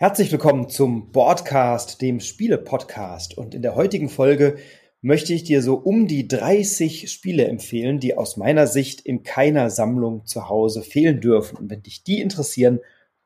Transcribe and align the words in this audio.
Herzlich 0.00 0.30
willkommen 0.30 0.68
zum 0.68 1.10
Boardcast, 1.10 2.00
dem 2.00 2.20
Spiele-Podcast. 2.20 3.36
Und 3.36 3.52
in 3.52 3.62
der 3.62 3.74
heutigen 3.74 4.08
Folge 4.08 4.56
möchte 5.00 5.34
ich 5.34 5.42
dir 5.42 5.60
so 5.60 5.74
um 5.74 6.06
die 6.06 6.28
30 6.28 7.10
Spiele 7.10 7.48
empfehlen, 7.48 7.98
die 7.98 8.16
aus 8.16 8.36
meiner 8.36 8.68
Sicht 8.68 9.00
in 9.00 9.24
keiner 9.24 9.70
Sammlung 9.70 10.24
zu 10.24 10.48
Hause 10.48 10.82
fehlen 10.82 11.20
dürfen. 11.20 11.58
Und 11.58 11.68
wenn 11.68 11.82
dich 11.82 12.04
die 12.04 12.20
interessieren, 12.20 12.78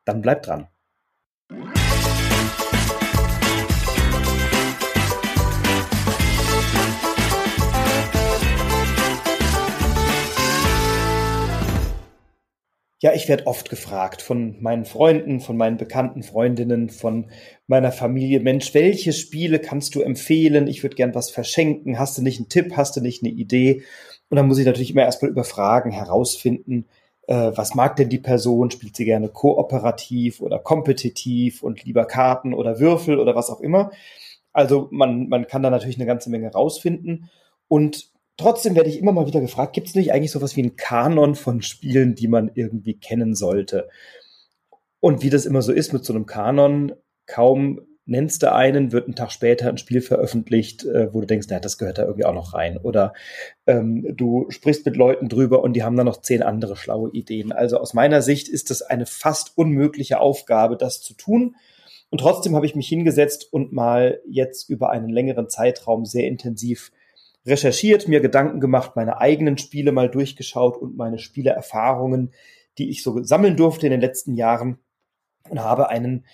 dann 0.07 0.23
bleib 0.23 0.45
dran. 0.45 0.67
Ja, 13.03 13.13
ich 13.15 13.29
werde 13.29 13.49
oft 13.49 13.69
gefragt 13.69 14.23
von 14.23 14.63
meinen 14.63 14.85
Freunden, 14.85 15.41
von 15.41 15.57
meinen 15.57 15.77
bekannten 15.77 16.23
Freundinnen, 16.23 16.89
von 16.89 17.33
meiner 17.67 17.91
Familie, 17.91 18.39
Mensch, 18.39 18.75
welche 18.75 19.13
Spiele 19.13 19.59
kannst 19.59 19.97
du 19.97 20.03
empfehlen? 20.03 20.69
Ich 20.69 20.85
würde 20.85 20.95
gern 20.95 21.13
was 21.13 21.29
verschenken. 21.29 21.99
Hast 21.99 22.17
du 22.17 22.23
nicht 22.23 22.39
einen 22.39 22.49
Tipp? 22.49 22.77
Hast 22.77 22.95
du 22.95 23.01
nicht 23.01 23.25
eine 23.25 23.33
Idee? 23.33 23.83
Und 24.31 24.37
dann 24.37 24.47
muss 24.47 24.59
ich 24.59 24.67
natürlich 24.67 24.93
immer 24.93 25.03
erstmal 25.03 25.33
über 25.33 25.43
Fragen 25.43 25.91
herausfinden, 25.91 26.87
äh, 27.27 27.51
was 27.57 27.75
mag 27.75 27.97
denn 27.97 28.09
die 28.09 28.21
Person? 28.21 28.71
Spielt 28.71 28.95
sie 28.95 29.05
gerne 29.05 29.29
kooperativ 29.29 30.41
oder 30.41 30.61
kompetitiv 30.61 31.65
und 31.65 31.85
lieber 31.85 32.05
Karten 32.05 32.55
oder 32.55 32.79
Würfel 32.79 33.19
oder 33.19 33.35
was 33.35 33.51
auch 33.51 33.61
immer? 33.61 33.91
Also 34.53 34.87
man, 34.93 35.29
man 35.29 35.49
kann 35.49 35.65
da 35.65 35.71
natürlich 35.71 35.97
eine 35.97 36.07
ganze 36.07 36.31
Menge 36.31 36.53
rausfinden. 36.53 37.31
Und 37.67 38.12
trotzdem 38.37 38.75
werde 38.75 38.91
ich 38.91 38.99
immer 38.99 39.13
mal 39.13 39.27
wieder 39.27 39.41
gefragt, 39.41 39.75
gibt 39.75 39.89
es 39.89 39.95
nicht 39.95 40.13
eigentlich 40.13 40.31
sowas 40.31 40.57
wie 40.57 40.63
einen 40.63 40.77
Kanon 40.77 41.35
von 41.35 41.63
Spielen, 41.63 42.15
die 42.15 42.29
man 42.29 42.51
irgendwie 42.55 42.95
kennen 42.95 43.35
sollte? 43.35 43.89
Und 45.01 45.23
wie 45.23 45.31
das 45.31 45.47
immer 45.47 45.63
so 45.63 45.73
ist 45.73 45.93
mit 45.93 46.05
so 46.05 46.13
einem 46.13 46.27
Kanon, 46.27 46.93
kaum 47.27 47.81
nennst 48.05 48.43
du 48.43 48.53
einen, 48.53 48.93
wird 48.93 49.09
ein 49.09 49.15
Tag 49.15 49.31
später 49.31 49.69
ein 49.69 49.79
Spiel 49.79 50.01
veröffentlicht, 50.01 50.85
äh, 50.85 51.13
wo 51.15 51.21
du 51.21 51.27
denkst, 51.27 51.47
na, 51.51 51.61
das 51.61 51.79
gehört 51.79 51.99
da 51.99 52.03
irgendwie 52.03 52.25
auch 52.25 52.35
noch 52.35 52.53
rein. 52.53 52.77
Oder 52.77 53.13
ähm, 53.67 54.15
du 54.17 54.47
sprichst 54.51 54.85
mit 54.85 54.97
Leuten 54.97 55.29
drüber 55.29 55.63
und 55.63 55.75
die 55.75 55.83
haben 55.83 55.97
dann 55.97 56.07
noch 56.07 56.21
zehn 56.21 56.43
andere 56.43 56.77
schlaue 56.77 57.11
Ideen. 57.13 57.53
Also 57.53 57.79
aus 57.79 57.95
meiner 57.95 58.23
Sicht 58.23 58.49
ist 58.49 58.71
das 58.71 58.83
eine 58.83 59.07
fast 59.07 59.57
unmögliche 59.57 60.21
Aufgabe, 60.21 60.77
das 60.77 61.01
zu 61.01 61.15
tun. 61.15 61.57
Und 62.11 62.19
trotzdem 62.19 62.55
habe 62.57 62.67
ich 62.67 62.75
mich 62.75 62.89
hingesetzt 62.89 63.53
und 63.53 63.73
mal 63.73 64.21
jetzt 64.29 64.69
über 64.69 64.91
einen 64.91 65.09
längeren 65.09 65.49
Zeitraum 65.49 66.05
sehr 66.05 66.27
intensiv 66.27 66.91
recherchiert, 67.47 68.09
mir 68.09 68.21
Gedanken 68.21 68.61
gemacht, 68.61 68.97
meine 68.97 69.19
eigenen 69.21 69.59
Spiele 69.59 69.93
mal 69.93 70.09
durchgeschaut 70.09 70.77
und 70.77 70.97
meine 70.97 71.19
Spieleerfahrungen, 71.19 72.33
die 72.79 72.91
ich 72.91 73.03
so 73.03 73.23
sammeln 73.23 73.57
durfte 73.57 73.87
in 73.87 73.91
den 73.91 74.01
letzten 74.01 74.35
Jahren 74.35 74.79
und 75.49 75.61
habe 75.61 75.89
einen, 75.89 76.27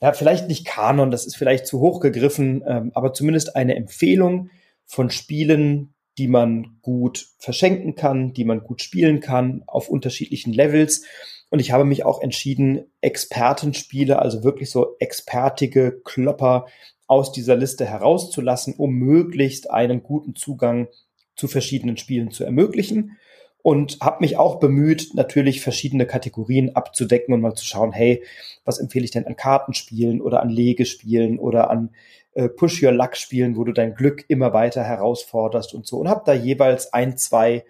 ja, 0.00 0.12
vielleicht 0.12 0.48
nicht 0.48 0.66
Kanon, 0.66 1.10
das 1.10 1.26
ist 1.26 1.36
vielleicht 1.36 1.66
zu 1.66 1.80
hoch 1.80 2.00
gegriffen, 2.00 2.62
ähm, 2.66 2.92
aber 2.94 3.12
zumindest 3.12 3.56
eine 3.56 3.76
Empfehlung 3.76 4.50
von 4.84 5.10
Spielen, 5.10 5.94
die 6.18 6.28
man 6.28 6.78
gut 6.82 7.28
verschenken 7.38 7.94
kann, 7.94 8.32
die 8.32 8.44
man 8.44 8.62
gut 8.62 8.82
spielen 8.82 9.20
kann 9.20 9.62
auf 9.66 9.88
unterschiedlichen 9.88 10.52
Levels. 10.52 11.04
Und 11.48 11.60
ich 11.60 11.72
habe 11.72 11.84
mich 11.84 12.04
auch 12.04 12.20
entschieden, 12.20 12.84
Expertenspiele, 13.00 14.18
also 14.18 14.44
wirklich 14.44 14.70
so 14.70 14.96
expertige 14.98 16.00
Klopper 16.04 16.66
aus 17.10 17.32
dieser 17.32 17.56
Liste 17.56 17.84
herauszulassen, 17.84 18.74
um 18.74 18.92
möglichst 18.92 19.68
einen 19.68 20.04
guten 20.04 20.36
Zugang 20.36 20.86
zu 21.34 21.48
verschiedenen 21.48 21.96
Spielen 21.96 22.30
zu 22.30 22.44
ermöglichen. 22.44 23.16
Und 23.62 23.98
habe 24.00 24.20
mich 24.20 24.38
auch 24.38 24.60
bemüht, 24.60 25.14
natürlich 25.14 25.60
verschiedene 25.60 26.06
Kategorien 26.06 26.76
abzudecken 26.76 27.34
und 27.34 27.40
mal 27.40 27.54
zu 27.54 27.64
schauen, 27.66 27.92
hey, 27.92 28.22
was 28.64 28.78
empfehle 28.78 29.04
ich 29.04 29.10
denn 29.10 29.26
an 29.26 29.36
Kartenspielen 29.36 30.22
oder 30.22 30.40
an 30.40 30.48
Legespielen 30.50 31.38
oder 31.38 31.68
an 31.68 31.90
äh, 32.32 32.48
Push-Your-Luck-Spielen, 32.48 33.56
wo 33.56 33.64
du 33.64 33.72
dein 33.72 33.94
Glück 33.94 34.24
immer 34.28 34.52
weiter 34.52 34.84
herausforderst 34.84 35.74
und 35.74 35.86
so. 35.86 35.98
Und 35.98 36.08
habe 36.08 36.22
da 36.24 36.32
jeweils 36.32 36.92
ein, 36.92 37.18
zwei 37.18 37.64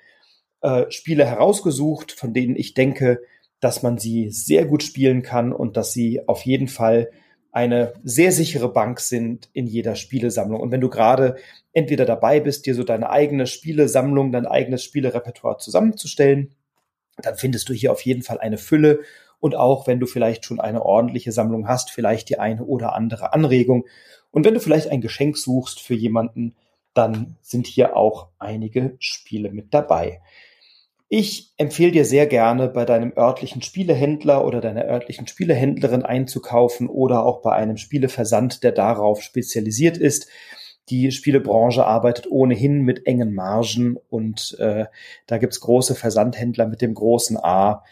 äh, 0.60 0.84
Spiele 0.90 1.24
herausgesucht, 1.24 2.12
von 2.12 2.34
denen 2.34 2.56
ich 2.56 2.74
denke, 2.74 3.22
dass 3.58 3.82
man 3.82 3.96
sie 3.96 4.28
sehr 4.30 4.66
gut 4.66 4.82
spielen 4.82 5.22
kann 5.22 5.52
und 5.52 5.78
dass 5.78 5.92
sie 5.92 6.28
auf 6.28 6.42
jeden 6.42 6.68
Fall 6.68 7.10
eine 7.52 7.94
sehr 8.04 8.32
sichere 8.32 8.72
Bank 8.72 9.00
sind 9.00 9.48
in 9.52 9.66
jeder 9.66 9.96
Spielesammlung. 9.96 10.60
Und 10.60 10.70
wenn 10.70 10.80
du 10.80 10.88
gerade 10.88 11.36
entweder 11.72 12.04
dabei 12.04 12.40
bist, 12.40 12.66
dir 12.66 12.74
so 12.74 12.84
deine 12.84 13.10
eigene 13.10 13.46
Spielesammlung, 13.46 14.32
dein 14.32 14.46
eigenes 14.46 14.84
Spielerepertoire 14.84 15.58
zusammenzustellen, 15.58 16.54
dann 17.16 17.36
findest 17.36 17.68
du 17.68 17.72
hier 17.72 17.92
auf 17.92 18.02
jeden 18.02 18.22
Fall 18.22 18.38
eine 18.38 18.58
Fülle. 18.58 19.00
Und 19.40 19.56
auch 19.56 19.86
wenn 19.86 20.00
du 20.00 20.06
vielleicht 20.06 20.44
schon 20.44 20.60
eine 20.60 20.84
ordentliche 20.84 21.32
Sammlung 21.32 21.66
hast, 21.66 21.90
vielleicht 21.90 22.28
die 22.28 22.38
eine 22.38 22.64
oder 22.64 22.94
andere 22.94 23.32
Anregung. 23.32 23.86
Und 24.30 24.44
wenn 24.44 24.54
du 24.54 24.60
vielleicht 24.60 24.88
ein 24.88 25.00
Geschenk 25.00 25.36
suchst 25.36 25.80
für 25.80 25.94
jemanden, 25.94 26.54
dann 26.94 27.36
sind 27.40 27.66
hier 27.66 27.96
auch 27.96 28.28
einige 28.38 28.96
Spiele 28.98 29.50
mit 29.50 29.72
dabei. 29.74 30.20
Ich 31.12 31.52
empfehle 31.56 31.90
dir 31.90 32.04
sehr 32.04 32.28
gerne, 32.28 32.68
bei 32.68 32.84
deinem 32.84 33.12
örtlichen 33.16 33.62
Spielehändler 33.62 34.44
oder 34.44 34.60
deiner 34.60 34.84
örtlichen 34.84 35.26
Spielehändlerin 35.26 36.04
einzukaufen 36.04 36.88
oder 36.88 37.26
auch 37.26 37.42
bei 37.42 37.50
einem 37.50 37.78
Spieleversand, 37.78 38.62
der 38.62 38.70
darauf 38.70 39.20
spezialisiert 39.20 39.98
ist. 39.98 40.28
Die 40.88 41.10
Spielebranche 41.10 41.84
arbeitet 41.84 42.30
ohnehin 42.30 42.82
mit 42.82 43.08
engen 43.08 43.34
Margen 43.34 43.96
und 44.08 44.56
äh, 44.60 44.84
da 45.26 45.38
gibt's 45.38 45.58
große 45.58 45.96
Versandhändler 45.96 46.68
mit 46.68 46.80
dem 46.80 46.94
großen 46.94 47.36
A, 47.38 47.82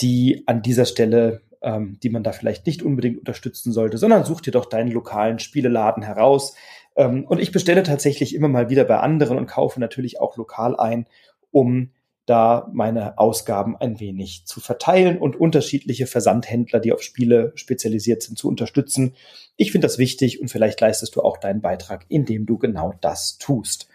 die 0.00 0.42
an 0.46 0.60
dieser 0.60 0.86
Stelle, 0.86 1.42
ähm, 1.62 2.00
die 2.02 2.10
man 2.10 2.24
da 2.24 2.32
vielleicht 2.32 2.66
nicht 2.66 2.82
unbedingt 2.82 3.20
unterstützen 3.20 3.72
sollte, 3.72 3.98
sondern 3.98 4.24
such 4.24 4.40
dir 4.40 4.50
doch 4.50 4.66
deinen 4.66 4.90
lokalen 4.90 5.38
Spieleladen 5.38 6.02
heraus. 6.02 6.56
Ähm, 6.96 7.24
und 7.24 7.38
ich 7.38 7.52
bestelle 7.52 7.84
tatsächlich 7.84 8.34
immer 8.34 8.48
mal 8.48 8.68
wieder 8.68 8.82
bei 8.82 8.98
anderen 8.98 9.38
und 9.38 9.46
kaufe 9.46 9.78
natürlich 9.78 10.20
auch 10.20 10.36
lokal 10.36 10.76
ein, 10.76 11.06
um 11.52 11.92
da 12.26 12.70
meine 12.72 13.18
Ausgaben 13.18 13.76
ein 13.76 14.00
wenig 14.00 14.46
zu 14.46 14.60
verteilen 14.60 15.18
und 15.18 15.36
unterschiedliche 15.36 16.06
Versandhändler, 16.06 16.80
die 16.80 16.92
auf 16.92 17.02
Spiele 17.02 17.52
spezialisiert 17.54 18.22
sind, 18.22 18.38
zu 18.38 18.48
unterstützen. 18.48 19.14
Ich 19.56 19.72
finde 19.72 19.86
das 19.86 19.98
wichtig 19.98 20.40
und 20.40 20.48
vielleicht 20.48 20.80
leistest 20.80 21.16
du 21.16 21.22
auch 21.22 21.36
deinen 21.36 21.60
Beitrag, 21.60 22.06
indem 22.08 22.46
du 22.46 22.58
genau 22.58 22.94
das 23.00 23.38
tust. 23.38 23.88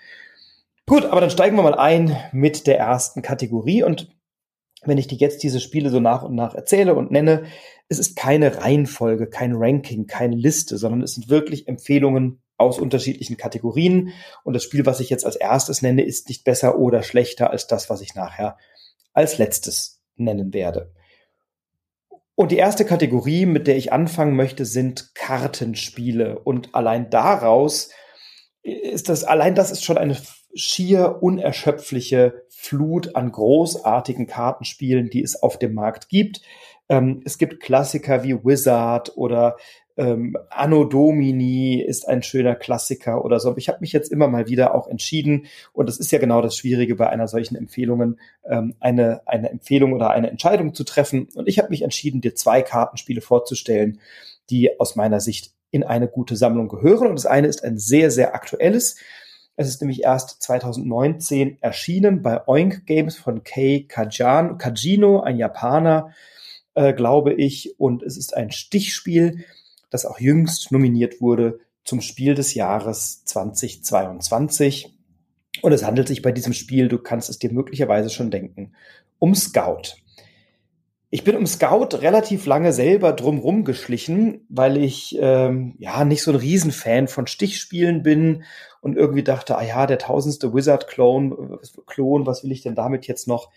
Gut, 0.85 1.06
aber 1.06 1.22
dann 1.22 1.29
steigen 1.29 1.56
wir 1.56 1.63
mal 1.63 1.75
ein 1.75 2.17
mit 2.31 2.67
der 2.67 2.78
ersten 2.78 3.22
Kategorie 3.22 3.84
und 3.84 4.09
wenn 4.84 4.97
ich 4.97 5.07
dir 5.07 5.17
jetzt 5.17 5.44
diese 5.44 5.59
Spiele 5.59 5.90
so 5.90 6.00
nach 6.00 6.23
und 6.23 6.35
nach 6.35 6.56
erzähle 6.56 6.96
und 6.96 7.11
nenne, 7.11 7.44
es 7.90 8.00
ist 8.00 8.16
keine 8.16 8.61
Reihenfolge, 8.61 9.28
kein 9.28 9.53
Ranking, 9.56 10.07
keine 10.07 10.35
Liste, 10.35 10.78
sondern 10.78 11.01
es 11.01 11.16
sind 11.16 11.29
wirklich 11.29 11.67
Empfehlungen 11.67 12.41
aus 12.59 12.80
unterschiedlichen 12.80 13.38
Kategorien. 13.38 14.14
Und 14.44 14.53
das 14.53 14.64
Spiel, 14.64 14.86
was 14.86 15.00
ich 15.00 15.09
jetzt 15.09 15.25
als 15.25 15.36
erstes 15.36 15.81
nenne, 15.81 16.03
ist 16.03 16.30
nicht 16.30 16.44
besser 16.44 16.78
oder 16.78 17.03
schlechter 17.03 17.50
als 17.50 17.68
das, 17.68 17.90
was 17.90 18.02
ich 18.02 18.16
nachher 18.16 18.58
als 19.14 19.38
letztes 19.38 20.02
nennen 20.16 20.53
werde. 20.53 20.92
Und 22.36 22.52
die 22.52 22.58
erste 22.58 22.86
Kategorie, 22.86 23.46
mit 23.46 23.68
der 23.68 23.75
ich 23.75 23.92
anfangen 23.92 24.36
möchte, 24.36 24.64
sind 24.64 25.14
Kartenspiele. 25.14 26.40
Und 26.40 26.74
allein 26.74 27.09
daraus 27.09 27.90
ist 28.62 29.09
das, 29.09 29.24
allein 29.24 29.56
das 29.56 29.72
ist 29.72 29.84
schon 29.84 29.97
eine 29.97 30.16
schier 30.53 31.22
unerschöpfliche 31.22 32.46
Flut 32.50 33.16
an 33.16 33.31
großartigen 33.31 34.28
Kartenspielen, 34.28 35.09
die 35.09 35.22
es 35.22 35.41
auf 35.41 35.59
dem 35.59 35.74
Markt 35.74 36.09
gibt. 36.09 36.41
Ähm, 36.88 37.22
es 37.26 37.38
gibt 37.38 37.62
Klassiker 37.62 38.24
wie 38.24 38.36
Wizard 38.44 39.16
oder 39.18 39.58
ähm, 39.99 40.37
Anno 40.49 40.85
Domini 40.85 41.81
ist 41.81 42.07
ein 42.07 42.23
schöner 42.23 42.55
Klassiker 42.55 43.25
oder 43.25 43.37
so. 43.39 43.49
Aber 43.49 43.57
ich 43.57 43.67
habe 43.67 43.79
mich 43.81 43.91
jetzt 43.91 44.11
immer 44.13 44.29
mal 44.29 44.47
wieder 44.47 44.73
auch 44.73 44.87
entschieden, 44.87 45.47
und 45.73 45.89
das 45.89 45.99
ist 45.99 46.11
ja 46.11 46.19
genau 46.19 46.41
das 46.41 46.55
Schwierige 46.55 46.95
bei 46.95 47.09
einer 47.09 47.27
solchen 47.27 47.57
Empfehlungen, 47.57 48.17
ähm, 48.45 48.75
eine, 48.79 49.27
eine 49.27 49.49
Empfehlung 49.49 49.91
oder 49.91 50.11
eine 50.11 50.29
Entscheidung 50.29 50.73
zu 50.73 50.85
treffen. 50.85 51.27
Und 51.35 51.49
ich 51.49 51.59
habe 51.59 51.69
mich 51.69 51.81
entschieden, 51.81 52.21
dir 52.21 52.33
zwei 52.33 52.61
Kartenspiele 52.61 53.19
vorzustellen, 53.19 53.99
die 54.49 54.79
aus 54.79 54.95
meiner 54.95 55.19
Sicht 55.19 55.51
in 55.69 55.84
eine 55.84 56.07
gute 56.07 56.37
Sammlung 56.37 56.69
gehören. 56.69 57.07
Und 57.07 57.16
das 57.16 57.25
eine 57.25 57.47
ist 57.47 57.66
ein 57.66 57.78
sehr, 57.78 58.09
sehr 58.09 58.34
aktuelles. 58.34 58.95
Es 59.57 59.67
ist 59.67 59.81
nämlich 59.81 60.03
erst 60.03 60.41
2019 60.41 61.57
erschienen 61.59 62.22
bei 62.22 62.47
Oink 62.47 62.85
Games 62.85 63.17
von 63.17 63.43
Kei 63.43 63.85
Kajan, 63.85 64.57
Kajino, 64.57 65.19
ein 65.19 65.35
Japaner, 65.35 66.13
äh, 66.73 66.93
glaube 66.93 67.34
ich. 67.34 67.78
Und 67.78 68.02
es 68.02 68.16
ist 68.16 68.37
ein 68.37 68.52
Stichspiel, 68.52 69.43
das 69.90 70.06
auch 70.06 70.20
jüngst 70.20 70.72
nominiert 70.72 71.22
wurde 71.22 71.59
zum 71.84 72.02
Spiel 72.02 72.36
des 72.36 72.53
Jahres 72.53 73.24
2022. 73.26 74.96
Und 75.62 75.72
es 75.72 75.84
handelt 75.84 76.08
sich 76.08 76.22
bei 76.22 76.32
diesem 76.32 76.53
Spiel, 76.53 76.88
du 76.88 77.00
kannst 77.00 77.30
es 77.30 77.40
dir 77.40 77.52
möglicherweise 77.52 78.09
schon 78.09 78.32
denken, 78.32 78.74
um 79.18 79.36
Scout. 79.36 79.96
Ich 81.12 81.24
bin 81.24 81.36
um 81.36 81.47
Scout 81.47 81.97
relativ 81.97 82.46
lange 82.46 82.72
selber 82.72 83.14
drumrum 83.14 83.64
geschlichen, 83.64 84.46
weil 84.47 84.78
ich 84.78 85.18
ähm, 85.20 85.74
ja 85.80 86.06
nicht 86.06 86.22
so 86.22 86.32
ein 86.32 86.38
Riesenfan 86.38 87.08
von 87.08 87.26
Stichspielen 87.26 88.03
bin 88.03 88.44
und 88.82 88.96
irgendwie 88.96 89.24
dachte, 89.24 89.58
ah 89.58 89.64
ja, 89.64 89.88
der 89.88 89.97
tausendste 89.97 90.53
Wizard-Clone, 90.53 91.59
Klon, 91.88 92.28
was 92.28 92.44
will 92.44 92.52
ich 92.52 92.62
denn 92.62 92.76
damit 92.76 93.08
jetzt 93.08 93.28
noch? 93.28 93.50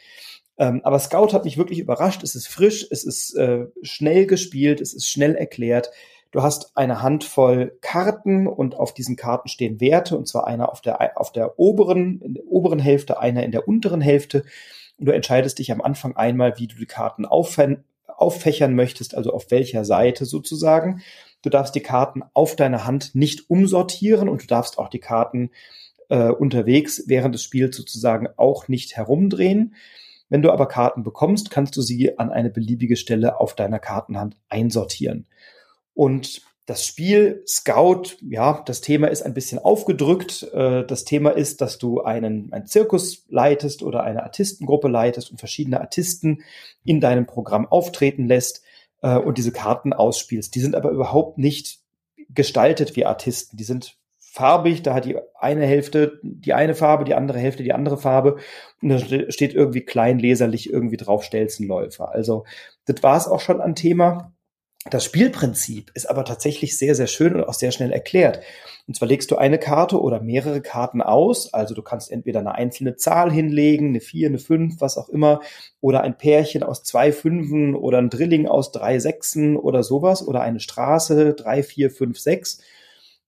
Ähm, 0.57 0.81
aber 0.83 0.99
Scout 0.99 1.35
hat 1.35 1.45
mich 1.45 1.59
wirklich 1.59 1.79
überrascht. 1.79 2.23
Es 2.23 2.35
ist 2.35 2.49
frisch, 2.49 2.87
es 2.91 3.05
ist 3.05 3.35
äh, 3.35 3.67
schnell 3.83 4.27
gespielt, 4.27 4.81
es 4.81 4.95
ist 4.95 5.09
schnell 5.09 5.35
erklärt. 5.35 5.91
Du 6.33 6.43
hast 6.43 6.75
eine 6.79 7.03
Handvoll 7.03 7.77
Karten 7.83 8.47
und 8.47 8.75
auf 8.75 8.95
diesen 8.95 9.17
Karten 9.17 9.49
stehen 9.49 9.83
Werte, 9.83 10.17
und 10.17 10.27
zwar 10.27 10.47
einer 10.47 10.73
auf 10.73 10.81
der, 10.81 11.21
auf 11.21 11.31
der 11.31 11.59
oberen, 11.59 12.23
in 12.23 12.35
der 12.35 12.47
oberen 12.47 12.79
Hälfte, 12.79 13.21
einer 13.21 13.45
in 13.45 13.53
der 13.53 13.69
unteren 13.69 14.01
Hälfte. 14.01 14.45
Und 14.97 15.07
du 15.07 15.13
entscheidest 15.13 15.59
dich 15.59 15.71
am 15.71 15.83
Anfang 15.83 16.17
einmal, 16.17 16.59
wie 16.59 16.67
du 16.67 16.77
die 16.77 16.87
Karten 16.87 17.27
auffächern 17.27 18.75
möchtest, 18.75 19.15
also 19.15 19.31
auf 19.35 19.51
welcher 19.51 19.85
Seite 19.85 20.25
sozusagen. 20.25 21.03
Du 21.43 21.51
darfst 21.51 21.75
die 21.75 21.81
Karten 21.81 22.23
auf 22.33 22.57
deiner 22.57 22.87
Hand 22.87 23.15
nicht 23.15 23.51
umsortieren 23.51 24.31
und 24.31 24.43
du 24.43 24.47
darfst 24.47 24.79
auch 24.79 24.89
die 24.89 25.01
Karten 25.01 25.51
äh, 26.09 26.29
unterwegs 26.29 27.05
während 27.09 27.35
des 27.35 27.43
Spiels 27.43 27.77
sozusagen 27.77 28.29
auch 28.39 28.69
nicht 28.69 28.97
herumdrehen. 28.97 29.75
Wenn 30.31 30.41
du 30.41 30.51
aber 30.51 30.67
Karten 30.67 31.03
bekommst, 31.03 31.51
kannst 31.51 31.77
du 31.77 31.83
sie 31.83 32.19
an 32.19 32.31
eine 32.31 32.49
beliebige 32.49 32.97
Stelle 32.97 33.39
auf 33.39 33.55
deiner 33.55 33.79
Kartenhand 33.79 34.39
einsortieren. 34.49 35.27
Und 35.95 36.43
das 36.67 36.87
Spiel 36.87 37.43
Scout, 37.47 38.17
ja, 38.21 38.63
das 38.67 38.81
Thema 38.81 39.09
ist 39.09 39.23
ein 39.23 39.35
bisschen 39.35 39.59
aufgedrückt. 39.59 40.45
Äh, 40.53 40.85
das 40.87 41.05
Thema 41.05 41.31
ist, 41.31 41.61
dass 41.61 41.79
du 41.79 42.03
einen, 42.03 42.53
einen 42.53 42.67
Zirkus 42.67 43.25
leitest 43.29 43.83
oder 43.83 44.05
eine 44.05 44.23
Artistengruppe 44.23 44.89
leitest 44.89 45.31
und 45.31 45.39
verschiedene 45.39 45.81
Artisten 45.81 46.43
in 46.85 47.01
deinem 47.01 47.27
Programm 47.27 47.67
auftreten 47.67 48.27
lässt 48.27 48.63
äh, 49.03 49.17
und 49.17 49.39
diese 49.39 49.53
Karten 49.53 49.93
ausspielst. 49.93 50.55
Die 50.55 50.61
sind 50.61 50.77
aber 50.77 50.91
überhaupt 50.91 51.37
nicht 51.39 51.81
gestaltet 52.31 52.95
wie 52.97 53.07
Artisten. 53.07 53.57
Die 53.57 53.65
sind 53.65 53.99
farbig, 54.19 54.83
da 54.83 54.95
hat 54.95 55.05
die 55.05 55.19
eine 55.39 55.67
Hälfte 55.67 56.19
die 56.23 56.55
eine 56.55 56.75
Farbe, 56.75 57.05
die 57.05 57.15
andere 57.15 57.39
Hälfte 57.39 57.63
die 57.63 57.75
andere 57.75 57.99
Farbe 57.99 58.39
und 58.81 58.89
da 58.89 58.99
steht 58.99 59.53
irgendwie 59.53 59.83
klein 59.83 60.19
leserlich 60.19 60.73
irgendwie 60.73 60.97
drauf 60.97 61.23
Stelzenläufer. 61.23 62.11
Also 62.11 62.45
das 62.87 63.03
war 63.03 63.19
es 63.19 63.29
auch 63.29 63.41
schon 63.41 63.61
an 63.61 63.75
Thema. 63.75 64.32
Das 64.91 65.05
Spielprinzip 65.05 65.93
ist 65.95 66.11
aber 66.11 66.25
tatsächlich 66.25 66.77
sehr, 66.77 66.97
sehr 66.97 67.07
schön 67.07 67.37
und 67.37 67.45
auch 67.45 67.55
sehr 67.55 67.71
schnell 67.71 67.93
erklärt. 67.93 68.41
Und 68.89 68.97
zwar 68.97 69.07
legst 69.07 69.31
du 69.31 69.37
eine 69.37 69.59
Karte 69.59 70.01
oder 70.01 70.21
mehrere 70.21 70.61
Karten 70.61 71.01
aus. 71.01 71.55
Also 71.55 71.73
du 71.75 71.83
kannst 71.83 72.11
entweder 72.11 72.41
eine 72.41 72.57
einzelne 72.57 72.97
Zahl 72.97 73.31
hinlegen, 73.31 73.91
eine 73.91 74.01
vier, 74.01 74.29
eine 74.29 74.41
fünf, 74.41 74.81
was 74.81 74.99
auch 74.99 75.09
immer, 75.09 75.41
oder 75.81 76.01
ein 76.01 76.19
Pärchen 76.19 76.65
aus 76.65 76.83
zwei 76.83 77.13
Fünfen 77.13 77.77
oder 77.77 77.99
ein 77.99 78.11
Drilling 78.11 78.49
aus 78.49 78.73
drei 78.73 78.99
Sechsen 78.99 79.57
oder 79.57 79.85
sowas 79.85 80.27
oder 80.27 80.41
eine 80.41 80.59
Straße 80.59 81.35
drei, 81.35 81.63
vier, 81.63 81.91
fünf, 81.93 82.19
sechs. 82.19 82.61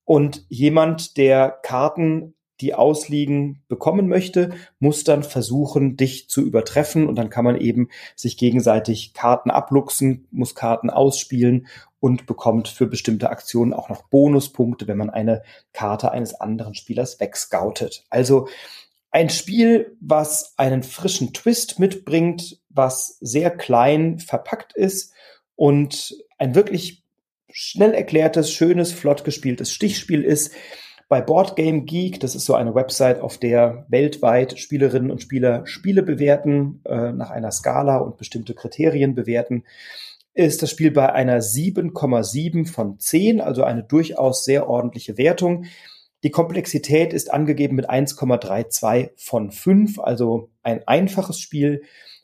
Und 0.04 0.44
jemand, 0.48 1.16
der 1.16 1.56
Karten, 1.62 2.34
die 2.60 2.74
ausliegen, 2.74 3.62
bekommen 3.68 4.08
möchte, 4.08 4.50
muss 4.78 5.04
dann 5.04 5.22
versuchen, 5.22 5.96
dich 5.96 6.28
zu 6.28 6.42
übertreffen. 6.42 7.08
Und 7.08 7.16
dann 7.16 7.30
kann 7.30 7.44
man 7.44 7.60
eben 7.60 7.88
sich 8.14 8.36
gegenseitig 8.36 9.12
Karten 9.12 9.50
abluchsen, 9.50 10.26
muss 10.30 10.54
Karten 10.54 10.90
ausspielen 10.90 11.66
und 12.00 12.26
bekommt 12.26 12.68
für 12.68 12.86
bestimmte 12.86 13.30
Aktionen 13.30 13.72
auch 13.72 13.88
noch 13.88 14.02
Bonuspunkte, 14.02 14.86
wenn 14.86 14.98
man 14.98 15.10
eine 15.10 15.42
Karte 15.72 16.12
eines 16.12 16.34
anderen 16.34 16.74
Spielers 16.74 17.18
wegscoutet. 17.18 18.04
Also 18.10 18.48
ein 19.10 19.30
Spiel, 19.30 19.96
was 20.00 20.54
einen 20.56 20.82
frischen 20.82 21.32
Twist 21.32 21.78
mitbringt, 21.78 22.60
was 22.68 23.16
sehr 23.20 23.50
klein 23.50 24.18
verpackt 24.18 24.74
ist 24.74 25.12
und 25.56 26.16
ein 26.36 26.54
wirklich 26.54 27.04
schnell 27.50 27.94
erklärtes, 27.94 28.52
schönes, 28.52 28.92
flott 28.92 29.24
gespieltes 29.24 29.72
Stichspiel 29.72 30.24
ist. 30.24 30.52
Bei 31.14 31.20
Board 31.20 31.54
Game 31.54 31.86
Geek, 31.86 32.18
das 32.18 32.34
ist 32.34 32.44
so 32.44 32.54
eine 32.54 32.74
Website, 32.74 33.20
auf 33.20 33.38
der 33.38 33.86
weltweit 33.88 34.58
Spielerinnen 34.58 35.12
und 35.12 35.22
Spieler 35.22 35.64
Spiele 35.64 36.02
bewerten, 36.02 36.80
äh, 36.86 37.12
nach 37.12 37.30
einer 37.30 37.52
Skala 37.52 37.98
und 37.98 38.16
bestimmte 38.16 38.52
Kriterien 38.52 39.14
bewerten, 39.14 39.62
ist 40.32 40.60
das 40.62 40.72
Spiel 40.72 40.90
bei 40.90 41.12
einer 41.12 41.40
7,7 41.40 42.66
von 42.66 42.98
10, 42.98 43.40
also 43.40 43.62
eine 43.62 43.84
durchaus 43.84 44.44
sehr 44.44 44.68
ordentliche 44.68 45.16
Wertung. 45.16 45.66
Die 46.24 46.32
Komplexität 46.32 47.12
ist 47.12 47.32
angegeben 47.32 47.76
mit 47.76 47.88
1,32 47.88 49.10
von 49.14 49.52
5, 49.52 50.00
also 50.00 50.50
ein 50.64 50.82
einfaches 50.88 51.38
Spiel 51.38 51.82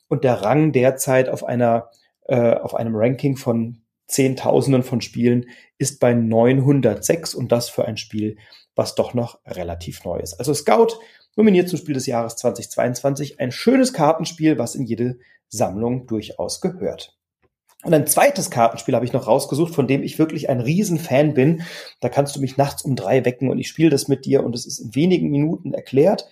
und 0.09 0.25
der 0.25 0.41
Rang 0.41 0.73
derzeit 0.73 1.29
auf 1.29 1.45
einer 1.45 1.91
äh, 2.27 2.55
auf 2.55 2.75
einem 2.75 2.97
Ranking 2.97 3.37
von 3.37 3.83
Zehntausenden 4.07 4.83
von 4.83 4.99
Spielen 4.99 5.45
ist 5.77 6.01
bei 6.01 6.13
906 6.13 7.33
und 7.33 7.53
das 7.53 7.69
für 7.69 7.85
ein 7.85 7.95
Spiel, 7.95 8.37
was 8.81 8.95
doch 8.95 9.13
noch 9.13 9.37
relativ 9.45 10.03
neu 10.03 10.17
ist. 10.17 10.33
Also 10.39 10.55
Scout 10.55 10.95
nominiert 11.35 11.69
zum 11.69 11.77
Spiel 11.77 11.93
des 11.93 12.07
Jahres 12.07 12.35
2022 12.37 13.39
ein 13.39 13.51
schönes 13.51 13.93
Kartenspiel, 13.93 14.57
was 14.57 14.73
in 14.73 14.85
jede 14.85 15.19
Sammlung 15.49 16.07
durchaus 16.07 16.61
gehört. 16.61 17.15
Und 17.83 17.93
ein 17.93 18.07
zweites 18.07 18.49
Kartenspiel 18.49 18.95
habe 18.95 19.05
ich 19.05 19.13
noch 19.13 19.27
rausgesucht, 19.27 19.75
von 19.75 19.87
dem 19.87 20.01
ich 20.01 20.17
wirklich 20.17 20.49
ein 20.49 20.61
Riesenfan 20.61 21.35
bin. 21.35 21.61
Da 21.99 22.09
kannst 22.09 22.35
du 22.35 22.41
mich 22.41 22.57
nachts 22.57 22.81
um 22.81 22.95
drei 22.95 23.23
wecken 23.23 23.49
und 23.51 23.59
ich 23.59 23.67
spiele 23.67 23.91
das 23.91 24.07
mit 24.07 24.25
dir 24.25 24.43
und 24.43 24.55
es 24.55 24.65
ist 24.65 24.79
in 24.79 24.95
wenigen 24.95 25.29
Minuten 25.29 25.75
erklärt 25.75 26.27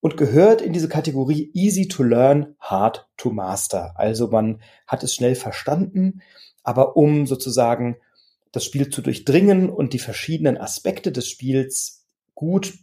und 0.00 0.16
gehört 0.16 0.60
in 0.60 0.72
diese 0.72 0.88
Kategorie 0.88 1.50
easy 1.52 1.88
to 1.88 2.04
learn, 2.04 2.54
hard 2.60 3.08
to 3.16 3.30
master. 3.30 3.92
Also 3.96 4.28
man 4.28 4.60
hat 4.86 5.02
es 5.02 5.16
schnell 5.16 5.34
verstanden, 5.34 6.22
aber 6.62 6.96
um 6.96 7.26
sozusagen 7.26 7.96
das 8.56 8.64
Spiel 8.64 8.88
zu 8.88 9.02
durchdringen 9.02 9.70
und 9.70 9.92
die 9.92 9.98
verschiedenen 9.98 10.56
Aspekte 10.58 11.12
des 11.12 11.28
Spiels 11.28 12.06
gut 12.34 12.74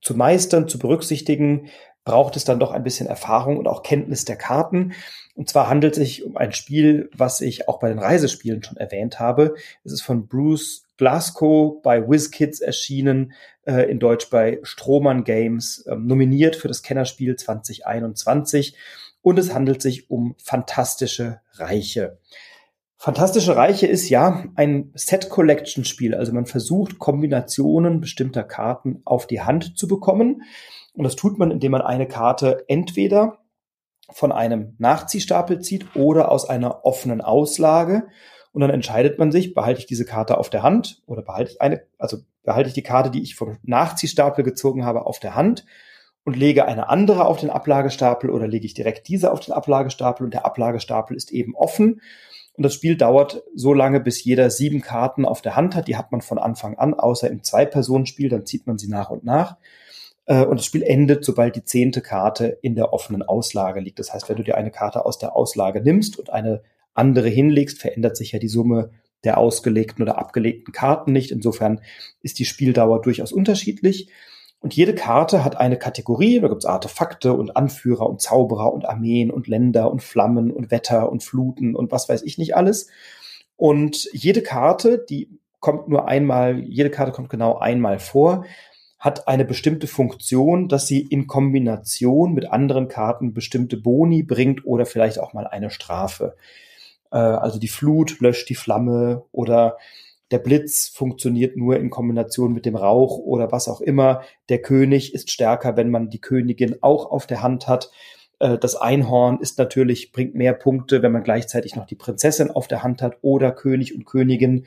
zu 0.00 0.14
meistern, 0.14 0.68
zu 0.68 0.78
berücksichtigen, 0.78 1.68
braucht 2.04 2.36
es 2.36 2.44
dann 2.44 2.58
doch 2.58 2.70
ein 2.70 2.84
bisschen 2.84 3.06
Erfahrung 3.06 3.58
und 3.58 3.66
auch 3.66 3.82
Kenntnis 3.82 4.24
der 4.24 4.36
Karten. 4.36 4.92
Und 5.34 5.50
zwar 5.50 5.68
handelt 5.68 5.92
es 5.92 5.98
sich 5.98 6.24
um 6.24 6.36
ein 6.36 6.52
Spiel, 6.52 7.10
was 7.12 7.42
ich 7.42 7.68
auch 7.68 7.80
bei 7.80 7.90
den 7.90 7.98
Reisespielen 7.98 8.62
schon 8.62 8.78
erwähnt 8.78 9.20
habe. 9.20 9.56
Es 9.84 9.92
ist 9.92 10.00
von 10.00 10.26
Bruce 10.26 10.84
Glasgow 10.96 11.82
bei 11.82 12.08
WizKids 12.08 12.60
erschienen, 12.60 13.34
äh, 13.66 13.90
in 13.90 13.98
Deutsch 13.98 14.30
bei 14.30 14.58
Strohmann 14.62 15.24
Games, 15.24 15.84
äh, 15.86 15.96
nominiert 15.96 16.56
für 16.56 16.68
das 16.68 16.82
Kennerspiel 16.82 17.36
2021. 17.36 18.74
Und 19.20 19.38
es 19.38 19.52
handelt 19.52 19.82
sich 19.82 20.10
um 20.10 20.34
fantastische 20.38 21.40
Reiche. 21.54 22.18
Fantastische 23.00 23.54
Reiche 23.54 23.86
ist 23.86 24.08
ja 24.08 24.44
ein 24.56 24.90
Set-Collection-Spiel. 24.94 26.16
Also 26.16 26.32
man 26.32 26.46
versucht, 26.46 26.98
Kombinationen 26.98 28.00
bestimmter 28.00 28.42
Karten 28.42 29.02
auf 29.04 29.28
die 29.28 29.40
Hand 29.40 29.78
zu 29.78 29.86
bekommen. 29.86 30.42
Und 30.94 31.04
das 31.04 31.14
tut 31.14 31.38
man, 31.38 31.52
indem 31.52 31.70
man 31.70 31.80
eine 31.80 32.08
Karte 32.08 32.64
entweder 32.66 33.38
von 34.10 34.32
einem 34.32 34.74
Nachziehstapel 34.78 35.60
zieht 35.60 35.94
oder 35.94 36.32
aus 36.32 36.48
einer 36.48 36.84
offenen 36.84 37.20
Auslage. 37.20 38.08
Und 38.50 38.62
dann 38.62 38.70
entscheidet 38.70 39.16
man 39.16 39.30
sich, 39.30 39.54
behalte 39.54 39.78
ich 39.78 39.86
diese 39.86 40.04
Karte 40.04 40.36
auf 40.36 40.50
der 40.50 40.64
Hand 40.64 41.00
oder 41.06 41.22
behalte 41.22 41.52
ich 41.52 41.60
eine, 41.60 41.82
also 41.98 42.18
behalte 42.42 42.68
ich 42.68 42.74
die 42.74 42.82
Karte, 42.82 43.12
die 43.12 43.22
ich 43.22 43.36
vom 43.36 43.58
Nachziehstapel 43.62 44.42
gezogen 44.42 44.84
habe, 44.84 45.06
auf 45.06 45.20
der 45.20 45.36
Hand 45.36 45.66
und 46.24 46.34
lege 46.34 46.64
eine 46.64 46.88
andere 46.88 47.26
auf 47.26 47.38
den 47.38 47.50
Ablagestapel 47.50 48.28
oder 48.28 48.48
lege 48.48 48.66
ich 48.66 48.74
direkt 48.74 49.06
diese 49.06 49.30
auf 49.30 49.38
den 49.38 49.54
Ablagestapel 49.54 50.24
und 50.24 50.34
der 50.34 50.44
Ablagestapel 50.44 51.16
ist 51.16 51.30
eben 51.30 51.54
offen. 51.54 52.00
Und 52.58 52.64
das 52.64 52.74
Spiel 52.74 52.96
dauert 52.96 53.44
so 53.54 53.72
lange, 53.72 54.00
bis 54.00 54.24
jeder 54.24 54.50
sieben 54.50 54.80
Karten 54.80 55.24
auf 55.24 55.42
der 55.42 55.54
Hand 55.54 55.76
hat. 55.76 55.86
Die 55.86 55.96
hat 55.96 56.10
man 56.10 56.22
von 56.22 56.38
Anfang 56.38 56.76
an, 56.76 56.92
außer 56.92 57.30
im 57.30 57.44
Zwei-Personen-Spiel, 57.44 58.28
dann 58.28 58.46
zieht 58.46 58.66
man 58.66 58.78
sie 58.78 58.88
nach 58.88 59.10
und 59.10 59.22
nach. 59.22 59.58
Äh, 60.26 60.44
und 60.44 60.58
das 60.58 60.66
Spiel 60.66 60.82
endet, 60.82 61.24
sobald 61.24 61.54
die 61.54 61.62
zehnte 61.62 62.00
Karte 62.00 62.58
in 62.60 62.74
der 62.74 62.92
offenen 62.92 63.22
Auslage 63.22 63.78
liegt. 63.78 64.00
Das 64.00 64.12
heißt, 64.12 64.28
wenn 64.28 64.38
du 64.38 64.42
dir 64.42 64.56
eine 64.56 64.72
Karte 64.72 65.06
aus 65.06 65.18
der 65.18 65.36
Auslage 65.36 65.80
nimmst 65.80 66.18
und 66.18 66.30
eine 66.30 66.62
andere 66.94 67.28
hinlegst, 67.28 67.78
verändert 67.78 68.16
sich 68.16 68.32
ja 68.32 68.40
die 68.40 68.48
Summe 68.48 68.90
der 69.22 69.38
ausgelegten 69.38 70.02
oder 70.02 70.18
abgelegten 70.18 70.72
Karten 70.72 71.12
nicht. 71.12 71.30
Insofern 71.30 71.80
ist 72.22 72.40
die 72.40 72.44
Spieldauer 72.44 73.02
durchaus 73.02 73.30
unterschiedlich. 73.30 74.10
Und 74.60 74.74
jede 74.74 74.94
Karte 74.94 75.44
hat 75.44 75.56
eine 75.56 75.78
Kategorie, 75.78 76.40
da 76.40 76.48
gibt's 76.48 76.64
Artefakte 76.64 77.32
und 77.32 77.56
Anführer 77.56 78.08
und 78.08 78.20
Zauberer 78.20 78.72
und 78.72 78.86
Armeen 78.86 79.30
und 79.30 79.46
Länder 79.46 79.90
und 79.90 80.02
Flammen 80.02 80.50
und 80.50 80.70
Wetter 80.70 81.10
und 81.10 81.22
Fluten 81.22 81.76
und 81.76 81.92
was 81.92 82.08
weiß 82.08 82.22
ich 82.22 82.38
nicht 82.38 82.56
alles. 82.56 82.88
Und 83.56 84.08
jede 84.12 84.42
Karte, 84.42 85.04
die 85.08 85.28
kommt 85.60 85.88
nur 85.88 86.08
einmal, 86.08 86.58
jede 86.58 86.90
Karte 86.90 87.12
kommt 87.12 87.30
genau 87.30 87.58
einmal 87.58 87.98
vor, 87.98 88.44
hat 88.98 89.28
eine 89.28 89.44
bestimmte 89.44 89.86
Funktion, 89.86 90.68
dass 90.68 90.88
sie 90.88 91.00
in 91.00 91.28
Kombination 91.28 92.34
mit 92.34 92.50
anderen 92.50 92.88
Karten 92.88 93.32
bestimmte 93.32 93.76
Boni 93.76 94.24
bringt 94.24 94.66
oder 94.66 94.86
vielleicht 94.86 95.20
auch 95.20 95.32
mal 95.32 95.46
eine 95.46 95.70
Strafe. 95.70 96.34
Äh, 97.12 97.18
also 97.18 97.60
die 97.60 97.68
Flut 97.68 98.20
löscht 98.20 98.48
die 98.48 98.56
Flamme 98.56 99.24
oder 99.30 99.76
der 100.30 100.38
Blitz 100.38 100.88
funktioniert 100.88 101.56
nur 101.56 101.76
in 101.76 101.90
Kombination 101.90 102.52
mit 102.52 102.66
dem 102.66 102.76
Rauch 102.76 103.18
oder 103.18 103.50
was 103.50 103.68
auch 103.68 103.80
immer. 103.80 104.22
Der 104.48 104.60
König 104.60 105.14
ist 105.14 105.30
stärker, 105.30 105.76
wenn 105.76 105.90
man 105.90 106.10
die 106.10 106.20
Königin 106.20 106.76
auch 106.82 107.10
auf 107.10 107.26
der 107.26 107.42
Hand 107.42 107.66
hat. 107.66 107.90
Äh, 108.38 108.58
das 108.58 108.76
Einhorn 108.76 109.40
ist 109.40 109.58
natürlich, 109.58 110.12
bringt 110.12 110.34
mehr 110.34 110.52
Punkte, 110.52 111.02
wenn 111.02 111.12
man 111.12 111.22
gleichzeitig 111.22 111.76
noch 111.76 111.86
die 111.86 111.94
Prinzessin 111.94 112.50
auf 112.50 112.68
der 112.68 112.82
Hand 112.82 113.00
hat 113.00 113.18
oder 113.22 113.52
König 113.52 113.94
und 113.94 114.04
Königin. 114.04 114.66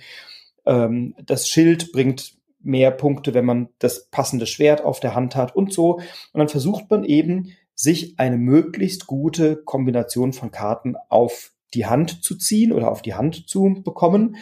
Ähm, 0.65 1.15
das 1.23 1.47
Schild 1.47 1.91
bringt 1.91 2.33
mehr 2.59 2.91
Punkte, 2.91 3.33
wenn 3.33 3.45
man 3.45 3.69
das 3.79 4.07
passende 4.09 4.45
Schwert 4.45 4.83
auf 4.83 4.99
der 4.99 5.15
Hand 5.15 5.35
hat 5.35 5.55
und 5.55 5.73
so. 5.73 5.95
Und 5.95 6.39
dann 6.39 6.49
versucht 6.49 6.89
man 6.89 7.03
eben, 7.03 7.55
sich 7.73 8.19
eine 8.19 8.37
möglichst 8.37 9.07
gute 9.07 9.55
Kombination 9.55 10.33
von 10.33 10.51
Karten 10.51 10.95
auf 11.09 11.51
die 11.73 11.87
Hand 11.87 12.23
zu 12.23 12.37
ziehen 12.37 12.73
oder 12.73 12.91
auf 12.91 13.01
die 13.01 13.15
Hand 13.15 13.47
zu 13.47 13.81
bekommen 13.83 14.35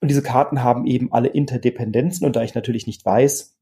Und 0.00 0.08
diese 0.08 0.22
Karten 0.22 0.62
haben 0.62 0.86
eben 0.86 1.12
alle 1.12 1.28
Interdependenzen. 1.28 2.26
Und 2.26 2.36
da 2.36 2.42
ich 2.42 2.54
natürlich 2.54 2.86
nicht 2.86 3.04
weiß, 3.04 3.56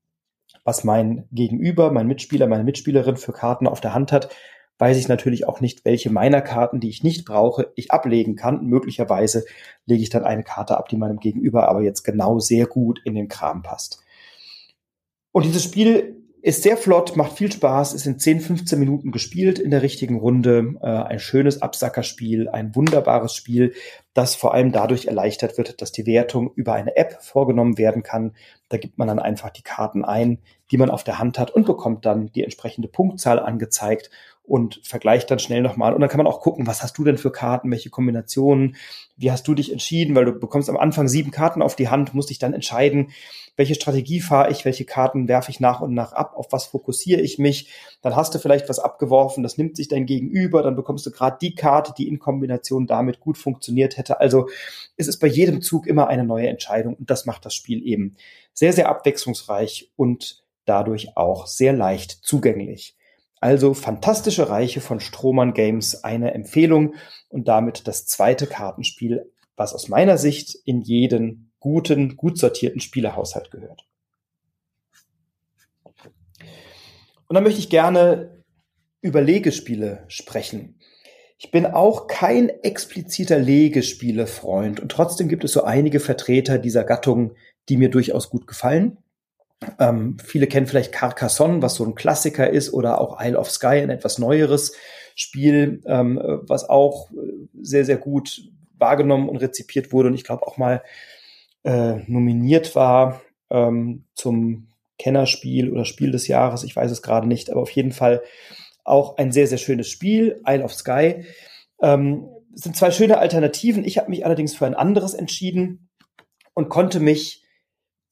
was 0.64 0.85
mein 0.85 1.26
Gegenüber, 1.33 1.90
mein 1.90 2.07
Mitspieler, 2.07 2.47
meine 2.47 2.64
Mitspielerin 2.64 3.16
für 3.16 3.33
Karten 3.33 3.66
auf 3.66 3.80
der 3.80 3.95
Hand 3.95 4.12
hat, 4.12 4.35
weiß 4.78 4.97
ich 4.97 5.09
natürlich 5.09 5.47
auch 5.47 5.61
nicht, 5.61 5.85
welche 5.85 6.11
meiner 6.11 6.40
Karten, 6.40 6.78
die 6.78 6.88
ich 6.88 7.02
nicht 7.02 7.25
brauche, 7.25 7.73
ich 7.75 7.90
ablegen 7.90 8.37
kann. 8.37 8.64
Möglicherweise 8.64 9.45
lege 9.87 10.02
ich 10.02 10.11
dann 10.11 10.25
eine 10.25 10.45
Karte 10.45 10.78
ab, 10.78 10.88
die 10.88 10.97
meinem 10.97 11.18
Gegenüber 11.18 11.68
aber 11.68 11.83
jetzt 11.83 12.04
genau 12.04 12.38
sehr 12.38 12.66
gut 12.66 13.00
in 13.04 13.14
den 13.14 13.28
Kram 13.28 13.62
passt. 13.62 14.04
Und 15.33 15.45
dieses 15.45 15.64
Spiel 15.64 16.16
ist 16.49 16.62
sehr 16.62 16.78
flott, 16.78 17.14
macht 17.14 17.35
viel 17.35 17.52
Spaß, 17.52 17.93
ist 17.93 18.07
in 18.07 18.19
10, 18.19 18.40
15 18.40 18.78
Minuten 18.78 19.11
gespielt 19.11 19.59
in 19.59 19.71
der 19.71 19.83
richtigen 19.83 20.19
Runde. 20.19 20.76
Äh, 20.81 20.87
ein 20.87 21.19
schönes 21.19 21.61
Absackerspiel, 21.61 22.49
ein 22.49 22.75
wunderbares 22.75 23.35
Spiel, 23.35 23.75
das 24.14 24.35
vor 24.35 24.55
allem 24.55 24.73
dadurch 24.73 25.05
erleichtert 25.05 25.59
wird, 25.59 25.83
dass 25.83 25.93
die 25.93 26.07
Wertung 26.07 26.50
über 26.55 26.73
eine 26.73 26.97
App 26.97 27.19
vorgenommen 27.21 27.76
werden 27.76 28.02
kann. 28.02 28.35
Da 28.71 28.78
gibt 28.78 28.97
man 28.97 29.09
dann 29.09 29.19
einfach 29.19 29.50
die 29.50 29.62
Karten 29.62 30.07
ein, 30.07 30.38
die 30.71 30.78
man 30.78 30.88
auf 30.88 31.05
der 31.05 31.19
Hand 31.19 31.38
hat 31.38 31.50
und 31.50 31.67
bekommt 31.67 32.07
dann 32.07 32.33
die 32.33 32.45
entsprechende 32.45 32.88
Punktzahl 32.88 33.40
angezeigt 33.40 34.09
und 34.49 34.81
vergleicht 34.83 35.31
dann 35.31 35.38
schnell 35.38 35.61
nochmal. 35.61 35.95
Und 35.95 36.00
dann 36.00 36.09
kann 36.09 36.19
man 36.19 36.26
auch 36.26 36.40
gucken, 36.40 36.67
was 36.67 36.83
hast 36.83 36.97
du 36.97 37.05
denn 37.05 37.19
für 37.19 37.31
Karten, 37.31 37.71
welche 37.71 37.90
Kombinationen, 37.90 38.76
wie 39.17 39.31
hast 39.31 39.47
du 39.47 39.55
dich 39.55 39.71
entschieden, 39.71 40.14
weil 40.14 40.25
du 40.25 40.33
bekommst 40.33 40.71
am 40.71 40.76
Anfang 40.76 41.07
sieben 41.07 41.31
Karten 41.31 41.62
auf 41.62 41.76
die 41.76 41.88
Hand, 41.88 42.14
musst 42.14 42.31
dich 42.31 42.38
dann 42.38 42.55
entscheiden, 42.55 43.11
welche 43.57 43.75
Strategie 43.75 44.21
fahre 44.21 44.50
ich, 44.52 44.64
welche 44.64 44.85
Karten 44.85 45.26
werfe 45.26 45.50
ich 45.50 45.59
nach 45.59 45.81
und 45.81 45.93
nach 45.93 46.12
ab, 46.12 46.35
auf 46.37 46.47
was 46.50 46.67
fokussiere 46.67 47.21
ich 47.21 47.38
mich. 47.38 47.73
Dann 48.02 48.14
hast 48.14 48.35
du 48.35 48.38
vielleicht 48.38 48.69
was 48.69 48.78
abgeworfen, 48.78 49.43
das 49.43 49.59
nimmt 49.59 49.76
sich 49.76 49.88
dein 49.88 50.07
Gegenüber, 50.07 50.62
dann 50.62 50.76
bekommst 50.76 51.05
du 51.07 51.11
gerade 51.11 51.38
die 51.40 51.57
Karte, 51.57 51.93
die 51.99 52.07
in 52.07 52.21
Kombination 52.21 52.87
damit 52.87 53.19
gut 53.19 53.37
funktioniert 53.37 53.97
hätte. 53.97 54.21
Also 54.21 54.49
es 54.97 55.09
ist 55.09 55.19
bei 55.19 55.26
jedem 55.26 55.61
Zug 55.61 55.87
immer 55.87 56.07
eine 56.07 56.25
neue 56.25 56.49
Entscheidung 56.49 56.95
und 56.95 57.11
das 57.11 57.26
macht 57.26 57.45
das 57.45 57.55
Spiel 57.55 57.85
eben 57.85 58.17
sehr, 58.52 58.73
sehr 58.73 58.88
abwechslungsreich 58.88 59.90
und 59.97 60.45
dadurch 60.64 61.17
auch 61.17 61.47
sehr 61.47 61.73
leicht 61.73 62.12
zugänglich. 62.23 62.95
Also 63.40 63.75
fantastische 63.75 64.49
Reiche 64.49 64.80
von 64.80 65.00
Strohmann 65.00 65.54
Games, 65.54 66.02
eine 66.04 66.35
Empfehlung 66.35 66.95
und 67.28 67.49
damit 67.49 67.87
das 67.87 68.07
zweite 68.07 68.47
Kartenspiel, 68.47 69.30
was 69.57 69.75
aus 69.75 69.88
meiner 69.88 70.18
Sicht 70.18 70.57
in 70.64 70.80
jeden 70.80 71.52
guten, 71.61 72.16
gut 72.16 72.38
sortierten 72.38 72.80
Spielerhaushalt 72.80 73.50
gehört. 73.50 73.85
Und 77.28 77.35
dann 77.35 77.45
möchte 77.45 77.61
ich 77.61 77.68
gerne 77.68 78.42
über 79.00 79.21
Legespiele 79.21 80.04
sprechen. 80.09 80.78
Ich 81.38 81.50
bin 81.52 81.66
auch 81.66 82.09
kein 82.09 82.49
expliziter 82.49 83.38
Legespiele-Freund 83.38 84.80
und 84.80 84.90
trotzdem 84.90 85.28
gibt 85.28 85.45
es 85.45 85.52
so 85.52 85.62
einige 85.62 86.00
Vertreter 86.00 86.59
dieser 86.59 86.83
Gattung, 86.83 87.37
die 87.68 87.76
mir 87.76 87.90
durchaus 87.90 88.28
gut 88.30 88.47
gefallen. 88.49 88.99
Ähm, 89.79 90.17
viele 90.25 90.47
kennen 90.47 90.67
vielleicht 90.67 90.93
Carcassonne, 90.93 91.62
was 91.62 91.75
so 91.75 91.85
ein 91.85 91.95
Klassiker 91.95 92.49
ist, 92.49 92.73
oder 92.73 93.00
auch 93.00 93.21
Isle 93.21 93.38
of 93.38 93.50
Sky, 93.50 93.81
ein 93.81 93.91
etwas 93.91 94.19
neueres 94.19 94.73
Spiel, 95.15 95.83
ähm, 95.87 96.21
was 96.43 96.69
auch 96.69 97.11
sehr, 97.61 97.85
sehr 97.85 97.97
gut 97.97 98.43
wahrgenommen 98.79 99.29
und 99.29 99.38
rezipiert 99.38 99.93
wurde 99.93 100.09
und 100.09 100.15
ich 100.15 100.25
glaube 100.25 100.47
auch 100.47 100.57
mal 100.57 100.83
äh, 101.65 101.97
nominiert 102.07 102.77
war 102.77 103.21
ähm, 103.50 104.05
zum 104.15 104.69
Kennerspiel 104.99 105.71
oder 105.71 105.85
Spiel 105.85 106.11
des 106.11 106.29
Jahres. 106.29 106.65
Ich 106.65 106.75
weiß 106.75 106.91
es 106.91 107.03
gerade 107.03 107.27
nicht, 107.27 107.50
aber 107.50 107.62
auf 107.62 107.71
jeden 107.71 107.93
Fall 107.93 108.23
auch 108.85 109.17
ein 109.17 109.33
sehr, 109.33 109.47
sehr 109.47 109.59
schönes 109.59 109.88
Spiel, 109.88 110.41
Isle 110.47 110.65
of 110.65 110.75
Sky. 110.75 111.25
Ähm, 111.81 112.29
sind 112.55 112.77
zwei 112.77 112.91
schöne 112.91 113.19
Alternativen. 113.19 113.85
Ich 113.85 113.99
habe 113.99 114.11
mich 114.11 114.25
allerdings 114.25 114.57
für 114.57 114.67
ein 114.67 114.75
anderes 114.75 115.15
entschieden 115.15 115.88
und 116.55 116.69
konnte 116.69 116.99
mich 116.99 117.45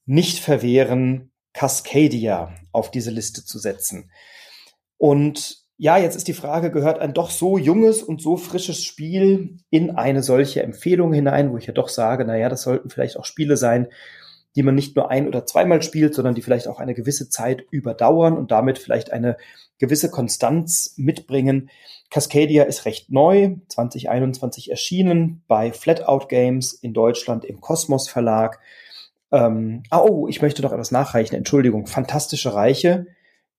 nicht 0.05 0.39
verwehren, 0.39 1.31
Cascadia 1.57 2.53
auf 2.71 2.91
diese 2.91 3.09
Liste 3.09 3.43
zu 3.43 3.57
setzen. 3.57 4.11
Und 4.97 5.57
ja, 5.77 5.97
jetzt 5.97 6.15
ist 6.15 6.27
die 6.27 6.33
Frage, 6.33 6.69
gehört 6.69 6.99
ein 6.99 7.15
doch 7.15 7.31
so 7.31 7.57
junges 7.57 8.03
und 8.03 8.21
so 8.21 8.37
frisches 8.37 8.83
Spiel 8.83 9.57
in 9.71 9.89
eine 9.89 10.21
solche 10.21 10.61
Empfehlung 10.61 11.13
hinein, 11.13 11.51
wo 11.51 11.57
ich 11.57 11.65
ja 11.65 11.73
doch 11.73 11.89
sage, 11.89 12.25
na 12.25 12.37
ja, 12.37 12.49
das 12.49 12.61
sollten 12.61 12.91
vielleicht 12.91 13.17
auch 13.17 13.25
Spiele 13.25 13.57
sein, 13.57 13.87
die 14.55 14.61
man 14.61 14.75
nicht 14.75 14.95
nur 14.95 15.09
ein 15.09 15.27
oder 15.27 15.47
zweimal 15.47 15.81
spielt, 15.81 16.13
sondern 16.13 16.35
die 16.35 16.43
vielleicht 16.43 16.67
auch 16.67 16.79
eine 16.79 16.93
gewisse 16.93 17.27
Zeit 17.27 17.65
überdauern 17.71 18.37
und 18.37 18.51
damit 18.51 18.77
vielleicht 18.77 19.11
eine 19.11 19.35
gewisse 19.79 20.11
Konstanz 20.11 20.93
mitbringen. 20.95 21.71
Cascadia 22.11 22.65
ist 22.65 22.85
recht 22.85 23.11
neu, 23.11 23.55
2021 23.69 24.69
erschienen 24.69 25.41
bei 25.47 25.71
Flatout 25.71 26.27
Games 26.27 26.73
in 26.73 26.93
Deutschland 26.93 27.45
im 27.45 27.61
Kosmos 27.61 28.09
Verlag. 28.09 28.59
Ähm, 29.31 29.83
oh, 29.91 30.27
ich 30.27 30.41
möchte 30.41 30.61
noch 30.61 30.71
etwas 30.71 30.91
nachreichen, 30.91 31.35
Entschuldigung, 31.35 31.87
Fantastische 31.87 32.53
Reiche 32.53 33.07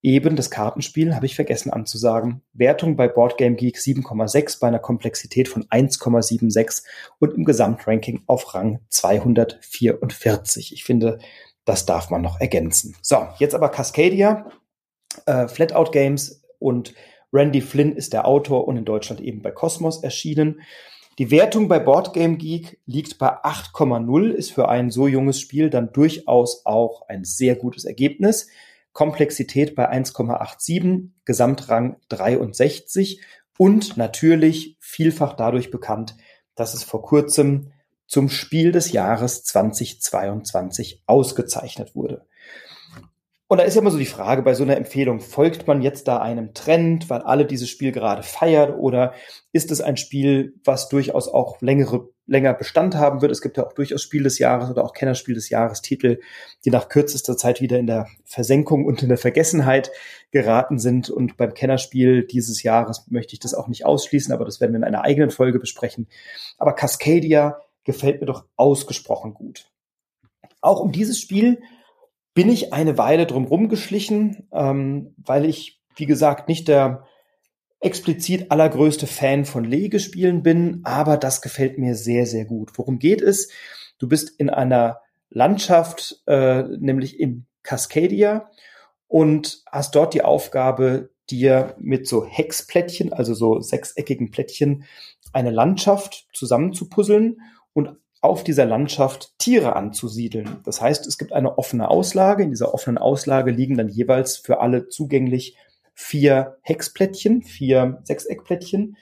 Eben 0.00 0.37
das 0.37 0.50
Kartenspiel 0.50 1.16
habe 1.16 1.26
ich 1.26 1.34
vergessen 1.34 1.72
anzusagen. 1.72 2.42
Wertung 2.52 2.94
bei 2.94 3.08
Boardgame 3.08 3.56
Geek 3.56 3.78
7,6 3.78 4.60
bei 4.60 4.68
einer 4.68 4.78
Komplexität 4.78 5.48
von 5.48 5.64
1,76 5.64 6.84
und 7.18 7.34
im 7.34 7.44
Gesamtranking 7.44 8.22
auf 8.26 8.54
Rang 8.54 8.78
244. 8.90 10.72
Ich 10.72 10.84
finde, 10.84 11.18
das 11.64 11.84
darf 11.84 12.10
man 12.10 12.22
noch 12.22 12.40
ergänzen. 12.40 12.94
So, 13.02 13.26
jetzt 13.38 13.56
aber 13.56 13.70
Cascadia, 13.70 14.48
äh, 15.26 15.48
Flatout 15.48 15.90
Games 15.90 16.44
und 16.60 16.94
Randy 17.32 17.60
Flynn 17.60 17.92
ist 17.92 18.12
der 18.12 18.25
Autor 18.25 18.68
und 18.68 18.76
in 18.76 18.84
Deutschland 18.84 19.20
eben 19.20 19.42
bei 19.42 19.50
Cosmos 19.50 20.04
erschienen. 20.04 20.60
Die 21.18 21.32
Wertung 21.32 21.66
bei 21.66 21.80
Boardgame 21.80 22.37
Geek 22.37 22.78
liegt 22.87 23.18
bei 23.18 23.28
8,0, 23.28 24.30
ist 24.30 24.52
für 24.52 24.68
ein 24.68 24.92
so 24.92 25.08
junges 25.08 25.40
Spiel 25.40 25.68
dann 25.68 25.92
durchaus 25.92 26.64
auch 26.64 27.08
ein 27.08 27.25
sehr 27.25 27.56
gutes 27.56 27.84
Ergebnis. 27.84 28.46
Komplexität 28.92 29.75
bei 29.75 29.90
1,87, 29.90 31.08
Gesamtrang 31.25 31.96
63 32.08 33.20
und 33.58 33.96
natürlich 33.96 34.76
vielfach 34.78 35.32
dadurch 35.34 35.72
bekannt, 35.72 36.16
dass 36.54 36.75
es 36.75 36.84
vor 36.84 37.02
kurzem 37.02 37.72
zum 38.06 38.28
Spiel 38.28 38.70
des 38.70 38.92
Jahres 38.92 39.42
2022 39.42 41.02
ausgezeichnet 41.06 41.96
wurde. 41.96 42.26
Und 43.50 43.59
da 43.59 43.64
ist 43.64 43.75
ja 43.75 43.81
immer 43.81 43.90
so 43.90 43.99
die 43.99 44.05
Frage 44.05 44.43
bei 44.43 44.52
so 44.52 44.62
einer 44.62 44.76
Empfehlung, 44.76 45.21
folgt 45.21 45.67
man 45.67 45.81
jetzt 45.81 46.07
da 46.07 46.19
einem 46.19 46.52
Trend, 46.52 47.09
weil 47.09 47.23
alle 47.23 47.47
dieses 47.47 47.71
Spiel 47.71 47.93
gerade 47.93 48.23
feiern 48.23 48.75
oder 48.75 49.14
ist 49.52 49.71
es 49.71 49.81
ein 49.81 49.97
Spiel, 49.97 50.55
was 50.64 50.90
durchaus 50.90 51.28
auch 51.28 51.59
längere 51.62 52.11
länger 52.26 52.52
Bestand 52.52 52.95
haben 52.95 53.23
wird. 53.23 53.33
Es 53.33 53.40
gibt 53.40 53.57
ja 53.57 53.67
auch 53.67 53.73
durchaus 53.73 54.02
Spiel 54.02 54.23
des 54.23 54.38
Jahres 54.38 54.71
oder 54.71 54.85
auch 54.85 54.93
Kennerspiel 54.93 55.35
des 55.35 55.49
Jahres 55.49 55.81
Titel, 55.81 56.21
die 56.67 56.71
nach 56.71 56.90
kürzester 56.90 57.38
Zeit 57.38 57.62
wieder 57.62 57.78
in 57.78 57.87
der 57.87 58.07
Versenkung 58.26 58.85
und 58.85 59.02
in 59.02 59.09
der 59.09 59.17
Vergessenheit 59.17 59.90
geraten 60.31 60.78
sind. 60.78 61.09
Und 61.09 61.38
beim 61.38 61.55
Kennerspiel 61.55 62.26
dieses 62.26 62.62
Jahres 62.62 63.07
möchte 63.09 63.33
ich 63.33 63.40
das 63.40 63.55
auch 63.55 63.67
nicht 63.67 63.87
ausschließen, 63.87 64.33
aber 64.33 64.45
das 64.45 64.61
werden 64.61 64.73
wir 64.73 64.76
in 64.76 64.85
einer 64.85 65.05
eigenen 65.05 65.31
Folge 65.31 65.59
besprechen. 65.59 66.07
Aber 66.59 66.75
Cascadia 66.75 67.62
gefällt 67.85 68.21
mir 68.21 68.26
doch 68.26 68.45
ausgesprochen 68.57 69.33
gut. 69.33 69.71
Auch 70.61 70.81
um 70.81 70.93
dieses 70.93 71.19
Spiel 71.19 71.62
bin 72.38 72.50
ich 72.50 72.73
eine 72.73 72.97
Weile 72.97 73.26
drumherum 73.26 73.68
geschlichen, 73.68 74.47
ähm, 74.52 75.12
weil 75.16 75.45
ich, 75.45 75.83
wie 75.97 76.07
gesagt, 76.07 76.49
nicht 76.49 76.68
der 76.68 77.02
explizit 77.80 78.52
allergrößte 78.52 79.09
Fan 79.09 79.45
von 79.45 79.64
Legespielen 79.64 80.45
bin, 80.45 80.83
aber 80.85 81.16
das 81.16 81.42
gefällt 81.42 81.78
mir 81.78 81.97
sehr, 81.97 82.26
sehr 82.26 82.45
gut. 82.45 82.71
Worum 82.78 83.00
geht 83.00 83.23
es? 83.23 83.50
Du 83.99 84.07
bist 84.07 84.38
in 84.38 84.50
einer 84.50 85.00
Landschaft, 85.30 86.23
äh, 86.28 86.62
nämlich 86.62 87.18
in 87.18 87.47
Cascadia 87.64 88.49
und 89.09 89.64
hast 89.68 89.97
dort 89.97 90.14
die 90.14 90.23
Aufgabe, 90.23 91.11
dir 91.30 91.75
mit 91.80 92.07
so 92.07 92.25
Hexplättchen, 92.25 93.12
also 93.12 93.35
so 93.35 93.59
sechseckigen 93.59 94.30
Plättchen, 94.30 94.85
eine 95.33 95.50
Landschaft 95.50 96.28
zusammenzupuzzeln 96.33 97.40
und 97.73 97.97
auf 98.20 98.42
dieser 98.42 98.64
Landschaft 98.64 99.38
Tiere 99.38 99.76
anzusiedeln. 99.76 100.60
Das 100.64 100.80
heißt, 100.80 101.06
es 101.06 101.18
gibt 101.18 101.32
eine 101.32 101.56
offene 101.56 101.88
Auslage. 101.88 102.42
In 102.42 102.50
dieser 102.50 102.75
offenen 102.75 102.98
Auslage 102.98 103.50
liegen 103.50 103.76
dann 103.76 103.88
jeweils 103.88 104.37
für 104.37 104.60
alle 104.60 104.88
zugänglich 104.88 105.56
vier 105.94 106.58
Hexplättchen, 106.62 107.42
vier 107.42 108.00
Sechseckplättchen 108.04 108.96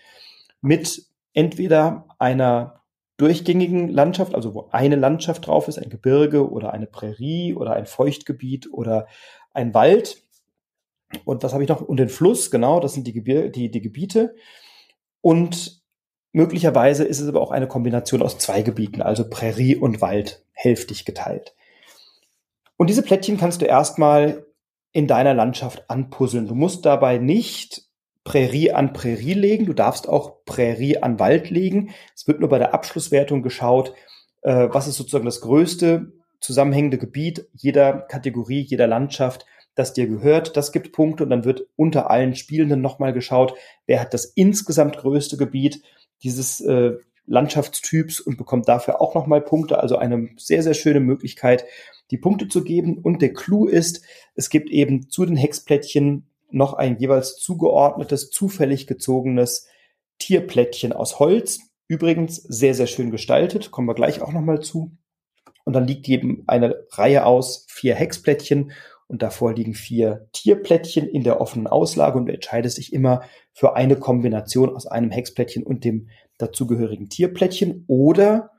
mit 0.61 1.07
entweder 1.33 2.07
einer 2.19 2.83
durchgängigen 3.17 3.89
Landschaft, 3.89 4.35
also 4.35 4.55
wo 4.55 4.69
eine 4.73 4.97
Landschaft 4.97 5.47
drauf 5.47 5.69
ist, 5.69 5.79
ein 5.79 5.91
Gebirge 5.91 6.51
oder 6.51 6.73
eine 6.73 6.87
Prärie 6.87 7.55
oder 7.55 7.73
ein 7.75 7.87
Feuchtgebiet 7.87 8.73
oder 8.73 9.07
ein 9.53 9.73
Wald. 9.73 10.23
Und 11.25 11.43
was 11.43 11.53
habe 11.53 11.63
ich 11.63 11.69
noch? 11.69 11.81
Und 11.81 11.99
den 11.99 12.09
Fluss, 12.09 12.51
genau, 12.51 12.81
das 12.81 12.95
sind 12.95 13.07
die, 13.07 13.13
Gebir 13.13 13.49
die, 13.49 13.71
die 13.71 13.81
Gebiete. 13.81 14.35
Und 15.21 15.76
möglicherweise 16.37 17.05
ist 17.05 17.21
es 17.21 17.29
aber 17.29 17.41
auch 17.41 17.51
eine 17.51 17.67
Kombination 17.67 18.21
aus 18.21 18.37
zwei 18.37 18.61
Gebieten, 18.61 19.01
also 19.01 19.29
Prärie 19.29 19.75
und 19.75 20.03
Wald, 20.03 20.45
hälftig 20.53 21.07
geteilt. 21.07 21.55
Und 22.77 22.91
diese 22.91 23.03
Plättchen 23.03 23.39
kannst 23.39 23.63
du 23.63 23.65
erstmal 23.65 24.45
in 24.93 25.07
deiner 25.07 25.33
Landschaft 25.33 25.89
anpuzzeln. 25.89 26.47
Du 26.47 26.55
musst 26.55 26.85
dabei 26.85 27.17
nicht 27.17 27.87
Prärie 28.23 28.73
an 28.73 28.93
Prärie 28.93 29.33
legen, 29.33 29.65
du 29.65 29.73
darfst 29.73 30.11
auch 30.11 30.45
Prärie 30.45 30.99
an 30.99 31.19
Wald 31.19 31.49
legen. 31.49 31.95
Es 32.15 32.29
wird 32.29 32.41
nur 32.41 32.51
bei 32.51 32.59
der 32.59 32.75
Abschlusswertung 32.75 33.43
geschaut, 33.43 33.95
äh, 34.43 34.69
was 34.71 34.89
ist 34.89 34.97
sozusagen 34.97 35.25
das 35.25 35.41
größte 35.41 36.13
zusammenhängende 36.41 36.99
Gebiet 36.99 37.49
jeder 37.55 37.95
Kategorie, 37.95 38.61
jeder 38.61 38.87
Landschaft, 38.87 39.47
das 39.75 39.95
dir 39.95 40.07
gehört. 40.07 40.59
Das 40.59 40.71
gibt 40.71 40.93
Punkte 40.93 41.25
und 41.25 41.31
dann 41.31 41.47
wird 41.47 41.67
unter 41.77 42.11
allen 42.11 42.35
Spielenden 42.35 42.83
nochmal 42.83 43.15
geschaut, 43.15 43.55
wer 43.87 44.03
hat 44.03 44.13
das 44.13 44.27
insgesamt 44.27 44.99
größte 44.99 45.39
Gebiet 45.39 45.83
dieses 46.23 46.61
äh, 46.61 46.93
Landschaftstyps 47.27 48.21
und 48.21 48.37
bekommt 48.37 48.69
dafür 48.69 49.01
auch 49.01 49.15
nochmal 49.15 49.41
Punkte. 49.41 49.79
Also 49.79 49.97
eine 49.97 50.29
sehr, 50.37 50.63
sehr 50.63 50.75
schöne 50.75 51.01
Möglichkeit, 51.01 51.65
die 52.11 52.19
Punkte 52.19 52.49
zu 52.49 52.63
geben. 52.63 52.99
Und 52.99 53.23
der 53.23 53.33
Clou 53.33 53.67
ist, 53.67 54.03
es 54.35 54.51
gibt 54.51 54.71
eben 54.71 55.09
zu 55.11 55.25
den 55.25 55.37
Hexplättchen 55.37 56.27
noch 56.51 56.75
ein 56.75 56.99
jeweils 56.99 57.37
zugeordnetes, 57.37 58.31
zufällig 58.31 58.87
gezogenes 58.87 59.67
Tierplättchen 60.19 60.93
aus 60.93 61.19
Holz. 61.19 61.61
Übrigens 61.89 62.37
sehr, 62.37 62.75
sehr 62.75 62.87
schön 62.87 63.11
gestaltet, 63.11 63.71
kommen 63.71 63.89
wir 63.89 63.95
gleich 63.95 64.21
auch 64.23 64.33
nochmal 64.33 64.61
zu. 64.61 64.97
Und 65.65 65.73
dann 65.73 65.87
liegt 65.87 66.09
eben 66.09 66.45
eine 66.47 66.77
Reihe 66.93 67.27
aus 67.27 67.67
vier 67.69 67.95
Hexplättchen 67.95 68.73
und 69.09 69.23
davor 69.23 69.55
liegen 69.55 69.75
vier 69.75 70.29
Tierplättchen 70.33 71.09
in 71.09 71.23
der 71.23 71.41
offenen 71.41 71.67
Auslage 71.67 72.19
und 72.19 72.27
du 72.27 72.33
entscheidest 72.33 72.79
dich 72.79 72.93
immer 72.93 73.23
für 73.53 73.77
eine 73.77 73.97
Kombination 73.97 74.75
aus 74.75 74.87
einem 74.87 75.11
Hexplättchen 75.11 75.63
und 75.63 75.85
dem 75.85 76.09
dazugehörigen 76.39 77.09
Tierplättchen 77.09 77.85
oder 77.87 78.51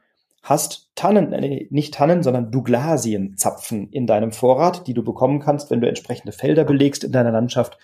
hast 0.42 0.90
Tannen, 0.96 1.34
äh, 1.34 1.68
nicht 1.70 1.94
Tannen, 1.94 2.24
sondern 2.24 2.52
Douglasienzapfen 2.52 3.90
in 3.92 4.08
deinem 4.08 4.32
Vorrat, 4.32 4.88
die 4.88 4.94
du 4.94 5.04
bekommen 5.04 5.40
kannst, 5.40 5.70
wenn 5.70 5.82
du 5.82 5.88
entsprechende 5.88 6.32
Felder 6.32 6.64
belegst 6.64 7.04
in 7.04 7.12
deiner 7.12 7.32
Landschaft 7.32 7.78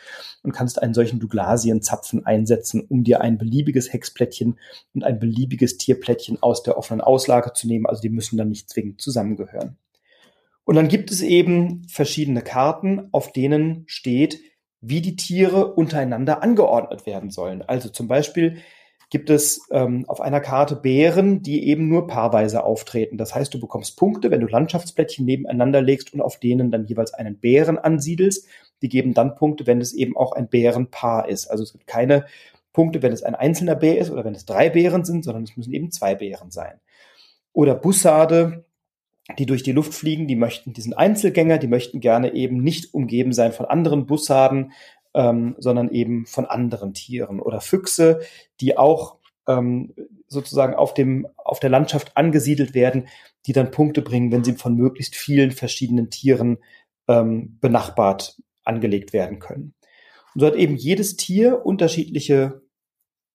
und 0.43 0.53
kannst 0.53 0.81
einen 0.81 0.93
solchen 0.93 1.19
Douglasienzapfen 1.19 2.25
einsetzen, 2.25 2.85
um 2.87 3.03
dir 3.03 3.21
ein 3.21 3.37
beliebiges 3.37 3.91
Hexplättchen 3.91 4.57
und 4.93 5.03
ein 5.03 5.19
beliebiges 5.19 5.77
Tierplättchen 5.77 6.41
aus 6.41 6.63
der 6.63 6.77
offenen 6.77 7.01
Auslage 7.01 7.53
zu 7.53 7.67
nehmen. 7.67 7.85
Also 7.85 8.01
die 8.01 8.09
müssen 8.09 8.37
dann 8.37 8.49
nicht 8.49 8.69
zwingend 8.69 9.01
zusammengehören. 9.01 9.77
Und 10.65 10.75
dann 10.75 10.87
gibt 10.87 11.11
es 11.11 11.21
eben 11.21 11.85
verschiedene 11.87 12.41
Karten, 12.41 13.09
auf 13.11 13.31
denen 13.31 13.83
steht, 13.87 14.39
wie 14.81 15.01
die 15.01 15.15
Tiere 15.15 15.73
untereinander 15.73 16.43
angeordnet 16.43 17.05
werden 17.05 17.31
sollen. 17.31 17.61
Also 17.61 17.89
zum 17.89 18.07
Beispiel 18.07 18.57
gibt 19.09 19.29
es 19.29 19.67
ähm, 19.71 20.05
auf 20.07 20.21
einer 20.21 20.39
Karte 20.39 20.75
Bären, 20.75 21.41
die 21.41 21.67
eben 21.67 21.87
nur 21.87 22.07
paarweise 22.07 22.63
auftreten. 22.63 23.17
Das 23.17 23.35
heißt, 23.35 23.53
du 23.53 23.59
bekommst 23.59 23.95
Punkte, 23.95 24.31
wenn 24.31 24.41
du 24.41 24.47
Landschaftsplättchen 24.47 25.25
nebeneinander 25.25 25.81
legst 25.81 26.13
und 26.13 26.21
auf 26.21 26.39
denen 26.39 26.71
dann 26.71 26.85
jeweils 26.85 27.13
einen 27.13 27.37
Bären 27.37 27.77
ansiedelst. 27.77 28.47
Die 28.81 28.89
geben 28.89 29.13
dann 29.13 29.35
Punkte, 29.35 29.67
wenn 29.67 29.79
es 29.79 29.93
eben 29.93 30.17
auch 30.17 30.31
ein 30.31 30.49
Bärenpaar 30.49 31.29
ist. 31.29 31.47
Also 31.47 31.63
es 31.63 31.73
gibt 31.73 31.85
keine 31.85 32.25
Punkte, 32.73 33.03
wenn 33.03 33.13
es 33.13 33.23
ein 33.23 33.35
einzelner 33.35 33.75
Bär 33.75 33.99
ist 33.99 34.09
oder 34.09 34.25
wenn 34.25 34.35
es 34.35 34.45
drei 34.45 34.69
Bären 34.69 35.05
sind, 35.05 35.23
sondern 35.23 35.43
es 35.43 35.55
müssen 35.55 35.73
eben 35.73 35.91
zwei 35.91 36.15
Bären 36.15 36.49
sein. 36.49 36.81
Oder 37.53 37.75
Bussarde, 37.75 38.65
die 39.37 39.45
durch 39.45 39.63
die 39.63 39.71
Luft 39.71 39.93
fliegen, 39.93 40.27
die 40.27 40.35
möchten, 40.35 40.73
die 40.73 40.81
sind 40.81 40.93
Einzelgänger, 40.93 41.57
die 41.57 41.67
möchten 41.67 41.99
gerne 41.99 42.33
eben 42.33 42.61
nicht 42.61 42.93
umgeben 42.93 43.31
sein 43.31 43.53
von 43.53 43.65
anderen 43.65 44.05
Bussarden, 44.05 44.73
ähm, 45.13 45.55
sondern 45.59 45.89
eben 45.89 46.25
von 46.25 46.45
anderen 46.45 46.93
Tieren 46.93 47.39
oder 47.39 47.61
Füchse, 47.61 48.21
die 48.59 48.77
auch 48.77 49.17
ähm, 49.47 49.93
sozusagen 50.27 50.73
auf 50.73 50.93
dem 50.93 51.27
auf 51.37 51.59
der 51.59 51.69
Landschaft 51.69 52.17
angesiedelt 52.17 52.73
werden, 52.73 53.07
die 53.45 53.53
dann 53.53 53.71
Punkte 53.71 54.01
bringen, 54.01 54.31
wenn 54.31 54.43
sie 54.43 54.53
von 54.53 54.75
möglichst 54.75 55.15
vielen 55.15 55.51
verschiedenen 55.51 56.09
Tieren 56.09 56.57
ähm, 57.07 57.57
benachbart 57.61 58.41
angelegt 58.63 59.13
werden 59.13 59.39
können. 59.39 59.73
Und 60.33 60.41
so 60.41 60.47
hat 60.47 60.55
eben 60.55 60.75
jedes 60.75 61.15
Tier 61.15 61.65
unterschiedliche 61.65 62.61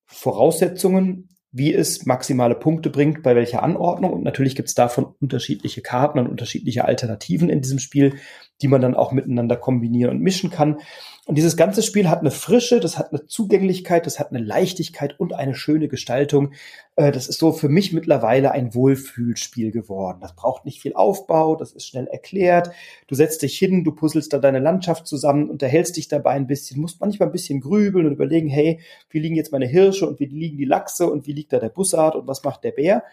Voraussetzungen, 0.07 1.28
wie 1.51 1.73
es 1.75 2.05
maximale 2.05 2.55
Punkte 2.55 2.91
bringt, 2.91 3.23
bei 3.23 3.35
welcher 3.35 3.63
Anordnung. 3.63 4.13
Und 4.13 4.23
natürlich 4.23 4.55
gibt 4.55 4.69
es 4.69 4.75
davon 4.75 5.15
unterschiedliche 5.21 5.81
Karten 5.81 6.19
und 6.19 6.29
unterschiedliche 6.29 6.85
Alternativen 6.85 7.49
in 7.49 7.63
diesem 7.63 7.79
Spiel, 7.79 8.15
die 8.61 8.69
man 8.69 8.81
dann 8.81 8.95
auch 8.95 9.13
miteinander 9.13 9.57
kombinieren 9.57 10.11
und 10.11 10.21
mischen 10.21 10.51
kann. 10.51 10.79
Und 11.27 11.37
dieses 11.37 11.59
ganze 11.59 11.83
Spiel 11.83 12.09
hat 12.09 12.21
eine 12.21 12.31
Frische, 12.31 12.81
das 12.81 12.99
hat 12.99 13.13
eine 13.13 13.27
Zugänglichkeit, 13.27 14.07
das 14.07 14.19
hat 14.19 14.31
eine 14.31 14.43
Leichtigkeit 14.43 15.21
und 15.21 15.35
eine 15.35 15.55
schöne 15.55 15.87
Gestaltung. 15.87 16.53
Äh, 16.97 17.13
das 17.13 17.29
ist 17.29 17.39
so 17.39 17.53
für 17.53 17.69
mich 17.69 17.93
mittlerweile 17.93 18.53
ein 18.53 18.75
Wohlfühlspiel 18.75 19.71
geworden. 19.71 20.21
Das 20.23 20.35
braucht 20.35 20.65
nicht 20.65 20.81
viel 20.81 20.95
Aufbau, 20.95 21.55
das 21.55 21.73
ist 21.73 21.87
schnell 21.87 22.07
erklärt. 22.07 22.71
Du 23.09 23.15
setzt 23.15 23.43
dich 23.43 23.59
hin, 23.59 23.85
du 23.85 23.93
puzzelst 23.93 24.33
da 24.33 24.39
deine 24.39 24.59
Landschaft 24.59 25.07
zusammen, 25.07 25.51
unterhältst 25.51 25.99
dich 25.99 26.09
dabei 26.09 26.31
ein 26.31 26.47
bisschen, 26.47 26.81
musst 26.81 27.01
manchmal 27.01 27.29
ein 27.29 27.33
bisschen 27.33 27.61
grübeln 27.61 28.07
und 28.07 28.13
überlegen, 28.13 28.49
hey, 28.49 28.81
wie 29.11 29.19
liegen 29.19 29.37
jetzt 29.37 29.53
meine 29.53 29.67
Hirsche 29.67 30.09
und 30.09 30.21
wie 30.21 30.27
liegen 30.27 30.57
die 30.57 30.65
Lachse 30.65 31.11
und 31.11 31.27
wie 31.27 31.33
liegt 31.33 31.53
da 31.53 31.59
der 31.59 31.69
Bussard 31.69 32.17
und 32.17 32.27
was 32.27 32.43
macht 32.43 32.65
der 32.65 32.73
Bär? 32.73 33.05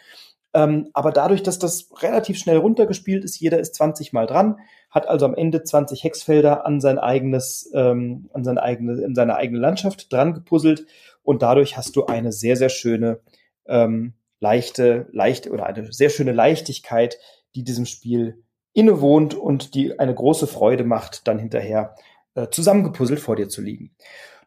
Ähm, 0.56 0.89
aber 0.94 1.12
dadurch, 1.12 1.44
dass 1.44 1.60
das 1.60 1.89
relativ 2.02 2.39
schnell 2.39 2.56
runtergespielt 2.56 3.26
ist, 3.26 3.38
jeder 3.41 3.60
ist 3.60 3.76
20 3.76 4.13
Mal 4.13 4.26
dran, 4.26 4.58
hat 4.89 5.06
also 5.06 5.26
am 5.26 5.36
Ende 5.36 5.63
20 5.63 6.06
Hexfelder 6.06 6.65
an 6.65 6.80
sein 6.80 6.98
eigenes, 6.98 7.70
ähm, 7.74 8.30
an 8.34 8.46
sein 8.46 8.58
eigene, 8.58 9.02
in 9.02 9.15
seine 9.15 9.36
eigene 9.36 9.60
Landschaft 9.60 10.13
dran 10.13 10.34
gepuzzelt 10.34 10.86
und 11.24 11.41
dadurch 11.41 11.76
hast 11.76 11.98
du 11.98 12.06
eine 12.06 12.32
sehr, 12.32 12.56
sehr 12.56 12.70
schöne, 12.70 13.20
ähm, 13.68 14.13
leichte, 14.39 15.08
leichte 15.12 15.52
oder 15.52 15.65
eine 15.65 15.91
sehr 15.91 16.10
schöne 16.10 16.32
Leichtigkeit, 16.32 17.18
die 17.56 17.65
diesem 17.65 17.86
Spiel 17.86 18.41
innewohnt 18.72 19.34
und 19.34 19.76
die 19.76 20.00
eine 20.00 20.15
große 20.15 20.48
Freude 20.48 20.86
macht, 20.86 21.28
dann 21.28 21.38
hinterher 21.38 21.96
äh, 22.34 22.48
zusammengepuzzelt 22.48 23.20
vor 23.20 23.36
dir 23.36 23.50
zu 23.50 23.62
liegen. 23.62 23.91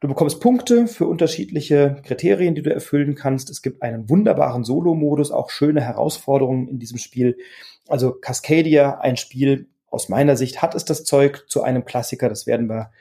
Du 0.00 0.06
bekommst 0.06 0.40
Punkte 0.40 0.86
für 0.86 1.08
unterschiedliche 1.08 2.00
Kriterien, 2.04 2.54
die 2.54 2.62
du 2.62 2.72
erfüllen 2.72 3.16
kannst. 3.16 3.50
Es 3.50 3.62
gibt 3.62 3.82
einen 3.82 4.08
wunderbaren 4.08 4.62
Solo-Modus, 4.62 5.32
auch 5.32 5.50
schöne 5.50 5.80
Herausforderungen 5.80 6.68
in 6.68 6.78
diesem 6.78 6.98
Spiel. 6.98 7.36
Also 7.88 8.12
Cascadia, 8.12 8.98
ein 9.00 9.16
Spiel, 9.16 9.68
aus 9.90 10.08
meiner 10.08 10.36
Sicht 10.36 10.62
hat 10.62 10.74
es 10.74 10.84
das 10.84 11.04
Zeug 11.04 11.46
zu 11.48 11.62
einem 11.62 11.84
Klassiker. 11.84 12.28
Das 12.28 12.46
werden 12.46 12.68
wir 12.68 12.92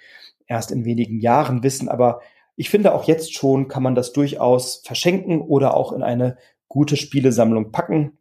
erst 0.48 0.72
in 0.72 0.86
wenigen 0.86 1.20
Jahren 1.20 1.62
wissen. 1.62 1.88
Aber 1.88 2.22
ich 2.56 2.70
finde 2.70 2.96
auch 2.96 3.04
jetzt 3.04 3.36
schon 3.36 3.68
kann 3.68 3.84
man 3.84 3.94
das 3.94 4.14
durchaus 4.14 4.82
verschenken 4.84 5.42
oder 5.42 5.76
auch 5.76 5.92
in 5.92 6.02
eine 6.02 6.38
gute 6.68 6.98
Spielesammlung 6.98 7.72
packen. 7.72 8.18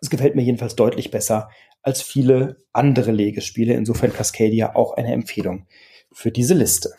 Es 0.00 0.10
gefällt 0.10 0.34
mir 0.34 0.42
jedenfalls 0.42 0.74
deutlich 0.74 1.12
besser 1.12 1.50
als 1.82 2.02
viele 2.02 2.64
andere 2.72 3.12
Legespiele. 3.12 3.74
Insofern 3.74 4.12
Cascadia 4.12 4.74
auch 4.74 4.96
eine 4.96 5.12
Empfehlung 5.12 5.66
für 6.10 6.32
diese 6.32 6.54
Liste. 6.54 6.94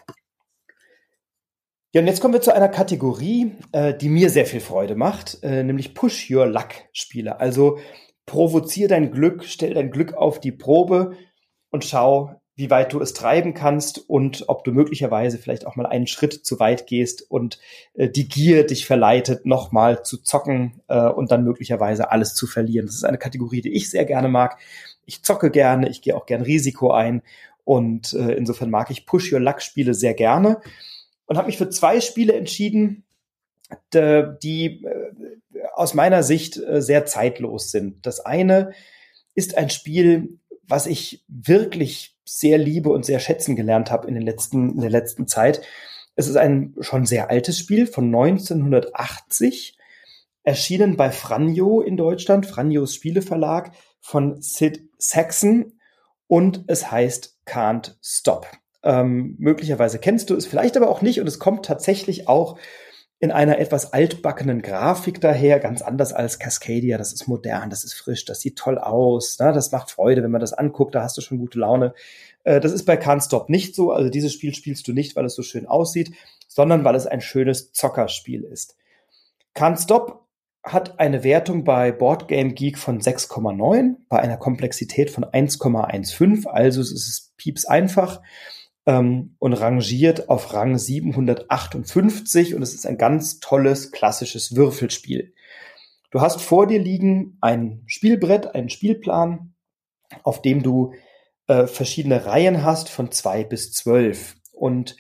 Ja, 1.92 2.02
und 2.02 2.08
jetzt 2.08 2.22
kommen 2.22 2.36
wir 2.36 2.42
zu 2.42 2.54
einer 2.54 2.70
Kategorie, 2.70 3.54
äh, 3.72 3.96
die 3.96 4.10
mir 4.10 4.30
sehr 4.30 4.46
viel 4.46 4.60
Freude 4.60 4.94
macht, 4.94 5.40
äh, 5.42 5.64
nämlich 5.64 5.96
Push 5.96 6.30
Your 6.30 6.46
Luck 6.46 6.70
Spiele. 6.94 7.40
Also 7.40 7.80
provozier 8.28 8.88
dein 8.88 9.10
Glück, 9.10 9.44
stell 9.44 9.74
dein 9.74 9.90
Glück 9.90 10.14
auf 10.14 10.40
die 10.40 10.52
Probe 10.52 11.14
und 11.72 11.84
schau, 11.84 12.36
wie 12.54 12.70
weit 12.70 12.94
du 12.94 13.02
es 13.02 13.14
treiben 13.14 13.56
kannst 13.56 14.08
und 14.08 14.44
ob 14.50 14.64
du 14.66 14.72
möglicherweise 14.72 15.40
vielleicht 15.40 15.66
auch 15.66 15.76
mal 15.76 15.88
einen 15.88 16.06
Schritt 16.06 16.46
zu 16.46 16.60
weit 16.60 16.86
gehst 16.86 17.24
und 17.24 17.58
äh, 17.96 18.08
die 18.08 18.30
Gier 18.30 18.68
dich 18.68 18.86
verleitet, 18.86 19.48
nochmal 19.48 20.04
zu 20.04 20.22
zocken 20.22 20.84
äh, 20.90 21.08
und 21.08 21.32
dann 21.32 21.44
möglicherweise 21.44 22.12
alles 22.12 22.36
zu 22.36 22.46
verlieren. 22.46 22.86
Das 22.86 22.94
ist 22.94 23.04
eine 23.04 23.18
Kategorie, 23.18 23.62
die 23.62 23.74
ich 23.74 23.90
sehr 23.90 24.06
gerne 24.06 24.28
mag. 24.28 24.60
Ich 25.08 25.24
zocke 25.24 25.50
gerne, 25.50 25.90
ich 25.90 26.04
gehe 26.04 26.16
auch 26.16 26.28
gern 26.28 26.44
Risiko 26.44 26.92
ein 26.92 27.24
und 27.64 28.14
äh, 28.14 28.34
insofern 28.34 28.70
mag 28.70 28.92
ich 28.92 29.08
Push 29.08 29.34
Your 29.34 29.40
Luck 29.40 29.64
Spiele 29.64 29.96
sehr 29.96 30.14
gerne 30.14 30.62
und 31.30 31.38
habe 31.38 31.48
mich 31.48 31.58
für 31.58 31.70
zwei 31.70 32.02
Spiele 32.02 32.34
entschieden, 32.34 33.06
die 33.94 34.84
äh, 34.84 35.12
aus 35.76 35.94
meiner 35.94 36.24
Sicht 36.24 36.58
äh, 36.58 36.82
sehr 36.82 37.06
zeitlos 37.06 37.70
sind. 37.70 38.04
Das 38.06 38.20
eine 38.20 38.72
ist 39.36 39.56
ein 39.56 39.70
Spiel, 39.70 40.40
was 40.64 40.88
ich 40.88 41.24
wirklich 41.28 42.18
sehr 42.26 42.58
liebe 42.58 42.90
und 42.90 43.06
sehr 43.06 43.20
schätzen 43.20 43.56
gelernt 43.56 43.92
habe 43.92 44.08
in, 44.08 44.16
in 44.16 44.26
der 44.82 44.90
letzten 44.90 45.28
Zeit. 45.28 45.62
Es 46.16 46.28
ist 46.28 46.36
ein 46.36 46.76
schon 46.80 47.06
sehr 47.06 47.30
altes 47.30 47.60
Spiel 47.60 47.86
von 47.86 48.06
1980, 48.06 49.78
erschienen 50.42 50.98
bei 50.98 51.12
Franjo 51.12 51.82
in 51.82 51.96
Deutschland, 51.96 52.48
Franjos 52.48 52.96
Spieleverlag 52.96 53.72
von 54.00 54.42
Sid 54.42 54.90
Saxon 54.98 55.74
und 56.26 56.64
es 56.66 56.90
heißt 56.90 57.38
Can't 57.46 57.98
Stop. 58.02 58.48
Ähm, 58.84 59.36
möglicherweise 59.40 60.00
kennst 60.00 60.30
du 60.30 60.36
es, 60.36 60.46
vielleicht 60.46 60.78
aber 60.78 60.90
auch 60.90 61.02
nicht. 61.02 61.20
Und 61.20 61.28
es 61.28 61.40
kommt 61.40 61.66
tatsächlich 61.66 62.28
auch 62.28 62.58
in 63.22 63.32
einer 63.32 63.60
etwas 63.60 63.92
altbackenen 63.92 64.62
Grafik 64.62 65.20
daher, 65.20 65.60
ganz 65.60 65.82
anders 65.82 66.14
als 66.14 66.40
Cascadia. 66.40 66.98
Das 66.98 67.12
ist 67.12 67.28
modern, 67.28 67.70
das 67.70 67.84
ist 67.84 67.94
frisch, 67.94 68.24
das 68.24 68.40
sieht 68.40 68.58
toll 68.58 68.78
aus. 68.78 69.38
Ne? 69.40 69.52
Das 69.52 69.74
macht 69.74 69.92
Freude, 69.92 70.24
wenn 70.24 70.32
man 70.32 70.40
das 70.40 70.54
anguckt, 70.54 70.96
da 70.96 71.04
hast 71.04 71.18
du 71.18 71.22
schon 71.22 71.38
gute 71.38 71.60
Laune. 71.60 71.94
Äh, 72.46 72.62
das 72.62 72.72
ist 72.72 72.86
bei 72.86 72.96
Can't 72.96 73.26
Stop 73.26 73.50
nicht 73.50 73.76
so. 73.76 73.92
Also 73.92 74.10
dieses 74.10 74.34
Spiel 74.34 74.56
spielst 74.56 74.88
du 74.88 74.94
nicht, 74.94 75.18
weil 75.18 75.26
es 75.26 75.36
so 75.36 75.44
schön 75.44 75.68
aussieht, 75.68 76.14
sondern 76.48 76.86
weil 76.86 76.96
es 76.96 77.08
ein 77.08 77.20
schönes 77.20 77.74
Zockerspiel 77.74 78.44
ist. 78.44 78.78
Can't 79.54 79.84
Stop 79.84 80.26
hat 80.64 81.00
eine 81.00 81.24
Wertung 81.24 81.66
bei 81.66 81.92
Board 81.92 82.30
Game 82.30 82.56
Geek 82.56 82.78
von 82.78 83.02
6,9, 83.02 83.96
bei 84.08 84.20
einer 84.20 84.38
Komplexität 84.38 85.10
von 85.10 85.26
1,15. 85.26 86.48
Also 86.48 86.80
es 86.80 86.92
ist 86.92 87.36
pieps 87.36 87.66
einfach 87.66 88.22
ähm, 88.90 89.36
und 89.38 89.54
rangiert 89.54 90.30
auf 90.30 90.52
Rang 90.52 90.80
758 90.80 92.56
und 92.56 92.64
es 92.64 92.74
ist 92.74 92.88
ein 92.88 92.98
ganz 92.98 93.40
tolles 93.40 93.92
klassisches 93.92 94.56
Würfelspiel. 94.56 95.36
Du 96.10 96.22
hast 96.22 96.42
vor 96.42 96.66
dir 96.66 96.80
liegen 96.80 97.38
ein 97.40 97.84
Spielbrett, 97.86 98.56
einen 98.56 98.70
Spielplan, 98.70 99.54
auf 100.24 100.42
dem 100.42 100.64
du 100.64 100.94
äh, 101.46 101.68
verschiedene 101.68 102.26
Reihen 102.26 102.64
hast 102.64 102.90
von 102.90 103.12
zwei 103.12 103.44
bis 103.44 103.74
zwölf. 103.74 104.36
Und 104.54 104.96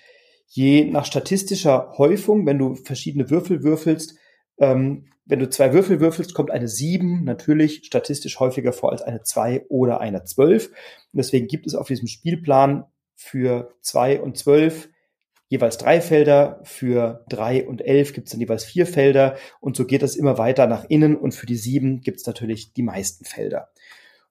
je 0.45 0.85
nach 0.85 1.05
statistischer 1.05 1.93
Häufung, 1.97 2.45
wenn 2.45 2.59
du 2.59 2.75
verschiedene 2.75 3.31
Würfel 3.31 3.63
würfelst, 3.63 4.13
ähm, 4.59 5.07
wenn 5.25 5.39
du 5.39 5.49
zwei 5.49 5.73
Würfel 5.73 5.99
würfelst, 5.99 6.35
kommt 6.35 6.51
eine 6.51 6.67
sieben 6.67 7.23
natürlich 7.23 7.85
statistisch 7.85 8.39
häufiger 8.39 8.71
vor 8.71 8.91
als 8.91 9.01
eine 9.01 9.23
zwei 9.23 9.65
oder 9.67 9.99
eine 9.99 10.25
zwölf. 10.25 10.67
Und 10.67 11.17
deswegen 11.17 11.47
gibt 11.47 11.65
es 11.65 11.73
auf 11.73 11.87
diesem 11.87 12.07
Spielplan 12.07 12.85
für 13.19 13.75
zwei 13.81 14.21
und 14.21 14.37
zwölf 14.37 14.89
jeweils 15.49 15.77
drei 15.77 15.99
Felder, 15.99 16.61
für 16.63 17.25
drei 17.27 17.67
und 17.67 17.85
elf 17.85 18.13
gibt 18.13 18.27
es 18.27 18.31
dann 18.31 18.39
jeweils 18.39 18.63
vier 18.63 18.85
Felder 18.85 19.35
und 19.59 19.75
so 19.75 19.85
geht 19.85 20.03
das 20.03 20.15
immer 20.15 20.37
weiter 20.37 20.67
nach 20.67 20.85
innen 20.87 21.17
und 21.17 21.33
für 21.33 21.45
die 21.45 21.57
sieben 21.57 22.01
gibt 22.01 22.21
es 22.21 22.27
natürlich 22.27 22.73
die 22.73 22.83
meisten 22.83 23.25
Felder. 23.25 23.69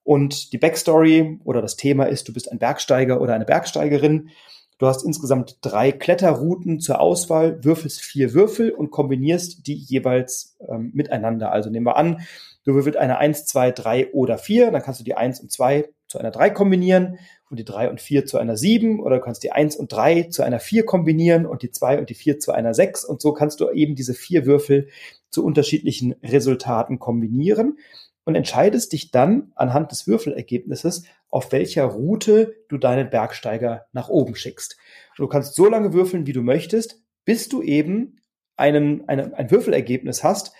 Und 0.04 0.52
die 0.52 0.58
Backstory 0.58 1.38
oder 1.44 1.60
das 1.60 1.76
Thema 1.76 2.04
ist, 2.04 2.28
du 2.28 2.32
bist 2.32 2.50
ein 2.50 2.58
Bergsteiger 2.58 3.20
oder 3.20 3.34
eine 3.34 3.44
Bergsteigerin. 3.44 4.30
Du 4.78 4.86
hast 4.86 5.04
insgesamt 5.04 5.58
drei 5.60 5.92
Kletterrouten 5.92 6.80
zur 6.80 7.00
Auswahl, 7.00 7.62
würfelst 7.62 8.00
vier 8.00 8.32
Würfel 8.32 8.70
und 8.70 8.90
kombinierst 8.90 9.66
die 9.66 9.74
jeweils 9.74 10.56
ähm, 10.66 10.92
miteinander. 10.94 11.52
Also 11.52 11.68
nehmen 11.68 11.84
wir 11.84 11.96
an, 11.96 12.22
du 12.64 12.74
würfelst 12.74 12.96
eine 12.98 13.18
1, 13.18 13.44
2, 13.44 13.72
3 13.72 14.12
oder 14.12 14.38
4, 14.38 14.70
dann 14.70 14.82
kannst 14.82 15.00
du 15.00 15.04
die 15.04 15.16
1 15.16 15.40
und 15.40 15.52
2 15.52 15.88
zu 16.06 16.18
einer 16.18 16.30
3 16.30 16.50
kombinieren 16.50 17.18
und 17.50 17.58
die 17.58 17.64
3 17.64 17.90
und 17.90 18.00
4 18.00 18.26
zu 18.26 18.38
einer 18.38 18.56
7 18.56 19.00
oder 19.00 19.16
du 19.16 19.22
kannst 19.22 19.42
die 19.42 19.52
1 19.52 19.76
und 19.76 19.92
3 19.92 20.24
zu 20.24 20.42
einer 20.42 20.60
4 20.60 20.84
kombinieren 20.84 21.46
und 21.46 21.62
die 21.62 21.70
2 21.70 21.98
und 21.98 22.10
die 22.10 22.14
4 22.14 22.38
zu 22.38 22.52
einer 22.52 22.74
6 22.74 23.04
und 23.04 23.20
so 23.20 23.32
kannst 23.32 23.60
du 23.60 23.70
eben 23.70 23.94
diese 23.94 24.14
vier 24.14 24.46
Würfel 24.46 24.88
zu 25.30 25.44
unterschiedlichen 25.44 26.14
Resultaten 26.22 26.98
kombinieren 26.98 27.78
und 28.24 28.34
entscheidest 28.34 28.92
dich 28.92 29.10
dann 29.10 29.52
anhand 29.54 29.90
des 29.90 30.06
Würfelergebnisses, 30.06 31.04
auf 31.30 31.50
welcher 31.52 31.84
Route 31.84 32.56
du 32.68 32.76
deinen 32.76 33.08
Bergsteiger 33.08 33.86
nach 33.92 34.08
oben 34.08 34.34
schickst. 34.34 34.76
Und 35.16 35.22
du 35.22 35.28
kannst 35.28 35.54
so 35.54 35.66
lange 35.66 35.92
würfeln, 35.92 36.26
wie 36.26 36.32
du 36.32 36.42
möchtest, 36.42 37.02
bis 37.24 37.48
du 37.48 37.62
eben 37.62 38.20
einen, 38.56 39.08
einen, 39.08 39.32
ein 39.34 39.50
Würfelergebnis 39.50 40.24
hast, 40.24 40.52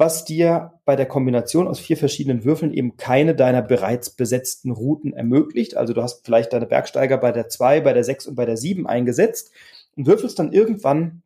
was 0.00 0.24
dir 0.24 0.72
bei 0.86 0.96
der 0.96 1.06
Kombination 1.06 1.68
aus 1.68 1.78
vier 1.78 1.98
verschiedenen 1.98 2.42
Würfeln 2.44 2.72
eben 2.72 2.96
keine 2.96 3.34
deiner 3.34 3.60
bereits 3.60 4.10
besetzten 4.10 4.70
Routen 4.70 5.12
ermöglicht. 5.12 5.76
Also 5.76 5.92
du 5.92 6.02
hast 6.02 6.24
vielleicht 6.24 6.54
deine 6.54 6.66
Bergsteiger 6.66 7.18
bei 7.18 7.32
der 7.32 7.48
2, 7.48 7.82
bei 7.82 7.92
der 7.92 8.02
6 8.02 8.26
und 8.28 8.34
bei 8.34 8.46
der 8.46 8.56
7 8.56 8.86
eingesetzt 8.86 9.52
und 9.96 10.06
würfelst 10.06 10.38
dann 10.38 10.52
irgendwann 10.52 11.22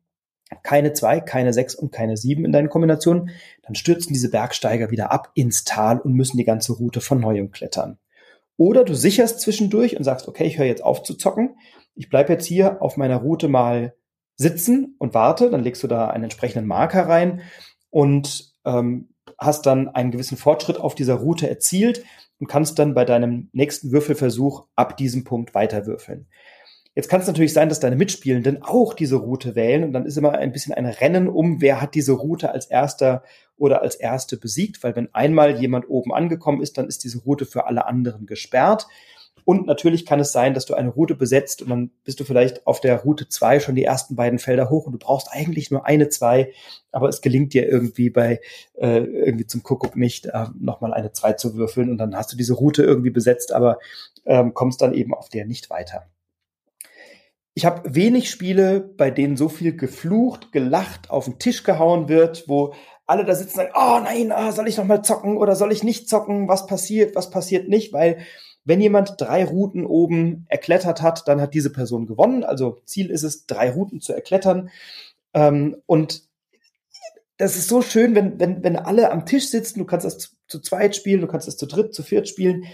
keine 0.61 0.93
2, 0.93 1.21
keine 1.21 1.53
6 1.53 1.75
und 1.75 1.91
keine 1.91 2.17
7 2.17 2.43
in 2.43 2.51
deinen 2.51 2.69
Kombinationen, 2.69 3.29
dann 3.63 3.75
stürzen 3.75 4.13
diese 4.13 4.29
Bergsteiger 4.29 4.91
wieder 4.91 5.11
ab 5.11 5.31
ins 5.35 5.63
Tal 5.63 5.99
und 5.99 6.13
müssen 6.13 6.37
die 6.37 6.43
ganze 6.43 6.73
Route 6.73 7.01
von 7.01 7.19
neuem 7.19 7.51
klettern. 7.51 7.97
Oder 8.57 8.83
du 8.83 8.93
sicherst 8.93 9.39
zwischendurch 9.39 9.97
und 9.97 10.03
sagst, 10.03 10.27
okay, 10.27 10.43
ich 10.45 10.57
höre 10.57 10.67
jetzt 10.67 10.83
auf 10.83 11.01
zu 11.01 11.15
zocken. 11.15 11.57
Ich 11.95 12.09
bleibe 12.09 12.33
jetzt 12.33 12.45
hier 12.45 12.81
auf 12.81 12.97
meiner 12.97 13.17
Route 13.17 13.47
mal 13.47 13.95
sitzen 14.35 14.95
und 14.99 15.13
warte. 15.13 15.49
Dann 15.49 15.63
legst 15.63 15.81
du 15.81 15.87
da 15.87 16.09
einen 16.09 16.25
entsprechenden 16.25 16.67
Marker 16.67 17.07
rein 17.07 17.41
und 17.89 18.54
ähm, 18.65 19.09
hast 19.37 19.65
dann 19.65 19.87
einen 19.89 20.11
gewissen 20.11 20.37
Fortschritt 20.37 20.79
auf 20.79 20.95
dieser 20.95 21.15
Route 21.15 21.49
erzielt 21.49 22.03
und 22.39 22.47
kannst 22.47 22.79
dann 22.79 22.93
bei 22.93 23.05
deinem 23.05 23.49
nächsten 23.53 23.91
Würfelversuch 23.91 24.65
ab 24.75 24.97
diesem 24.97 25.23
Punkt 25.23 25.53
weiter 25.53 25.85
würfeln. 25.85 26.27
Jetzt 26.95 27.09
kann 27.09 27.19
es 27.19 27.27
natürlich 27.27 27.51
sein, 27.51 27.67
dass 27.67 27.81
deine 27.81 27.97
Mitspielenden 27.97 28.63
auch 28.63 28.93
diese 28.93 29.17
Route 29.17 29.55
wählen 29.55 29.83
und 29.83 29.91
dann 29.91 30.05
ist 30.05 30.17
immer 30.17 30.31
ein 30.31 30.53
bisschen 30.53 30.73
ein 30.73 30.85
Rennen 30.85 31.27
um, 31.27 31.59
wer 31.59 31.81
hat 31.81 31.93
diese 31.93 32.13
Route 32.13 32.51
als 32.51 32.67
erster 32.67 33.23
oder 33.57 33.81
als 33.81 33.95
erste 33.95 34.37
besiegt, 34.37 34.81
weil 34.81 34.95
wenn 34.95 35.13
einmal 35.13 35.59
jemand 35.59 35.89
oben 35.89 36.13
angekommen 36.13 36.61
ist, 36.61 36.77
dann 36.77 36.87
ist 36.87 37.03
diese 37.03 37.19
Route 37.19 37.45
für 37.45 37.67
alle 37.67 37.85
anderen 37.85 38.25
gesperrt. 38.25 38.87
Und 39.45 39.67
natürlich 39.67 40.07
kann 40.07 40.19
es 40.19 40.31
sein, 40.31 40.55
dass 40.55 40.65
du 40.65 40.73
eine 40.73 40.89
Route 40.89 41.13
besetzt 41.13 41.61
und 41.61 41.69
dann 41.69 41.91
bist 42.03 42.19
du 42.19 42.23
vielleicht 42.23 42.65
auf 42.65 42.81
der 42.81 43.03
Route 43.03 43.29
zwei 43.29 43.59
schon 43.59 43.75
die 43.75 43.83
ersten 43.83 44.15
beiden 44.15 44.39
Felder 44.39 44.71
hoch 44.71 44.87
und 44.87 44.93
du 44.93 44.97
brauchst 44.97 45.27
eigentlich 45.31 45.69
nur 45.69 45.85
eine 45.85 46.09
zwei, 46.09 46.51
aber 46.91 47.09
es 47.09 47.21
gelingt 47.21 47.53
dir 47.53 47.69
irgendwie 47.69 48.09
bei 48.09 48.41
äh, 48.73 48.97
irgendwie 48.97 49.45
zum 49.45 49.61
Kuckuck 49.61 49.95
nicht, 49.95 50.25
äh, 50.25 50.45
nochmal 50.59 50.95
eine 50.95 51.11
zwei 51.11 51.33
zu 51.33 51.55
würfeln 51.55 51.91
und 51.91 51.99
dann 51.99 52.15
hast 52.15 52.33
du 52.33 52.37
diese 52.37 52.55
Route 52.55 52.81
irgendwie 52.81 53.11
besetzt, 53.11 53.53
aber 53.53 53.77
ähm, 54.25 54.55
kommst 54.55 54.81
dann 54.81 54.95
eben 54.95 55.13
auf 55.13 55.29
der 55.29 55.45
nicht 55.45 55.69
weiter. 55.69 56.07
Ich 57.53 57.65
habe 57.65 57.95
wenig 57.95 58.31
Spiele, 58.31 58.81
bei 58.81 59.11
denen 59.11 59.37
so 59.37 59.47
viel 59.47 59.77
geflucht, 59.77 60.51
gelacht, 60.51 61.11
auf 61.11 61.25
den 61.25 61.37
Tisch 61.37 61.63
gehauen 61.63 62.09
wird, 62.09 62.49
wo 62.49 62.73
alle 63.05 63.23
da 63.23 63.35
sitzen 63.35 63.59
und 63.59 63.67
sagen, 63.67 63.73
oh 63.75 63.99
nein, 64.03 64.31
ah, 64.31 64.51
soll 64.51 64.67
ich 64.67 64.77
noch 64.77 64.85
mal 64.85 65.03
zocken 65.03 65.37
oder 65.37 65.55
soll 65.55 65.71
ich 65.71 65.83
nicht 65.83 66.09
zocken? 66.09 66.47
Was 66.47 66.65
passiert, 66.65 67.15
was 67.15 67.29
passiert 67.29 67.69
nicht? 67.69 67.93
Weil 67.93 68.17
wenn 68.65 68.81
jemand 68.81 69.21
drei 69.21 69.45
Routen 69.45 69.85
oben 69.85 70.45
erklettert 70.49 71.01
hat, 71.01 71.27
dann 71.27 71.39
hat 71.39 71.53
diese 71.53 71.71
Person 71.71 72.07
gewonnen. 72.07 72.43
Also 72.43 72.81
Ziel 72.85 73.11
ist 73.11 73.23
es, 73.23 73.45
drei 73.45 73.69
Routen 73.69 74.01
zu 74.01 74.11
erklettern. 74.11 74.69
Ähm, 75.33 75.77
und 75.85 76.23
das 77.37 77.55
ist 77.55 77.67
so 77.67 77.81
schön, 77.81 78.15
wenn, 78.15 78.39
wenn, 78.39 78.63
wenn 78.63 78.75
alle 78.75 79.11
am 79.11 79.25
Tisch 79.25 79.49
sitzen, 79.49 79.79
du 79.79 79.85
kannst 79.85 80.05
das 80.05 80.17
zu, 80.17 80.29
zu 80.47 80.59
zweit 80.59 80.95
spielen, 80.95 81.21
du 81.21 81.27
kannst 81.27 81.47
das 81.47 81.57
zu 81.57 81.67
dritt, 81.67 81.93
zu 81.93 82.01
viert 82.01 82.27
spielen. 82.27 82.65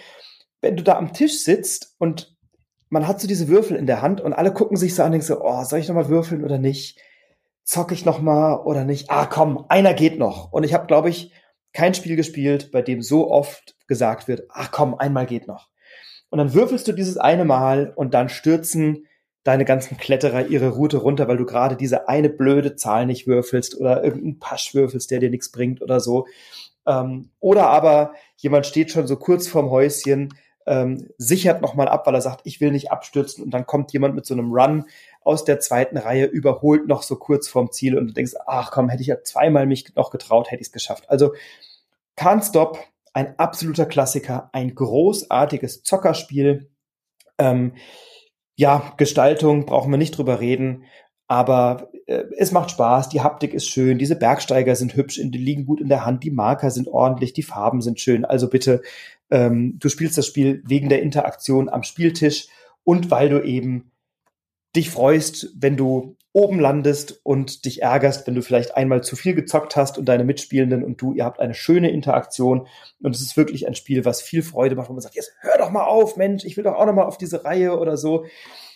Wenn 0.61 0.77
du 0.77 0.83
da 0.83 0.97
am 0.97 1.13
Tisch 1.13 1.43
sitzt 1.43 1.95
und 1.97 2.35
man 2.89 3.07
hat 3.07 3.19
so 3.19 3.27
diese 3.27 3.47
Würfel 3.47 3.75
in 3.75 3.87
der 3.87 4.01
Hand 4.01 4.21
und 4.21 4.33
alle 4.33 4.53
gucken 4.53 4.77
sich 4.77 4.95
so 4.95 5.01
an 5.01 5.07
und 5.07 5.11
denken 5.13 5.27
so, 5.27 5.41
oh, 5.41 5.63
soll 5.63 5.79
ich 5.79 5.87
nochmal 5.87 6.09
würfeln 6.09 6.43
oder 6.43 6.57
nicht? 6.57 6.99
Zock 7.63 7.91
ich 7.91 8.05
nochmal 8.05 8.59
oder 8.59 8.85
nicht? 8.85 9.09
Ah, 9.09 9.25
komm, 9.25 9.65
einer 9.69 9.93
geht 9.93 10.19
noch. 10.19 10.51
Und 10.51 10.63
ich 10.63 10.73
habe, 10.73 10.87
glaube 10.87 11.09
ich, 11.09 11.31
kein 11.73 11.93
Spiel 11.93 12.15
gespielt, 12.15 12.71
bei 12.71 12.81
dem 12.81 13.01
so 13.01 13.31
oft 13.31 13.75
gesagt 13.87 14.27
wird, 14.27 14.43
ach 14.49 14.71
komm, 14.71 14.93
einmal 14.95 15.25
geht 15.25 15.47
noch. 15.47 15.70
Und 16.31 16.37
dann 16.37 16.53
würfelst 16.53 16.87
du 16.87 16.93
dieses 16.93 17.17
eine 17.17 17.45
Mal 17.45 17.91
und 17.95 18.13
dann 18.13 18.29
stürzen 18.29 19.05
deine 19.43 19.65
ganzen 19.65 19.97
Kletterer 19.97 20.47
ihre 20.47 20.69
Route 20.69 20.97
runter, 20.97 21.27
weil 21.27 21.37
du 21.37 21.45
gerade 21.45 21.75
diese 21.75 22.07
eine 22.07 22.29
blöde 22.29 22.75
Zahl 22.75 23.05
nicht 23.05 23.27
würfelst 23.27 23.79
oder 23.79 24.03
irgendeinen 24.03 24.39
Pasch 24.39 24.73
würfelst, 24.73 25.11
der 25.11 25.19
dir 25.19 25.29
nichts 25.29 25.51
bringt 25.51 25.81
oder 25.81 25.99
so. 25.99 26.25
Ähm, 26.87 27.31
oder 27.39 27.67
aber 27.67 28.13
jemand 28.37 28.65
steht 28.65 28.91
schon 28.91 29.07
so 29.07 29.17
kurz 29.17 29.47
vorm 29.47 29.69
Häuschen, 29.69 30.33
ähm, 30.65 31.09
sichert 31.17 31.61
nochmal 31.61 31.89
ab, 31.89 32.07
weil 32.07 32.15
er 32.15 32.21
sagt, 32.21 32.41
ich 32.45 32.61
will 32.61 32.71
nicht 32.71 32.91
abstürzen 32.91 33.43
und 33.43 33.51
dann 33.51 33.65
kommt 33.65 33.91
jemand 33.91 34.15
mit 34.15 34.25
so 34.25 34.33
einem 34.33 34.53
Run 34.53 34.85
aus 35.23 35.43
der 35.43 35.59
zweiten 35.59 35.97
Reihe, 35.97 36.25
überholt 36.25 36.87
noch 36.87 37.03
so 37.03 37.17
kurz 37.17 37.49
vorm 37.49 37.71
Ziel 37.71 37.97
und 37.97 38.07
du 38.07 38.13
denkst, 38.13 38.33
ach 38.45 38.71
komm, 38.71 38.87
hätte 38.87 39.01
ich 39.01 39.07
ja 39.07 39.21
zweimal 39.21 39.65
mich 39.65 39.95
noch 39.95 40.11
getraut, 40.11 40.49
hätte 40.49 40.61
ich 40.61 40.67
es 40.67 40.71
geschafft. 40.71 41.09
Also 41.09 41.33
Can't 42.15 42.47
Stop 42.47 42.79
ein 43.13 43.37
absoluter 43.37 43.85
Klassiker, 43.85 44.49
ein 44.53 44.73
großartiges 44.73 45.83
Zockerspiel. 45.83 46.69
Ähm, 47.37 47.73
ja, 48.55 48.93
Gestaltung 48.97 49.65
brauchen 49.65 49.91
wir 49.91 49.97
nicht 49.97 50.17
drüber 50.17 50.39
reden, 50.39 50.85
aber 51.27 51.89
äh, 52.07 52.23
es 52.37 52.51
macht 52.51 52.71
Spaß, 52.71 53.09
die 53.09 53.21
Haptik 53.21 53.53
ist 53.53 53.67
schön, 53.67 53.97
diese 53.97 54.15
Bergsteiger 54.15 54.75
sind 54.75 54.95
hübsch, 54.95 55.19
die 55.23 55.37
liegen 55.37 55.65
gut 55.65 55.81
in 55.81 55.89
der 55.89 56.05
Hand, 56.05 56.23
die 56.23 56.31
Marker 56.31 56.71
sind 56.71 56.87
ordentlich, 56.87 57.33
die 57.33 57.43
Farben 57.43 57.81
sind 57.81 57.99
schön. 57.99 58.25
Also 58.25 58.49
bitte, 58.49 58.81
ähm, 59.29 59.77
du 59.79 59.89
spielst 59.89 60.17
das 60.17 60.27
Spiel 60.27 60.61
wegen 60.65 60.89
der 60.89 61.01
Interaktion 61.01 61.69
am 61.69 61.83
Spieltisch 61.83 62.47
und 62.83 63.11
weil 63.11 63.29
du 63.29 63.41
eben 63.43 63.91
dich 64.75 64.89
freust, 64.89 65.53
wenn 65.55 65.77
du 65.77 66.17
oben 66.33 66.59
landest 66.59 67.19
und 67.23 67.65
dich 67.65 67.81
ärgerst, 67.81 68.25
wenn 68.25 68.35
du 68.35 68.41
vielleicht 68.41 68.77
einmal 68.77 69.03
zu 69.03 69.15
viel 69.15 69.33
gezockt 69.33 69.75
hast 69.75 69.97
und 69.97 70.05
deine 70.05 70.23
Mitspielenden 70.23 70.83
und 70.83 71.01
du, 71.01 71.13
ihr 71.13 71.25
habt 71.25 71.39
eine 71.39 71.53
schöne 71.53 71.91
Interaktion 71.91 72.67
und 73.01 73.15
es 73.15 73.21
ist 73.21 73.35
wirklich 73.35 73.67
ein 73.67 73.75
Spiel, 73.75 74.05
was 74.05 74.21
viel 74.21 74.41
Freude 74.41 74.75
macht, 74.75 74.89
wo 74.89 74.93
man 74.93 75.01
sagt, 75.01 75.15
jetzt 75.15 75.33
hör 75.41 75.57
doch 75.57 75.71
mal 75.71 75.83
auf, 75.83 76.15
Mensch, 76.15 76.45
ich 76.45 76.55
will 76.55 76.63
doch 76.63 76.75
auch 76.75 76.85
noch 76.85 76.93
mal 76.93 77.05
auf 77.05 77.17
diese 77.17 77.43
Reihe 77.43 77.77
oder 77.77 77.97
so. 77.97 78.25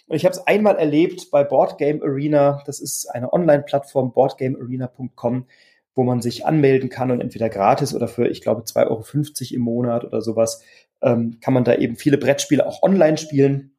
Und 0.08 0.16
ich 0.16 0.26
habe 0.26 0.34
es 0.34 0.46
einmal 0.46 0.76
erlebt 0.76 1.32
bei 1.32 1.44
Board 1.44 1.78
Game 1.78 2.04
Arena, 2.04 2.62
das 2.66 2.80
ist 2.80 3.08
eine 3.08 3.32
Online-Plattform, 3.32 4.12
boardgamearena.com, 4.14 5.48
wo 5.96 6.04
man 6.04 6.22
sich 6.22 6.46
anmelden 6.46 6.90
kann 6.90 7.10
und 7.10 7.22
entweder 7.22 7.50
gratis 7.50 7.96
oder 7.96 8.08
für, 8.08 8.28
ich 8.28 8.42
glaube, 8.42 8.64
2,50 8.64 8.86
Euro 8.90 9.56
im 9.56 9.62
Monat 9.62 10.04
oder 10.04 10.22
sowas, 10.22 10.62
ähm, 11.02 11.38
kann 11.42 11.54
man 11.54 11.64
da 11.64 11.74
eben 11.76 11.96
viele 11.96 12.18
Brettspiele 12.18 12.66
auch 12.68 12.84
online 12.84 13.18
spielen. 13.18 13.72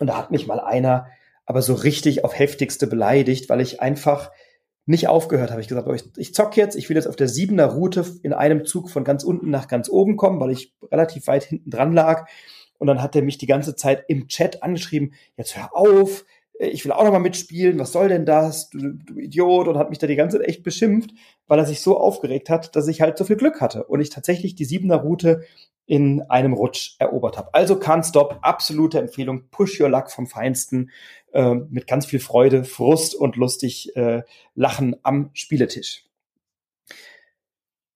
Und 0.00 0.08
da 0.08 0.18
hat 0.18 0.32
mich 0.32 0.46
mal 0.48 0.58
einer 0.58 1.06
aber 1.46 1.62
so 1.62 1.74
richtig 1.74 2.24
auf 2.24 2.38
heftigste 2.38 2.86
beleidigt, 2.86 3.48
weil 3.48 3.60
ich 3.60 3.80
einfach 3.80 4.30
nicht 4.86 5.08
aufgehört 5.08 5.50
habe. 5.50 5.60
Ich 5.60 5.68
gesagt, 5.68 5.88
oh, 5.88 5.94
ich, 5.94 6.04
ich 6.16 6.34
zock 6.34 6.56
jetzt, 6.56 6.76
ich 6.76 6.88
will 6.88 6.96
jetzt 6.96 7.06
auf 7.06 7.16
der 7.16 7.28
siebener 7.28 7.66
Route 7.66 8.04
in 8.22 8.32
einem 8.32 8.64
Zug 8.64 8.90
von 8.90 9.04
ganz 9.04 9.24
unten 9.24 9.50
nach 9.50 9.68
ganz 9.68 9.88
oben 9.88 10.16
kommen, 10.16 10.40
weil 10.40 10.50
ich 10.50 10.74
relativ 10.90 11.26
weit 11.26 11.44
hinten 11.44 11.70
dran 11.70 11.92
lag. 11.92 12.28
Und 12.78 12.86
dann 12.86 13.00
hat 13.00 13.16
er 13.16 13.22
mich 13.22 13.38
die 13.38 13.46
ganze 13.46 13.76
Zeit 13.76 14.04
im 14.08 14.28
Chat 14.28 14.62
angeschrieben, 14.62 15.14
jetzt 15.36 15.56
hör 15.56 15.74
auf, 15.74 16.24
ich 16.58 16.84
will 16.84 16.92
auch 16.92 17.04
noch 17.04 17.12
mal 17.12 17.18
mitspielen, 17.18 17.78
was 17.78 17.92
soll 17.92 18.08
denn 18.08 18.26
das, 18.26 18.70
du, 18.70 18.92
du 18.92 19.18
Idiot, 19.18 19.68
und 19.68 19.78
hat 19.78 19.90
mich 19.90 19.98
da 19.98 20.06
die 20.06 20.16
ganze 20.16 20.38
Zeit 20.38 20.48
echt 20.48 20.62
beschimpft, 20.62 21.10
weil 21.46 21.58
er 21.58 21.66
sich 21.66 21.80
so 21.80 21.98
aufgeregt 21.98 22.50
hat, 22.50 22.76
dass 22.76 22.88
ich 22.88 23.00
halt 23.00 23.18
so 23.18 23.24
viel 23.24 23.36
Glück 23.36 23.60
hatte 23.60 23.84
und 23.84 24.00
ich 24.00 24.10
tatsächlich 24.10 24.54
die 24.54 24.64
siebener 24.64 24.96
Route 24.96 25.44
in 25.86 26.22
einem 26.22 26.52
Rutsch 26.52 26.96
erobert 26.98 27.36
habe. 27.36 27.52
Also 27.52 27.74
Can't 27.74 28.08
Stop, 28.08 28.38
absolute 28.42 28.98
Empfehlung, 28.98 29.48
Push 29.50 29.80
Your 29.80 29.88
Luck 29.88 30.10
vom 30.10 30.26
Feinsten, 30.26 30.90
äh, 31.32 31.54
mit 31.54 31.86
ganz 31.86 32.06
viel 32.06 32.20
Freude, 32.20 32.64
Frust 32.64 33.14
und 33.14 33.36
lustig 33.36 33.94
äh, 33.96 34.22
Lachen 34.54 34.96
am 35.02 35.30
Spieletisch. 35.34 36.04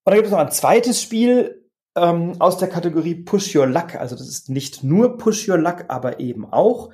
dann 0.05 0.15
gibt 0.15 0.27
es 0.27 0.33
noch 0.33 0.39
ein 0.39 0.51
zweites 0.51 1.03
Spiel 1.03 1.65
ähm, 1.97 2.35
aus 2.41 2.59
der 2.59 2.69
Kategorie 2.69 3.15
Push 3.15 3.55
Your 3.55 3.67
Luck. 3.67 3.95
Also 3.95 4.17
das 4.17 4.29
ist 4.29 4.51
nicht 4.51 4.85
nur 4.85 5.17
Push 5.17 5.49
Your 5.49 5.59
Luck, 5.59 5.87
aber 5.89 6.21
eben 6.21 6.45
auch. 6.45 6.91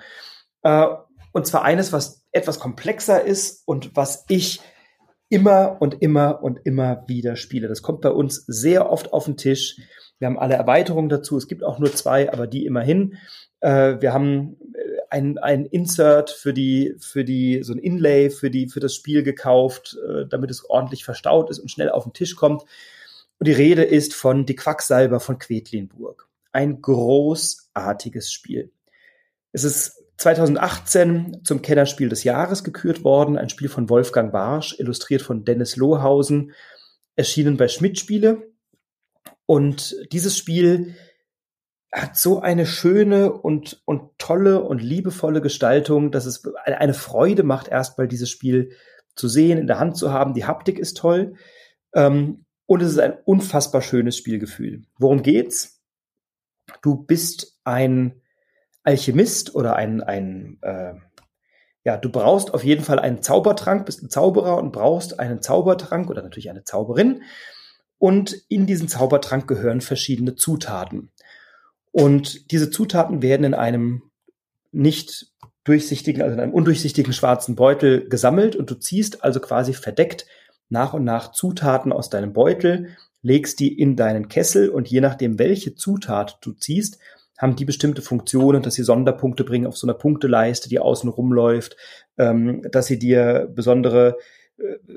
Äh, 0.63 0.87
und 1.33 1.47
zwar 1.47 1.63
eines, 1.63 1.93
was 1.93 2.25
etwas 2.31 2.61
komplexer 2.61 3.23
ist 3.23 3.67
und 3.67 3.97
was 3.97 4.25
ich 4.29 4.61
immer 5.29 5.79
und 5.81 6.01
immer 6.03 6.43
und 6.43 6.61
immer 6.65 7.05
wieder 7.09 7.37
spiele. 7.37 7.69
Das 7.69 7.83
kommt 7.83 8.03
bei 8.03 8.11
uns 8.11 8.45
sehr 8.47 8.91
oft 8.91 9.13
auf 9.13 9.25
den 9.25 9.37
Tisch. 9.37 9.81
Wir 10.19 10.27
haben 10.27 10.39
alle 10.39 10.55
Erweiterungen 10.55 11.09
dazu. 11.09 11.37
Es 11.37 11.49
gibt 11.49 11.65
auch 11.65 11.79
nur 11.79 11.93
zwei, 11.93 12.33
aber 12.33 12.47
die 12.47 12.67
immerhin. 12.67 13.19
Äh, 13.61 14.01
wir 14.01 14.13
haben 14.13 14.57
äh, 14.75 14.79
ein, 15.11 15.39
ein 15.39 15.67
Insert 15.67 16.31
für 16.31 16.53
die, 16.53 16.95
für 16.99 17.25
die, 17.25 17.63
so 17.63 17.73
ein 17.73 17.79
Inlay 17.79 18.31
für 18.31 18.51
die, 18.51 18.69
für 18.69 18.81
das 18.81 18.95
Spiel 18.95 19.23
gekauft, 19.23 19.97
äh, 20.09 20.27
damit 20.27 20.51
es 20.51 20.69
ordentlich 20.69 21.05
verstaut 21.05 21.51
ist 21.51 21.59
und 21.59 21.71
schnell 21.71 21.91
auf 21.91 22.05
den 22.05 22.13
Tisch 22.13 22.37
kommt. 22.37 22.63
Und 23.39 23.49
die 23.49 23.53
Rede 23.53 23.83
ist 23.83 24.15
von 24.15 24.47
Die 24.47 24.57
Quacksalber 24.57 25.21
von 25.21 25.39
Quedlinburg. 25.39 26.29
Ein 26.53 26.81
großartiges 26.81 28.33
Spiel. 28.33 28.71
Es 29.53 29.65
ist 29.65 30.05
2018 30.19 31.41
zum 31.43 31.61
Kennerspiel 31.61 32.09
des 32.09 32.25
Jahres 32.25 32.63
gekürt 32.63 33.03
worden, 33.03 33.37
ein 33.37 33.49
Spiel 33.49 33.69
von 33.69 33.91
Wolfgang 33.91 34.33
Barsch, 34.33 34.79
illustriert 34.79 35.23
von 35.23 35.45
Dennis 35.45 35.77
Lohausen, 35.77 36.53
erschienen 37.17 37.57
bei 37.57 37.69
Schmidt 37.69 37.99
Spiele. 37.99 38.54
Und 39.47 39.97
dieses 40.13 40.37
Spiel 40.37 40.95
hat 41.93 42.17
so 42.17 42.41
eine 42.41 42.67
schöne 42.67 43.33
und, 43.33 43.83
und 43.85 44.19
tolle 44.19 44.63
und 44.63 44.83
liebevolle 44.83 45.41
Gestaltung, 45.41 46.11
dass 46.11 46.27
es 46.27 46.43
eine 46.65 46.95
Freude 46.95 47.45
macht, 47.45 47.69
erstmal 47.69 48.09
dieses 48.09 48.31
Spiel 48.31 48.73
zu 49.15 49.29
sehen, 49.29 49.59
in 49.59 49.67
der 49.69 49.79
Hand 49.79 49.97
zu 49.97 50.13
haben. 50.13 50.35
Die 50.35 50.45
Haptik 50.45 50.79
ist 50.79 50.97
toll. 50.97 51.35
Ähm, 51.95 52.45
und 52.67 52.83
es 52.83 52.93
ist 52.93 52.99
ein 52.99 53.17
unfassbar 53.25 53.83
schönes 53.83 54.17
Spielgefühl. 54.17 54.85
Worum 54.99 55.23
geht's? 55.23 55.83
Du 56.83 56.97
bist 56.97 57.61
ein 57.65 58.23
Alchemist 58.83 59.55
oder 59.55 59.77
ein, 59.77 60.03
ein 60.03 60.59
äh, 60.63 60.95
ja, 61.85 61.99
du 61.99 62.11
brauchst 62.11 62.55
auf 62.55 62.65
jeden 62.65 62.83
Fall 62.83 62.99
einen 62.99 63.23
Zaubertrank, 63.23 63.85
bist 63.85 64.03
ein 64.03 64.09
Zauberer 64.09 64.57
und 64.57 64.73
brauchst 64.73 65.21
einen 65.21 65.43
Zaubertrank 65.43 66.09
oder 66.09 66.23
natürlich 66.23 66.51
eine 66.51 66.65
Zauberin. 66.65 67.23
Und 67.99 68.33
in 68.49 68.67
diesen 68.67 68.89
Zaubertrank 68.89 69.47
gehören 69.47 69.81
verschiedene 69.81 70.35
Zutaten. 70.35 71.11
Und 71.93 72.51
diese 72.51 72.71
Zutaten 72.71 73.23
werden 73.23 73.45
in 73.45 73.55
einem 73.55 74.03
nicht 74.73 75.33
durchsichtigen, 75.63 76.23
also 76.23 76.35
in 76.35 76.41
einem 76.41 76.53
undurchsichtigen 76.53 77.13
schwarzen 77.13 77.55
Beutel 77.55 78.09
gesammelt 78.09 78.57
und 78.57 78.71
du 78.71 78.75
ziehst 78.75 79.25
also 79.25 79.41
quasi 79.41 79.73
verdeckt 79.73 80.27
nach 80.69 80.93
und 80.93 81.05
nach 81.05 81.33
Zutaten 81.33 81.93
aus 81.93 82.11
deinem 82.11 82.33
Beutel, 82.33 82.89
legst 83.23 83.61
die 83.61 83.79
in 83.79 83.97
deinen 83.97 84.29
Kessel 84.29 84.69
und 84.69 84.89
je 84.89 85.01
nachdem, 85.01 85.39
welche 85.39 85.75
Zutat 85.75 86.39
du 86.43 86.53
ziehst, 86.53 86.99
haben 87.39 87.57
die 87.57 87.65
bestimmte 87.65 88.03
Funktionen, 88.03 88.63
dass 88.63 88.75
sie 88.75 88.85
Sonderpunkte 88.85 89.45
bringen 89.45 89.67
auf 89.67 89.77
so 89.77 89.87
einer 89.87 89.95
Punkteleiste, 89.95 90.69
die 90.69 90.79
außen 90.79 91.09
rumläuft, 91.09 91.77
ähm, 92.19 92.63
dass 92.71 92.87
sie 92.87 92.99
dir 92.99 93.51
besondere 93.53 94.17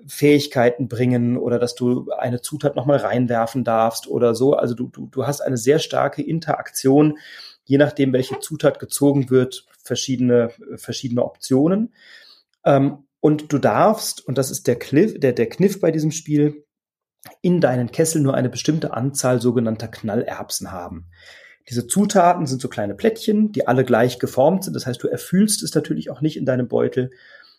Fähigkeiten 0.08 0.88
bringen 0.88 1.38
oder 1.38 1.60
dass 1.60 1.76
du 1.76 2.12
eine 2.12 2.42
Zutat 2.42 2.76
nochmal 2.76 2.98
reinwerfen 2.98 3.64
darfst 3.64 4.08
oder 4.08 4.36
so. 4.36 4.54
Also 4.54 4.76
du, 4.76 4.88
du, 4.88 5.08
du 5.08 5.26
hast 5.26 5.42
eine 5.42 5.58
sehr 5.58 5.80
starke 5.80 6.22
Interaktion, 6.22 7.18
je 7.66 7.78
nachdem, 7.78 8.14
welche 8.14 8.40
Zutat 8.40 8.80
gezogen 8.80 9.30
wird, 9.30 9.66
verschiedene, 9.84 10.52
verschiedene 10.76 11.24
Optionen. 11.24 11.94
Ähm, 12.66 13.06
und 13.20 13.52
du 13.52 13.58
darfst, 13.58 14.26
und 14.26 14.38
das 14.38 14.52
ist 14.52 14.68
der, 14.68 14.78
Cliff, 14.78 15.20
der, 15.20 15.34
der 15.34 15.50
Kniff 15.50 15.80
bei 15.80 15.92
diesem 15.92 16.12
Spiel, 16.12 16.64
in 17.42 17.60
deinen 17.60 17.92
Kessel 17.92 18.22
nur 18.22 18.36
eine 18.36 18.50
bestimmte 18.50 18.94
Anzahl 18.94 19.42
sogenannter 19.42 19.88
Knallerbsen 19.88 20.72
haben. 20.72 21.10
Diese 21.70 21.88
Zutaten 21.88 22.46
sind 22.46 22.62
so 22.62 22.70
kleine 22.70 22.96
Plättchen, 22.96 23.52
die 23.52 23.68
alle 23.68 23.84
gleich 23.84 24.20
geformt 24.20 24.64
sind. 24.64 24.76
Das 24.76 24.86
heißt, 24.86 25.04
du 25.04 25.10
erfüllst 25.10 25.64
es 25.64 25.76
natürlich 25.76 26.10
auch 26.10 26.22
nicht 26.22 26.38
in 26.38 26.46
deinem 26.46 26.70
Beutel. 26.70 27.12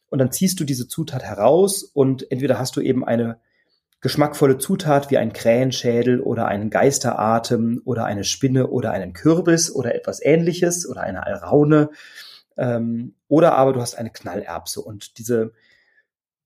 Und 0.09 0.19
dann 0.19 0.33
ziehst 0.33 0.59
du 0.61 0.65
diese 0.65 0.89
Zutat 0.89 1.23
heraus 1.23 1.83
und 1.83 2.31
entweder 2.31 2.59
hast 2.59 2.77
du 2.77 2.81
eben 2.81 3.05
eine 3.05 3.39
geschmackvolle 4.01 4.59
Zutat 4.59 5.11
wie 5.11 5.19
ein 5.19 5.33
Krähenschädel 5.33 6.21
oder 6.21 6.47
einen 6.47 6.71
Geisteratem 6.71 7.83
oder 7.85 8.05
eine 8.05 8.25
Spinne 8.25 8.69
oder 8.69 8.93
einen 8.93 9.13
Kürbis 9.13 9.75
oder 9.75 9.95
etwas 9.95 10.25
ähnliches 10.25 10.89
oder 10.89 11.03
eine 11.03 11.27
Alraune. 11.27 11.91
Ähm, 12.57 13.15
oder 13.27 13.57
aber 13.57 13.73
du 13.73 13.81
hast 13.81 13.97
eine 13.97 14.11
Knallerbse 14.11 14.81
und 14.81 15.19
diese 15.19 15.53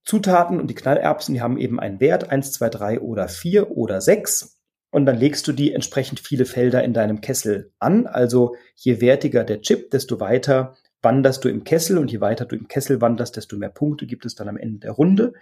Zutaten 0.05 0.61
und 0.61 0.69
die 0.69 0.75
Knallerbsen, 0.75 1.35
die 1.35 1.43
haben 1.43 1.59
eben 1.59 1.79
einen 1.79 2.01
Wert, 2.01 2.31
eins, 2.31 2.53
zwei, 2.53 2.69
drei 2.69 3.01
oder 3.01 3.29
vier 3.29 3.71
oder 3.71 4.01
sechs 4.01 4.59
und 4.91 5.07
dann 5.07 5.17
legst 5.17 5.47
du 5.47 5.53
die 5.53 5.73
entsprechend 5.73 6.21
viele 6.21 6.45
Felder 6.45 6.83
in 6.85 6.93
deinem 6.93 7.21
Kessel 7.21 7.73
an. 7.79 8.07
Also 8.07 8.57
je 8.75 9.01
wertiger 9.01 9.45
der 9.45 9.63
Chip, 9.63 9.91
desto 9.91 10.21
weiter 10.21 10.77
wanderst 11.03 11.45
du 11.45 11.49
im 11.49 11.65
Kessel 11.65 11.99
und 11.99 12.11
je 12.11 12.21
weiter 12.21 12.45
du 12.45 12.57
im 12.57 12.69
Kessel 12.69 13.01
wanderst, 13.01 13.37
desto 13.37 13.57
mehr 13.57 13.69
Punkte 13.69 14.07
gibt 14.07 14.25
es 14.25 14.35
dann 14.35 14.49
am 14.49 14.57
Ende 14.57 14.79
der 14.79 14.93
Runde. 14.93 15.35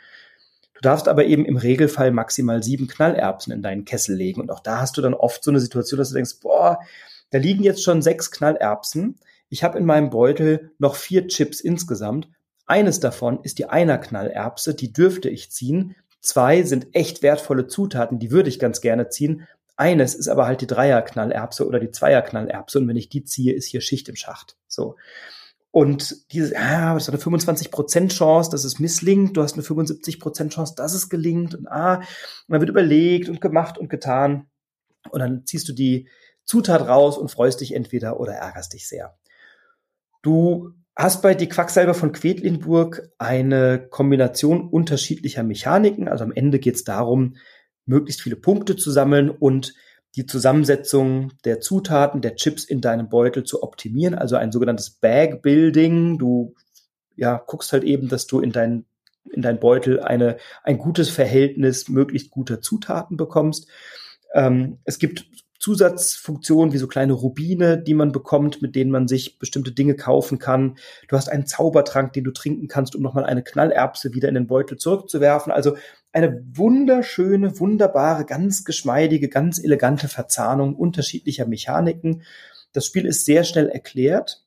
Du 0.74 0.80
darfst 0.80 1.08
aber 1.08 1.26
eben 1.26 1.44
im 1.44 1.58
Regelfall 1.58 2.10
maximal 2.10 2.62
sieben 2.62 2.88
Knallerbsen 2.88 3.52
in 3.52 3.60
deinen 3.60 3.84
Kessel 3.84 4.16
legen. 4.16 4.40
Und 4.40 4.50
auch 4.50 4.60
da 4.60 4.80
hast 4.80 4.96
du 4.96 5.02
dann 5.02 5.12
oft 5.12 5.44
so 5.44 5.50
eine 5.50 5.60
Situation, 5.60 5.98
dass 5.98 6.08
du 6.08 6.14
denkst, 6.14 6.40
boah, 6.40 6.78
da 7.30 7.38
liegen 7.38 7.62
jetzt 7.62 7.84
schon 7.84 8.00
sechs 8.00 8.30
Knallerbsen. 8.30 9.16
Ich 9.50 9.62
habe 9.62 9.78
in 9.78 9.84
meinem 9.84 10.10
Beutel 10.10 10.72
noch 10.78 10.96
vier 10.96 11.28
Chips 11.28 11.60
insgesamt. 11.60 12.28
Eines 12.66 13.00
davon 13.00 13.40
ist 13.42 13.58
die 13.58 13.66
Einer-Knallerbse, 13.66 14.74
die 14.74 14.92
dürfte 14.92 15.28
ich 15.28 15.50
ziehen. 15.50 15.96
Zwei 16.20 16.62
sind 16.62 16.88
echt 16.92 17.22
wertvolle 17.22 17.66
Zutaten, 17.66 18.18
die 18.18 18.30
würde 18.30 18.48
ich 18.48 18.58
ganz 18.58 18.80
gerne 18.80 19.08
ziehen. 19.08 19.46
Eines 19.76 20.14
ist 20.14 20.28
aber 20.28 20.46
halt 20.46 20.60
die 20.60 20.66
Dreierknallerbse 20.66 21.66
oder 21.66 21.80
die 21.80 21.90
Zweierknallerbse 21.90 22.78
und 22.78 22.88
wenn 22.88 22.96
ich 22.96 23.08
die 23.08 23.24
ziehe, 23.24 23.54
ist 23.54 23.66
hier 23.66 23.80
Schicht 23.80 24.08
im 24.08 24.16
Schacht. 24.16 24.56
So. 24.68 24.96
Und 25.72 26.32
dieses, 26.32 26.52
ah, 26.54 26.94
das 26.94 27.06
ist 27.06 27.10
eine 27.10 27.38
25% 27.38 28.08
Chance, 28.08 28.50
dass 28.50 28.64
es 28.64 28.80
misslingt. 28.80 29.36
Du 29.36 29.42
hast 29.42 29.54
eine 29.54 29.62
75% 29.62 30.48
Chance, 30.50 30.74
dass 30.76 30.94
es 30.94 31.08
gelingt. 31.08 31.54
Und 31.54 31.68
ah, 31.68 31.96
und 31.96 32.06
dann 32.48 32.60
wird 32.60 32.70
überlegt 32.70 33.28
und 33.28 33.40
gemacht 33.40 33.78
und 33.78 33.88
getan. 33.88 34.46
Und 35.10 35.20
dann 35.20 35.46
ziehst 35.46 35.68
du 35.68 35.72
die 35.72 36.08
Zutat 36.44 36.88
raus 36.88 37.16
und 37.16 37.30
freust 37.30 37.60
dich 37.60 37.74
entweder 37.74 38.18
oder 38.18 38.32
ärgerst 38.32 38.72
dich 38.72 38.88
sehr. 38.88 39.16
Du 40.22 40.72
hast 40.96 41.22
bei 41.22 41.34
Die 41.34 41.48
Quacksalber 41.48 41.94
von 41.94 42.12
Quedlinburg 42.12 43.08
eine 43.18 43.86
Kombination 43.88 44.68
unterschiedlicher 44.68 45.44
Mechaniken. 45.44 46.08
Also 46.08 46.24
am 46.24 46.32
Ende 46.32 46.58
geht 46.58 46.74
es 46.74 46.84
darum, 46.84 47.36
möglichst 47.86 48.22
viele 48.22 48.36
Punkte 48.36 48.76
zu 48.76 48.90
sammeln 48.90 49.30
und 49.30 49.72
die 50.16 50.26
Zusammensetzung 50.26 51.32
der 51.44 51.60
Zutaten, 51.60 52.20
der 52.20 52.36
Chips 52.36 52.64
in 52.64 52.80
deinem 52.80 53.08
Beutel 53.08 53.44
zu 53.44 53.62
optimieren. 53.62 54.14
Also 54.14 54.36
ein 54.36 54.52
sogenanntes 54.52 54.90
Bag 54.90 55.42
Building. 55.42 56.18
Du 56.18 56.54
ja, 57.16 57.42
guckst 57.46 57.72
halt 57.72 57.84
eben, 57.84 58.08
dass 58.08 58.26
du 58.26 58.40
in 58.40 58.50
dein, 58.50 58.86
in 59.30 59.42
dein 59.42 59.60
Beutel 59.60 60.00
eine, 60.00 60.38
ein 60.64 60.78
gutes 60.78 61.10
Verhältnis 61.10 61.88
möglichst 61.88 62.30
guter 62.30 62.60
Zutaten 62.60 63.16
bekommst. 63.16 63.68
Ähm, 64.34 64.78
es 64.84 64.98
gibt 64.98 65.26
Zusatzfunktionen 65.60 66.72
wie 66.72 66.78
so 66.78 66.88
kleine 66.88 67.12
Rubine, 67.12 67.76
die 67.76 67.92
man 67.92 68.12
bekommt, 68.12 68.62
mit 68.62 68.74
denen 68.74 68.90
man 68.90 69.06
sich 69.06 69.38
bestimmte 69.38 69.72
Dinge 69.72 69.94
kaufen 69.94 70.38
kann. 70.38 70.78
Du 71.06 71.16
hast 71.16 71.28
einen 71.28 71.46
Zaubertrank, 71.46 72.14
den 72.14 72.24
du 72.24 72.30
trinken 72.30 72.66
kannst, 72.66 72.96
um 72.96 73.02
nochmal 73.02 73.26
eine 73.26 73.42
Knallerbse 73.42 74.14
wieder 74.14 74.30
in 74.30 74.34
den 74.34 74.46
Beutel 74.46 74.78
zurückzuwerfen. 74.78 75.52
Also 75.52 75.76
eine 76.12 76.44
wunderschöne, 76.52 77.58
wunderbare, 77.60 78.24
ganz 78.24 78.64
geschmeidige, 78.64 79.28
ganz 79.28 79.62
elegante 79.62 80.08
Verzahnung 80.08 80.74
unterschiedlicher 80.74 81.46
Mechaniken. 81.46 82.22
Das 82.72 82.86
Spiel 82.86 83.06
ist 83.06 83.24
sehr 83.24 83.44
schnell 83.44 83.68
erklärt 83.68 84.44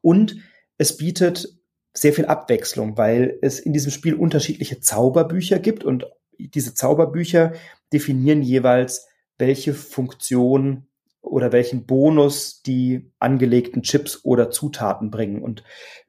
und 0.00 0.36
es 0.78 0.96
bietet 0.96 1.58
sehr 1.92 2.12
viel 2.12 2.26
Abwechslung, 2.26 2.96
weil 2.98 3.38
es 3.42 3.58
in 3.58 3.72
diesem 3.72 3.90
Spiel 3.90 4.14
unterschiedliche 4.14 4.80
Zauberbücher 4.80 5.58
gibt 5.58 5.84
und 5.84 6.06
diese 6.38 6.74
Zauberbücher 6.74 7.52
definieren 7.92 8.42
jeweils 8.42 9.06
welche 9.38 9.74
Funktion 9.74 10.86
oder 11.20 11.52
welchen 11.52 11.86
Bonus 11.86 12.62
die 12.62 13.10
angelegten 13.18 13.82
Chips 13.82 14.24
oder 14.24 14.50
Zutaten 14.50 15.10
bringen. 15.10 15.42
Und 15.42 15.64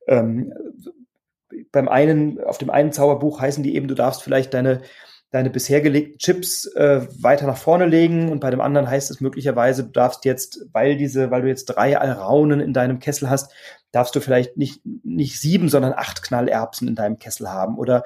ähm, 0.08 0.54
beim 1.72 1.88
einen, 1.88 2.44
auf 2.44 2.58
dem 2.58 2.70
einen 2.70 2.92
Zauberbuch 2.92 3.42
heißen 3.42 3.64
die 3.64 3.76
eben, 3.76 3.88
du 3.88 3.96
darfst 3.96 4.24
vielleicht 4.24 4.54
deine 4.54 4.82
deine 5.30 5.50
bisher 5.50 5.82
gelegten 5.82 6.20
Chips 6.20 6.68
äh, 6.68 7.06
weiter 7.20 7.48
nach 7.48 7.58
vorne 7.58 7.86
legen 7.86 8.32
und 8.32 8.40
bei 8.40 8.50
dem 8.50 8.62
anderen 8.62 8.90
heißt 8.90 9.12
es 9.12 9.20
möglicherweise, 9.20 9.84
du 9.84 9.92
darfst 9.92 10.24
jetzt, 10.24 10.62
weil 10.72 10.96
diese, 10.96 11.32
weil 11.32 11.42
du 11.42 11.50
jetzt 11.50 11.66
drei 11.66 11.98
Alraunen 11.98 12.62
in 12.62 12.72
deinem 12.72 13.00
Kessel 13.00 13.30
hast, 13.30 13.52
darfst 13.92 14.16
du 14.16 14.22
vielleicht 14.22 14.56
nicht 14.56 14.82
nicht 15.04 15.40
sieben, 15.40 15.68
sondern 15.68 15.94
acht 15.94 16.24
Knallerbsen 16.24 16.88
in 16.88 16.96
deinem 16.96 17.20
Kessel 17.20 17.50
haben 17.50 17.78
oder 17.78 18.04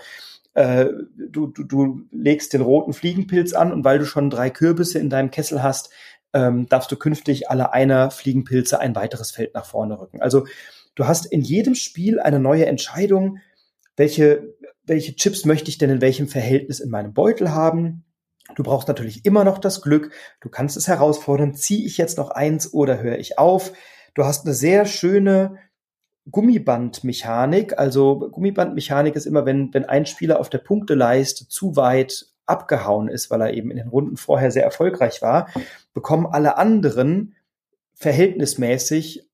äh, 0.54 0.88
du, 1.16 1.48
du, 1.48 1.64
du 1.64 2.02
legst 2.12 2.54
den 2.54 2.62
roten 2.62 2.94
Fliegenpilz 2.94 3.54
an 3.54 3.72
und 3.72 3.86
weil 3.86 4.00
du 4.00 4.06
schon 4.06 4.30
drei 4.30 4.50
Kürbisse 4.50 5.00
in 5.00 5.10
deinem 5.10 5.32
Kessel 5.32 5.62
hast, 5.62 5.92
ähm, 6.34 6.68
darfst 6.68 6.92
du 6.92 6.96
künftig 6.96 7.50
alle 7.50 7.72
einer 7.74 8.10
Fliegenpilze 8.12 8.80
ein 8.80 8.96
weiteres 8.96 9.32
Feld 9.32 9.54
nach 9.54 9.66
vorne 9.66 10.00
rücken. 10.00 10.22
Also 10.22 10.46
du 10.96 11.06
hast 11.06 11.26
in 11.26 11.42
jedem 11.42 11.76
Spiel 11.76 12.20
eine 12.20 12.40
neue 12.40 12.66
Entscheidung, 12.66 13.40
welche, 13.96 14.56
welche 14.84 15.16
Chips 15.16 15.46
möchte 15.46 15.70
ich 15.70 15.78
denn 15.78 15.90
in 15.90 16.02
welchem 16.02 16.28
Verhältnis 16.28 16.80
in 16.80 16.90
meinem 16.90 17.14
Beutel 17.14 17.52
haben 17.52 18.04
Du 18.56 18.64
brauchst 18.64 18.88
natürlich 18.88 19.26
immer 19.26 19.44
noch 19.44 19.58
das 19.58 19.82
Glück. 19.82 20.12
Du 20.42 20.50
kannst 20.50 20.78
es 20.78 20.88
herausfordern. 20.88 21.54
Ziehe 21.54 21.86
ich 21.86 21.98
jetzt 21.98 22.18
noch 22.18 22.32
eins 22.32 22.74
oder 22.74 23.02
höre 23.02 23.18
ich 23.18 23.38
auf? 23.38 23.74
Du 24.14 24.26
hast 24.26 24.46
eine 24.46 24.54
sehr 24.54 24.86
schöne 24.86 25.58
Gummibandmechanik. 26.30 27.78
Also 27.80 28.30
Gummibandmechanik 28.32 29.16
ist 29.16 29.26
immer, 29.26 29.46
wenn, 29.46 29.74
wenn 29.74 29.86
ein 29.86 30.06
Spieler 30.06 30.40
auf 30.40 30.50
der 30.50 30.60
Punkteleiste 30.60 31.48
zu 31.48 31.76
weit 31.76 32.28
abgehauen 32.46 33.08
ist, 33.08 33.30
weil 33.32 33.42
er 33.42 33.54
eben 33.54 33.72
in 33.72 33.78
den 33.78 33.88
Runden 33.88 34.18
vorher 34.18 34.52
sehr 34.52 34.64
erfolgreich 34.64 35.22
war, 35.22 35.48
bekommen 35.94 36.26
alle 36.26 36.58
anderen 36.58 37.36
verhältnismäßig 38.02 39.30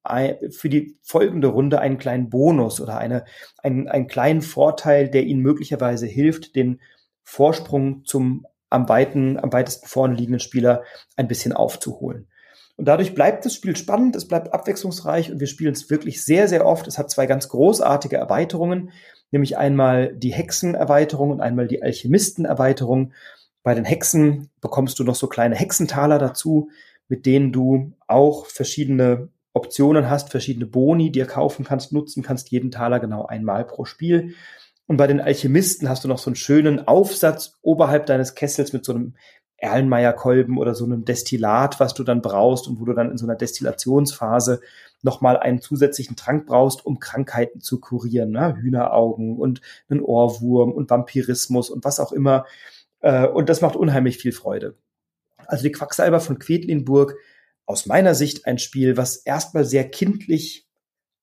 für 0.49 0.67
die 0.67 0.97
folgende 1.01 1.47
Runde 1.47 1.79
einen 1.79 1.97
kleinen 1.97 2.29
Bonus 2.29 2.81
oder 2.81 2.97
eine, 2.97 3.23
einen, 3.63 3.87
einen 3.87 4.07
kleinen 4.07 4.41
Vorteil, 4.41 5.09
der 5.09 5.23
ihnen 5.23 5.41
möglicherweise 5.41 6.05
hilft, 6.05 6.55
den 6.55 6.81
Vorsprung 7.23 8.03
zum 8.03 8.45
am, 8.69 8.89
weiten, 8.89 9.39
am 9.39 9.53
weitesten 9.53 9.87
vorne 9.87 10.15
liegenden 10.15 10.41
Spieler 10.41 10.83
ein 11.15 11.29
bisschen 11.29 11.53
aufzuholen. 11.53 12.27
Und 12.75 12.89
dadurch 12.89 13.15
bleibt 13.15 13.45
das 13.45 13.53
Spiel 13.53 13.77
spannend, 13.77 14.17
es 14.17 14.27
bleibt 14.27 14.53
abwechslungsreich 14.53 15.31
und 15.31 15.39
wir 15.39 15.47
spielen 15.47 15.71
es 15.71 15.89
wirklich 15.89 16.23
sehr, 16.25 16.49
sehr 16.49 16.65
oft. 16.65 16.87
Es 16.87 16.97
hat 16.97 17.09
zwei 17.09 17.25
ganz 17.25 17.47
großartige 17.47 18.17
Erweiterungen, 18.17 18.91
nämlich 19.31 19.57
einmal 19.57 20.13
die 20.13 20.33
Hexenerweiterung 20.33 21.31
und 21.31 21.39
einmal 21.39 21.67
die 21.67 21.81
Alchemistenerweiterung. 21.81 23.13
Bei 23.63 23.73
den 23.73 23.85
Hexen 23.85 24.49
bekommst 24.59 24.99
du 24.99 25.05
noch 25.05 25.15
so 25.15 25.27
kleine 25.27 25.55
Hexentaler 25.55 26.19
dazu, 26.19 26.69
mit 27.07 27.25
denen 27.25 27.51
du 27.51 27.93
auch 28.07 28.45
verschiedene 28.45 29.29
Optionen 29.53 30.09
hast, 30.09 30.29
verschiedene 30.29 30.67
Boni 30.67 31.11
dir 31.11 31.25
kaufen 31.25 31.65
kannst, 31.65 31.91
nutzen 31.91 32.23
kannst, 32.23 32.51
jeden 32.51 32.71
Taler 32.71 32.99
genau 32.99 33.25
einmal 33.25 33.65
pro 33.65 33.85
Spiel. 33.85 34.35
Und 34.85 34.97
bei 34.97 35.07
den 35.07 35.19
Alchemisten 35.19 35.89
hast 35.89 36.03
du 36.03 36.07
noch 36.07 36.19
so 36.19 36.29
einen 36.29 36.35
schönen 36.35 36.87
Aufsatz 36.87 37.57
oberhalb 37.61 38.05
deines 38.05 38.35
Kessels 38.35 38.71
mit 38.71 38.85
so 38.85 38.93
einem 38.93 39.15
Erlenmeyer-Kolben 39.57 40.57
oder 40.57 40.75
so 40.75 40.85
einem 40.85 41.03
Destillat, 41.03 41.79
was 41.79 41.93
du 41.93 42.03
dann 42.03 42.21
brauchst 42.21 42.67
und 42.67 42.79
wo 42.79 42.85
du 42.85 42.93
dann 42.93 43.11
in 43.11 43.17
so 43.17 43.25
einer 43.25 43.35
Destillationsphase 43.35 44.61
nochmal 45.01 45.37
einen 45.37 45.61
zusätzlichen 45.61 46.15
Trank 46.15 46.45
brauchst, 46.45 46.85
um 46.85 46.99
Krankheiten 46.99 47.59
zu 47.59 47.79
kurieren. 47.79 48.31
Ne? 48.31 48.55
Hühneraugen 48.55 49.37
und 49.37 49.61
einen 49.89 50.01
Ohrwurm 50.01 50.71
und 50.71 50.89
Vampirismus 50.89 51.69
und 51.69 51.83
was 51.83 51.99
auch 51.99 52.11
immer. 52.11 52.45
Äh, 52.99 53.27
und 53.27 53.49
das 53.49 53.61
macht 53.61 53.75
unheimlich 53.75 54.17
viel 54.17 54.31
Freude. 54.31 54.75
Also 55.47 55.63
die 55.63 55.71
Quacksalber 55.71 56.19
von 56.19 56.39
Quedlinburg, 56.39 57.15
aus 57.65 57.85
meiner 57.85 58.15
Sicht 58.15 58.45
ein 58.45 58.59
Spiel, 58.59 58.97
was 58.97 59.17
erstmal 59.17 59.65
sehr 59.65 59.89
kindlich 59.89 60.67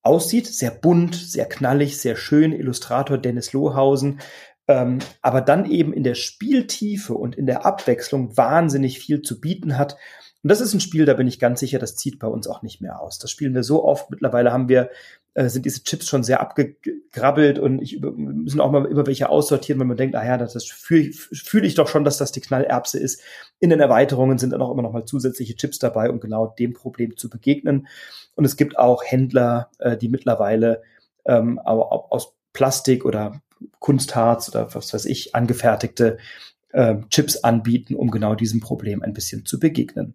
aussieht, 0.02 0.46
sehr 0.46 0.70
bunt, 0.70 1.14
sehr 1.14 1.46
knallig, 1.46 1.98
sehr 1.98 2.16
schön, 2.16 2.52
Illustrator 2.52 3.16
Dennis 3.16 3.52
Lohausen, 3.54 4.20
ähm, 4.68 4.98
aber 5.22 5.40
dann 5.40 5.70
eben 5.70 5.92
in 5.92 6.04
der 6.04 6.14
Spieltiefe 6.14 7.14
und 7.14 7.34
in 7.34 7.46
der 7.46 7.64
Abwechslung 7.64 8.36
wahnsinnig 8.36 8.98
viel 8.98 9.22
zu 9.22 9.40
bieten 9.40 9.78
hat. 9.78 9.96
Und 10.44 10.50
das 10.50 10.60
ist 10.60 10.74
ein 10.74 10.80
Spiel, 10.80 11.06
da 11.06 11.14
bin 11.14 11.26
ich 11.26 11.38
ganz 11.38 11.58
sicher, 11.58 11.78
das 11.78 11.96
zieht 11.96 12.18
bei 12.18 12.26
uns 12.26 12.46
auch 12.46 12.60
nicht 12.60 12.82
mehr 12.82 13.00
aus. 13.00 13.18
Das 13.18 13.30
spielen 13.30 13.54
wir 13.54 13.62
so 13.62 13.82
oft. 13.82 14.10
Mittlerweile 14.10 14.52
haben 14.52 14.68
wir, 14.68 14.90
äh, 15.32 15.48
sind 15.48 15.64
diese 15.64 15.82
Chips 15.84 16.06
schon 16.06 16.22
sehr 16.22 16.42
abgegrabbelt 16.42 17.58
und 17.58 17.80
ich 17.80 17.94
über, 17.94 18.12
müssen 18.12 18.60
auch 18.60 18.70
mal 18.70 18.84
immer 18.84 19.06
welche 19.06 19.30
aussortieren, 19.30 19.80
wenn 19.80 19.86
man 19.86 19.96
denkt, 19.96 20.14
ah 20.16 20.26
ja, 20.26 20.36
das, 20.36 20.52
das 20.52 20.66
fühle 20.66 21.12
fühl 21.14 21.64
ich 21.64 21.76
doch 21.76 21.88
schon, 21.88 22.04
dass 22.04 22.18
das 22.18 22.30
die 22.30 22.42
Knallerbse 22.42 22.98
ist. 22.98 23.22
In 23.58 23.70
den 23.70 23.80
Erweiterungen 23.80 24.36
sind 24.36 24.50
dann 24.50 24.60
auch 24.60 24.70
immer 24.70 24.82
noch 24.82 24.92
mal 24.92 25.06
zusätzliche 25.06 25.56
Chips 25.56 25.78
dabei, 25.78 26.10
um 26.10 26.20
genau 26.20 26.48
dem 26.58 26.74
Problem 26.74 27.16
zu 27.16 27.30
begegnen. 27.30 27.88
Und 28.34 28.44
es 28.44 28.58
gibt 28.58 28.78
auch 28.78 29.02
Händler, 29.02 29.70
äh, 29.78 29.96
die 29.96 30.10
mittlerweile 30.10 30.82
ähm, 31.24 31.58
aus 31.58 32.34
Plastik 32.52 33.06
oder 33.06 33.40
Kunstharz 33.78 34.50
oder 34.50 34.74
was 34.74 34.92
weiß 34.92 35.06
ich, 35.06 35.34
angefertigte 35.34 36.18
äh, 36.74 36.96
Chips 37.08 37.38
anbieten, 37.38 37.94
um 37.94 38.10
genau 38.10 38.34
diesem 38.34 38.60
Problem 38.60 39.02
ein 39.02 39.14
bisschen 39.14 39.46
zu 39.46 39.58
begegnen. 39.58 40.14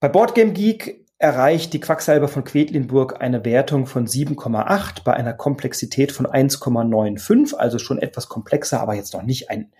Bei 0.00 0.08
Boardgame 0.08 0.52
Geek 0.52 1.06
erreicht 1.18 1.72
die 1.72 1.80
Quacksalber 1.80 2.28
von 2.28 2.44
Quedlinburg 2.44 3.20
eine 3.20 3.44
Wertung 3.44 3.86
von 3.86 4.06
7,8 4.06 5.04
bei 5.04 5.14
einer 5.14 5.32
Komplexität 5.32 6.10
von 6.10 6.26
1,95, 6.26 7.54
also 7.54 7.78
schon 7.78 7.98
etwas 7.98 8.28
komplexer, 8.28 8.80
aber 8.80 8.94
jetzt 8.94 9.14
noch 9.14 9.22
nicht 9.22 9.50
ein 9.50 9.72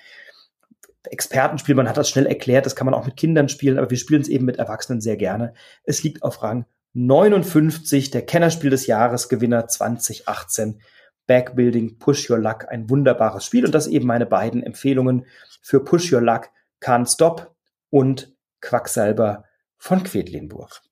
Expertenspiel. 1.04 1.74
Man 1.74 1.88
hat 1.88 1.96
das 1.96 2.08
schnell 2.08 2.26
erklärt, 2.26 2.66
das 2.66 2.76
kann 2.76 2.84
man 2.84 2.94
auch 2.94 3.06
mit 3.06 3.16
Kindern 3.16 3.48
spielen, 3.48 3.78
aber 3.78 3.90
wir 3.90 3.96
spielen 3.96 4.22
es 4.22 4.28
eben 4.28 4.44
mit 4.44 4.58
Erwachsenen 4.58 5.00
sehr 5.00 5.16
gerne. 5.16 5.54
Es 5.84 6.02
liegt 6.02 6.22
auf 6.22 6.42
Rang 6.42 6.66
59, 6.94 8.10
der 8.10 8.22
Kennerspiel 8.22 8.70
des 8.70 8.86
Jahres 8.86 9.28
Gewinner 9.28 9.66
2018 9.66 10.80
Backbuilding, 11.26 11.98
Push 11.98 12.30
Your 12.30 12.38
Luck, 12.38 12.66
ein 12.68 12.90
wunderbares 12.90 13.44
Spiel. 13.44 13.64
Und 13.64 13.74
das 13.74 13.86
eben 13.86 14.06
meine 14.06 14.26
beiden 14.26 14.62
Empfehlungen 14.62 15.26
für 15.62 15.82
Push 15.82 16.12
Your 16.12 16.20
Luck, 16.20 16.50
Can't 16.82 17.10
Stop 17.10 17.54
und 17.88 18.36
Quacksalber 18.60 19.44
von 19.78 20.02
Quedlinburg. 20.02 20.82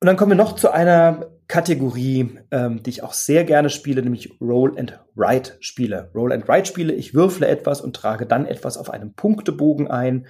Und 0.00 0.06
dann 0.06 0.16
kommen 0.16 0.32
wir 0.32 0.36
noch 0.36 0.54
zu 0.54 0.70
einer 0.70 1.30
Kategorie, 1.48 2.38
ähm, 2.50 2.82
die 2.82 2.90
ich 2.90 3.02
auch 3.02 3.14
sehr 3.14 3.44
gerne 3.44 3.70
spiele, 3.70 4.02
nämlich 4.02 4.38
Roll 4.40 4.78
and 4.78 5.00
Write 5.14 5.56
Spiele. 5.60 6.10
Roll 6.14 6.32
and 6.32 6.46
Write 6.46 6.66
Spiele, 6.66 6.92
ich 6.92 7.14
würfle 7.14 7.48
etwas 7.48 7.80
und 7.80 7.96
trage 7.96 8.26
dann 8.26 8.46
etwas 8.46 8.76
auf 8.76 8.90
einem 8.90 9.14
Punktebogen 9.14 9.90
ein. 9.90 10.26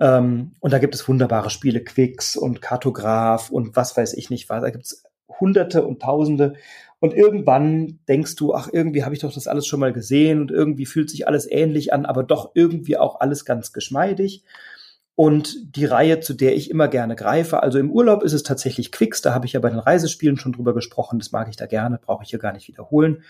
Ähm, 0.00 0.52
und 0.60 0.72
da 0.72 0.78
gibt 0.78 0.94
es 0.94 1.06
wunderbare 1.06 1.50
Spiele, 1.50 1.84
Quicks 1.84 2.34
und 2.34 2.62
Kartograph 2.62 3.50
und 3.50 3.76
was 3.76 3.96
weiß 3.96 4.14
ich 4.14 4.30
nicht 4.30 4.48
was. 4.48 4.62
Da 4.62 4.70
gibt 4.70 4.86
es 4.86 5.04
Hunderte 5.28 5.84
und 5.84 6.00
Tausende. 6.00 6.54
Und 7.00 7.14
irgendwann 7.14 8.00
denkst 8.08 8.34
du, 8.36 8.54
ach, 8.54 8.68
irgendwie 8.72 9.04
habe 9.04 9.14
ich 9.14 9.20
doch 9.20 9.32
das 9.32 9.46
alles 9.46 9.66
schon 9.66 9.80
mal 9.80 9.92
gesehen 9.92 10.40
und 10.40 10.50
irgendwie 10.50 10.86
fühlt 10.86 11.10
sich 11.10 11.28
alles 11.28 11.48
ähnlich 11.50 11.92
an, 11.92 12.06
aber 12.06 12.24
doch 12.24 12.50
irgendwie 12.54 12.96
auch 12.96 13.20
alles 13.20 13.44
ganz 13.44 13.72
geschmeidig. 13.72 14.44
Und 15.14 15.76
die 15.76 15.84
Reihe, 15.84 16.20
zu 16.20 16.34
der 16.34 16.54
ich 16.54 16.70
immer 16.70 16.88
gerne 16.88 17.16
greife, 17.16 17.62
also 17.62 17.78
im 17.78 17.90
Urlaub 17.90 18.22
ist 18.22 18.32
es 18.32 18.44
tatsächlich 18.44 18.92
Quicks, 18.92 19.20
da 19.20 19.34
habe 19.34 19.46
ich 19.46 19.52
ja 19.52 19.60
bei 19.60 19.70
den 19.70 19.78
Reisespielen 19.78 20.36
schon 20.36 20.52
drüber 20.52 20.74
gesprochen, 20.74 21.18
das 21.18 21.32
mag 21.32 21.48
ich 21.48 21.56
da 21.56 21.66
gerne, 21.66 21.98
brauche 21.98 22.22
ich 22.22 22.30
hier 22.30 22.38
gar 22.38 22.52
nicht 22.52 22.68
wiederholen. 22.68 23.22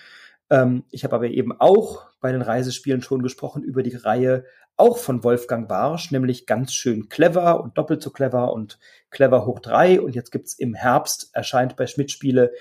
Ähm, 0.51 0.85
ich 0.91 1.05
habe 1.05 1.17
aber 1.17 1.29
eben 1.29 1.59
auch 1.59 2.07
bei 2.21 2.33
den 2.33 2.43
Reisespielen 2.43 3.03
schon 3.03 3.23
gesprochen 3.23 3.63
über 3.63 3.83
die 3.83 3.97
Reihe 3.97 4.45
auch 4.77 4.99
von 4.99 5.25
Wolfgang 5.25 5.69
Barsch, 5.69 6.11
nämlich 6.11 6.47
ganz 6.47 6.73
schön 6.73 7.09
clever 7.09 7.61
und 7.63 7.77
doppelt 7.77 8.03
so 8.03 8.11
clever 8.11 8.53
und 8.53 8.79
clever 9.11 9.45
hoch 9.45 9.59
drei. 9.59 10.01
Und 10.01 10.15
jetzt 10.15 10.31
gibt's 10.31 10.55
im 10.55 10.75
Herbst, 10.75 11.31
erscheint 11.33 11.77
bei 11.77 11.87
Schmidt 11.87 12.13
Spiele 12.13 12.53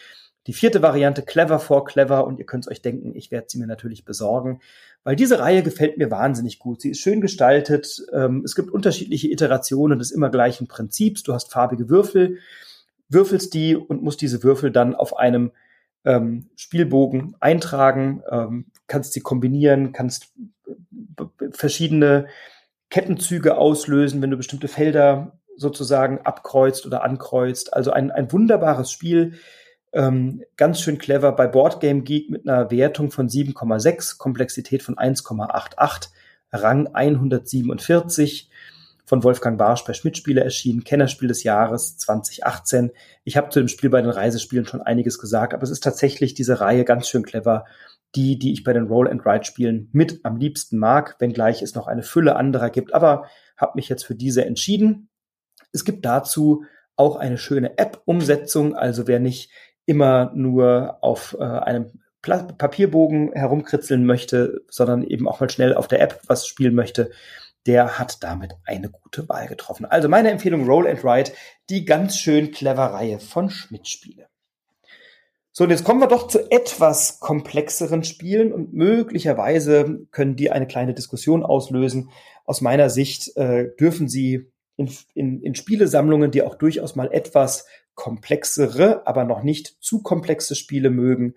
die 0.48 0.54
vierte 0.54 0.82
Variante 0.82 1.22
Clever 1.22 1.60
for 1.60 1.84
Clever 1.86 2.26
und 2.26 2.40
ihr 2.40 2.46
könnt 2.46 2.68
euch 2.70 2.82
denken, 2.82 3.14
ich 3.16 3.32
werde 3.32 3.48
sie 3.50 3.60
mir 3.60 3.68
natürlich 3.68 4.06
besorgen, 4.06 4.62
weil 5.04 5.18
diese 5.18 5.40
Reihe 5.40 5.62
gefällt 5.62 5.98
mir 5.98 6.10
wahnsinnig 6.10 6.58
gut. 6.58 6.82
Sie 6.82 6.92
ist 6.92 7.00
schön 7.00 7.20
gestaltet, 7.22 8.02
ähm, 8.14 8.44
es 8.46 8.56
gibt 8.56 8.72
unterschiedliche 8.72 9.30
Iterationen 9.30 10.00
des 10.00 10.12
immer 10.12 10.30
gleichen 10.30 10.68
Prinzips. 10.68 11.24
Du 11.24 11.34
hast 11.34 11.52
farbige 11.52 11.90
Würfel, 11.90 12.38
würfelst 13.10 13.54
die 13.54 13.76
und 13.76 14.02
musst 14.02 14.22
diese 14.22 14.42
Würfel 14.42 14.72
dann 14.72 14.96
auf 14.96 15.18
einem 15.18 15.52
ähm, 16.06 16.50
Spielbogen 16.56 17.36
eintragen, 17.42 18.24
ähm, 18.32 18.66
kannst 18.88 19.14
sie 19.14 19.22
kombinieren, 19.22 19.92
kannst 19.92 20.34
verschiedene 21.52 22.28
Kettenzüge 22.90 23.58
auslösen, 23.58 24.22
wenn 24.22 24.32
du 24.32 24.38
bestimmte 24.38 24.70
Felder 24.70 25.38
sozusagen 25.58 26.20
abkreuzt 26.20 26.86
oder 26.86 27.04
ankreuzt. 27.04 27.74
Also 27.74 27.92
ein, 27.92 28.12
ein 28.12 28.32
wunderbares 28.32 28.92
Spiel, 28.92 29.34
ähm, 29.98 30.44
ganz 30.58 30.80
schön 30.80 31.00
clever 31.00 31.32
bei 31.32 31.48
Boardgame 31.48 32.04
Geek 32.04 32.30
mit 32.30 32.48
einer 32.48 32.70
Wertung 32.70 33.10
von 33.10 33.28
7,6, 33.28 34.20
Komplexität 34.20 34.84
von 34.84 34.96
1,88, 34.96 36.10
Rang 36.54 36.88
147 36.94 38.52
von 39.06 39.24
Wolfgang 39.24 39.58
Barsch 39.58 39.86
bei 39.86 39.94
Schmidt-Spiele 39.94 40.44
erschienen, 40.44 40.84
Kennerspiel 40.84 41.28
des 41.28 41.42
Jahres 41.44 41.98
2018. 41.98 42.92
Ich 43.24 43.38
habe 43.38 43.50
zu 43.50 43.60
dem 43.60 43.70
Spiel 43.70 43.90
bei 43.90 44.02
den 44.02 44.12
Reisespielen 44.12 44.68
schon 44.68 44.82
einiges 44.82 45.18
gesagt, 45.18 45.56
aber 45.56 45.64
es 45.64 45.72
ist 45.72 45.84
tatsächlich 45.84 46.36
diese 46.36 46.60
Reihe 46.60 46.86
ganz 46.86 47.10
schön 47.10 47.24
clever, 47.24 47.66
die, 48.16 48.38
die 48.38 48.54
ich 48.54 48.64
bei 48.64 48.74
den 48.74 48.86
Roll-and-Ride-Spielen 48.86 49.90
mit 49.94 50.20
am 50.24 50.38
liebsten 50.38 50.78
mag, 50.78 51.16
wenngleich 51.20 51.64
es 51.64 51.74
noch 51.74 51.88
eine 51.88 52.04
Fülle 52.04 52.36
anderer 52.36 52.70
gibt, 52.70 52.93
aber 52.93 53.26
habe 53.58 53.74
mich 53.76 53.89
jetzt 53.89 54.06
für 54.06 54.16
diese 54.16 54.45
entschieden. 54.45 55.10
Es 55.72 55.86
gibt 55.86 56.06
dazu 56.06 56.66
auch 56.95 57.16
eine 57.16 57.38
schöne 57.38 57.78
App-Umsetzung, 57.78 58.76
also 58.76 59.08
wer 59.08 59.20
nicht 59.20 59.50
immer 59.88 60.32
nur 60.36 61.00
auf 61.02 61.36
äh, 61.40 61.44
einem 61.44 61.92
Pla 62.22 62.44
Papierbogen 62.44 63.32
herumkritzeln 63.34 64.06
möchte, 64.06 64.62
sondern 64.70 65.04
eben 65.04 65.28
auch 65.28 65.40
mal 65.40 65.50
schnell 65.50 65.74
auf 65.74 65.88
der 65.88 66.02
App 66.02 66.22
was 66.28 66.46
spielen 66.46 66.76
möchte, 66.76 67.10
der 67.66 67.98
hat 67.98 68.24
damit 68.24 68.56
eine 68.66 68.90
gute 68.90 69.28
Wahl 69.30 69.48
getroffen. 69.48 69.86
Also 69.86 70.08
meine 70.10 70.30
Empfehlung 70.30 70.66
Roll 70.66 70.88
and 70.88 71.04
Write, 71.04 71.32
die 71.70 71.86
ganz 71.86 72.18
schön 72.18 72.52
clever 72.52 72.86
Reihe 72.86 73.20
von 73.20 73.50
Schmidt-Spiele. 73.50 74.28
So, 75.52 75.64
und 75.64 75.72
jetzt 75.72 75.84
kommen 75.84 76.00
wir 76.00 76.08
doch 76.08 76.28
zu 76.28 76.52
etwas 76.52 77.20
komplexeren 77.20 78.04
Spielen 78.04 78.54
und 78.54 78.74
möglicherweise 78.74 80.06
können 80.12 80.36
die 80.36 80.52
eine 80.52 80.68
kleine 80.68 80.94
Diskussion 80.94 81.44
auslösen. 81.44 82.12
Aus 82.46 82.62
meiner 82.62 82.90
Sicht 82.90 83.36
äh, 83.38 83.76
dürfen 83.80 84.08
sie 84.08 84.52
in, 84.76 84.92
in, 85.14 85.42
in 85.42 85.56
Spielesammlungen, 85.56 86.30
die 86.32 86.44
auch 86.44 86.56
durchaus 86.56 86.96
mal 86.96 87.12
etwas 87.12 87.66
komplexere, 87.98 89.06
aber 89.06 89.26
noch 89.26 89.43
nicht 89.43 89.76
zu 89.82 90.02
komplexe 90.02 90.56
Spiele 90.56 90.89
mögen, 90.89 91.34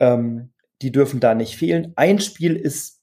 ähm, 0.00 0.52
die 0.82 0.90
dürfen 0.90 1.20
da 1.20 1.34
nicht 1.34 1.56
fehlen. 1.56 1.92
Ein 1.94 2.18
Spiel 2.18 2.56
ist 2.56 3.02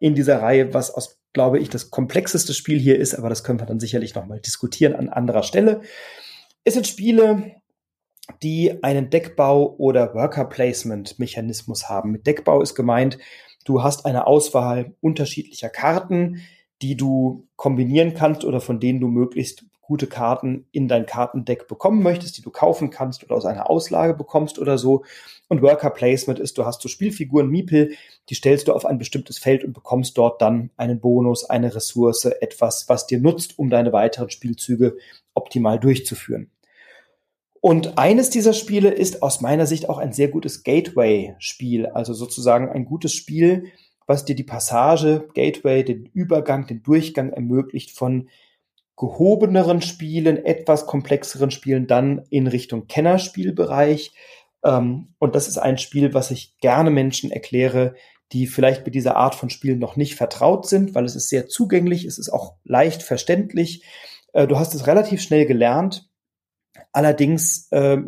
in 0.00 0.14
dieser 0.14 0.40
Reihe, 0.40 0.72
was 0.72 0.90
aus 0.90 1.18
glaube 1.34 1.58
ich, 1.58 1.68
das 1.68 1.90
komplexeste 1.90 2.54
Spiel 2.54 2.78
hier 2.78 2.98
ist, 2.98 3.14
aber 3.14 3.28
das 3.28 3.44
können 3.44 3.60
wir 3.60 3.66
dann 3.66 3.80
sicherlich 3.80 4.14
nochmal 4.14 4.40
diskutieren 4.40 4.94
an 4.94 5.08
anderer 5.08 5.42
Stelle. 5.42 5.82
Es 6.64 6.74
sind 6.74 6.86
Spiele, 6.86 7.60
die 8.42 8.82
einen 8.82 9.10
Deckbau- 9.10 9.76
oder 9.76 10.14
Worker-Placement-Mechanismus 10.14 11.88
haben. 11.88 12.12
Mit 12.12 12.26
Deckbau 12.26 12.62
ist 12.62 12.74
gemeint, 12.74 13.18
du 13.64 13.82
hast 13.82 14.06
eine 14.06 14.26
Auswahl 14.26 14.94
unterschiedlicher 15.00 15.68
Karten, 15.68 16.40
die 16.82 16.96
du 16.96 17.46
kombinieren 17.56 18.14
kannst 18.14 18.44
oder 18.44 18.60
von 18.60 18.80
denen 18.80 19.00
du 19.00 19.08
möglichst 19.08 19.64
gute 19.88 20.06
Karten 20.06 20.66
in 20.70 20.86
dein 20.86 21.06
Kartendeck 21.06 21.66
bekommen 21.66 22.02
möchtest, 22.02 22.36
die 22.36 22.42
du 22.42 22.50
kaufen 22.50 22.90
kannst 22.90 23.24
oder 23.24 23.34
aus 23.34 23.46
einer 23.46 23.70
Auslage 23.70 24.12
bekommst 24.12 24.58
oder 24.58 24.76
so. 24.76 25.02
Und 25.48 25.62
Worker 25.62 25.88
Placement 25.88 26.38
ist, 26.38 26.58
du 26.58 26.66
hast 26.66 26.82
so 26.82 26.90
Spielfiguren, 26.90 27.48
Miepel, 27.48 27.94
die 28.28 28.34
stellst 28.34 28.68
du 28.68 28.74
auf 28.74 28.84
ein 28.84 28.98
bestimmtes 28.98 29.38
Feld 29.38 29.64
und 29.64 29.72
bekommst 29.72 30.18
dort 30.18 30.42
dann 30.42 30.70
einen 30.76 31.00
Bonus, 31.00 31.48
eine 31.48 31.74
Ressource, 31.74 32.26
etwas, 32.26 32.84
was 32.88 33.06
dir 33.06 33.18
nutzt, 33.18 33.58
um 33.58 33.70
deine 33.70 33.94
weiteren 33.94 34.28
Spielzüge 34.28 34.98
optimal 35.32 35.80
durchzuführen. 35.80 36.50
Und 37.62 37.96
eines 37.96 38.28
dieser 38.28 38.52
Spiele 38.52 38.90
ist 38.90 39.22
aus 39.22 39.40
meiner 39.40 39.66
Sicht 39.66 39.88
auch 39.88 39.96
ein 39.96 40.12
sehr 40.12 40.28
gutes 40.28 40.64
Gateway-Spiel, 40.64 41.86
also 41.86 42.12
sozusagen 42.12 42.68
ein 42.68 42.84
gutes 42.84 43.14
Spiel, 43.14 43.72
was 44.06 44.26
dir 44.26 44.36
die 44.36 44.44
Passage, 44.44 45.28
Gateway, 45.32 45.82
den 45.82 46.10
Übergang, 46.12 46.66
den 46.66 46.82
Durchgang 46.82 47.32
ermöglicht 47.32 47.90
von 47.90 48.28
gehobeneren 48.98 49.80
Spielen, 49.80 50.44
etwas 50.44 50.86
komplexeren 50.86 51.52
Spielen 51.52 51.86
dann 51.86 52.24
in 52.30 52.48
Richtung 52.48 52.88
Kennerspielbereich. 52.88 54.12
Ähm, 54.64 55.14
und 55.18 55.34
das 55.34 55.46
ist 55.48 55.56
ein 55.56 55.78
Spiel, 55.78 56.14
was 56.14 56.32
ich 56.32 56.58
gerne 56.58 56.90
Menschen 56.90 57.30
erkläre, 57.30 57.94
die 58.32 58.46
vielleicht 58.46 58.84
mit 58.84 58.94
dieser 58.94 59.16
Art 59.16 59.36
von 59.36 59.50
Spielen 59.50 59.78
noch 59.78 59.96
nicht 59.96 60.16
vertraut 60.16 60.66
sind, 60.66 60.94
weil 60.94 61.04
es 61.04 61.14
ist 61.14 61.28
sehr 61.28 61.46
zugänglich, 61.46 62.04
es 62.04 62.18
ist 62.18 62.28
auch 62.28 62.56
leicht 62.64 63.02
verständlich. 63.02 63.84
Äh, 64.32 64.48
du 64.48 64.58
hast 64.58 64.74
es 64.74 64.88
relativ 64.88 65.22
schnell 65.22 65.46
gelernt. 65.46 66.10
Allerdings 66.92 67.68
äh, 67.70 67.98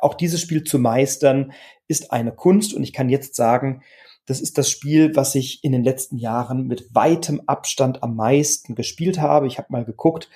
auch 0.00 0.14
dieses 0.14 0.40
Spiel 0.40 0.64
zu 0.64 0.78
meistern 0.78 1.52
ist 1.88 2.10
eine 2.10 2.32
Kunst 2.32 2.72
und 2.72 2.82
ich 2.82 2.94
kann 2.94 3.10
jetzt 3.10 3.34
sagen, 3.36 3.82
das 4.26 4.40
ist 4.40 4.58
das 4.58 4.70
Spiel, 4.70 5.16
was 5.16 5.34
ich 5.34 5.64
in 5.64 5.72
den 5.72 5.84
letzten 5.84 6.16
Jahren 6.16 6.66
mit 6.66 6.94
weitem 6.94 7.42
Abstand 7.46 8.02
am 8.02 8.16
meisten 8.16 8.74
gespielt 8.74 9.20
habe. 9.20 9.46
Ich 9.46 9.58
habe 9.58 9.68
mal 9.70 9.84
geguckt. 9.84 10.28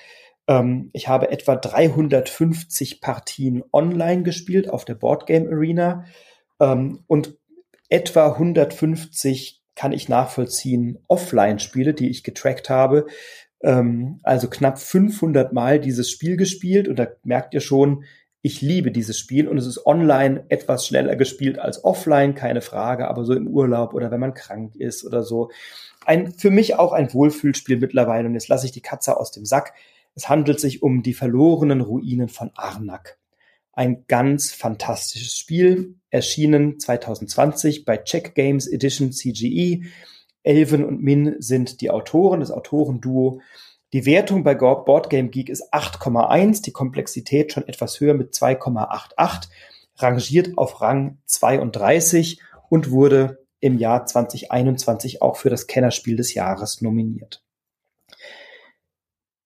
Ähm, 0.47 0.89
ich 0.93 1.07
habe 1.07 1.31
etwa 1.31 1.55
350 1.55 3.01
Partien 3.01 3.63
online 3.71 4.23
gespielt 4.23 4.69
auf 4.69 4.85
der 4.85 4.95
Boardgame 4.95 5.49
Arena 5.49 6.05
ähm, 6.59 7.03
und 7.07 7.37
etwa 7.89 8.33
150 8.33 9.61
kann 9.75 9.91
ich 9.91 10.09
nachvollziehen 10.09 10.99
Offline-Spiele, 11.07 11.93
die 11.93 12.09
ich 12.09 12.23
getrackt 12.23 12.69
habe. 12.69 13.05
Ähm, 13.61 14.19
also 14.23 14.49
knapp 14.49 14.79
500 14.79 15.53
Mal 15.53 15.79
dieses 15.79 16.09
Spiel 16.09 16.37
gespielt 16.37 16.87
und 16.87 16.97
da 16.97 17.07
merkt 17.23 17.53
ihr 17.53 17.61
schon, 17.61 18.05
ich 18.45 18.61
liebe 18.61 18.91
dieses 18.91 19.17
Spiel 19.17 19.47
und 19.47 19.57
es 19.57 19.65
ist 19.65 19.87
online 19.87 20.45
etwas 20.49 20.85
schneller 20.85 21.15
gespielt 21.15 21.57
als 21.57 21.83
offline, 21.83 22.35
keine 22.35 22.61
Frage, 22.61 23.07
aber 23.07 23.25
so 23.25 23.33
im 23.33 23.47
Urlaub 23.47 23.95
oder 23.95 24.11
wenn 24.11 24.19
man 24.19 24.35
krank 24.35 24.75
ist 24.75 25.03
oder 25.03 25.23
so. 25.23 25.49
Ein, 26.05 26.31
für 26.31 26.51
mich 26.51 26.75
auch 26.75 26.93
ein 26.93 27.11
Wohlfühlspiel 27.11 27.77
mittlerweile 27.77 28.27
und 28.27 28.35
jetzt 28.35 28.47
lasse 28.47 28.67
ich 28.67 28.71
die 28.71 28.83
Katze 28.83 29.17
aus 29.19 29.31
dem 29.31 29.45
Sack. 29.45 29.73
Es 30.13 30.29
handelt 30.29 30.59
sich 30.59 30.83
um 30.83 31.01
die 31.01 31.15
verlorenen 31.15 31.81
Ruinen 31.81 32.29
von 32.29 32.51
Arnak. 32.53 33.17
Ein 33.73 34.05
ganz 34.07 34.51
fantastisches 34.51 35.35
Spiel, 35.35 35.95
erschienen 36.11 36.79
2020 36.79 37.83
bei 37.83 37.97
Check 37.97 38.35
Games 38.35 38.67
Edition 38.67 39.11
CGE. 39.11 39.85
Elven 40.43 40.85
und 40.85 41.01
Min 41.01 41.37
sind 41.39 41.81
die 41.81 41.89
Autoren, 41.89 42.41
das 42.41 42.51
Autorenduo. 42.51 43.41
Die 43.95 44.05
Wertung 44.05 44.43
bei 44.43 44.55
Board 44.55 45.09
Game 45.09 45.31
Geek 45.31 45.47
ist 45.47 45.73
8,1, 45.73 46.61
die 46.61 46.73
Komplexität 46.73 47.53
schon 47.53 47.65
etwas 47.65 48.01
höher 48.01 48.13
mit 48.13 48.33
2,88, 48.33 49.47
rangiert 49.95 50.57
auf 50.57 50.81
Rang 50.81 51.19
32 51.27 52.41
und 52.67 52.91
wurde 52.91 53.45
im 53.61 53.77
Jahr 53.77 54.05
2021 54.05 55.21
auch 55.21 55.37
für 55.37 55.49
das 55.49 55.67
Kennerspiel 55.67 56.17
des 56.17 56.33
Jahres 56.33 56.81
nominiert. 56.81 57.41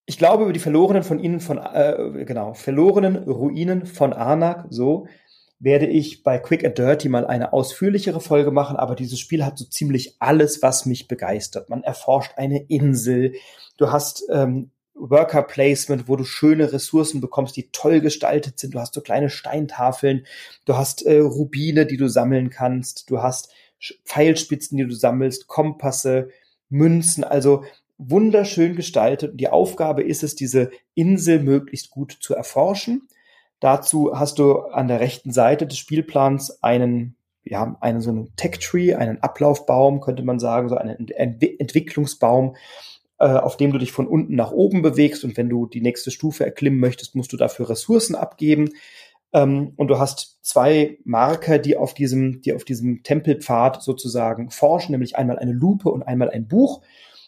Ich 0.08 0.18
glaube, 0.18 0.46
über 0.46 0.54
die 0.54 0.60
verlorenen 0.60 1.04
von 1.04 1.20
Ihnen 1.20 1.42
von 1.42 1.60
äh, 1.60 2.26
genau 2.26 2.56
verlorenen 2.56 3.18
Ruinen 3.18 3.86
von 3.86 4.14
Arnak 4.14 4.66
so 4.72 5.06
werde 5.60 5.88
ich 5.88 6.24
bei 6.24 6.40
Quick 6.40 6.64
and 6.64 6.78
Dirty 6.78 7.10
mal 7.10 7.28
eine 7.28 7.52
ausführlichere 7.52 8.22
Folge 8.22 8.52
machen, 8.52 8.78
aber 8.78 8.96
dieses 8.96 9.20
Spiel 9.20 9.46
hat 9.46 9.58
so 9.58 9.66
ziemlich 9.66 10.16
alles, 10.20 10.62
was 10.62 10.86
mich 10.86 11.08
begeistert. 11.08 11.70
Man 11.70 11.84
erforscht 11.84 12.34
eine 12.38 12.64
Insel, 12.68 13.34
du 13.78 13.92
hast 13.92 14.24
ähm, 14.32 14.72
Worker 14.96 15.44
Placement, 15.44 16.08
wo 16.08 16.16
du 16.16 16.24
schöne 16.24 16.72
Ressourcen 16.72 17.22
bekommst, 17.22 17.56
die 17.58 17.72
toll 17.72 18.02
gestaltet 18.02 18.60
sind. 18.60 18.74
Du 18.74 18.80
hast 18.80 18.94
so 18.94 19.02
kleine 19.02 19.30
Steintafeln, 19.30 20.26
du 20.66 20.78
hast 20.78 21.06
äh, 21.06 21.20
Rubine, 21.20 21.86
die 21.86 21.98
du 21.98 22.08
sammeln 22.08 22.50
kannst, 22.50 23.10
du 23.10 23.22
hast 23.22 23.50
Pfeilspitzen, 24.06 24.78
die 24.78 24.86
du 24.86 24.94
sammelst, 24.94 25.48
Kompasse, 25.48 26.30
Münzen, 26.70 27.24
also 27.24 27.64
wunderschön 27.98 28.76
gestaltet. 28.76 29.32
Und 29.32 29.38
die 29.38 29.50
Aufgabe 29.50 30.04
ist 30.04 30.24
es, 30.24 30.36
diese 30.36 30.72
Insel 30.96 31.40
möglichst 31.40 31.90
gut 31.90 32.18
zu 32.20 32.34
erforschen 32.34 33.08
Dazu 33.60 34.12
hast 34.14 34.40
du 34.40 34.60
an 34.60 34.88
der 34.88 35.00
rechten 35.00 35.32
Seite 35.32 35.68
des 35.68 35.78
Spielplans 35.78 36.64
einen, 36.64 37.16
ja, 37.44 37.78
einen 37.82 38.02
so 38.02 38.10
einen 38.10 38.36
Tech-Tree, 38.36 38.96
einen 38.96 39.22
Ablaufbaum, 39.22 40.00
könnte 40.00 40.24
man 40.24 40.40
sagen, 40.40 40.70
so 40.70 40.76
einen 40.76 41.10
Ent 41.10 41.44
Entwicklungsbaum, 41.60 42.56
äh, 43.20 43.28
auf 43.28 43.58
dem 43.58 43.72
du 43.72 43.78
dich 43.78 43.92
von 43.92 44.08
unten 44.08 44.36
nach 44.36 44.52
oben 44.52 44.82
bewegst. 44.82 45.26
Und 45.26 45.36
wenn 45.36 45.50
du 45.50 45.66
die 45.66 45.82
nächste 45.82 46.12
Stufe 46.12 46.46
erklimmen 46.46 46.80
möchtest, 46.80 47.16
musst 47.16 47.34
du 47.34 47.38
dafür 47.38 47.70
Ressourcen 47.70 48.16
abgeben. 48.16 48.70
Ähm, 49.34 49.74
und 49.76 49.90
du 49.90 50.00
hast 50.00 50.40
zwei 50.42 50.98
Marker, 51.04 51.60
die 51.60 51.76
auf 51.76 51.94
diesem, 51.94 52.42
die 52.42 52.54
auf 52.54 52.64
diesem 52.64 53.04
Tempelpfad 53.04 53.84
sozusagen 53.84 54.52
forschen, 54.52 54.94
nämlich 54.94 55.18
einmal 55.18 55.38
eine 55.38 55.52
Lupe 55.52 55.90
und 55.90 56.04
einmal 56.04 56.30
ein 56.30 56.48
Buch. 56.48 56.82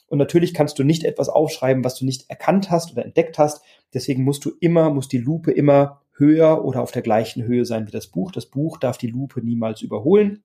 Und 0.07 0.17
natürlich 0.17 0.53
kannst 0.53 0.79
du 0.79 0.83
nicht 0.83 1.03
etwas 1.03 1.29
aufschreiben, 1.29 1.83
was 1.83 1.95
du 1.95 2.05
nicht 2.05 2.29
erkannt 2.29 2.69
hast 2.69 2.91
oder 2.91 3.05
entdeckt 3.05 3.37
hast. 3.37 3.61
Deswegen 3.93 4.23
musst 4.23 4.43
du 4.45 4.51
immer, 4.59 4.89
muss 4.89 5.07
die 5.07 5.17
Lupe 5.17 5.51
immer 5.51 6.00
höher 6.21 6.63
oder 6.63 6.81
auf 6.81 6.91
der 6.91 7.01
gleichen 7.01 7.43
Höhe 7.43 7.65
sein 7.65 7.87
wie 7.87 7.91
das 7.91 8.07
Buch. 8.07 8.31
Das 8.31 8.45
Buch 8.45 8.77
darf 8.77 8.97
die 8.97 9.07
Lupe 9.07 9.41
niemals 9.43 9.81
überholen. 9.81 10.43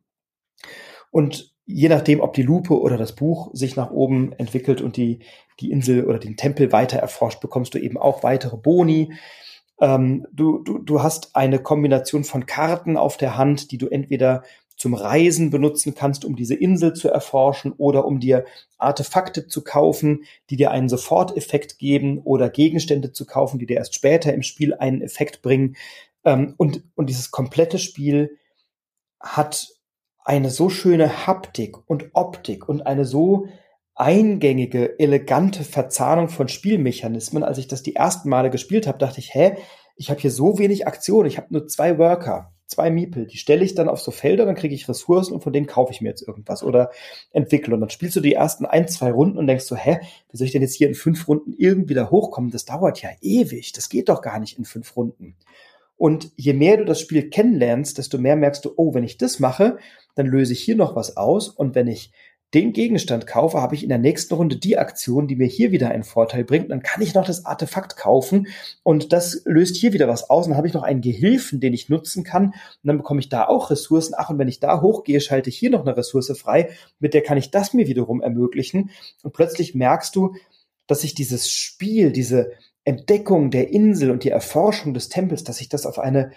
Und 1.10 1.54
je 1.66 1.88
nachdem, 1.88 2.20
ob 2.20 2.32
die 2.32 2.42
Lupe 2.42 2.80
oder 2.80 2.96
das 2.96 3.14
Buch 3.14 3.50
sich 3.52 3.76
nach 3.76 3.90
oben 3.90 4.32
entwickelt 4.32 4.80
und 4.80 4.96
die, 4.96 5.20
die 5.60 5.70
Insel 5.70 6.06
oder 6.06 6.18
den 6.18 6.36
Tempel 6.36 6.72
weiter 6.72 6.98
erforscht, 6.98 7.40
bekommst 7.40 7.74
du 7.74 7.78
eben 7.78 7.98
auch 7.98 8.22
weitere 8.22 8.56
Boni. 8.56 9.12
Ähm, 9.80 10.26
du, 10.32 10.62
du, 10.62 10.78
du 10.78 11.02
hast 11.02 11.36
eine 11.36 11.58
Kombination 11.58 12.24
von 12.24 12.46
Karten 12.46 12.96
auf 12.96 13.18
der 13.18 13.36
Hand, 13.36 13.70
die 13.70 13.78
du 13.78 13.88
entweder 13.88 14.42
zum 14.76 14.94
Reisen 14.94 15.50
benutzen 15.50 15.94
kannst, 15.94 16.24
um 16.24 16.36
diese 16.36 16.54
Insel 16.54 16.92
zu 16.92 17.08
erforschen 17.08 17.72
oder 17.72 18.04
um 18.04 18.20
dir 18.20 18.44
Artefakte 18.76 19.46
zu 19.46 19.64
kaufen, 19.64 20.24
die 20.50 20.56
dir 20.56 20.70
einen 20.70 20.88
Soforteffekt 20.88 21.78
geben 21.78 22.18
oder 22.18 22.50
Gegenstände 22.50 23.12
zu 23.12 23.24
kaufen, 23.26 23.58
die 23.58 23.66
dir 23.66 23.78
erst 23.78 23.94
später 23.94 24.34
im 24.34 24.42
Spiel 24.42 24.74
einen 24.74 25.00
Effekt 25.00 25.42
bringen. 25.42 25.76
Ähm, 26.24 26.54
und, 26.58 26.82
und 26.94 27.08
dieses 27.08 27.30
komplette 27.30 27.78
Spiel 27.78 28.38
hat 29.18 29.68
eine 30.24 30.50
so 30.50 30.68
schöne 30.68 31.26
Haptik 31.26 31.76
und 31.88 32.10
Optik 32.12 32.68
und 32.68 32.86
eine 32.86 33.04
so 33.04 33.48
eingängige, 33.94 34.98
elegante 34.98 35.64
Verzahnung 35.64 36.28
von 36.28 36.48
Spielmechanismen. 36.48 37.42
Als 37.42 37.56
ich 37.56 37.66
das 37.66 37.82
die 37.82 37.96
ersten 37.96 38.28
Male 38.28 38.50
gespielt 38.50 38.86
habe, 38.86 38.98
dachte 38.98 39.20
ich, 39.20 39.34
hä, 39.34 39.56
ich 39.96 40.10
habe 40.10 40.20
hier 40.20 40.30
so 40.30 40.58
wenig 40.58 40.86
Aktion, 40.86 41.24
ich 41.24 41.38
habe 41.38 41.48
nur 41.50 41.66
zwei 41.66 41.96
Worker 41.96 42.52
zwei 42.66 42.90
Miepel, 42.90 43.26
die 43.26 43.38
stelle 43.38 43.64
ich 43.64 43.74
dann 43.74 43.88
auf 43.88 44.00
so 44.00 44.10
Felder, 44.10 44.44
dann 44.44 44.54
kriege 44.54 44.74
ich 44.74 44.88
Ressourcen 44.88 45.34
und 45.34 45.42
von 45.42 45.52
denen 45.52 45.66
kaufe 45.66 45.92
ich 45.92 46.00
mir 46.00 46.08
jetzt 46.08 46.26
irgendwas 46.26 46.62
oder 46.62 46.90
entwickle. 47.32 47.74
Und 47.74 47.80
dann 47.80 47.90
spielst 47.90 48.16
du 48.16 48.20
die 48.20 48.34
ersten 48.34 48.66
ein, 48.66 48.88
zwei 48.88 49.10
Runden 49.10 49.38
und 49.38 49.46
denkst 49.46 49.64
so, 49.64 49.76
hä, 49.76 49.98
wie 50.30 50.36
soll 50.36 50.46
ich 50.46 50.52
denn 50.52 50.62
jetzt 50.62 50.74
hier 50.74 50.88
in 50.88 50.94
fünf 50.94 51.28
Runden 51.28 51.52
irgendwie 51.56 51.94
da 51.94 52.10
hochkommen? 52.10 52.50
Das 52.50 52.64
dauert 52.64 53.02
ja 53.02 53.10
ewig. 53.20 53.72
Das 53.72 53.88
geht 53.88 54.08
doch 54.08 54.20
gar 54.20 54.40
nicht 54.40 54.58
in 54.58 54.64
fünf 54.64 54.96
Runden. 54.96 55.36
Und 55.96 56.32
je 56.36 56.52
mehr 56.52 56.76
du 56.76 56.84
das 56.84 57.00
Spiel 57.00 57.30
kennenlernst, 57.30 57.96
desto 57.96 58.18
mehr 58.18 58.36
merkst 58.36 58.64
du, 58.64 58.72
oh, 58.76 58.92
wenn 58.92 59.04
ich 59.04 59.16
das 59.16 59.38
mache, 59.38 59.78
dann 60.14 60.26
löse 60.26 60.52
ich 60.52 60.60
hier 60.60 60.76
noch 60.76 60.94
was 60.94 61.16
aus. 61.16 61.48
Und 61.48 61.74
wenn 61.74 61.86
ich 61.86 62.12
den 62.56 62.72
Gegenstand 62.72 63.26
kaufe, 63.26 63.60
habe 63.60 63.74
ich 63.74 63.82
in 63.82 63.90
der 63.90 63.98
nächsten 63.98 64.32
Runde 64.32 64.56
die 64.56 64.78
Aktion, 64.78 65.28
die 65.28 65.36
mir 65.36 65.46
hier 65.46 65.72
wieder 65.72 65.90
einen 65.90 66.04
Vorteil 66.04 66.42
bringt. 66.42 66.70
Dann 66.70 66.82
kann 66.82 67.02
ich 67.02 67.12
noch 67.12 67.26
das 67.26 67.44
Artefakt 67.44 67.98
kaufen 67.98 68.46
und 68.82 69.12
das 69.12 69.42
löst 69.44 69.76
hier 69.76 69.92
wieder 69.92 70.08
was 70.08 70.30
aus. 70.30 70.46
Dann 70.46 70.56
habe 70.56 70.66
ich 70.66 70.72
noch 70.72 70.82
einen 70.82 71.02
Gehilfen, 71.02 71.60
den 71.60 71.74
ich 71.74 71.90
nutzen 71.90 72.24
kann. 72.24 72.46
Und 72.46 72.54
dann 72.82 72.96
bekomme 72.96 73.20
ich 73.20 73.28
da 73.28 73.46
auch 73.46 73.70
Ressourcen. 73.70 74.14
Ach, 74.16 74.30
und 74.30 74.38
wenn 74.38 74.48
ich 74.48 74.58
da 74.58 74.80
hochgehe, 74.80 75.20
schalte 75.20 75.50
ich 75.50 75.58
hier 75.58 75.68
noch 75.68 75.82
eine 75.82 75.98
Ressource 75.98 76.32
frei. 76.38 76.70
Mit 76.98 77.12
der 77.12 77.22
kann 77.22 77.36
ich 77.36 77.50
das 77.50 77.74
mir 77.74 77.88
wiederum 77.88 78.22
ermöglichen. 78.22 78.88
Und 79.22 79.34
plötzlich 79.34 79.74
merkst 79.74 80.16
du, 80.16 80.34
dass 80.86 81.02
sich 81.02 81.14
dieses 81.14 81.50
Spiel, 81.50 82.10
diese 82.10 82.52
Entdeckung 82.84 83.50
der 83.50 83.68
Insel 83.68 84.10
und 84.10 84.24
die 84.24 84.30
Erforschung 84.30 84.94
des 84.94 85.10
Tempels, 85.10 85.44
dass 85.44 85.58
sich 85.58 85.68
das 85.68 85.84
auf 85.84 85.98
eine 85.98 86.32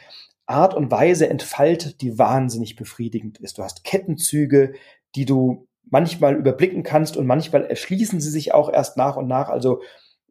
Art 0.47 0.73
und 0.73 0.91
Weise 0.91 1.29
entfaltet, 1.29 2.01
die 2.01 2.17
wahnsinnig 2.17 2.75
befriedigend 2.75 3.37
ist. 3.37 3.57
Du 3.57 3.63
hast 3.63 3.85
Kettenzüge, 3.85 4.73
die 5.15 5.23
du 5.23 5.68
manchmal 5.85 6.35
überblicken 6.35 6.83
kannst 6.83 7.17
und 7.17 7.25
manchmal 7.25 7.65
erschließen 7.65 8.21
sie 8.21 8.29
sich 8.29 8.53
auch 8.53 8.71
erst 8.71 8.97
nach 8.97 9.15
und 9.15 9.27
nach. 9.27 9.49
Also 9.49 9.81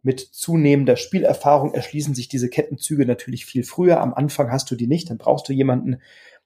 mit 0.02 0.20
zunehmender 0.20 0.96
Spielerfahrung 0.96 1.74
erschließen 1.74 2.14
sich 2.14 2.28
diese 2.28 2.48
Kettenzüge 2.48 3.06
natürlich 3.06 3.44
viel 3.44 3.64
früher. 3.64 4.00
Am 4.00 4.14
Anfang 4.14 4.50
hast 4.50 4.70
du 4.70 4.76
die 4.76 4.86
nicht, 4.86 5.10
dann 5.10 5.18
brauchst 5.18 5.48
du 5.48 5.52
jemanden, 5.52 6.00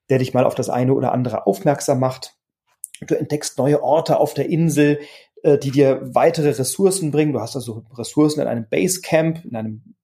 der 0.09 0.19
dich 0.19 0.35
mal 0.35 0.45
auf 0.45 0.55
das 0.55 0.71
eine 0.71 0.95
oder 0.95 1.13
andere 1.13 1.47
aufmerksam 1.47 2.01
macht. 2.01 2.37
Du 3.07 3.15
entdeckst 3.15 3.59
neue 3.59 3.83
Orte 3.83 4.19
auf 4.19 4.35
der 4.35 4.49
Insel, 4.49 5.01
äh, 5.43 5.59
die 5.59 5.71
dir 5.71 6.01
weitere 6.15 6.51
Ressourcen 6.51 7.11
bringen. 7.11 7.33
Du 7.33 7.41
hast 7.41 7.57
also 7.57 7.85
Ressourcen 7.95 8.41
in 8.41 8.47
einem 8.47 8.69
Basecamp, 8.69 9.45
in 9.45 9.57
einem 9.57 9.95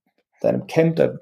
deinem 0.40 0.66
Camp, 0.66 0.96
da 0.96 1.18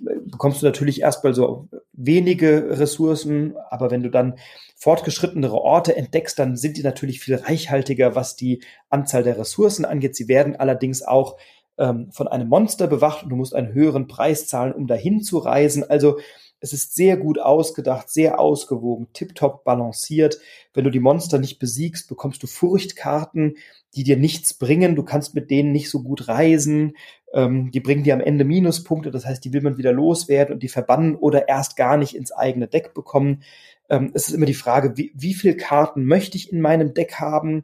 bekommst 0.00 0.62
du 0.62 0.66
natürlich 0.66 1.00
erstmal 1.00 1.34
so 1.34 1.68
wenige 1.92 2.78
Ressourcen, 2.78 3.54
aber 3.70 3.90
wenn 3.90 4.02
du 4.02 4.10
dann 4.10 4.38
fortgeschrittenere 4.76 5.56
Orte 5.56 5.96
entdeckst, 5.96 6.38
dann 6.38 6.56
sind 6.56 6.76
die 6.76 6.82
natürlich 6.82 7.20
viel 7.20 7.36
reichhaltiger, 7.36 8.14
was 8.14 8.36
die 8.36 8.62
Anzahl 8.88 9.22
der 9.22 9.38
Ressourcen 9.38 9.84
angeht. 9.84 10.16
Sie 10.16 10.28
werden 10.28 10.56
allerdings 10.56 11.02
auch 11.02 11.36
ähm, 11.78 12.10
von 12.10 12.28
einem 12.28 12.48
Monster 12.48 12.86
bewacht 12.86 13.22
und 13.22 13.30
du 13.30 13.36
musst 13.36 13.54
einen 13.54 13.72
höheren 13.72 14.08
Preis 14.08 14.46
zahlen, 14.46 14.72
um 14.72 14.86
dahin 14.86 15.22
zu 15.22 15.38
reisen. 15.38 15.88
Also 15.88 16.18
es 16.60 16.72
ist 16.72 16.94
sehr 16.94 17.16
gut 17.16 17.40
ausgedacht, 17.40 18.08
sehr 18.08 18.38
ausgewogen, 18.38 19.08
tiptop 19.12 19.64
balanciert. 19.64 20.38
Wenn 20.72 20.84
du 20.84 20.90
die 20.90 21.00
Monster 21.00 21.38
nicht 21.38 21.58
besiegst, 21.58 22.08
bekommst 22.08 22.42
du 22.42 22.46
Furchtkarten, 22.46 23.56
die 23.94 24.04
dir 24.04 24.16
nichts 24.16 24.54
bringen. 24.54 24.94
Du 24.94 25.02
kannst 25.02 25.34
mit 25.34 25.50
denen 25.50 25.72
nicht 25.72 25.90
so 25.90 26.02
gut 26.02 26.28
reisen. 26.28 26.96
Ähm, 27.32 27.70
die 27.70 27.80
bringen 27.80 28.04
dir 28.04 28.14
am 28.14 28.20
Ende 28.20 28.44
Minuspunkte. 28.44 29.10
Das 29.10 29.26
heißt, 29.26 29.44
die 29.44 29.52
will 29.52 29.62
man 29.62 29.78
wieder 29.78 29.92
loswerden 29.92 30.54
und 30.54 30.62
die 30.62 30.68
verbannen 30.68 31.16
oder 31.16 31.48
erst 31.48 31.76
gar 31.76 31.96
nicht 31.96 32.14
ins 32.14 32.32
eigene 32.32 32.68
Deck 32.68 32.94
bekommen. 32.94 33.42
Ähm, 33.88 34.10
es 34.14 34.28
ist 34.28 34.34
immer 34.34 34.46
die 34.46 34.54
Frage, 34.54 34.96
wie, 34.96 35.12
wie 35.14 35.34
viel 35.34 35.56
Karten 35.56 36.04
möchte 36.04 36.36
ich 36.36 36.52
in 36.52 36.60
meinem 36.60 36.94
Deck 36.94 37.14
haben? 37.14 37.62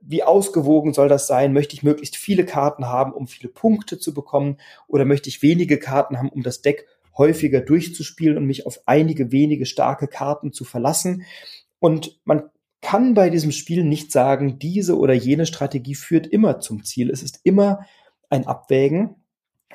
Wie 0.00 0.22
ausgewogen 0.22 0.94
soll 0.94 1.08
das 1.08 1.26
sein? 1.26 1.52
Möchte 1.52 1.74
ich 1.74 1.82
möglichst 1.82 2.16
viele 2.16 2.44
Karten 2.44 2.86
haben, 2.86 3.12
um 3.12 3.26
viele 3.26 3.52
Punkte 3.52 3.98
zu 3.98 4.14
bekommen? 4.14 4.56
Oder 4.88 5.04
möchte 5.04 5.28
ich 5.28 5.42
wenige 5.42 5.78
Karten 5.78 6.18
haben, 6.18 6.30
um 6.30 6.42
das 6.42 6.62
Deck 6.62 6.86
häufiger 7.18 7.60
durchzuspielen 7.60 8.38
und 8.38 8.46
mich 8.46 8.66
auf 8.66 8.80
einige 8.86 9.30
wenige 9.32 9.66
starke 9.66 10.08
Karten 10.08 10.52
zu 10.52 10.64
verlassen? 10.64 11.24
Und 11.78 12.18
man 12.24 12.44
kann 12.80 13.12
bei 13.12 13.28
diesem 13.28 13.52
Spiel 13.52 13.84
nicht 13.84 14.10
sagen, 14.10 14.58
diese 14.58 14.96
oder 14.98 15.12
jene 15.12 15.44
Strategie 15.44 15.94
führt 15.94 16.26
immer 16.26 16.60
zum 16.60 16.82
Ziel. 16.84 17.10
Es 17.10 17.22
ist 17.22 17.40
immer 17.42 17.84
ein 18.30 18.46
Abwägen 18.46 19.16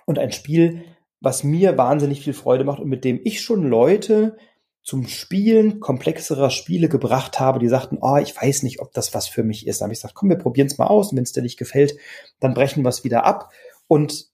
und 0.06 0.18
ein 0.18 0.32
Spiel, 0.32 0.84
was 1.20 1.44
mir 1.44 1.78
wahnsinnig 1.78 2.22
viel 2.22 2.34
Freude 2.34 2.64
macht 2.64 2.80
und 2.80 2.90
mit 2.90 3.04
dem 3.04 3.20
ich 3.24 3.42
schon 3.42 3.64
Leute 3.64 4.38
zum 4.86 5.08
Spielen 5.08 5.80
komplexerer 5.80 6.52
Spiele 6.52 6.90
gebracht 6.90 7.40
habe, 7.40 7.58
die 7.58 7.68
sagten, 7.68 7.98
oh, 8.02 8.18
ich 8.18 8.40
weiß 8.40 8.62
nicht, 8.64 8.80
ob 8.80 8.94
das 8.94 9.16
was 9.16 9.28
für 9.28 9.44
mich 9.44 9.66
ist. 9.66 9.82
Dann 9.82 9.88
habe 9.88 9.94
ich 9.94 10.00
gesagt, 10.00 10.14
komm, 10.14 10.30
wir 10.30 10.38
probieren 10.38 10.68
es 10.68 10.78
mal 10.78 10.86
aus 10.86 11.12
und 11.12 11.18
wenn 11.18 11.24
es 11.24 11.32
dir 11.32 11.42
nicht 11.42 11.58
gefällt, 11.58 11.98
dann 12.40 12.54
brechen 12.54 12.84
wir 12.84 12.90
es 12.90 13.04
wieder 13.04 13.26
ab. 13.26 13.52
Und 13.88 14.28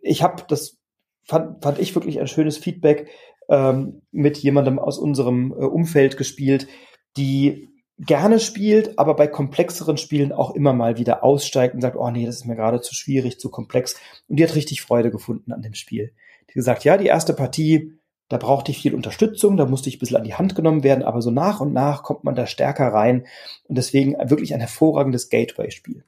ich 0.00 0.22
habe 0.22 0.44
das, 0.46 0.78
fand, 1.24 1.62
fand 1.62 1.80
ich 1.80 1.94
wirklich 1.96 2.20
ein 2.20 2.28
schönes 2.28 2.56
Feedback 2.56 3.08
ähm, 3.48 4.02
mit 4.12 4.38
jemandem 4.38 4.78
aus 4.78 4.98
unserem 4.98 5.50
äh, 5.50 5.64
Umfeld 5.64 6.16
gespielt, 6.16 6.68
die 7.16 7.68
gerne 7.98 8.40
spielt, 8.40 8.98
aber 8.98 9.14
bei 9.14 9.26
komplexeren 9.26 9.96
Spielen 9.96 10.32
auch 10.32 10.54
immer 10.54 10.72
mal 10.72 10.98
wieder 10.98 11.24
aussteigt 11.24 11.74
und 11.74 11.80
sagt, 11.80 11.96
oh 11.96 12.10
nee, 12.10 12.26
das 12.26 12.36
ist 12.36 12.44
mir 12.44 12.56
gerade 12.56 12.80
zu 12.80 12.94
schwierig, 12.94 13.40
zu 13.40 13.50
komplex. 13.50 13.96
Und 14.28 14.38
die 14.38 14.44
hat 14.44 14.54
richtig 14.54 14.82
Freude 14.82 15.10
gefunden 15.10 15.52
an 15.52 15.62
dem 15.62 15.74
Spiel. 15.74 16.12
Die 16.50 16.54
gesagt, 16.54 16.84
ja, 16.84 16.96
die 16.98 17.06
erste 17.06 17.32
Partie, 17.32 17.98
da 18.28 18.36
brauchte 18.36 18.70
ich 18.70 18.78
viel 18.78 18.94
Unterstützung, 18.94 19.56
da 19.56 19.66
musste 19.66 19.88
ich 19.88 19.96
ein 19.96 19.98
bisschen 20.00 20.16
an 20.16 20.24
die 20.24 20.34
Hand 20.34 20.54
genommen 20.54 20.82
werden, 20.82 21.04
aber 21.04 21.22
so 21.22 21.30
nach 21.30 21.60
und 21.60 21.72
nach 21.72 22.02
kommt 22.02 22.24
man 22.24 22.34
da 22.34 22.46
stärker 22.46 22.88
rein 22.88 23.26
und 23.64 23.78
deswegen 23.78 24.14
wirklich 24.28 24.52
ein 24.52 24.60
hervorragendes 24.60 25.30
Gateway-Spiel. 25.30 26.04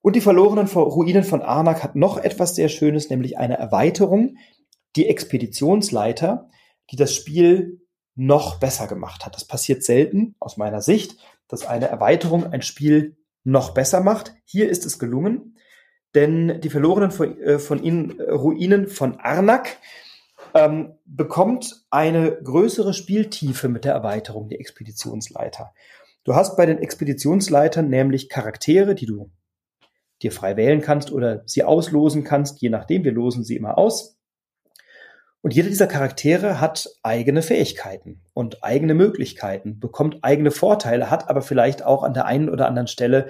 Und 0.00 0.16
die 0.16 0.20
verlorenen 0.20 0.68
Ruinen 0.68 1.24
von 1.24 1.42
Arnak 1.42 1.82
hat 1.82 1.96
noch 1.96 2.18
etwas 2.18 2.54
sehr 2.54 2.68
Schönes, 2.68 3.10
nämlich 3.10 3.36
eine 3.36 3.58
Erweiterung, 3.58 4.36
die 4.96 5.08
Expeditionsleiter, 5.08 6.48
die 6.90 6.96
das 6.96 7.14
Spiel 7.14 7.80
noch 8.18 8.58
besser 8.58 8.88
gemacht 8.88 9.24
hat. 9.24 9.36
Das 9.36 9.44
passiert 9.44 9.84
selten 9.84 10.34
aus 10.40 10.56
meiner 10.56 10.82
Sicht, 10.82 11.16
dass 11.46 11.64
eine 11.64 11.88
Erweiterung 11.88 12.52
ein 12.52 12.62
Spiel 12.62 13.16
noch 13.44 13.74
besser 13.74 14.00
macht. 14.00 14.34
Hier 14.44 14.68
ist 14.68 14.84
es 14.84 14.98
gelungen, 14.98 15.56
denn 16.16 16.60
die 16.60 16.68
verlorenen 16.68 17.12
von, 17.12 17.40
äh, 17.40 17.58
von 17.60 17.82
ihnen 17.82 18.18
äh, 18.18 18.30
Ruinen 18.30 18.88
von 18.88 19.20
Arnak 19.20 19.78
ähm, 20.52 20.94
bekommt 21.04 21.84
eine 21.90 22.42
größere 22.42 22.92
Spieltiefe 22.92 23.68
mit 23.68 23.84
der 23.84 23.92
Erweiterung, 23.92 24.48
die 24.48 24.58
Expeditionsleiter. 24.58 25.72
Du 26.24 26.34
hast 26.34 26.56
bei 26.56 26.66
den 26.66 26.78
Expeditionsleitern 26.78 27.88
nämlich 27.88 28.28
Charaktere, 28.28 28.96
die 28.96 29.06
du 29.06 29.30
dir 30.22 30.32
frei 30.32 30.56
wählen 30.56 30.80
kannst 30.80 31.12
oder 31.12 31.42
sie 31.46 31.62
auslosen 31.62 32.24
kannst, 32.24 32.60
je 32.60 32.68
nachdem, 32.68 33.04
wir 33.04 33.12
losen 33.12 33.44
sie 33.44 33.54
immer 33.54 33.78
aus. 33.78 34.17
Und 35.40 35.54
jeder 35.54 35.68
dieser 35.68 35.86
Charaktere 35.86 36.60
hat 36.60 36.88
eigene 37.02 37.42
Fähigkeiten 37.42 38.22
und 38.34 38.64
eigene 38.64 38.94
Möglichkeiten, 38.94 39.78
bekommt 39.78 40.18
eigene 40.22 40.50
Vorteile, 40.50 41.10
hat 41.10 41.28
aber 41.28 41.42
vielleicht 41.42 41.84
auch 41.84 42.02
an 42.02 42.14
der 42.14 42.26
einen 42.26 42.48
oder 42.48 42.66
anderen 42.66 42.88
Stelle 42.88 43.28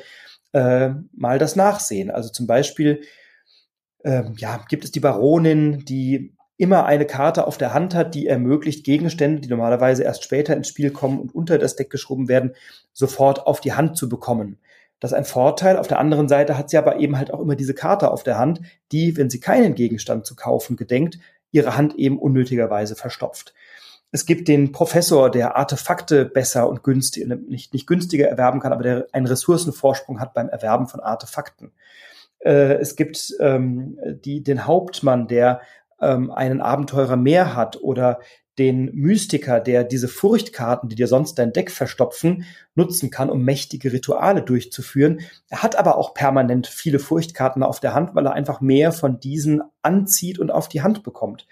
äh, 0.52 0.90
mal 1.12 1.38
das 1.38 1.54
Nachsehen. 1.54 2.10
Also 2.10 2.30
zum 2.30 2.46
Beispiel 2.46 3.02
äh, 4.04 4.24
ja, 4.36 4.64
gibt 4.68 4.84
es 4.84 4.92
die 4.92 5.00
Baronin, 5.00 5.84
die 5.84 6.34
immer 6.56 6.86
eine 6.86 7.06
Karte 7.06 7.46
auf 7.46 7.56
der 7.56 7.72
Hand 7.72 7.94
hat, 7.94 8.14
die 8.14 8.26
ermöglicht, 8.26 8.84
Gegenstände, 8.84 9.40
die 9.40 9.48
normalerweise 9.48 10.02
erst 10.02 10.24
später 10.24 10.56
ins 10.56 10.68
Spiel 10.68 10.90
kommen 10.90 11.20
und 11.20 11.34
unter 11.34 11.58
das 11.58 11.76
Deck 11.76 11.90
geschoben 11.90 12.28
werden, 12.28 12.54
sofort 12.92 13.46
auf 13.46 13.60
die 13.60 13.74
Hand 13.74 13.96
zu 13.96 14.08
bekommen. 14.08 14.58
Das 14.98 15.12
ist 15.12 15.16
ein 15.16 15.24
Vorteil. 15.24 15.76
Auf 15.76 15.86
der 15.86 16.00
anderen 16.00 16.26
Seite 16.26 16.58
hat 16.58 16.70
sie 16.70 16.76
aber 16.76 16.98
eben 16.98 17.16
halt 17.16 17.32
auch 17.32 17.40
immer 17.40 17.54
diese 17.54 17.74
Karte 17.74 18.10
auf 18.10 18.24
der 18.24 18.38
Hand, 18.38 18.60
die, 18.90 19.16
wenn 19.16 19.30
sie 19.30 19.38
keinen 19.38 19.76
Gegenstand 19.76 20.26
zu 20.26 20.34
kaufen 20.34 20.76
gedenkt, 20.76 21.20
ihre 21.50 21.76
Hand 21.76 21.94
eben 21.96 22.18
unnötigerweise 22.18 22.94
verstopft. 22.94 23.54
Es 24.10 24.24
gibt 24.24 24.48
den 24.48 24.72
Professor, 24.72 25.30
der 25.30 25.56
Artefakte 25.56 26.24
besser 26.24 26.68
und 26.68 26.82
günstig, 26.82 27.26
nicht, 27.26 27.74
nicht 27.74 27.86
günstiger 27.86 28.28
erwerben 28.28 28.60
kann, 28.60 28.72
aber 28.72 28.82
der 28.82 29.06
einen 29.12 29.26
Ressourcenvorsprung 29.26 30.18
hat 30.18 30.32
beim 30.32 30.48
Erwerben 30.48 30.88
von 30.88 31.00
Artefakten. 31.00 31.72
Äh, 32.38 32.74
es 32.74 32.96
gibt 32.96 33.34
ähm, 33.40 33.98
die, 34.24 34.42
den 34.42 34.66
Hauptmann, 34.66 35.28
der 35.28 35.60
ähm, 36.00 36.30
einen 36.30 36.62
Abenteurer 36.62 37.16
mehr 37.16 37.54
hat 37.54 37.82
oder 37.82 38.20
den 38.58 38.90
Mystiker, 38.94 39.60
der 39.60 39.84
diese 39.84 40.08
Furchtkarten, 40.08 40.88
die 40.88 40.96
dir 40.96 41.06
sonst 41.06 41.38
dein 41.38 41.52
Deck 41.52 41.70
verstopfen, 41.70 42.44
nutzen 42.74 43.10
kann, 43.10 43.30
um 43.30 43.44
mächtige 43.44 43.92
Rituale 43.92 44.42
durchzuführen. 44.42 45.20
Er 45.48 45.62
hat 45.62 45.76
aber 45.76 45.96
auch 45.96 46.14
permanent 46.14 46.66
viele 46.66 46.98
Furchtkarten 46.98 47.62
auf 47.62 47.80
der 47.80 47.94
Hand, 47.94 48.14
weil 48.14 48.26
er 48.26 48.32
einfach 48.32 48.60
mehr 48.60 48.92
von 48.92 49.20
diesen 49.20 49.62
anzieht 49.82 50.38
und 50.38 50.50
auf 50.50 50.68
die 50.68 50.82
Hand 50.82 51.04
bekommt. 51.04 51.46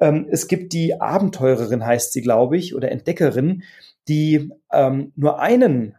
Ähm, 0.00 0.26
es 0.30 0.48
gibt 0.48 0.72
die 0.72 1.00
Abenteurerin, 1.00 1.84
heißt 1.84 2.12
sie, 2.12 2.22
glaube 2.22 2.56
ich, 2.56 2.74
oder 2.74 2.90
Entdeckerin, 2.90 3.62
die 4.08 4.50
ähm, 4.72 5.12
nur 5.16 5.38
einen 5.40 5.94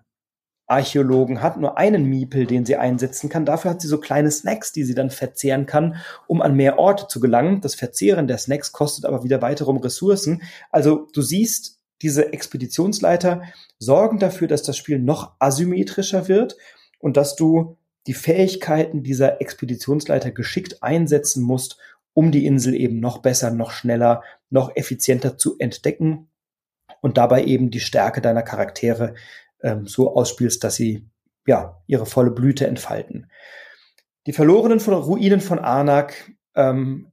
Archäologen 0.70 1.42
hat, 1.42 1.58
nur 1.58 1.78
einen 1.78 2.06
Miepel, 2.06 2.46
den 2.46 2.66
sie 2.66 2.76
einsetzen 2.76 3.28
kann. 3.28 3.46
Dafür 3.46 3.72
hat 3.72 3.82
sie 3.82 3.88
so 3.88 4.00
kleine 4.00 4.30
Snacks, 4.30 4.72
die 4.72 4.84
sie 4.84 4.94
dann 4.94 5.10
verzehren 5.10 5.66
kann, 5.66 5.96
um 6.28 6.42
an 6.42 6.56
mehr 6.56 6.78
Orte 6.78 7.08
zu 7.08 7.20
gelangen. 7.20 7.62
Das 7.62 7.76
Verzehren 7.76 8.28
der 8.28 8.38
Snacks 8.38 8.72
kostet 8.72 9.06
aber 9.06 9.24
wieder 9.24 9.42
weitere 9.42 9.72
Ressourcen. 9.72 10.44
Also 10.72 11.08
du 11.14 11.22
siehst, 11.22 11.80
diese 12.02 12.32
Expeditionsleiter 12.32 13.42
sorgen 13.78 14.20
dafür, 14.20 14.48
dass 14.48 14.64
das 14.64 14.78
Spiel 14.78 15.00
noch 15.00 15.34
asymmetrischer 15.40 16.28
wird 16.28 16.56
und 17.00 17.18
dass 17.18 17.36
du 17.36 17.78
die 18.08 18.14
Fähigkeiten 18.14 19.04
dieser 19.04 19.42
Expeditionsleiter 19.42 20.32
geschickt 20.32 20.82
einsetzen 20.82 21.44
musst, 21.44 21.78
um 22.14 22.32
die 22.32 22.46
Insel 22.46 22.74
eben 22.74 23.00
noch 23.00 23.20
besser, 23.20 23.52
noch 23.52 23.72
schneller, 23.72 24.24
noch 24.50 24.76
effizienter 24.76 25.38
zu 25.38 25.58
entdecken 25.60 26.30
und 27.02 27.18
dabei 27.18 27.44
eben 27.44 27.72
die 27.72 27.80
Stärke 27.80 28.22
deiner 28.22 28.44
Charaktere 28.44 29.16
ähm, 29.62 29.88
so 29.88 30.16
ausspielst, 30.16 30.64
dass 30.64 30.76
sie 30.76 31.08
ja 31.46 31.82
ihre 31.88 32.06
volle 32.06 32.32
Blüte 32.32 32.68
entfalten. 32.68 33.30
Die 34.26 34.34
verlorenen 34.34 34.80
von 34.80 34.94
Ruinen 34.94 35.42
von 35.42 35.60
Arnak 35.60 36.32
ähm, 36.56 37.12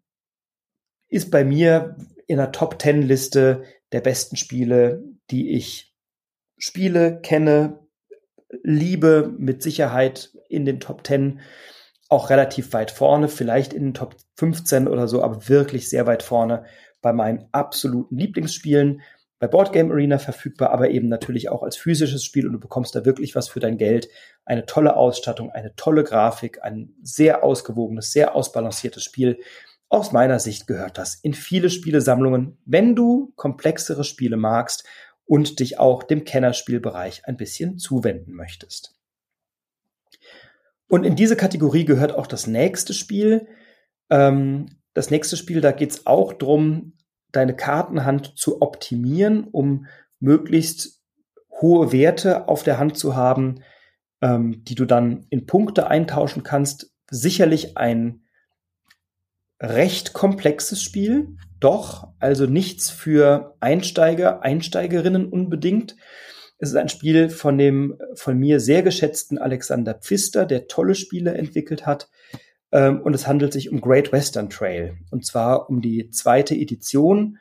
ist 1.09 1.31
bei 1.31 1.45
mir 1.45 1.97
in 2.27 2.39
der 2.39 2.53
Top 2.53 2.79
Ten 2.79 3.03
Liste 3.03 3.65
der 3.93 4.01
besten 4.01 4.37
Spiele, 4.37 5.05
die 5.31 5.51
ich 5.51 5.95
spiele, 6.59 7.21
kenne, 7.21 7.79
liebe, 8.63 9.33
mit 9.39 9.63
Sicherheit 9.63 10.33
in 10.49 10.65
den 10.65 10.81
Top 10.81 11.05
Ten 11.05 11.41
auch 12.09 12.31
relativ 12.31 12.73
weit 12.73 12.91
vorne, 12.91 13.29
vielleicht 13.29 13.73
in 13.73 13.85
den 13.85 13.95
Top 13.95 14.17
15 14.37 14.87
oder 14.87 15.09
so, 15.09 15.23
aber 15.23 15.49
wirklich 15.49 15.89
sehr 15.89 16.07
weit 16.07 16.23
vorne 16.23 16.65
bei 17.03 17.13
meinen 17.13 17.49
absoluten 17.53 18.17
Lieblingsspielen 18.17 19.03
bei 19.39 19.47
Boardgame 19.49 19.93
Arena 19.93 20.19
verfügbar, 20.19 20.71
aber 20.71 20.91
eben 20.91 21.09
natürlich 21.09 21.51
auch 21.51 21.63
als 21.63 21.77
physisches 21.77 22.25
Spiel 22.25 22.47
und 22.47 22.55
du 22.55 22.61
bekommst 22.61 22.95
da 22.95 23.05
wirklich 23.05 23.35
was 23.35 23.49
für 23.49 23.61
dein 23.61 23.77
Geld. 23.77 24.09
Eine 24.45 24.65
tolle 24.65 24.97
Ausstattung, 24.97 25.51
eine 25.51 25.75
tolle 25.77 26.05
Grafik, 26.05 26.63
ein 26.63 26.95
sehr 27.03 27.45
ausgewogenes, 27.45 28.13
sehr 28.13 28.35
ausbalanciertes 28.35 29.05
Spiel. 29.05 29.39
Aus 29.89 30.13
meiner 30.13 30.39
Sicht 30.39 30.67
gehört 30.67 30.97
das 30.97 31.17
in 31.17 31.35
viele 31.35 31.69
Spielesammlungen. 31.69 32.57
Wenn 32.65 32.97
du 32.97 33.33
komplexere 33.37 34.05
Spiele 34.05 34.37
magst 34.37 34.85
und 35.27 35.61
dich 35.61 35.79
auch 35.79 36.03
dem 36.03 36.25
Kennerspielbereich 36.25 37.27
ein 37.27 37.37
bisschen 37.37 37.79
zuwenden 37.79 38.33
möchtest. 38.33 38.95
Und 40.89 41.05
in 41.05 41.17
diese 41.17 41.37
Kategorie 41.37 41.85
gehört 41.85 42.15
auch 42.15 42.27
das 42.27 42.47
nächste 42.47 42.95
Spiel. 42.95 43.49
Ähm, 44.09 44.67
das 44.95 45.11
nächste 45.11 45.37
Spiel, 45.37 45.61
da 45.61 45.73
geht 45.73 45.91
es 45.91 46.07
auch 46.07 46.33
darum, 46.33 46.95
deine 47.37 47.55
Kartenhand 47.55 48.39
zu 48.39 48.63
optimieren, 48.63 49.45
um 49.45 49.87
möglichst 50.21 51.03
hohe 51.61 51.93
Werte 51.93 52.49
auf 52.49 52.63
der 52.63 52.79
Hand 52.79 52.99
zu 52.99 53.15
haben, 53.15 53.63
ähm, 54.21 54.65
die 54.65 54.75
du 54.75 54.85
dann 54.85 55.27
in 55.31 55.47
Punkte 55.47 55.89
eintauschen 55.89 56.43
kannst. 56.43 56.93
Sicherlich 57.11 57.77
ein 57.77 58.23
recht 59.61 60.13
komplexes 60.13 60.83
Spiel, 60.83 61.37
doch, 61.61 62.09
also 62.19 62.47
nichts 62.47 62.91
für 62.91 63.57
Einsteiger, 63.61 64.43
Einsteigerinnen 64.43 65.27
unbedingt. 65.29 65.97
Es 66.59 66.71
ist 66.71 66.77
ein 66.77 66.89
Spiel 66.89 67.31
von 67.31 67.59
dem 67.59 67.99
von 68.15 68.39
mir 68.39 68.61
sehr 68.61 68.83
geschätzten 68.83 69.39
Alexander 69.39 69.95
Pfister, 69.95 70.47
der 70.47 70.69
tolle 70.69 70.95
Spiele 70.95 71.35
entwickelt 71.35 71.87
hat. 71.87 72.09
Ähm, 72.73 73.01
und 73.01 73.15
es 73.15 73.27
handelt 73.27 73.53
sich 73.53 73.71
um 73.71 73.81
Great 73.81 74.13
Western 74.13 74.51
Trail. 74.51 74.99
Und 75.11 75.25
zwar 75.25 75.69
um 75.71 75.81
die 75.81 76.11
zweite 76.11 76.55
Edition 76.55 77.39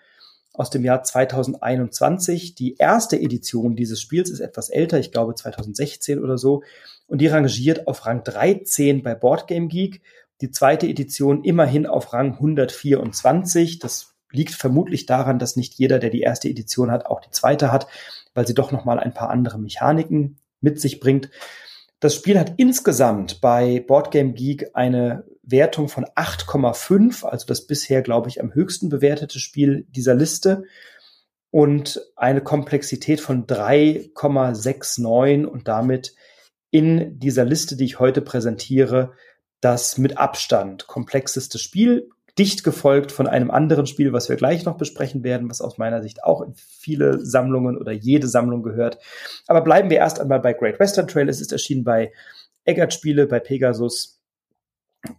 aus 0.53 0.69
dem 0.69 0.83
Jahr 0.83 1.03
2021. 1.03 2.55
Die 2.55 2.75
erste 2.77 3.19
Edition 3.19 3.75
dieses 3.75 4.01
Spiels 4.01 4.29
ist 4.29 4.39
etwas 4.39 4.69
älter, 4.69 4.99
ich 4.99 5.11
glaube 5.11 5.35
2016 5.35 6.23
oder 6.23 6.37
so. 6.37 6.63
Und 7.07 7.19
die 7.19 7.27
rangiert 7.27 7.87
auf 7.87 8.05
Rang 8.05 8.23
13 8.23 9.03
bei 9.03 9.15
Boardgame 9.15 9.67
Geek 9.67 10.01
die 10.41 10.51
zweite 10.51 10.87
Edition 10.87 11.43
immerhin 11.43 11.85
auf 11.85 12.13
Rang 12.13 12.33
124. 12.33 13.79
Das 13.79 14.15
liegt 14.31 14.53
vermutlich 14.53 15.05
daran, 15.05 15.39
dass 15.39 15.55
nicht 15.55 15.75
jeder, 15.75 15.99
der 15.99 16.09
die 16.09 16.21
erste 16.21 16.49
Edition 16.49 16.91
hat, 16.91 17.05
auch 17.05 17.21
die 17.21 17.31
zweite 17.31 17.71
hat, 17.71 17.87
weil 18.33 18.45
sie 18.45 18.53
doch 18.53 18.71
noch 18.71 18.85
mal 18.85 18.99
ein 18.99 19.13
paar 19.13 19.29
andere 19.29 19.59
Mechaniken 19.59 20.37
mit 20.59 20.79
sich 20.81 20.99
bringt. 20.99 21.29
Das 22.05 22.13
Spiel 22.13 22.37
hat 22.37 22.53
insgesamt 22.57 23.41
bei 23.41 23.79
Boardgame 23.79 24.33
Geek 24.33 24.69
eine 24.75 25.25
Wertung 25.41 25.89
von 25.89 26.05
8,5, 26.05 27.25
also 27.25 27.47
das 27.47 27.65
bisher, 27.65 28.03
glaube 28.03 28.29
ich, 28.29 28.39
am 28.39 28.53
höchsten 28.53 28.89
bewertete 28.89 29.39
Spiel 29.39 29.87
dieser 29.89 30.13
Liste 30.13 30.65
und 31.49 31.99
eine 32.15 32.41
Komplexität 32.41 33.21
von 33.21 33.47
3,69 33.47 35.45
und 35.45 35.67
damit 35.67 36.13
in 36.69 37.17
dieser 37.17 37.43
Liste, 37.43 37.75
die 37.75 37.85
ich 37.85 37.97
heute 37.97 38.21
präsentiere, 38.21 39.13
das 39.59 39.97
mit 39.97 40.19
Abstand 40.19 40.85
komplexeste 40.85 41.57
Spiel, 41.57 42.11
dicht 42.37 42.63
gefolgt 42.63 43.11
von 43.11 43.27
einem 43.27 43.49
anderen 43.49 43.85
Spiel, 43.85 44.11
was 44.11 44.27
wir 44.29 44.35
gleich 44.35 44.65
noch 44.65 44.77
besprechen 44.77 45.23
werden, 45.23 45.49
was 45.49 45.61
aus 45.61 45.77
meiner 45.77 46.01
Sicht 46.01 46.23
auch 46.23 46.41
in 46.41 46.53
viele 46.55 47.25
Sammlungen 47.25 47.77
oder 47.77 47.91
jede 47.91 48.27
Sammlung 48.27 48.61
gehört. 48.61 48.99
Aber 49.47 49.61
bleiben 49.61 49.89
wir 49.89 49.97
erst 49.97 50.19
einmal 50.19 50.39
bei 50.39 50.53
Great 50.53 50.79
Western 50.79 51.07
Trail. 51.07 51.29
Es 51.29 51.41
ist 51.41 51.51
erschienen 51.51 51.83
bei 51.83 52.11
Eggert 52.65 52.93
Spiele, 52.93 53.27
bei 53.27 53.39
Pegasus 53.39 54.21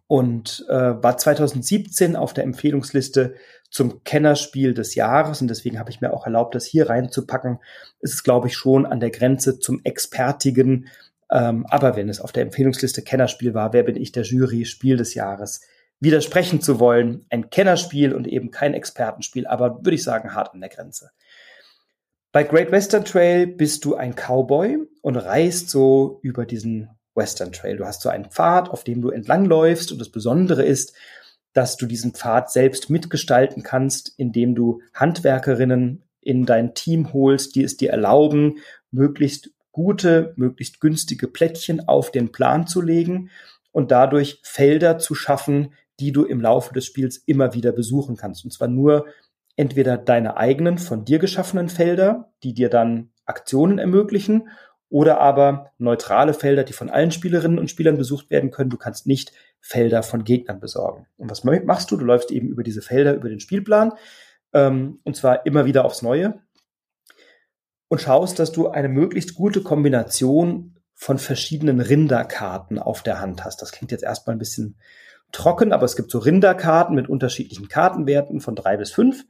und 0.09 0.67
äh, 0.69 0.75
war 0.75 1.17
2017 1.17 2.17
auf 2.17 2.35
der 2.35 2.45
Empfehlungsliste 2.45 3.35
zum 3.71 4.03
Kennerspiel 4.05 4.75
des 4.75 4.95
Jahres 4.95 5.41
und 5.41 5.49
deswegen 5.49 5.79
habe 5.79 5.91
ich 5.91 6.01
mir 6.01 6.13
auch 6.13 6.27
erlaubt, 6.27 6.55
das 6.55 6.67
hier 6.67 6.89
reinzupacken. 6.89 7.59
Es 8.01 8.15
ist, 8.15 8.25
glaube 8.25 8.49
ich, 8.49 8.57
schon 8.57 8.85
an 8.85 9.01
der 9.01 9.11
Grenze 9.11 9.59
zum 9.59 9.81
expertigen 9.85 10.89
ähm, 11.31 11.67
aber 11.69 11.97
wenn 11.97 12.09
es 12.09 12.21
auf 12.21 12.33
der 12.33 12.45
Empfehlungsliste 12.45 13.03
Kennerspiel 13.03 13.55
war, 13.55 13.73
wer 13.73 13.83
bin 13.83 13.97
ich 13.97 14.13
der 14.13 14.23
Jury 14.23 14.65
Spiel 14.65 14.97
des 14.97 15.15
Jahres 15.15 15.61
widersprechen 16.01 16.61
zu 16.61 16.81
wollen? 16.81 17.27
Ein 17.31 17.51
Kennerspiel 17.51 18.15
und 18.15 18.27
eben 18.27 18.51
kein 18.51 18.75
Expertenspiel, 18.75 19.47
aber 19.47 19.85
würde 19.85 19.95
ich 19.95 20.03
sagen 20.03 20.35
hart 20.35 20.55
an 20.55 20.61
der 20.61 20.71
Grenze. 20.71 21.11
Bei 22.33 22.43
Great 22.43 22.71
Western 22.71 23.05
Trail 23.05 23.47
bist 23.47 23.85
du 23.85 23.95
ein 23.95 24.15
Cowboy 24.15 24.79
und 25.01 25.17
reist 25.17 25.71
so 25.71 26.21
über 26.23 26.45
diesen 26.45 26.91
Western 27.15 27.51
Trail. 27.51 27.79
Du 27.79 27.87
hast 27.87 28.03
so 28.03 28.11
einen 28.11 28.27
Pfad, 28.27 28.69
auf 28.69 28.85
dem 28.85 29.01
du 29.01 29.09
entlangläufst 29.11 29.91
und 29.91 29.99
das 29.99 30.11
Besondere 30.11 30.63
ist, 30.63 30.95
dass 31.55 31.79
du 31.79 31.87
diesen 31.87 32.13
Pfad 32.13 32.51
selbst 32.51 32.91
mitgestalten 32.91 33.63
kannst, 33.63 34.13
indem 34.19 34.55
du 34.55 34.83
Handwerkerinnen 34.93 36.05
in 36.21 36.45
dein 36.45 36.75
Team 36.75 37.15
holst, 37.15 37.55
die 37.55 37.65
es 37.65 37.79
dir 37.79 37.91
erlauben, 37.91 38.59
möglichst 38.91 39.51
gute, 39.73 40.35
möglichst 40.37 40.81
günstige 40.81 41.29
Plättchen 41.29 41.89
auf 41.89 42.11
den 42.11 42.33
Plan 42.33 42.67
zu 42.67 42.83
legen 42.83 43.31
und 43.73 43.91
dadurch 43.91 44.41
Felder 44.43 44.99
zu 44.99 45.15
schaffen, 45.15 45.73
die 46.01 46.13
du 46.13 46.25
im 46.25 46.41
Laufe 46.41 46.73
des 46.75 46.85
Spiels 46.85 47.17
immer 47.19 47.55
wieder 47.55 47.73
besuchen 47.73 48.17
kannst. 48.17 48.45
Und 48.45 48.53
zwar 48.53 48.69
nur 48.69 49.07
entweder 49.57 49.97
deine 49.97 50.37
eigenen 50.37 50.79
von 50.79 51.05
dir 51.05 51.19
geschaffenen 51.19 51.69
Felder, 51.69 52.33
die 52.43 52.55
dir 52.55 52.69
dann 52.69 53.11
Aktionen 53.25 53.79
ermöglichen, 53.79 54.49
oder 54.89 55.21
aber 55.21 55.73
neutrale 55.79 56.33
Felder, 56.33 56.63
die 56.63 56.73
von 56.73 56.91
allen 56.91 57.11
Spielerinnen 57.11 57.59
und 57.59 57.71
Spielern 57.71 57.97
besucht 57.97 58.31
werden 58.31 58.51
können. 58.51 58.71
Du 58.71 58.77
kannst 58.77 59.07
nicht 59.07 59.33
Felder 59.61 60.03
von 60.05 60.23
Gegnern 60.23 60.61
besorgen. 60.61 61.07
Und 61.17 61.31
was 61.31 61.43
machst 61.43 61.91
du? 61.91 61.97
Du 61.97 62.05
läufst 62.05 62.31
eben 62.31 62.49
über 62.49 62.63
diese 62.63 62.83
Felder, 62.83 63.15
über 63.15 63.29
den 63.29 63.41
Spielplan, 63.41 63.93
ähm, 64.53 65.01
und 65.03 65.17
zwar 65.17 65.45
immer 65.45 65.65
wieder 65.67 65.85
aufs 65.85 66.03
Neue 66.03 66.41
und 67.89 68.01
schaust, 68.01 68.39
dass 68.39 68.53
du 68.53 68.69
eine 68.69 68.89
möglichst 68.89 69.35
gute 69.35 69.63
Kombination 69.63 70.77
von 70.95 71.19
verschiedenen 71.19 71.81
Rinderkarten 71.81 72.79
auf 72.79 73.03
der 73.03 73.21
Hand 73.21 73.45
hast. 73.45 73.61
Das 73.63 73.73
klingt 73.73 73.93
jetzt 73.93 74.05
erstmal 74.05 74.37
ein 74.37 74.41
bisschen 74.41 74.79
trocken, 75.33 75.73
aber 75.73 75.85
es 75.85 75.97
gibt 75.97 76.11
so 76.11 76.19
Rinderkarten 76.19 76.95
mit 76.95 77.09
unterschiedlichen 77.09 77.69
Kartenwerten 77.69 78.41
von 78.41 78.55
drei 78.55 78.77
bis 78.77 78.91
fünf 78.91 79.25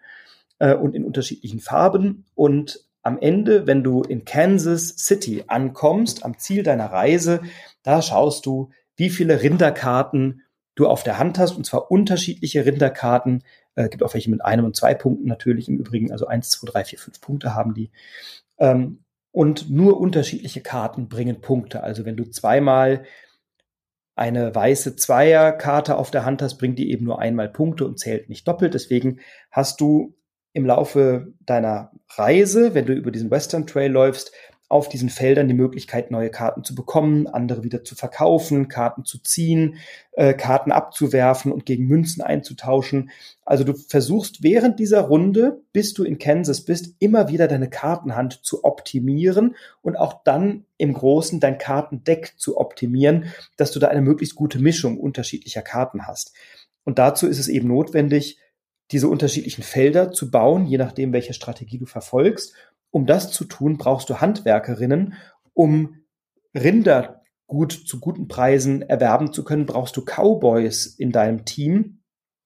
äh, 0.59 0.74
und 0.74 0.94
in 0.94 1.05
unterschiedlichen 1.05 1.61
Farben. 1.61 2.24
Und 2.34 2.84
am 3.03 3.18
Ende, 3.18 3.66
wenn 3.66 3.84
du 3.84 4.03
in 4.03 4.24
Kansas 4.24 4.97
City 4.99 5.44
ankommst, 5.47 6.24
am 6.24 6.38
Ziel 6.38 6.62
deiner 6.62 6.86
Reise, 6.86 7.40
da 7.82 8.03
schaust 8.03 8.47
du, 8.47 8.70
wie 8.97 9.11
viele 9.11 9.42
Rinderkarten 9.42 10.42
du 10.74 10.86
auf 10.88 11.03
der 11.03 11.18
Hand 11.18 11.38
hast, 11.38 11.57
und 11.57 11.64
zwar 11.64 11.90
unterschiedliche 11.90 12.66
Rinderkarten. 12.66 13.42
Äh, 13.74 13.88
gibt 13.88 14.03
auch 14.03 14.14
welche 14.14 14.30
mit 14.30 14.44
einem 14.44 14.64
und 14.64 14.76
zwei 14.76 14.94
Punkten 14.94 15.26
natürlich 15.26 15.68
im 15.68 15.78
Übrigen, 15.78 16.12
also 16.12 16.26
eins, 16.26 16.51
zwei, 16.51 16.70
drei, 16.70 16.84
vier, 16.84 16.99
fünf 16.99 17.20
Punkte 17.20 17.55
haben 17.55 17.74
die. 17.74 17.90
Ähm, 18.59 19.05
und 19.32 19.68
nur 19.68 20.01
unterschiedliche 20.01 20.62
Karten 20.62 21.09
bringen 21.09 21.42
Punkte. 21.42 21.82
Also 21.82 22.07
wenn 22.07 22.16
du 22.16 22.24
zweimal 22.24 23.05
eine 24.17 24.55
weiße 24.55 24.97
Zweierkarte 24.97 25.97
auf 25.97 26.11
der 26.11 26.25
Hand 26.25 26.43
hast, 26.43 26.57
bringt 26.57 26.79
die 26.79 26.91
eben 26.91 27.05
nur 27.05 27.21
einmal 27.21 27.49
Punkte 27.49 27.85
und 27.85 28.01
zählt 28.01 28.29
nicht 28.29 28.49
doppelt. 28.49 28.75
Deswegen 28.75 29.21
hast 29.51 29.81
du 29.81 30.17
im 30.55 30.64
Laufe 30.64 31.35
deiner 31.41 31.93
Reise, 32.09 32.75
wenn 32.75 32.87
du 32.87 32.95
über 32.95 33.11
diesen 33.11 33.31
Western 33.31 33.67
Trail 33.67 33.93
läufst, 33.93 34.33
auf 34.69 34.89
diesen 34.89 35.11
Feldern 35.11 35.47
die 35.47 35.55
Möglichkeit, 35.55 36.11
neue 36.11 36.31
Karten 36.31 36.64
zu 36.64 36.75
bekommen, 36.75 37.29
andere 37.29 37.62
wieder 37.62 37.85
zu 37.85 37.95
verkaufen, 37.95 38.67
Karten 38.67 39.05
zu 39.05 39.19
ziehen, 39.19 39.77
äh, 40.12 40.35
Karten 40.35 40.73
abzuwerfen 40.73 41.53
und 41.53 41.67
gegen 41.67 41.87
Münzen 41.87 42.21
einzutauschen. 42.21 43.11
Also 43.45 43.62
du 43.62 43.75
versuchst 43.75 44.43
während 44.43 44.81
dieser 44.81 45.03
Runde, 45.03 45.62
bis 45.73 45.95
du 45.95 46.03
in 46.03 46.19
Kansas 46.19 46.64
bist, 46.64 46.97
immer 46.99 47.29
wieder 47.29 47.47
deine 47.47 47.71
Kartenhand 47.71 48.45
zu 48.45 48.64
optimieren 48.64 49.55
und 49.83 49.95
auch 49.97 50.25
dann 50.25 50.64
im 50.79 50.95
Großen 50.95 51.39
dein 51.39 51.59
Kartendeck 51.59 52.35
zu 52.37 52.59
optimieren, 52.59 53.27
dass 53.57 53.71
du 53.71 53.79
da 53.79 53.87
eine 53.89 54.03
möglichst 54.03 54.35
gute 54.35 54.59
Mischung 54.59 54.99
unterschiedlicher 54.99 55.62
Karten 55.62 56.09
hast. 56.09 56.33
Und 56.83 56.99
dazu 56.99 57.29
ist 57.29 57.39
es 57.39 57.49
eben 57.49 57.69
notwendig, 57.69 58.39
diese 58.93 59.09
unterschiedlichen 59.09 59.62
Felder 59.62 60.12
zu 60.12 60.31
bauen, 60.31 60.67
je 60.67 60.79
nachdem, 60.79 61.12
welche 61.12 61.35
Strategie 61.35 61.79
du 61.79 61.87
verfolgst 61.87 62.55
um 62.97 63.05
das 63.05 63.30
zu 63.30 63.44
tun, 63.44 63.76
brauchst 63.76 64.09
du 64.09 64.22
Handwerkerinnen, 64.22 65.12
um 65.53 65.97
Rinder 66.55 67.20
gut 67.47 67.72
zu 67.72 68.01
guten 68.01 68.26
Preisen 68.26 68.80
erwerben 68.80 69.34
zu 69.34 69.44
können, 69.44 69.66
brauchst 69.66 69.99
du 69.99 70.03
Cowboys 70.03 70.86
in 70.86 71.12
deinem 71.12 71.44
Team. 71.44 71.99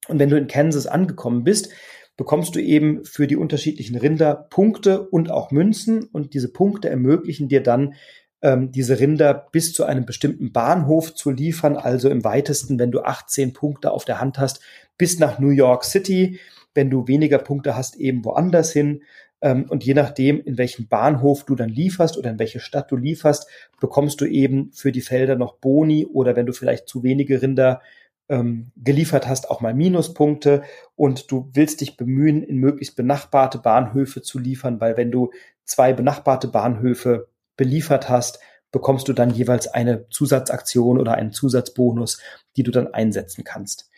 Und 0.09 0.19
wenn 0.19 0.27
du 0.27 0.37
in 0.37 0.47
Kansas 0.47 0.87
angekommen 0.87 1.45
bist, 1.45 1.69
bekommst 2.17 2.53
du 2.53 2.59
eben 2.59 3.05
für 3.05 3.27
die 3.27 3.37
unterschiedlichen 3.37 3.95
Rinder 3.95 4.35
Punkte 4.35 5.07
und 5.07 5.31
auch 5.31 5.51
Münzen. 5.51 6.03
Und 6.03 6.33
diese 6.33 6.51
Punkte 6.51 6.89
ermöglichen 6.89 7.47
dir 7.47 7.63
dann, 7.63 7.93
ähm, 8.41 8.73
diese 8.73 8.99
Rinder 8.99 9.47
bis 9.53 9.71
zu 9.71 9.85
einem 9.85 10.05
bestimmten 10.05 10.51
Bahnhof 10.51 11.15
zu 11.15 11.31
liefern. 11.31 11.77
Also 11.77 12.09
im 12.09 12.25
weitesten, 12.25 12.77
wenn 12.77 12.91
du 12.91 13.03
18 13.03 13.53
Punkte 13.53 13.91
auf 13.91 14.03
der 14.03 14.19
Hand 14.19 14.37
hast, 14.37 14.59
bis 14.97 15.17
nach 15.17 15.39
New 15.39 15.51
York 15.51 15.85
City. 15.85 16.41
Wenn 16.73 16.89
du 16.89 17.07
weniger 17.07 17.37
Punkte 17.37 17.77
hast, 17.77 17.95
eben 17.95 18.25
woanders 18.25 18.73
hin. 18.73 19.03
Ähm, 19.41 19.65
und 19.69 19.83
je 19.83 19.93
nachdem, 19.93 20.41
in 20.41 20.57
welchen 20.57 20.87
Bahnhof 20.87 21.45
du 21.45 21.55
dann 21.55 21.69
lieferst 21.69 22.17
oder 22.17 22.29
in 22.29 22.39
welche 22.39 22.59
Stadt 22.59 22.91
du 22.91 22.95
lieferst, 22.95 23.47
bekommst 23.79 24.21
du 24.21 24.25
eben 24.25 24.71
für 24.71 24.91
die 24.91 25.01
Felder 25.01 25.35
noch 25.35 25.55
Boni 25.55 26.05
oder 26.05 26.35
wenn 26.35 26.45
du 26.45 26.53
vielleicht 26.53 26.87
zu 26.87 27.03
wenige 27.03 27.41
Rinder 27.41 27.81
ähm, 28.29 28.71
geliefert 28.77 29.27
hast, 29.27 29.49
auch 29.49 29.61
mal 29.61 29.73
Minuspunkte. 29.73 30.63
Und 30.95 31.31
du 31.31 31.49
willst 31.53 31.81
dich 31.81 31.97
bemühen, 31.97 32.43
in 32.43 32.57
möglichst 32.57 32.95
benachbarte 32.95 33.57
Bahnhöfe 33.57 34.21
zu 34.21 34.39
liefern, 34.39 34.79
weil 34.79 34.95
wenn 34.95 35.11
du 35.11 35.31
zwei 35.65 35.93
benachbarte 35.93 36.47
Bahnhöfe 36.47 37.27
beliefert 37.57 38.09
hast, 38.09 38.39
bekommst 38.71 39.07
du 39.07 39.13
dann 39.13 39.31
jeweils 39.31 39.67
eine 39.67 40.07
Zusatzaktion 40.09 40.97
oder 40.97 41.15
einen 41.15 41.33
Zusatzbonus, 41.33 42.21
die 42.55 42.63
du 42.63 42.71
dann 42.71 42.93
einsetzen 42.93 43.43
kannst. 43.43 43.89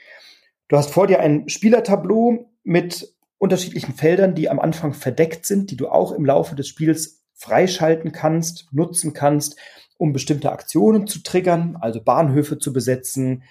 Du 0.67 0.77
hast 0.77 0.89
vor 0.89 1.05
dir 1.05 1.19
ein 1.19 1.47
Spielertableau 1.47 2.49
mit 2.63 3.13
unterschiedlichen 3.37 3.93
Feldern, 3.93 4.35
die 4.35 4.49
am 4.49 4.59
Anfang 4.59 4.93
verdeckt 4.93 5.45
sind, 5.45 5.71
die 5.71 5.77
du 5.77 5.89
auch 5.89 6.11
im 6.11 6.25
Laufe 6.25 6.55
des 6.55 6.67
Spiels 6.67 7.23
freischalten 7.33 8.11
kannst, 8.11 8.67
nutzen 8.71 9.13
kannst, 9.13 9.57
um 9.97 10.13
bestimmte 10.13 10.51
Aktionen 10.51 11.07
zu 11.07 11.23
triggern, 11.23 11.77
also 11.79 12.01
Bahnhöfe 12.01 12.57
zu 12.57 12.73
besetzen, 12.73 13.43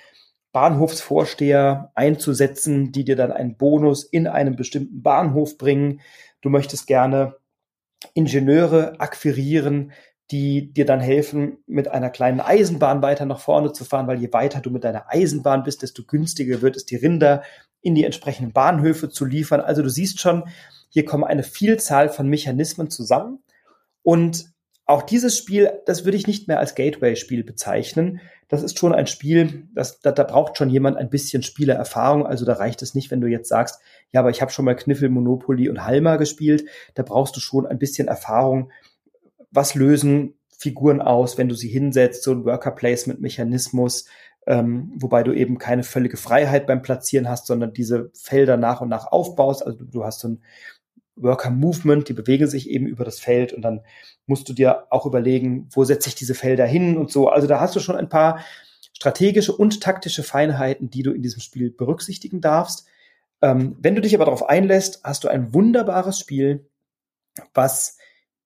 Bahnhofsvorsteher 0.52 1.92
einzusetzen, 1.94 2.92
die 2.92 3.04
dir 3.04 3.16
dann 3.16 3.32
einen 3.32 3.56
Bonus 3.56 4.04
in 4.04 4.26
einem 4.26 4.56
bestimmten 4.56 5.02
Bahnhof 5.02 5.56
bringen. 5.56 6.00
Du 6.42 6.50
möchtest 6.50 6.86
gerne 6.86 7.36
Ingenieure 8.14 9.00
akquirieren, 9.00 9.92
die 10.30 10.72
dir 10.72 10.86
dann 10.86 11.00
helfen, 11.00 11.58
mit 11.66 11.88
einer 11.88 12.10
kleinen 12.10 12.40
Eisenbahn 12.40 13.02
weiter 13.02 13.26
nach 13.26 13.40
vorne 13.40 13.72
zu 13.72 13.84
fahren, 13.84 14.06
weil 14.06 14.20
je 14.20 14.32
weiter 14.32 14.60
du 14.60 14.70
mit 14.70 14.84
deiner 14.84 15.06
Eisenbahn 15.08 15.62
bist, 15.62 15.82
desto 15.82 16.04
günstiger 16.04 16.62
wird 16.62 16.76
es, 16.76 16.86
die 16.86 16.96
Rinder 16.96 17.42
in 17.82 17.94
die 17.94 18.04
entsprechenden 18.04 18.52
Bahnhöfe 18.52 19.10
zu 19.10 19.24
liefern. 19.24 19.60
Also 19.60 19.82
du 19.82 19.90
siehst 19.90 20.20
schon, 20.20 20.44
hier 20.88 21.04
kommen 21.04 21.24
eine 21.24 21.42
Vielzahl 21.42 22.08
von 22.08 22.28
Mechanismen 22.28 22.90
zusammen. 22.90 23.42
Und 24.02 24.46
auch 24.84 25.02
dieses 25.02 25.38
Spiel, 25.38 25.72
das 25.86 26.04
würde 26.04 26.16
ich 26.16 26.26
nicht 26.26 26.48
mehr 26.48 26.58
als 26.58 26.74
Gateway-Spiel 26.74 27.44
bezeichnen. 27.44 28.20
Das 28.48 28.62
ist 28.62 28.78
schon 28.78 28.94
ein 28.94 29.06
Spiel, 29.06 29.68
das, 29.74 30.00
da, 30.00 30.12
da 30.12 30.24
braucht 30.24 30.58
schon 30.58 30.70
jemand 30.70 30.96
ein 30.96 31.08
bisschen 31.08 31.42
Spielererfahrung. 31.42 32.26
Also 32.26 32.44
da 32.44 32.54
reicht 32.54 32.82
es 32.82 32.94
nicht, 32.94 33.10
wenn 33.10 33.20
du 33.20 33.26
jetzt 33.26 33.48
sagst, 33.48 33.80
ja, 34.12 34.20
aber 34.20 34.30
ich 34.30 34.42
habe 34.42 34.52
schon 34.52 34.64
mal 34.64 34.76
Kniffel, 34.76 35.08
Monopoly 35.08 35.68
und 35.68 35.84
Halma 35.84 36.16
gespielt. 36.16 36.66
Da 36.94 37.02
brauchst 37.02 37.34
du 37.36 37.40
schon 37.40 37.66
ein 37.66 37.78
bisschen 37.78 38.08
Erfahrung. 38.08 38.70
Was 39.50 39.74
lösen 39.74 40.34
Figuren 40.58 41.00
aus, 41.00 41.38
wenn 41.38 41.48
du 41.48 41.54
sie 41.54 41.68
hinsetzt, 41.68 42.22
so 42.22 42.32
ein 42.32 42.44
Worker-Placement-Mechanismus, 42.44 44.06
ähm, 44.46 44.92
wobei 44.96 45.22
du 45.22 45.32
eben 45.32 45.58
keine 45.58 45.84
völlige 45.84 46.16
Freiheit 46.16 46.66
beim 46.66 46.82
Platzieren 46.82 47.28
hast, 47.28 47.46
sondern 47.46 47.72
diese 47.72 48.10
Felder 48.14 48.56
nach 48.56 48.80
und 48.80 48.88
nach 48.88 49.06
aufbaust. 49.06 49.64
Also 49.64 49.84
du, 49.84 50.04
hast 50.04 50.20
so 50.20 50.28
ein 50.28 50.42
Worker 51.14 51.50
Movement, 51.50 52.08
die 52.08 52.14
bewegen 52.14 52.48
sich 52.48 52.68
eben 52.68 52.86
über 52.86 53.04
das 53.04 53.20
Feld 53.20 53.52
und 53.52 53.62
dann 53.62 53.82
musst 54.26 54.48
du 54.48 54.52
dir 54.52 54.86
auch 54.90 55.06
überlegen, 55.06 55.68
wo 55.70 55.84
setze 55.84 56.08
ich 56.08 56.14
diese 56.14 56.34
Felder 56.34 56.66
hin 56.66 56.96
und 56.96 57.10
so. 57.10 57.28
Also 57.28 57.46
da 57.46 57.60
hast 57.60 57.76
du 57.76 57.80
schon 57.80 57.96
ein 57.96 58.08
paar 58.08 58.40
strategische 58.92 59.52
und 59.52 59.80
taktische 59.80 60.22
Feinheiten, 60.22 60.90
die 60.90 61.02
du 61.02 61.12
in 61.12 61.22
diesem 61.22 61.40
Spiel 61.40 61.70
berücksichtigen 61.70 62.40
darfst. 62.40 62.86
Ähm, 63.42 63.76
wenn 63.80 63.94
du 63.94 64.00
dich 64.00 64.14
aber 64.14 64.24
darauf 64.24 64.48
einlässt, 64.48 65.00
hast 65.04 65.24
du 65.24 65.28
ein 65.28 65.52
wunderbares 65.54 66.18
Spiel, 66.18 66.66
was 67.54 67.98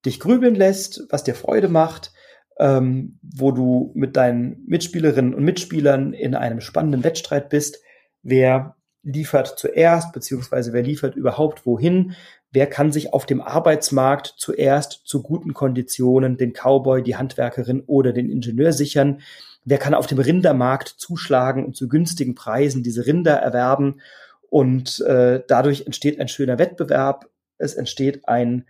dich 0.05 0.21
grübeln 0.21 0.55
lässt, 0.55 1.05
was 1.11 1.25
dir 1.25 1.35
Freude 1.35 1.69
macht, 1.69 2.13
ähm, 2.59 3.19
wo 3.23 3.53
du 3.53 3.93
mit 3.95 4.17
deinen 4.17 4.65
Mitspielerinnen 4.67 5.35
und 5.35 5.45
Mitspielern 5.45 6.13
in 6.13 6.35
einem 6.35 6.61
spannenden 6.61 7.05
Wettstreit 7.05 7.49
bist. 7.49 7.81
Wer 8.23 8.77
liefert 9.03 9.59
zuerst, 9.59 10.13
beziehungsweise 10.13 10.73
wer 10.73 10.83
liefert 10.83 11.15
überhaupt 11.15 11.65
wohin, 11.65 12.15
wer 12.51 12.67
kann 12.67 12.91
sich 12.91 13.13
auf 13.13 13.27
dem 13.27 13.41
Arbeitsmarkt 13.41 14.35
zuerst 14.37 15.03
zu 15.05 15.23
guten 15.23 15.55
Konditionen 15.55 16.37
den 16.37 16.53
Cowboy, 16.53 17.03
die 17.03 17.17
Handwerkerin 17.17 17.83
oder 17.87 18.13
den 18.13 18.31
Ingenieur 18.31 18.73
sichern, 18.73 19.21
wer 19.65 19.79
kann 19.79 19.95
auf 19.95 20.07
dem 20.07 20.19
Rindermarkt 20.19 20.89
zuschlagen 20.89 21.65
und 21.65 21.77
zu 21.77 21.89
günstigen 21.89 22.35
Preisen 22.35 22.83
diese 22.83 23.07
Rinder 23.07 23.35
erwerben? 23.35 24.01
Und 24.49 25.01
äh, 25.01 25.43
dadurch 25.47 25.87
entsteht 25.87 26.19
ein 26.19 26.29
schöner 26.29 26.59
Wettbewerb, 26.59 27.29
es 27.59 27.75
entsteht 27.75 28.27
ein 28.29 28.65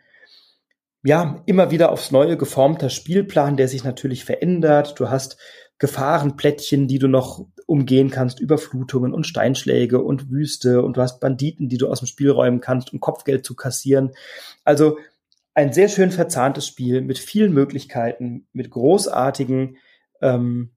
ja, 1.06 1.40
immer 1.46 1.70
wieder 1.70 1.92
aufs 1.92 2.10
Neue 2.10 2.36
geformter 2.36 2.90
Spielplan, 2.90 3.56
der 3.56 3.68
sich 3.68 3.84
natürlich 3.84 4.24
verändert. 4.24 4.98
Du 4.98 5.08
hast 5.08 5.38
Gefahrenplättchen, 5.78 6.88
die 6.88 6.98
du 6.98 7.06
noch 7.06 7.46
umgehen 7.66 8.10
kannst, 8.10 8.40
Überflutungen 8.40 9.14
und 9.14 9.24
Steinschläge 9.24 10.02
und 10.02 10.30
Wüste 10.30 10.82
und 10.82 10.96
du 10.96 11.02
hast 11.02 11.20
Banditen, 11.20 11.68
die 11.68 11.78
du 11.78 11.88
aus 11.88 12.00
dem 12.00 12.08
Spiel 12.08 12.30
räumen 12.30 12.60
kannst, 12.60 12.92
um 12.92 12.98
Kopfgeld 12.98 13.46
zu 13.46 13.54
kassieren. 13.54 14.10
Also 14.64 14.98
ein 15.54 15.72
sehr 15.72 15.88
schön 15.88 16.10
verzahntes 16.10 16.66
Spiel 16.66 17.02
mit 17.02 17.18
vielen 17.20 17.52
Möglichkeiten, 17.52 18.48
mit 18.52 18.70
großartigen, 18.70 19.76
ähm, 20.20 20.72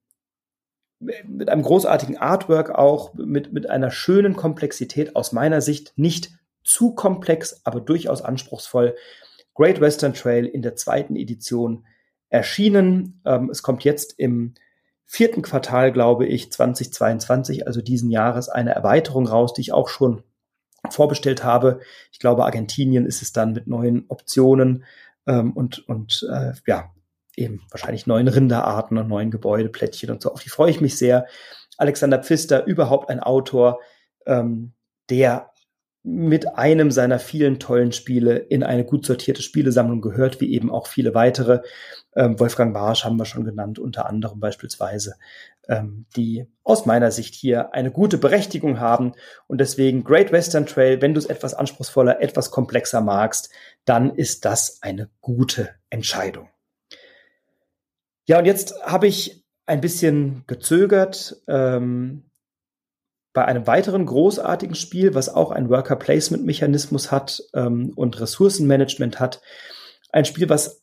mit 1.00 1.50
einem 1.50 1.64
großartigen 1.64 2.18
Artwork 2.18 2.70
auch, 2.70 3.16
mit, 3.16 3.52
mit 3.52 3.68
einer 3.68 3.90
schönen 3.90 4.36
Komplexität 4.36 5.16
aus 5.16 5.32
meiner 5.32 5.62
Sicht, 5.62 5.94
nicht 5.96 6.38
zu 6.64 6.94
komplex, 6.94 7.62
aber 7.64 7.82
durchaus 7.82 8.22
anspruchsvoll. 8.22 8.96
Great 9.60 9.82
Western 9.82 10.14
Trail 10.14 10.46
in 10.46 10.62
der 10.62 10.78
zweiten 10.78 11.18
Edition 11.18 11.86
erschienen. 12.30 13.22
Ähm, 13.26 13.50
es 13.50 13.62
kommt 13.62 13.84
jetzt 13.84 14.18
im 14.18 14.54
vierten 15.06 15.42
Quartal, 15.42 15.92
glaube 15.92 16.26
ich, 16.26 16.50
2022, 16.50 17.68
also 17.68 17.82
diesen 17.82 18.10
Jahres, 18.10 18.48
eine 18.48 18.74
Erweiterung 18.74 19.28
raus, 19.28 19.54
die 19.54 19.60
ich 19.60 19.74
auch 19.74 19.90
schon 19.90 20.24
vorbestellt 20.90 21.44
habe. 21.44 21.82
Ich 22.14 22.20
glaube, 22.20 22.46
Argentinien 22.46 23.06
ist 23.06 23.22
es 23.22 23.34
dann 23.34 23.52
mit 23.52 23.68
neuen 23.68 24.06
Optionen 24.08 24.86
ähm, 25.28 25.52
und, 25.52 25.86
und 25.90 26.26
äh, 26.32 26.54
ja, 26.66 26.94
eben 27.36 27.62
wahrscheinlich 27.70 28.08
neuen 28.08 28.30
Rinderarten 28.30 28.98
und 28.98 29.10
neuen 29.10 29.30
Gebäudeplättchen 29.30 30.10
und 30.10 30.22
so. 30.22 30.32
Auf 30.32 30.42
die 30.42 30.50
freue 30.50 30.72
ich 30.72 30.80
mich 30.80 30.98
sehr. 30.98 31.28
Alexander 31.78 32.24
Pfister, 32.24 32.66
überhaupt 32.66 33.10
ein 33.10 33.20
Autor, 33.20 33.82
ähm, 34.26 34.72
der 35.10 35.52
mit 36.04 36.58
einem 36.58 36.92
seiner 36.92 37.20
vielen 37.20 37.60
tollen 37.60 37.92
Spiele 37.92 38.38
in 38.38 38.64
eine 38.64 38.86
gut 38.86 39.06
sortierte 39.06 39.42
Spielesammlung 39.42 40.02
gehört, 40.02 40.40
wie 40.40 40.54
eben 40.54 40.72
auch 40.72 40.88
viele 40.88 41.14
weitere. 41.14 41.62
Ähm, 42.16 42.40
Wolfgang 42.40 42.74
Warsch 42.74 43.04
haben 43.04 43.18
wir 43.18 43.26
schon 43.26 43.44
genannt, 43.44 43.80
unter 43.80 44.06
anderem 44.06 44.40
beispielsweise, 44.40 45.16
ähm, 45.68 46.06
die 46.16 46.48
aus 46.64 46.86
meiner 46.86 47.12
Sicht 47.12 47.36
hier 47.36 47.74
eine 47.74 47.92
gute 47.92 48.18
Berechtigung 48.18 48.80
haben. 48.80 49.14
Und 49.48 49.60
deswegen 49.60 50.06
Great 50.06 50.32
Western 50.32 50.66
Trail, 50.66 51.02
wenn 51.02 51.14
du 51.14 51.20
es 51.20 51.26
etwas 51.26 51.54
anspruchsvoller, 51.54 52.22
etwas 52.22 52.50
komplexer 52.50 53.02
magst, 53.02 53.50
dann 53.84 54.16
ist 54.16 54.46
das 54.46 54.80
eine 54.82 55.10
gute 55.20 55.70
Entscheidung. 55.90 56.48
Ja, 58.26 58.40
und 58.40 58.46
jetzt 58.46 58.82
habe 58.84 59.08
ich 59.08 59.44
ein 59.66 59.82
bisschen 59.82 60.44
gezögert. 60.48 61.42
Ähm, 61.48 62.29
bei 63.34 63.46
einem 63.46 63.68
weiteren 63.68 64.06
großartigen 64.06 64.76
Spiel, 64.76 65.14
was 65.14 65.30
auch 65.30 65.52
ein 65.52 65.70
Worker-Placement-Mechanismus 65.70 67.12
hat 67.12 67.44
ähm, 67.54 67.94
und 67.96 68.20
Ressourcenmanagement 68.20 69.20
hat, 69.20 69.42
ein 70.12 70.26
Spiel, 70.26 70.50
was 70.50 70.82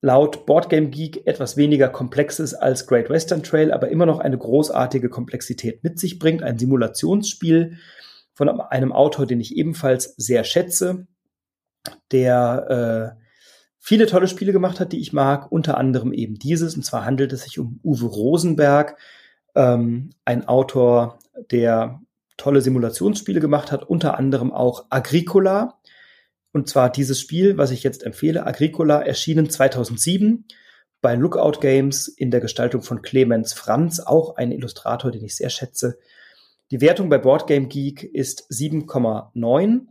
laut 0.00 0.46
Boardgame 0.46 0.88
Geek 0.88 1.26
etwas 1.26 1.56
weniger 1.56 1.88
komplex 1.88 2.40
ist 2.40 2.54
als 2.54 2.86
Great 2.86 3.08
Western 3.08 3.42
Trail, 3.42 3.72
aber 3.72 3.88
immer 3.88 4.06
noch 4.06 4.18
eine 4.18 4.36
großartige 4.36 5.08
Komplexität 5.08 5.82
mit 5.84 5.98
sich 5.98 6.18
bringt. 6.18 6.42
Ein 6.42 6.58
Simulationsspiel 6.58 7.78
von 8.34 8.48
einem 8.48 8.92
Autor, 8.92 9.26
den 9.26 9.40
ich 9.40 9.56
ebenfalls 9.56 10.14
sehr 10.16 10.44
schätze, 10.44 11.06
der 12.10 13.16
äh, 13.16 13.22
viele 13.78 14.06
tolle 14.06 14.28
Spiele 14.28 14.52
gemacht 14.52 14.80
hat, 14.80 14.92
die 14.92 15.00
ich 15.00 15.12
mag, 15.12 15.50
unter 15.50 15.78
anderem 15.78 16.12
eben 16.12 16.34
dieses. 16.34 16.76
Und 16.76 16.84
zwar 16.84 17.04
handelt 17.04 17.32
es 17.32 17.42
sich 17.42 17.58
um 17.58 17.80
Uwe 17.84 18.06
Rosenberg, 18.06 18.96
ähm, 19.54 20.10
ein 20.24 20.48
Autor, 20.48 21.18
der 21.50 22.00
tolle 22.36 22.60
Simulationsspiele 22.60 23.40
gemacht 23.40 23.72
hat, 23.72 23.88
unter 23.88 24.18
anderem 24.18 24.52
auch 24.52 24.86
Agricola. 24.90 25.78
Und 26.52 26.68
zwar 26.68 26.90
dieses 26.90 27.20
Spiel, 27.20 27.56
was 27.56 27.70
ich 27.70 27.82
jetzt 27.82 28.02
empfehle, 28.02 28.46
Agricola, 28.46 29.00
erschienen 29.00 29.48
2007 29.48 30.44
bei 31.00 31.14
Lookout 31.14 31.60
Games 31.60 32.08
in 32.08 32.30
der 32.30 32.40
Gestaltung 32.40 32.82
von 32.82 33.02
Clemens 33.02 33.52
Franz, 33.52 34.00
auch 34.00 34.36
ein 34.36 34.52
Illustrator, 34.52 35.10
den 35.10 35.24
ich 35.24 35.34
sehr 35.34 35.50
schätze. 35.50 35.98
Die 36.70 36.80
Wertung 36.80 37.10
bei 37.10 37.18
Boardgame 37.18 37.66
Geek 37.66 38.02
ist 38.02 38.50
7,9 38.50 39.86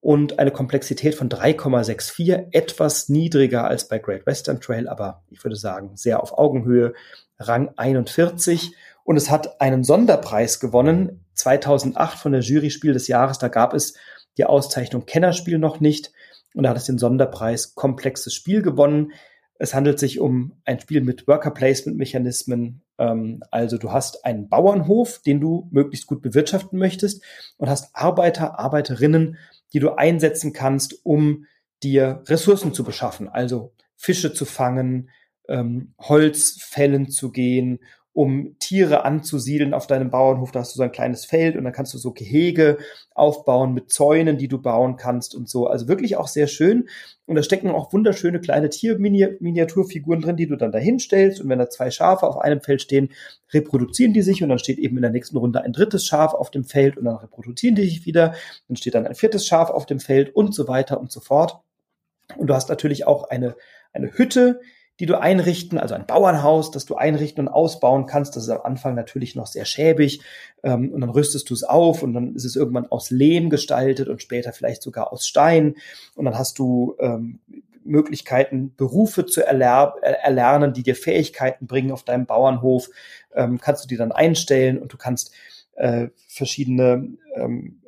und 0.00 0.38
eine 0.38 0.50
Komplexität 0.50 1.14
von 1.14 1.28
3,64, 1.28 2.48
etwas 2.52 3.08
niedriger 3.08 3.64
als 3.64 3.88
bei 3.88 3.98
Great 3.98 4.26
Western 4.26 4.60
Trail, 4.60 4.88
aber 4.88 5.22
ich 5.30 5.42
würde 5.42 5.56
sagen 5.56 5.96
sehr 5.96 6.22
auf 6.22 6.36
Augenhöhe, 6.36 6.92
Rang 7.38 7.72
41 7.76 8.74
und 9.04 9.16
es 9.16 9.30
hat 9.30 9.60
einen 9.60 9.84
Sonderpreis 9.84 10.60
gewonnen, 10.60 11.24
2008 11.34 12.18
von 12.18 12.32
der 12.32 12.42
Jury 12.42 12.70
Spiel 12.70 12.92
des 12.92 13.08
Jahres. 13.08 13.38
Da 13.38 13.48
gab 13.48 13.74
es 13.74 13.94
die 14.38 14.44
Auszeichnung 14.44 15.06
Kennerspiel 15.06 15.58
noch 15.58 15.80
nicht. 15.80 16.12
Und 16.54 16.64
da 16.64 16.70
hat 16.70 16.76
es 16.76 16.84
den 16.84 16.98
Sonderpreis 16.98 17.74
Komplexes 17.74 18.34
Spiel 18.34 18.62
gewonnen. 18.62 19.12
Es 19.58 19.74
handelt 19.74 19.98
sich 19.98 20.20
um 20.20 20.60
ein 20.64 20.80
Spiel 20.80 21.00
mit 21.00 21.26
Worker 21.26 21.50
Placement 21.50 21.98
Mechanismen. 21.98 22.82
Ähm, 22.98 23.42
also 23.50 23.78
du 23.78 23.92
hast 23.92 24.24
einen 24.24 24.48
Bauernhof, 24.48 25.20
den 25.20 25.40
du 25.40 25.68
möglichst 25.70 26.06
gut 26.06 26.22
bewirtschaften 26.22 26.78
möchtest 26.78 27.22
und 27.56 27.68
hast 27.68 27.94
Arbeiter, 27.94 28.58
Arbeiterinnen, 28.58 29.38
die 29.72 29.80
du 29.80 29.96
einsetzen 29.96 30.52
kannst, 30.52 31.04
um 31.04 31.46
dir 31.82 32.22
Ressourcen 32.26 32.74
zu 32.74 32.84
beschaffen. 32.84 33.28
Also 33.28 33.72
Fische 33.96 34.32
zu 34.32 34.44
fangen, 34.44 35.10
ähm, 35.48 35.94
Holz 35.98 36.58
fällen 36.60 37.08
zu 37.08 37.32
gehen 37.32 37.80
um 38.14 38.56
Tiere 38.58 39.04
anzusiedeln 39.04 39.72
auf 39.72 39.86
deinem 39.86 40.10
Bauernhof. 40.10 40.52
Da 40.52 40.60
hast 40.60 40.74
du 40.74 40.76
so 40.76 40.82
ein 40.82 40.92
kleines 40.92 41.24
Feld 41.24 41.56
und 41.56 41.64
dann 41.64 41.72
kannst 41.72 41.94
du 41.94 41.98
so 41.98 42.12
Gehege 42.12 42.76
aufbauen 43.14 43.72
mit 43.72 43.90
Zäunen, 43.90 44.36
die 44.36 44.48
du 44.48 44.60
bauen 44.60 44.96
kannst 44.96 45.34
und 45.34 45.48
so. 45.48 45.66
Also 45.66 45.88
wirklich 45.88 46.16
auch 46.16 46.28
sehr 46.28 46.46
schön. 46.46 46.88
Und 47.24 47.36
da 47.36 47.42
stecken 47.42 47.70
auch 47.70 47.92
wunderschöne 47.92 48.40
kleine 48.40 48.68
Tierminiaturfiguren 48.68 50.20
drin, 50.20 50.36
die 50.36 50.46
du 50.46 50.56
dann 50.56 50.72
dahin 50.72 50.98
stellst. 50.98 51.40
Und 51.40 51.48
wenn 51.48 51.58
da 51.58 51.70
zwei 51.70 51.90
Schafe 51.90 52.26
auf 52.26 52.36
einem 52.36 52.60
Feld 52.60 52.82
stehen, 52.82 53.10
reproduzieren 53.50 54.12
die 54.12 54.22
sich 54.22 54.42
und 54.42 54.50
dann 54.50 54.58
steht 54.58 54.78
eben 54.78 54.96
in 54.96 55.02
der 55.02 55.10
nächsten 55.10 55.38
Runde 55.38 55.62
ein 55.62 55.72
drittes 55.72 56.04
Schaf 56.04 56.34
auf 56.34 56.50
dem 56.50 56.64
Feld 56.64 56.98
und 56.98 57.06
dann 57.06 57.16
reproduzieren 57.16 57.76
die 57.76 57.84
sich 57.84 58.04
wieder. 58.04 58.34
Dann 58.68 58.76
steht 58.76 58.94
dann 58.94 59.06
ein 59.06 59.14
viertes 59.14 59.46
Schaf 59.46 59.70
auf 59.70 59.86
dem 59.86 60.00
Feld 60.00 60.36
und 60.36 60.54
so 60.54 60.68
weiter 60.68 61.00
und 61.00 61.10
so 61.10 61.20
fort. 61.20 61.60
Und 62.36 62.48
du 62.48 62.54
hast 62.54 62.68
natürlich 62.68 63.06
auch 63.06 63.30
eine, 63.30 63.56
eine 63.94 64.12
Hütte, 64.12 64.60
die 65.00 65.06
du 65.06 65.18
einrichten, 65.18 65.78
also 65.78 65.94
ein 65.94 66.06
Bauernhaus, 66.06 66.70
das 66.70 66.84
du 66.84 66.94
einrichten 66.94 67.46
und 67.46 67.52
ausbauen 67.52 68.06
kannst. 68.06 68.36
Das 68.36 68.44
ist 68.44 68.50
am 68.50 68.60
Anfang 68.62 68.94
natürlich 68.94 69.34
noch 69.34 69.46
sehr 69.46 69.64
schäbig 69.64 70.20
ähm, 70.62 70.92
und 70.92 71.00
dann 71.00 71.10
rüstest 71.10 71.48
du 71.50 71.54
es 71.54 71.64
auf 71.64 72.02
und 72.02 72.12
dann 72.12 72.34
ist 72.34 72.44
es 72.44 72.56
irgendwann 72.56 72.86
aus 72.86 73.10
Lehm 73.10 73.50
gestaltet 73.50 74.08
und 74.08 74.22
später 74.22 74.52
vielleicht 74.52 74.82
sogar 74.82 75.12
aus 75.12 75.26
Stein 75.26 75.76
und 76.14 76.26
dann 76.26 76.38
hast 76.38 76.58
du 76.58 76.94
ähm, 77.00 77.40
Möglichkeiten, 77.84 78.74
Berufe 78.76 79.26
zu 79.26 79.44
erler 79.44 79.94
erlernen, 80.02 80.72
die 80.72 80.82
dir 80.82 80.94
Fähigkeiten 80.94 81.66
bringen 81.66 81.90
auf 81.90 82.04
deinem 82.04 82.26
Bauernhof, 82.26 82.88
ähm, 83.34 83.58
kannst 83.60 83.84
du 83.84 83.88
die 83.88 83.96
dann 83.96 84.12
einstellen 84.12 84.78
und 84.78 84.92
du 84.92 84.96
kannst 84.96 85.32
äh, 85.74 86.08
verschiedene 86.28 87.08
ähm, 87.34 87.81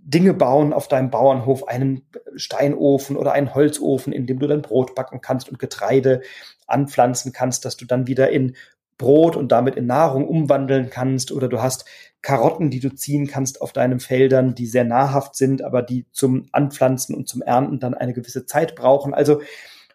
Dinge 0.00 0.34
bauen 0.34 0.72
auf 0.72 0.88
deinem 0.88 1.10
Bauernhof, 1.10 1.68
einen 1.68 2.02
Steinofen 2.36 3.16
oder 3.16 3.32
einen 3.32 3.54
Holzofen, 3.54 4.12
in 4.12 4.26
dem 4.26 4.38
du 4.38 4.46
dann 4.46 4.62
Brot 4.62 4.94
backen 4.94 5.20
kannst 5.20 5.48
und 5.48 5.58
Getreide 5.58 6.22
anpflanzen 6.66 7.32
kannst, 7.32 7.64
dass 7.64 7.76
du 7.76 7.84
dann 7.84 8.06
wieder 8.06 8.30
in 8.30 8.56
Brot 8.98 9.36
und 9.36 9.52
damit 9.52 9.76
in 9.76 9.86
Nahrung 9.86 10.26
umwandeln 10.26 10.90
kannst 10.90 11.30
oder 11.30 11.48
du 11.48 11.60
hast 11.60 11.84
Karotten, 12.22 12.70
die 12.70 12.80
du 12.80 12.94
ziehen 12.94 13.26
kannst 13.26 13.60
auf 13.60 13.72
deinen 13.72 14.00
Feldern, 14.00 14.54
die 14.54 14.66
sehr 14.66 14.84
nahrhaft 14.84 15.36
sind, 15.36 15.62
aber 15.62 15.82
die 15.82 16.06
zum 16.12 16.48
Anpflanzen 16.52 17.14
und 17.14 17.28
zum 17.28 17.42
Ernten 17.42 17.78
dann 17.78 17.94
eine 17.94 18.14
gewisse 18.14 18.46
Zeit 18.46 18.74
brauchen. 18.74 19.14
Also 19.14 19.42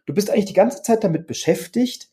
du 0.06 0.14
bist 0.14 0.30
eigentlich 0.30 0.46
die 0.46 0.54
ganze 0.54 0.84
Zeit 0.84 1.04
damit 1.04 1.28
beschäftigt, 1.28 2.10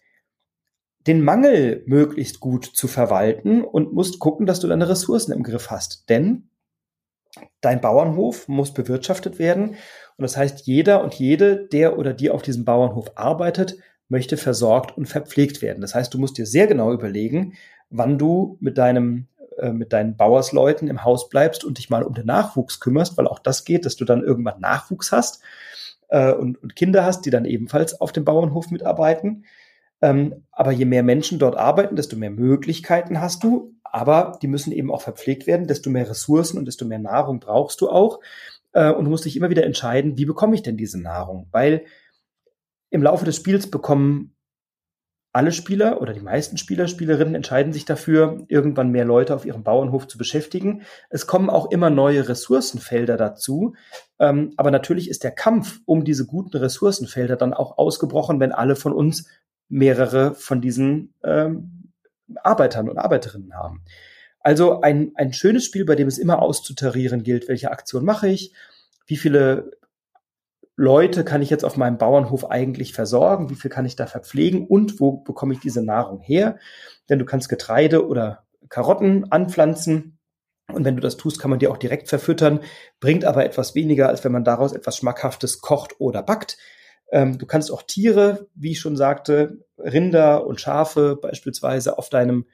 den 1.07 1.23
Mangel 1.23 1.83
möglichst 1.87 2.41
gut 2.41 2.65
zu 2.65 2.89
verwalten 2.89 3.63
und 3.63 3.93
musst 3.93 4.19
gucken, 4.19 4.47
dass 4.47 4.61
du 4.61 4.67
deine 4.67 4.89
Ressourcen 4.89 5.33
im 5.33 5.43
Griff 5.43 5.71
hast. 5.71 6.09
Denn 6.09 6.49
dein 7.61 7.81
Bauernhof 7.81 8.49
muss 8.49 8.73
bewirtschaftet 8.73 9.39
werden. 9.39 9.71
Und 9.71 10.23
das 10.23 10.37
heißt, 10.37 10.67
jeder 10.67 11.03
und 11.03 11.15
jede, 11.15 11.67
der 11.69 11.99
oder 11.99 12.13
die 12.13 12.31
auf 12.31 12.43
diesem 12.43 12.65
Bauernhof 12.65 13.13
arbeitet, 13.17 13.77
möchte 14.09 14.37
versorgt 14.37 14.97
und 14.97 15.07
verpflegt 15.07 15.63
werden. 15.63 15.81
Das 15.81 15.95
heißt, 15.95 16.13
du 16.13 16.19
musst 16.19 16.39
dir 16.39 16.47
sehr 16.47 16.67
genau 16.67 16.93
überlegen, 16.93 17.55
wann 17.91 18.19
du 18.19 18.57
mit 18.61 18.79
deinem 18.79 19.27
äh, 19.59 19.73
mit 19.73 19.93
deinen 19.93 20.17
Bauersleuten 20.17 20.89
im 20.89 21.05
Haus 21.05 21.29
bleibst 21.29 21.65
und 21.65 21.79
dich 21.79 21.91
mal 21.91 22.05
um 22.05 22.15
den 22.15 22.27
Nachwuchs 22.27 22.81
kümmerst, 22.81 23.19
weil 23.19 23.27
auch 23.27 23.41
das 23.41 23.65
geht, 23.65 23.85
dass 23.85 23.97
du 23.97 24.05
dann 24.05 24.23
irgendwann 24.23 24.61
Nachwuchs 24.61 25.11
hast 25.11 25.43
äh, 26.09 26.33
und, 26.33 26.63
und 26.63 26.77
Kinder 26.77 27.05
hast, 27.05 27.23
die 27.27 27.31
dann 27.31 27.45
ebenfalls 27.45 28.01
auf 28.01 28.13
dem 28.13 28.25
Bauernhof 28.25 28.71
mitarbeiten. 28.71 29.45
Ähm, 30.01 30.45
aber 30.53 30.71
je 30.71 30.85
mehr 30.85 31.03
Menschen 31.03 31.41
dort 31.41 31.57
arbeiten, 31.57 31.97
desto 31.97 32.17
mehr 32.17 32.31
Möglichkeiten 32.31 33.21
hast 33.21 33.43
du, 33.43 33.75
aber 33.93 34.39
die 34.43 34.49
müssen 34.49 34.73
eben 34.73 34.91
auch 34.91 35.03
verpflegt 35.03 35.47
werden. 35.47 35.67
Desto 35.67 35.91
mehr 35.91 36.09
Ressourcen 36.09 36.59
und 36.59 36.67
desto 36.67 36.85
mehr 36.85 36.99
Nahrung 36.99 37.41
brauchst 37.41 37.81
du 37.81 37.89
auch. 37.89 38.21
Äh, 38.73 38.93
und 38.93 39.05
du 39.05 39.11
musst 39.11 39.25
dich 39.25 39.37
immer 39.37 39.51
wieder 39.51 39.65
entscheiden, 39.65 40.17
wie 40.17 40.27
bekomme 40.27 40.55
ich 40.55 40.63
denn 40.63 40.77
diese 40.77 41.01
Nahrung? 41.01 41.49
Weil 41.51 41.85
im 42.91 43.03
Laufe 43.03 43.25
des 43.25 43.37
Spiels 43.37 43.71
bekommen 43.71 44.35
alle 45.33 45.53
Spieler 45.53 46.01
oder 46.01 46.15
die 46.15 46.21
meisten 46.21 46.57
Spieler, 46.57 46.89
Spielerinnen 46.89 47.35
entscheiden 47.35 47.73
sich 47.73 47.85
dafür, 47.85 48.45
irgendwann 48.49 48.91
mehr 48.91 49.05
Leute 49.05 49.35
auf 49.35 49.45
ihrem 49.45 49.63
Bauernhof 49.63 50.09
zu 50.09 50.17
beschäftigen. 50.17 50.83
Es 51.11 51.27
kommen 51.27 51.51
auch 51.51 51.71
immer 51.71 51.91
neue 51.91 52.29
Ressourcenfelder 52.29 53.17
dazu. 53.17 53.75
Ähm, 54.19 54.53
aber 54.57 54.71
natürlich 54.71 55.11
ist 55.11 55.25
der 55.25 55.31
Kampf 55.31 55.81
um 55.85 56.05
diese 56.05 56.27
guten 56.27 56.57
Ressourcenfelder 56.57 57.37
dann 57.37 57.53
auch 57.53 57.77
ausgebrochen, 57.79 58.41
wenn 58.41 58.53
alle 58.53 58.75
von 58.75 58.93
uns 58.93 59.29
mehrere 59.69 60.35
von 60.35 60.61
diesen 60.61 61.15
ähm, 61.23 61.78
Arbeitern 62.43 62.89
und 62.89 62.99
Arbeiterinnen 62.99 63.55
haben. 63.55 63.83
Also 64.41 64.81
ein, 64.81 65.13
ein 65.17 65.33
schönes 65.33 65.65
Spiel, 65.65 65.85
bei 65.85 65.95
dem 65.95 66.09
es 66.09 66.19
immer 66.19 66.41
auszutarieren 66.41 67.23
gilt, 67.23 67.49
welche 67.49 67.71
Aktion 67.71 68.05
mache 68.05 68.29
ich, 68.29 68.53
wie 69.07 69.17
viele 69.17 69.73
Leute 70.77 71.25
kann 71.25 71.43
ich 71.43 71.51
jetzt 71.51 71.65
auf 71.65 71.77
meinem 71.77 71.99
Bauernhof 71.99 72.51
eigentlich 72.51 72.93
versorgen, 72.93 73.51
wie 73.51 73.57
viel 73.57 73.71
kann 73.71 73.85
ich 73.85 73.97
da 73.97 74.07
verpflegen 74.07 74.67
und 74.67 75.01
wo 75.01 75.13
bekomme 75.13 75.55
ich 75.55 75.61
diese 75.61 75.83
Nahrung 75.83 76.21
her? 76.21 76.59
Denn 77.09 77.19
du 77.19 77.25
kannst 77.25 77.49
Getreide 77.49 78.07
oder 78.07 78.45
Karotten 78.69 79.33
anpflanzen 79.33 80.19
und 80.73 80.85
wenn 80.85 80.97
du 80.97 81.01
das 81.01 81.17
tust, 81.17 81.41
kann 81.41 81.51
man 81.51 81.59
die 81.59 81.69
auch 81.69 81.79
direkt 81.79 82.09
verfüttern, 82.09 82.61
bringt 83.01 83.25
aber 83.25 83.45
etwas 83.45 83.75
weniger, 83.75 84.09
als 84.09 84.23
wenn 84.23 84.33
man 84.33 84.45
daraus 84.45 84.73
etwas 84.73 84.99
Schmackhaftes 84.99 85.61
kocht 85.61 85.99
oder 85.99 86.23
backt. 86.23 86.59
Ähm, 87.11 87.39
du 87.39 87.47
kannst 87.47 87.73
auch 87.73 87.83
Tiere, 87.83 88.49
wie 88.55 88.73
ich 88.73 88.81
schon 88.81 88.97
sagte, 88.97 89.59
Rinder 89.79 90.47
und 90.47 90.61
Schafe 90.61 91.17
beispielsweise 91.17 91.99
auf 91.99 92.09
deinem, 92.09 92.47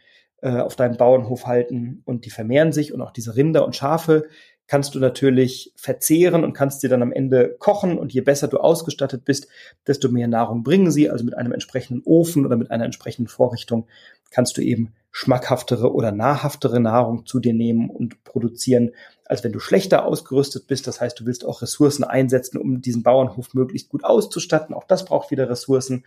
äh, 0.43 0.59
auf 0.59 0.77
deinem 0.77 0.97
Bauernhof 0.97 1.47
halten 1.47 2.03
und 2.05 2.25
die 2.25 2.31
vermehren 2.31 2.73
sich 2.73 2.93
und 2.93 3.01
auch 3.01 3.11
diese 3.11 3.37
Rinder 3.37 3.65
und 3.65 3.77
Schafe 3.77 4.25
kannst 4.67 4.95
du 4.95 4.99
natürlich 4.99 5.73
verzehren 5.77 6.43
und 6.43 6.55
kannst 6.55 6.81
sie 6.81 6.89
dann 6.89 7.03
am 7.03 7.13
Ende 7.13 7.57
kochen 7.59 7.99
und 7.99 8.13
je 8.15 8.23
besser 8.23 8.49
du 8.49 8.59
ausgestattet 8.59 9.25
bist, 9.25 9.49
desto 9.87 10.09
mehr 10.09 10.29
Nahrung 10.29 10.63
bringen 10.63 10.91
sie. 10.91 11.11
Also 11.11 11.25
mit 11.25 11.37
einem 11.37 11.53
entsprechenden 11.53 12.03
Ofen 12.05 12.47
oder 12.47 12.57
mit 12.57 12.71
einer 12.71 12.85
entsprechenden 12.85 13.29
Vorrichtung 13.29 13.87
kannst 14.31 14.57
du 14.57 14.63
eben 14.63 14.95
schmackhaftere 15.17 15.95
oder 15.95 16.11
nahrhaftere 16.11 16.81
Nahrung 16.81 17.25
zu 17.25 17.39
dir 17.39 17.55
nehmen 17.55 17.89
und 17.89 18.25
produzieren, 18.25 18.91
als 19.25 19.45
wenn 19.45 19.53
du 19.53 19.61
schlechter 19.61 20.05
ausgerüstet 20.05 20.67
bist. 20.67 20.89
Das 20.89 21.01
heißt, 21.01 21.21
du 21.21 21.25
willst 21.25 21.45
auch 21.45 21.63
Ressourcen 21.63 22.03
einsetzen, 22.03 22.59
um 22.59 22.81
diesen 22.81 23.05
Bauernhof 23.05 23.55
möglichst 23.55 23.91
gut 23.91 24.03
auszustatten. 24.03 24.75
Auch 24.75 24.83
das 24.83 25.05
braucht 25.05 25.31
wieder 25.31 25.49
Ressourcen. 25.49 26.05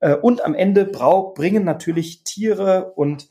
Äh, 0.00 0.16
und 0.16 0.44
am 0.44 0.54
Ende 0.54 0.84
bringen 0.84 1.64
natürlich 1.64 2.24
Tiere 2.24 2.92
und 2.94 3.30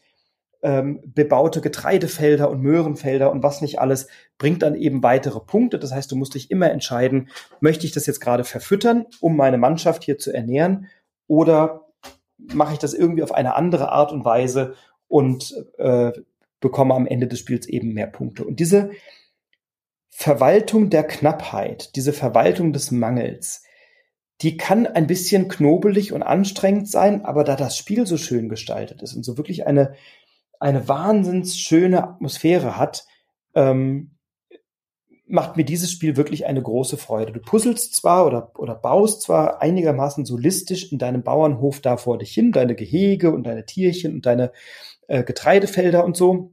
ähm, 0.64 1.02
bebaute 1.06 1.62
Getreidefelder 1.62 2.50
und 2.50 2.64
Möhrenfelder 2.64 3.32
und 3.32 3.44
was 3.44 3.62
nicht 3.62 3.80
alles, 3.80 4.08
bringt 4.40 4.64
dann 4.64 4.74
eben 4.74 5.04
weitere 5.04 5.40
Punkte. 5.40 5.78
Das 5.78 5.92
heißt, 5.92 6.12
du 6.12 6.16
musst 6.16 6.34
dich 6.34 6.50
immer 6.50 6.72
entscheiden, 6.72 7.30
möchte 7.60 7.86
ich 7.86 7.92
das 7.92 8.08
jetzt 8.08 8.22
gerade 8.22 8.44
verfüttern, 8.44 9.06
um 9.20 9.36
meine 9.36 9.60
Mannschaft 9.60 10.04
hier 10.04 10.18
zu 10.18 10.34
ernähren, 10.34 10.88
oder 11.28 11.92
mache 12.38 12.74
ich 12.74 12.80
das 12.80 12.96
irgendwie 12.96 13.22
auf 13.22 13.34
eine 13.34 13.56
andere 13.56 13.92
Art 13.92 14.12
und 14.12 14.26
Weise 14.26 14.74
und 15.12 15.54
äh, 15.78 16.14
bekomme 16.62 16.94
am 16.96 17.06
Ende 17.06 17.28
des 17.28 17.40
Spiels 17.40 17.68
eben 17.68 17.94
mehr 17.94 18.08
Punkte. 18.08 18.46
Und 18.46 18.60
diese 18.60 18.92
Verwaltung 20.10 20.90
der 20.90 21.04
Knappheit, 21.04 21.96
diese 21.96 22.14
Verwaltung 22.14 22.72
des 22.72 22.92
Mangels, 22.92 23.64
die 24.42 24.58
kann 24.58 24.88
ein 24.88 25.08
bisschen 25.08 25.50
knobelig 25.50 26.14
und 26.14 26.24
anstrengend 26.24 26.90
sein, 26.90 27.26
aber 27.26 27.44
da 27.44 27.56
das 27.56 27.78
Spiel 27.78 28.08
so 28.08 28.18
schön 28.18 28.48
gestaltet 28.48 29.02
ist 29.02 29.14
und 29.14 29.24
so 29.24 29.38
wirklich 29.38 29.68
eine, 29.68 29.94
eine 30.60 30.88
wahnsinns 30.88 31.60
schöne 31.60 32.04
Atmosphäre 32.04 32.78
hat, 32.78 33.06
ähm, 33.54 34.12
macht 35.28 35.58
mir 35.58 35.64
dieses 35.64 35.92
Spiel 35.92 36.18
wirklich 36.18 36.46
eine 36.46 36.62
große 36.62 36.98
Freude. 36.98 37.32
Du 37.32 37.40
puzzelst 37.40 37.96
zwar 37.96 38.26
oder, 38.26 38.52
oder 38.58 38.76
baust 38.76 39.22
zwar 39.22 39.62
einigermaßen 39.62 40.26
solistisch 40.26 40.92
in 40.92 40.98
deinem 40.98 41.24
Bauernhof 41.24 41.80
da 41.80 41.98
vor 41.98 42.18
dich 42.18 42.34
hin, 42.34 42.52
deine 42.52 42.76
Gehege 42.76 43.32
und 43.32 43.44
deine 43.44 43.66
Tierchen 43.66 44.16
und 44.16 44.26
deine 44.26 44.52
äh, 45.12 45.24
Getreidefelder 45.24 46.06
und 46.06 46.16
so, 46.16 46.52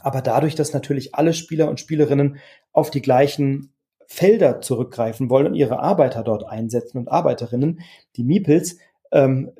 aber 0.00 0.22
dadurch, 0.22 0.56
dass 0.56 0.72
natürlich 0.72 1.14
alle 1.14 1.34
Spieler 1.34 1.68
und 1.68 1.78
Spielerinnen 1.78 2.38
auf 2.72 2.90
die 2.90 3.00
gleichen 3.00 3.72
Felder 4.08 4.60
zurückgreifen 4.60 5.30
wollen 5.30 5.46
und 5.46 5.54
ihre 5.54 5.78
Arbeiter 5.78 6.24
dort 6.24 6.44
einsetzen 6.44 6.98
und 6.98 7.08
Arbeiterinnen, 7.08 7.80
die 8.16 8.24
Meeples, 8.24 8.78
ähm, 9.12 9.52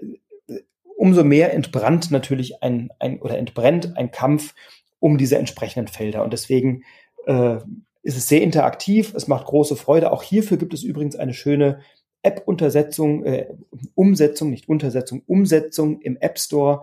umso 0.97 1.23
mehr 1.23 1.55
entbrannt 1.55 2.11
natürlich 2.11 2.63
ein, 2.65 2.91
ein 2.99 3.21
oder 3.21 3.39
entbrennt 3.39 3.97
ein 3.97 4.11
Kampf 4.11 4.55
um 4.99 5.19
diese 5.19 5.39
entsprechenden 5.39 5.87
Felder. 5.87 6.25
Und 6.25 6.33
deswegen 6.33 6.83
äh, 7.27 7.59
ist 8.03 8.17
es 8.17 8.27
sehr 8.27 8.43
interaktiv, 8.43 9.15
es 9.15 9.29
macht 9.29 9.47
große 9.47 9.77
Freude. 9.77 10.11
Auch 10.11 10.25
hierfür 10.25 10.57
gibt 10.57 10.75
es 10.75 10.83
übrigens 10.83 11.15
eine 11.15 11.35
schöne 11.35 11.81
App-Untersetzung, 12.23 13.25
äh, 13.25 13.55
Umsetzung, 13.95 14.51
nicht 14.51 14.69
Untersetzung, 14.69 15.23
Umsetzung 15.27 16.01
im 16.01 16.17
App 16.17 16.39
Store, 16.41 16.83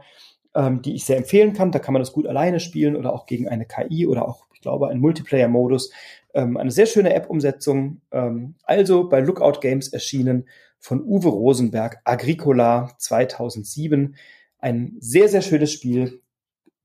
ähm, 0.55 0.81
die 0.81 0.95
ich 0.95 1.05
sehr 1.05 1.17
empfehlen 1.17 1.53
kann. 1.53 1.71
Da 1.71 1.79
kann 1.79 1.93
man 1.93 2.01
das 2.01 2.11
gut 2.11 2.27
alleine 2.27 2.59
spielen 2.59 2.95
oder 2.95 3.13
auch 3.13 3.25
gegen 3.25 3.47
eine 3.47 3.65
KI 3.65 4.07
oder 4.07 4.27
auch, 4.27 4.45
ich 4.53 4.61
glaube, 4.61 4.89
einen 4.89 5.01
Multiplayer-Modus. 5.01 5.91
Ähm, 6.33 6.57
eine 6.57 6.71
sehr 6.71 6.85
schöne 6.85 7.13
App-Umsetzung. 7.13 8.01
Ähm, 8.11 8.55
also 8.63 9.07
bei 9.09 9.19
Lookout 9.19 9.59
Games 9.61 9.89
erschienen 9.89 10.47
von 10.79 11.03
Uwe 11.03 11.29
Rosenberg, 11.29 11.99
Agricola 12.03 12.91
2007. 12.97 14.15
Ein 14.59 14.95
sehr, 14.99 15.29
sehr 15.29 15.41
schönes 15.41 15.71
Spiel. 15.71 16.21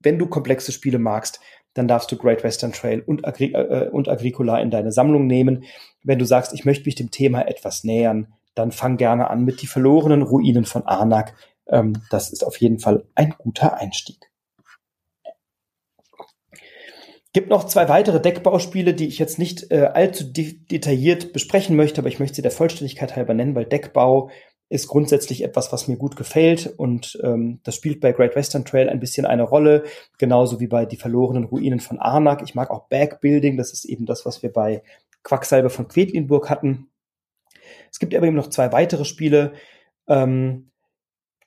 Wenn 0.00 0.18
du 0.18 0.26
komplexe 0.26 0.72
Spiele 0.72 0.98
magst, 0.98 1.40
dann 1.74 1.88
darfst 1.88 2.10
du 2.10 2.16
Great 2.16 2.44
Western 2.44 2.72
Trail 2.72 3.00
und, 3.00 3.26
Agri 3.26 3.52
äh, 3.52 3.88
und 3.90 4.08
Agricola 4.08 4.60
in 4.60 4.70
deine 4.70 4.92
Sammlung 4.92 5.26
nehmen. 5.26 5.64
Wenn 6.02 6.18
du 6.18 6.24
sagst, 6.24 6.52
ich 6.54 6.64
möchte 6.64 6.84
mich 6.86 6.94
dem 6.94 7.10
Thema 7.10 7.48
etwas 7.48 7.84
nähern, 7.84 8.28
dann 8.54 8.70
fang 8.70 8.96
gerne 8.96 9.30
an 9.30 9.44
mit 9.44 9.62
die 9.62 9.66
verlorenen 9.66 10.22
Ruinen 10.22 10.64
von 10.64 10.86
Arnak. 10.86 11.34
Ähm, 11.68 12.02
das 12.10 12.30
ist 12.30 12.44
auf 12.44 12.56
jeden 12.58 12.78
Fall 12.78 13.04
ein 13.14 13.34
guter 13.38 13.78
Einstieg. 13.78 14.30
Gibt 17.32 17.50
noch 17.50 17.64
zwei 17.64 17.88
weitere 17.88 18.20
Deckbauspiele, 18.20 18.94
die 18.94 19.08
ich 19.08 19.18
jetzt 19.18 19.40
nicht 19.40 19.72
äh, 19.72 19.90
allzu 19.92 20.24
de 20.24 20.52
detailliert 20.70 21.32
besprechen 21.32 21.74
möchte, 21.74 22.00
aber 22.00 22.08
ich 22.08 22.20
möchte 22.20 22.36
sie 22.36 22.42
der 22.42 22.52
Vollständigkeit 22.52 23.16
halber 23.16 23.34
nennen, 23.34 23.56
weil 23.56 23.64
Deckbau 23.64 24.30
ist 24.68 24.86
grundsätzlich 24.86 25.42
etwas, 25.42 25.72
was 25.72 25.88
mir 25.88 25.96
gut 25.96 26.16
gefällt 26.16 26.66
und 26.76 27.18
ähm, 27.22 27.60
das 27.64 27.74
spielt 27.74 28.00
bei 28.00 28.12
Great 28.12 28.34
Western 28.34 28.64
Trail 28.64 28.88
ein 28.88 29.00
bisschen 29.00 29.26
eine 29.26 29.42
Rolle, 29.42 29.84
genauso 30.16 30.60
wie 30.60 30.68
bei 30.68 30.86
Die 30.86 30.96
verlorenen 30.96 31.44
Ruinen 31.44 31.80
von 31.80 31.98
Arnak. 31.98 32.42
Ich 32.42 32.54
mag 32.54 32.70
auch 32.70 32.88
Backbuilding, 32.88 33.56
das 33.56 33.72
ist 33.72 33.84
eben 33.84 34.06
das, 34.06 34.24
was 34.24 34.42
wir 34.42 34.52
bei 34.52 34.82
Quacksalber 35.22 35.70
von 35.70 35.88
Quedlinburg 35.88 36.50
hatten. 36.50 36.88
Es 37.90 37.98
gibt 37.98 38.14
aber 38.14 38.26
eben 38.26 38.36
noch 38.36 38.50
zwei 38.50 38.72
weitere 38.72 39.04
Spiele, 39.04 39.52
ähm, 40.06 40.70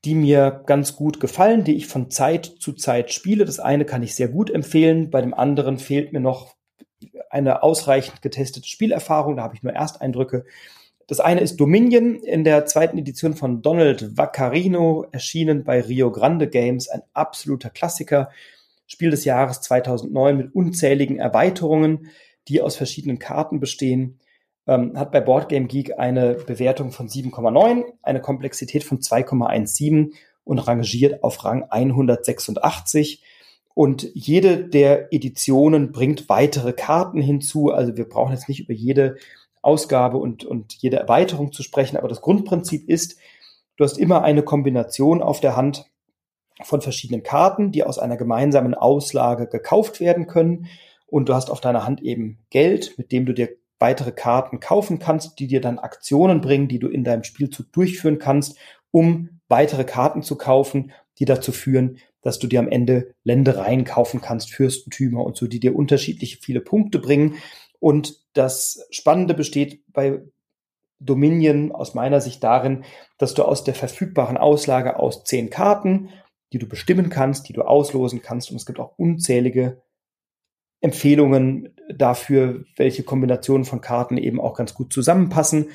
die 0.06 0.16
mir 0.16 0.64
ganz 0.66 0.96
gut 0.96 1.20
gefallen, 1.20 1.64
die 1.64 1.76
ich 1.76 1.88
von 1.88 2.10
Zeit 2.10 2.46
zu 2.46 2.74
Zeit 2.74 3.12
spiele. 3.12 3.46
Das 3.46 3.60
eine 3.60 3.86
kann 3.86 4.04
ich 4.04 4.16
sehr 4.16 4.28
gut 4.28 4.50
empfehlen, 4.50 5.10
bei 5.10 5.22
dem 5.22 5.34
anderen 5.34 5.80
fehlt 5.80 6.14
mir 6.14 6.20
noch 6.20 6.56
eine 7.30 7.64
ausreichend 7.64 8.22
getestete 8.22 8.68
Spielerfahrung, 8.68 9.36
da 9.36 9.44
habe 9.44 9.56
ich 9.56 9.64
nur 9.64 9.74
Ersteindrücke. 9.74 10.46
Das 11.08 11.20
eine 11.20 11.40
ist 11.40 11.58
Dominion 11.58 12.16
in 12.16 12.44
der 12.44 12.66
zweiten 12.66 12.98
Edition 12.98 13.34
von 13.34 13.62
Donald 13.62 14.18
Vaccarino, 14.18 15.06
erschienen 15.12 15.64
bei 15.64 15.82
Rio 15.82 16.12
Grande 16.12 16.50
Games, 16.50 16.90
ein 16.90 17.02
absoluter 17.14 17.70
Klassiker. 17.70 18.30
Spiel 18.88 19.12
des 19.12 19.26
Jahres 19.26 19.62
2009 19.62 20.38
mit 20.38 20.56
unzähligen 20.56 21.20
Erweiterungen, 21.20 22.08
die 22.48 22.62
aus 22.62 22.76
verschiedenen 22.76 23.20
Karten 23.20 23.60
bestehen. 23.60 24.20
Ähm, 24.68 24.98
hat 24.98 25.12
bei 25.12 25.22
Boardgame 25.22 25.68
Geek 25.68 25.98
eine 25.98 26.34
Bewertung 26.34 26.92
von 26.92 27.08
7,9, 27.08 27.86
eine 28.04 28.22
Komplexität 28.22 28.84
von 28.84 29.00
2,17 29.00 30.14
und 30.44 30.60
rangiert 30.60 31.24
auf 31.24 31.44
Rang 31.46 31.64
186. 31.70 33.24
Und 33.74 34.10
jede 34.14 34.68
der 34.68 35.14
Editionen 35.14 35.92
bringt 35.92 36.30
weitere 36.30 36.74
Karten 36.74 37.22
hinzu. 37.22 37.70
Also 37.70 37.96
wir 37.96 38.10
brauchen 38.10 38.32
jetzt 38.32 38.50
nicht 38.50 38.62
über 38.62 38.74
jede 38.74 39.18
Ausgabe 39.62 40.18
und, 40.18 40.44
und 40.44 40.74
jede 40.74 40.98
Erweiterung 40.98 41.52
zu 41.52 41.64
sprechen. 41.64 41.96
Aber 41.96 42.08
das 42.08 42.22
Grundprinzip 42.22 42.90
ist, 42.90 43.20
du 43.78 43.84
hast 43.84 43.98
immer 43.98 44.24
eine 44.24 44.42
Kombination 44.42 45.22
auf 45.22 45.40
der 45.40 45.56
Hand 45.56 45.86
von 46.64 46.82
verschiedenen 46.82 47.24
Karten, 47.24 47.72
die 47.72 47.84
aus 47.84 48.00
einer 48.00 48.18
gemeinsamen 48.18 48.74
Auslage 48.74 49.48
gekauft 49.48 50.00
werden 50.00 50.28
können. 50.28 50.68
Und 51.06 51.30
du 51.30 51.36
hast 51.36 51.52
auf 51.52 51.62
deiner 51.62 51.86
Hand 51.86 52.02
eben 52.02 52.40
Geld, 52.50 52.98
mit 52.98 53.12
dem 53.12 53.26
du 53.26 53.34
dir 53.34 53.50
weitere 53.80 54.12
Karten 54.12 54.60
kaufen 54.60 55.00
kannst, 55.00 55.40
die 55.40 55.48
dir 55.48 55.62
dann 55.62 55.80
Aktionen 55.80 56.42
bringen, 56.42 56.68
die 56.68 56.80
du 56.80 56.88
in 56.88 57.04
deinem 57.04 57.24
Spielzug 57.24 57.72
durchführen 57.72 58.20
kannst, 58.20 58.58
um 58.92 59.42
weitere 59.48 59.84
Karten 59.84 60.24
zu 60.24 60.38
kaufen, 60.38 60.92
die 61.20 61.26
dazu 61.26 61.52
führen, 61.52 61.98
dass 62.22 62.40
du 62.40 62.48
dir 62.48 62.60
am 62.60 62.68
Ende 62.68 63.14
Ländereien 63.24 63.86
kaufen 63.86 64.22
kannst, 64.22 64.54
Fürstentümer 64.54 65.24
und 65.24 65.38
so, 65.38 65.48
die 65.48 65.60
dir 65.60 65.76
unterschiedliche 65.76 66.38
viele 66.42 66.62
Punkte 66.62 67.00
bringen. 67.00 67.36
Und 67.80 68.26
das 68.34 68.86
Spannende 68.90 69.34
besteht 69.34 69.82
bei 69.94 70.22
Dominion 71.00 71.72
aus 71.72 71.94
meiner 71.94 72.22
Sicht 72.22 72.44
darin, 72.44 72.84
dass 73.18 73.34
du 73.34 73.44
aus 73.44 73.64
der 73.64 73.76
verfügbaren 73.76 74.38
Auslage 74.38 74.98
aus 74.98 75.24
zehn 75.24 75.50
Karten, 75.50 76.10
die 76.54 76.58
du 76.60 76.68
bestimmen 76.68 77.10
kannst, 77.10 77.48
die 77.50 77.54
du 77.54 77.62
auslosen 77.62 78.22
kannst, 78.22 78.50
und 78.50 78.58
es 78.58 78.66
gibt 78.66 78.80
auch 78.80 78.98
unzählige 78.98 79.82
Empfehlungen 80.82 81.70
dafür, 81.94 82.66
welche 82.76 83.04
Kombinationen 83.04 83.66
von 83.66 83.82
Karten 83.82 84.18
eben 84.18 84.40
auch 84.40 84.56
ganz 84.56 84.74
gut 84.74 84.94
zusammenpassen 84.94 85.68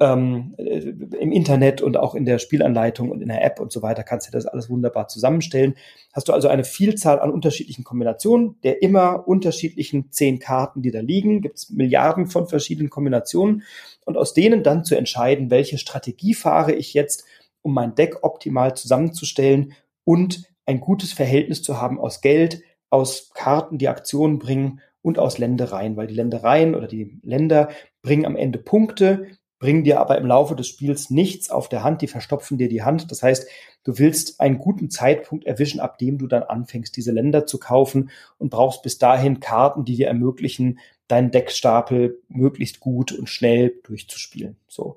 ähm, 0.00 0.54
äh, 0.56 0.78
im 1.20 1.30
Internet 1.30 1.82
und 1.82 1.96
auch 1.96 2.14
in 2.14 2.24
der 2.24 2.38
Spielanleitung 2.38 3.10
und 3.10 3.20
in 3.20 3.28
der 3.28 3.44
App 3.44 3.60
und 3.60 3.70
so 3.70 3.82
weiter 3.82 4.02
kannst 4.02 4.26
du 4.26 4.32
das 4.32 4.46
alles 4.46 4.70
wunderbar 4.70 5.08
zusammenstellen. 5.08 5.74
Hast 6.12 6.28
du 6.28 6.32
also 6.32 6.48
eine 6.48 6.64
Vielzahl 6.64 7.20
an 7.20 7.30
unterschiedlichen 7.30 7.84
Kombinationen, 7.84 8.56
der 8.62 8.82
immer 8.82 9.28
unterschiedlichen 9.28 10.10
zehn 10.10 10.38
Karten, 10.38 10.80
die 10.82 10.90
da 10.90 11.00
liegen, 11.00 11.42
gibt 11.42 11.58
es 11.58 11.70
Milliarden 11.70 12.26
von 12.26 12.48
verschiedenen 12.48 12.88
Kombinationen 12.88 13.62
und 14.06 14.16
aus 14.16 14.32
denen 14.32 14.62
dann 14.62 14.84
zu 14.84 14.96
entscheiden, 14.96 15.50
welche 15.50 15.76
Strategie 15.76 16.34
fahre 16.34 16.72
ich 16.72 16.94
jetzt, 16.94 17.24
um 17.62 17.74
mein 17.74 17.94
Deck 17.94 18.22
optimal 18.22 18.74
zusammenzustellen 18.74 19.74
und 20.04 20.44
ein 20.64 20.80
gutes 20.80 21.12
Verhältnis 21.12 21.62
zu 21.62 21.80
haben 21.80 22.00
aus 22.00 22.22
Geld, 22.22 22.62
aus 22.90 23.30
Karten, 23.34 23.78
die 23.78 23.88
Aktionen 23.88 24.38
bringen 24.38 24.80
und 25.02 25.18
aus 25.18 25.38
Ländereien, 25.38 25.96
weil 25.96 26.06
die 26.06 26.14
Ländereien 26.14 26.74
oder 26.74 26.86
die 26.86 27.18
Länder 27.22 27.70
bringen 28.02 28.26
am 28.26 28.36
Ende 28.36 28.58
Punkte, 28.58 29.26
bringen 29.58 29.84
dir 29.84 30.00
aber 30.00 30.18
im 30.18 30.26
Laufe 30.26 30.56
des 30.56 30.66
Spiels 30.66 31.10
nichts 31.10 31.50
auf 31.50 31.68
der 31.68 31.84
Hand, 31.84 32.02
die 32.02 32.06
verstopfen 32.06 32.58
dir 32.58 32.68
die 32.68 32.82
Hand. 32.82 33.10
Das 33.10 33.22
heißt, 33.22 33.46
du 33.84 33.98
willst 33.98 34.40
einen 34.40 34.58
guten 34.58 34.90
Zeitpunkt 34.90 35.44
erwischen, 35.44 35.80
ab 35.80 35.98
dem 35.98 36.18
du 36.18 36.26
dann 36.26 36.42
anfängst, 36.42 36.96
diese 36.96 37.12
Länder 37.12 37.46
zu 37.46 37.58
kaufen 37.58 38.10
und 38.38 38.50
brauchst 38.50 38.82
bis 38.82 38.98
dahin 38.98 39.38
Karten, 39.38 39.84
die 39.84 39.96
dir 39.96 40.08
ermöglichen, 40.08 40.78
deinen 41.08 41.30
Deckstapel 41.30 42.22
möglichst 42.28 42.80
gut 42.80 43.12
und 43.12 43.28
schnell 43.28 43.74
durchzuspielen. 43.84 44.56
So. 44.66 44.96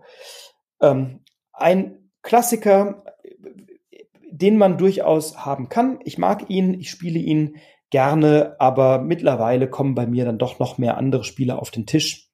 Ähm, 0.82 1.20
ein 1.52 1.98
Klassiker, 2.22 3.04
den 4.32 4.58
man 4.58 4.78
durchaus 4.78 5.46
haben 5.46 5.70
kann. 5.70 6.00
Ich 6.06 6.18
mag 6.18 6.50
ihn, 6.50 6.74
ich 6.74 6.90
spiele 6.90 7.20
ihn 7.20 7.58
gerne, 7.94 8.56
aber 8.58 8.98
mittlerweile 8.98 9.70
kommen 9.70 9.94
bei 9.94 10.08
mir 10.08 10.26
dann 10.26 10.40
doch 10.40 10.58
noch 10.58 10.80
mehr 10.80 10.98
andere 10.98 11.24
Spiele 11.24 11.60
auf 11.60 11.70
den 11.70 11.86
Tisch. 11.86 12.32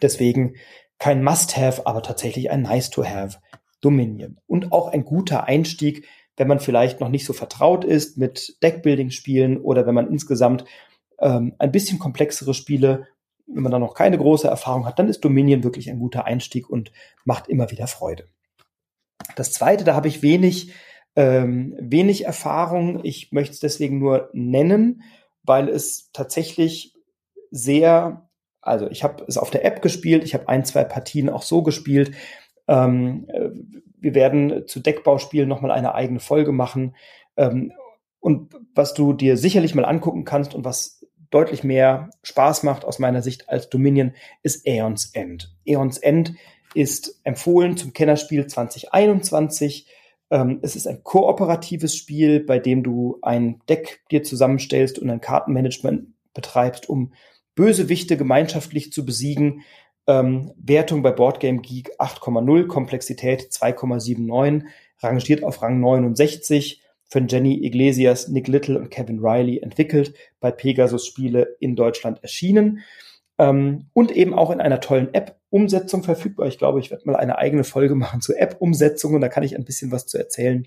Deswegen 0.00 0.54
kein 0.98 1.22
Must-Have, 1.22 1.86
aber 1.86 2.02
tatsächlich 2.02 2.50
ein 2.50 2.62
Nice-to-Have. 2.62 3.38
Dominion. 3.82 4.38
Und 4.46 4.72
auch 4.72 4.88
ein 4.88 5.04
guter 5.04 5.44
Einstieg, 5.44 6.06
wenn 6.38 6.48
man 6.48 6.60
vielleicht 6.60 7.00
noch 7.00 7.10
nicht 7.10 7.26
so 7.26 7.34
vertraut 7.34 7.84
ist 7.84 8.16
mit 8.16 8.56
Deckbuilding-Spielen 8.62 9.58
oder 9.58 9.86
wenn 9.86 9.94
man 9.94 10.10
insgesamt 10.10 10.64
ähm, 11.18 11.54
ein 11.58 11.72
bisschen 11.72 11.98
komplexere 11.98 12.54
Spiele, 12.54 13.06
wenn 13.46 13.62
man 13.62 13.72
da 13.72 13.78
noch 13.78 13.92
keine 13.92 14.16
große 14.16 14.48
Erfahrung 14.48 14.86
hat, 14.86 14.98
dann 14.98 15.08
ist 15.08 15.22
Dominion 15.22 15.62
wirklich 15.62 15.90
ein 15.90 15.98
guter 15.98 16.24
Einstieg 16.24 16.70
und 16.70 16.90
macht 17.26 17.48
immer 17.48 17.70
wieder 17.70 17.86
Freude. 17.86 18.28
Das 19.34 19.52
zweite, 19.52 19.84
da 19.84 19.94
habe 19.94 20.08
ich 20.08 20.22
wenig, 20.22 20.72
ähm, 21.16 21.74
wenig 21.80 22.24
Erfahrung. 22.24 23.00
Ich 23.02 23.32
möchte 23.32 23.54
es 23.54 23.60
deswegen 23.60 23.98
nur 23.98 24.30
nennen, 24.32 25.02
weil 25.42 25.68
es 25.68 26.10
tatsächlich 26.12 26.94
sehr 27.50 28.26
also 28.66 28.90
ich 28.90 29.04
habe 29.04 29.24
es 29.28 29.38
auf 29.38 29.50
der 29.50 29.64
App 29.64 29.80
gespielt, 29.80 30.24
ich 30.24 30.34
habe 30.34 30.48
ein, 30.48 30.64
zwei 30.64 30.84
Partien 30.84 31.30
auch 31.30 31.42
so 31.42 31.62
gespielt. 31.62 32.12
Ähm, 32.66 33.26
äh, 33.28 33.50
wir 33.98 34.14
werden 34.14 34.66
zu 34.66 34.80
Deckbauspielen 34.80 35.48
nochmal 35.48 35.70
eine 35.70 35.94
eigene 35.94 36.20
Folge 36.20 36.52
machen. 36.52 36.96
Ähm, 37.36 37.72
und 38.18 38.54
was 38.74 38.92
du 38.92 39.12
dir 39.12 39.36
sicherlich 39.36 39.74
mal 39.74 39.84
angucken 39.84 40.24
kannst 40.24 40.52
und 40.54 40.64
was 40.64 41.06
deutlich 41.30 41.62
mehr 41.62 42.10
Spaß 42.22 42.64
macht 42.64 42.84
aus 42.84 42.98
meiner 42.98 43.22
Sicht 43.22 43.48
als 43.48 43.68
Dominion, 43.68 44.14
ist 44.42 44.66
Aeons 44.66 45.10
End. 45.14 45.54
Aeons 45.66 45.98
End 45.98 46.34
ist 46.74 47.20
empfohlen 47.22 47.76
zum 47.76 47.92
Kennerspiel 47.92 48.46
2021. 48.46 49.86
Ähm, 50.30 50.58
es 50.62 50.76
ist 50.76 50.86
ein 50.86 51.02
kooperatives 51.02 51.96
Spiel, 51.96 52.40
bei 52.40 52.58
dem 52.58 52.82
du 52.82 53.18
ein 53.22 53.60
Deck 53.68 54.02
dir 54.10 54.22
zusammenstellst 54.22 54.98
und 54.98 55.10
ein 55.10 55.20
Kartenmanagement 55.20 56.08
betreibst, 56.34 56.88
um 56.88 57.12
Bösewichte 57.54 58.16
gemeinschaftlich 58.16 58.92
zu 58.92 59.04
besiegen. 59.04 59.62
Ähm, 60.06 60.52
Wertung 60.56 61.02
bei 61.02 61.12
Boardgame 61.12 61.60
Geek 61.60 61.98
8,0, 61.98 62.66
Komplexität 62.66 63.48
2,79, 63.50 64.64
rangiert 65.00 65.42
auf 65.42 65.62
Rang 65.62 65.80
69, 65.80 66.82
von 67.08 67.28
Jenny 67.28 67.64
Iglesias, 67.64 68.28
Nick 68.28 68.48
Little 68.48 68.78
und 68.78 68.90
Kevin 68.90 69.20
Riley 69.20 69.58
entwickelt, 69.58 70.14
bei 70.40 70.50
Pegasus 70.50 71.06
Spiele 71.06 71.56
in 71.60 71.76
Deutschland 71.76 72.22
erschienen 72.22 72.80
ähm, 73.38 73.86
und 73.92 74.10
eben 74.10 74.34
auch 74.34 74.50
in 74.50 74.60
einer 74.60 74.80
tollen 74.80 75.12
App-Umsetzung 75.46 76.02
verfügbar. 76.02 76.46
Ich 76.46 76.58
glaube, 76.58 76.80
ich 76.80 76.90
werde 76.90 77.06
mal 77.06 77.16
eine 77.16 77.38
eigene 77.38 77.64
Folge 77.64 77.94
machen 77.94 78.20
zu 78.20 78.34
App-Umsetzungen, 78.34 79.20
da 79.20 79.28
kann 79.28 79.42
ich 79.42 79.56
ein 79.56 79.64
bisschen 79.64 79.92
was 79.92 80.06
zu 80.06 80.18
erzählen. 80.18 80.66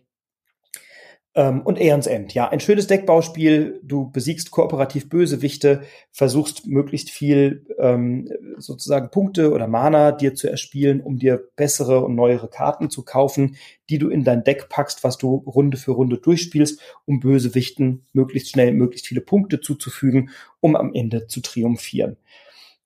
Ähm, 1.36 1.62
und 1.62 1.78
Aeons 1.78 2.08
End, 2.08 2.34
ja, 2.34 2.50
ein 2.50 2.60
schönes 2.60 2.88
Deckbauspiel. 2.88 3.82
Du 3.84 4.10
besiegst 4.10 4.50
kooperativ 4.50 5.10
Bösewichte, 5.10 5.84
versuchst 6.12 6.66
möglichst 6.66 7.12
viel 7.12 7.68
ähm, 7.78 8.28
sozusagen 8.58 9.12
Punkte 9.12 9.52
oder 9.52 9.68
Mana 9.68 10.12
dir 10.12 10.34
zu 10.34 10.50
erspielen, 10.50 11.02
um 11.02 11.20
dir 11.20 11.50
bessere 11.56 12.04
und 12.04 12.16
neuere 12.16 12.48
Karten 12.48 12.90
zu 12.90 13.04
kaufen, 13.04 13.58
die 13.92 14.00
du 14.00 14.10
in 14.10 14.24
dein 14.24 14.44
Deck 14.44 14.70
packst, 14.70 15.04
was 15.04 15.20
du 15.20 15.36
Runde 15.36 15.78
für 15.78 15.92
Runde 15.92 16.18
durchspielst, 16.18 16.82
um 17.06 17.20
Bösewichten 17.20 18.08
möglichst 18.12 18.50
schnell 18.50 18.74
möglichst 18.74 19.06
viele 19.06 19.22
Punkte 19.22 19.60
zuzufügen, 19.60 20.32
um 20.62 20.76
am 20.76 20.96
Ende 20.96 21.28
zu 21.28 21.42
triumphieren. 21.42 22.18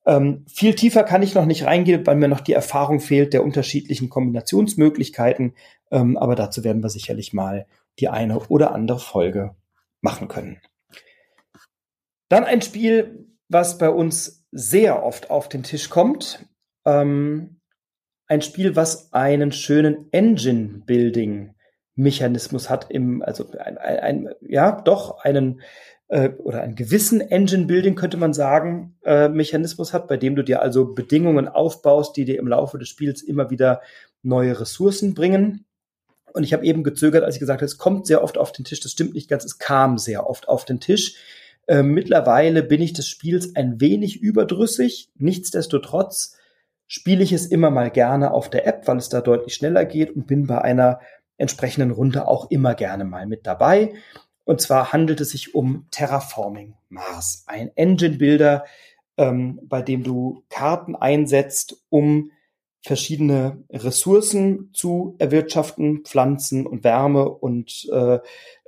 Ähm, 0.05 0.45
viel 0.47 0.75
tiefer 0.75 1.03
kann 1.03 1.23
ich 1.23 1.33
noch 1.33 1.45
nicht 1.45 1.65
reingehen, 1.65 2.05
weil 2.05 2.15
mir 2.15 2.27
noch 2.27 2.41
die 2.41 2.53
Erfahrung 2.53 2.99
fehlt 2.99 3.33
der 3.33 3.43
unterschiedlichen 3.43 4.09
Kombinationsmöglichkeiten. 4.09 5.55
Ähm, 5.91 6.17
aber 6.17 6.35
dazu 6.35 6.63
werden 6.63 6.83
wir 6.83 6.89
sicherlich 6.89 7.33
mal 7.33 7.65
die 7.99 8.09
eine 8.09 8.39
oder 8.39 8.73
andere 8.73 8.99
Folge 8.99 9.55
machen 10.01 10.27
können. 10.27 10.59
Dann 12.29 12.43
ein 12.43 12.61
Spiel, 12.61 13.27
was 13.47 13.77
bei 13.77 13.89
uns 13.89 14.45
sehr 14.51 15.03
oft 15.03 15.29
auf 15.29 15.47
den 15.49 15.63
Tisch 15.63 15.89
kommt. 15.89 16.45
Ähm, 16.85 17.59
ein 18.27 18.41
Spiel, 18.41 18.75
was 18.75 19.13
einen 19.13 19.51
schönen 19.51 20.11
Engine-Building-Mechanismus 20.11 22.69
hat, 22.69 22.89
im, 22.89 23.21
also 23.21 23.51
ein, 23.51 23.77
ein, 23.77 23.99
ein, 23.99 24.29
ja, 24.41 24.81
doch 24.81 25.19
einen 25.19 25.61
äh, 26.13 26.29
oder 26.37 26.61
einen 26.61 26.75
gewissen 26.75 27.21
Engine-Building, 27.21 27.95
könnte 27.95 28.17
man 28.17 28.33
sagen, 28.33 28.95
äh, 29.03 29.29
Mechanismus 29.29 29.93
hat, 29.93 30.07
bei 30.07 30.15
dem 30.15 30.35
du 30.35 30.43
dir 30.43 30.61
also 30.61 30.93
Bedingungen 30.93 31.47
aufbaust, 31.47 32.15
die 32.15 32.23
dir 32.23 32.37
im 32.37 32.47
Laufe 32.47 32.77
des 32.77 32.87
Spiels 32.87 33.23
immer 33.23 33.49
wieder 33.49 33.81
neue 34.21 34.59
Ressourcen 34.59 35.15
bringen. 35.15 35.65
Und 36.31 36.43
ich 36.43 36.53
habe 36.53 36.65
eben 36.65 36.83
gezögert, 36.83 37.23
als 37.23 37.35
ich 37.35 37.39
gesagt 37.39 37.61
habe, 37.61 37.65
es 37.65 37.79
kommt 37.79 38.05
sehr 38.05 38.23
oft 38.23 38.37
auf 38.37 38.51
den 38.51 38.63
Tisch. 38.63 38.79
Das 38.79 38.91
stimmt 38.91 39.15
nicht 39.15 39.27
ganz, 39.27 39.43
es 39.43 39.57
kam 39.57 39.97
sehr 39.97 40.29
oft 40.29 40.47
auf 40.47 40.65
den 40.65 40.79
Tisch. 40.79 41.15
Äh, 41.65 41.81
mittlerweile 41.81 42.61
bin 42.61 42.81
ich 42.83 42.93
des 42.93 43.07
Spiels 43.07 43.55
ein 43.55 43.81
wenig 43.81 44.21
überdrüssig. 44.21 45.09
Nichtsdestotrotz 45.15 46.37
spiele 46.85 47.23
ich 47.23 47.31
es 47.31 47.47
immer 47.47 47.71
mal 47.71 47.89
gerne 47.89 48.31
auf 48.33 48.51
der 48.51 48.67
App, 48.67 48.87
weil 48.87 48.97
es 48.97 49.09
da 49.09 49.21
deutlich 49.21 49.55
schneller 49.55 49.85
geht 49.85 50.15
und 50.15 50.27
bin 50.27 50.45
bei 50.45 50.61
einer 50.61 50.99
entsprechenden 51.37 51.89
Runde 51.89 52.27
auch 52.27 52.51
immer 52.51 52.75
gerne 52.75 53.03
mal 53.03 53.25
mit 53.25 53.47
dabei. 53.47 53.93
Und 54.45 54.61
zwar 54.61 54.91
handelt 54.91 55.21
es 55.21 55.31
sich 55.31 55.55
um 55.55 55.87
Terraforming 55.91 56.75
Mars, 56.89 57.43
ein 57.47 57.71
Engine 57.75 58.17
Builder, 58.17 58.65
ähm, 59.17 59.59
bei 59.63 59.81
dem 59.81 60.03
du 60.03 60.43
Karten 60.49 60.95
einsetzt, 60.95 61.77
um 61.89 62.31
verschiedene 62.81 63.63
Ressourcen 63.69 64.69
zu 64.73 65.15
erwirtschaften, 65.17 66.03
Pflanzen 66.03 66.67
und 66.67 66.83
Wärme 66.83 67.29
und 67.29 67.87
äh, 67.93 68.19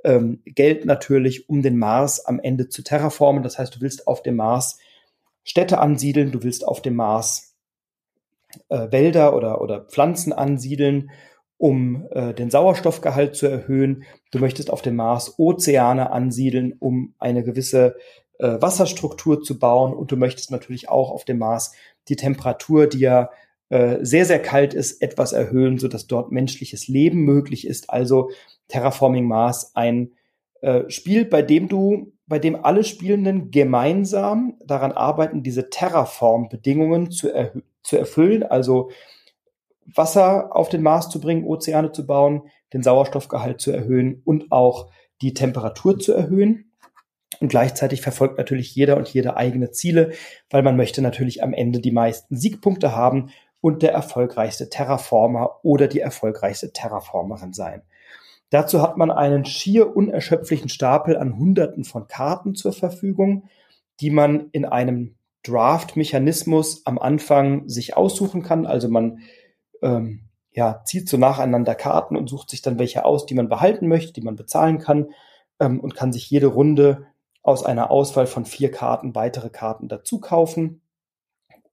ähm, 0.04 0.40
Geld 0.46 0.86
natürlich, 0.86 1.50
um 1.50 1.60
den 1.60 1.76
Mars 1.76 2.24
am 2.24 2.40
Ende 2.40 2.68
zu 2.68 2.82
terraformen. 2.82 3.42
Das 3.42 3.58
heißt, 3.58 3.76
du 3.76 3.80
willst 3.82 4.06
auf 4.06 4.22
dem 4.22 4.36
Mars 4.36 4.78
Städte 5.44 5.78
ansiedeln, 5.78 6.32
du 6.32 6.42
willst 6.42 6.66
auf 6.66 6.80
dem 6.80 6.96
Mars 6.96 7.56
äh, 8.70 8.90
Wälder 8.90 9.36
oder, 9.36 9.60
oder 9.60 9.82
Pflanzen 9.82 10.32
ansiedeln, 10.32 11.10
um 11.58 12.06
äh, 12.10 12.34
den 12.34 12.50
Sauerstoffgehalt 12.50 13.34
zu 13.34 13.46
erhöhen. 13.46 14.04
Du 14.30 14.38
möchtest 14.38 14.70
auf 14.70 14.82
dem 14.82 14.96
Mars 14.96 15.38
Ozeane 15.38 16.10
ansiedeln, 16.10 16.74
um 16.78 17.14
eine 17.18 17.42
gewisse 17.44 17.96
äh, 18.38 18.60
Wasserstruktur 18.60 19.42
zu 19.42 19.58
bauen. 19.58 19.94
Und 19.94 20.12
du 20.12 20.16
möchtest 20.16 20.50
natürlich 20.50 20.88
auch 20.88 21.10
auf 21.10 21.24
dem 21.24 21.38
Mars 21.38 21.72
die 22.08 22.16
Temperatur, 22.16 22.86
die 22.86 23.00
ja 23.00 23.30
äh, 23.68 23.98
sehr, 24.02 24.26
sehr 24.26 24.40
kalt 24.40 24.74
ist, 24.74 25.02
etwas 25.02 25.32
erhöhen, 25.32 25.78
sodass 25.78 26.06
dort 26.06 26.30
menschliches 26.30 26.88
Leben 26.88 27.22
möglich 27.22 27.66
ist. 27.66 27.90
Also 27.90 28.30
Terraforming 28.68 29.26
Mars 29.26 29.72
ein 29.74 30.12
äh, 30.60 30.82
Spiel, 30.88 31.24
bei 31.24 31.42
dem 31.42 31.68
du, 31.68 32.12
bei 32.26 32.38
dem 32.38 32.64
alle 32.64 32.84
Spielenden 32.84 33.50
gemeinsam 33.50 34.58
daran 34.64 34.92
arbeiten, 34.92 35.42
diese 35.42 35.70
Terraform-Bedingungen 35.70 37.10
zu, 37.10 37.28
zu 37.82 37.96
erfüllen, 37.96 38.42
also 38.42 38.90
Wasser 39.94 40.54
auf 40.54 40.68
den 40.68 40.82
Mars 40.82 41.08
zu 41.08 41.20
bringen, 41.20 41.44
Ozeane 41.44 41.92
zu 41.92 42.06
bauen, 42.06 42.42
den 42.72 42.82
Sauerstoffgehalt 42.82 43.60
zu 43.60 43.70
erhöhen 43.70 44.22
und 44.24 44.50
auch 44.50 44.90
die 45.22 45.34
Temperatur 45.34 45.98
zu 45.98 46.12
erhöhen. 46.12 46.72
Und 47.40 47.48
gleichzeitig 47.48 48.00
verfolgt 48.00 48.38
natürlich 48.38 48.74
jeder 48.74 48.96
und 48.96 49.08
jede 49.08 49.36
eigene 49.36 49.70
Ziele, 49.70 50.12
weil 50.50 50.62
man 50.62 50.76
möchte 50.76 51.02
natürlich 51.02 51.42
am 51.42 51.52
Ende 51.52 51.80
die 51.80 51.92
meisten 51.92 52.36
Siegpunkte 52.36 52.94
haben 52.94 53.30
und 53.60 53.82
der 53.82 53.92
erfolgreichste 53.92 54.68
Terraformer 54.68 55.60
oder 55.62 55.88
die 55.88 56.00
erfolgreichste 56.00 56.72
Terraformerin 56.72 57.52
sein. 57.52 57.82
Dazu 58.50 58.80
hat 58.80 58.96
man 58.96 59.10
einen 59.10 59.44
schier 59.44 59.96
unerschöpflichen 59.96 60.68
Stapel 60.68 61.16
an 61.16 61.36
Hunderten 61.36 61.84
von 61.84 62.06
Karten 62.06 62.54
zur 62.54 62.72
Verfügung, 62.72 63.48
die 64.00 64.10
man 64.10 64.48
in 64.52 64.64
einem 64.64 65.16
Draft-Mechanismus 65.42 66.86
am 66.86 66.98
Anfang 66.98 67.68
sich 67.68 67.96
aussuchen 67.96 68.42
kann. 68.42 68.66
Also 68.66 68.88
man 68.88 69.18
ähm, 69.82 70.28
ja, 70.52 70.82
zieht 70.84 71.08
so 71.08 71.18
nacheinander 71.18 71.74
Karten 71.74 72.16
und 72.16 72.28
sucht 72.28 72.50
sich 72.50 72.62
dann 72.62 72.78
welche 72.78 73.04
aus, 73.04 73.26
die 73.26 73.34
man 73.34 73.48
behalten 73.48 73.88
möchte, 73.88 74.12
die 74.12 74.22
man 74.22 74.36
bezahlen 74.36 74.78
kann 74.78 75.10
ähm, 75.60 75.80
und 75.80 75.94
kann 75.94 76.12
sich 76.12 76.30
jede 76.30 76.46
Runde 76.46 77.06
aus 77.42 77.64
einer 77.64 77.90
Auswahl 77.90 78.26
von 78.26 78.44
vier 78.44 78.70
Karten 78.70 79.14
weitere 79.14 79.50
Karten 79.50 79.88
dazu 79.88 80.18
kaufen, 80.18 80.80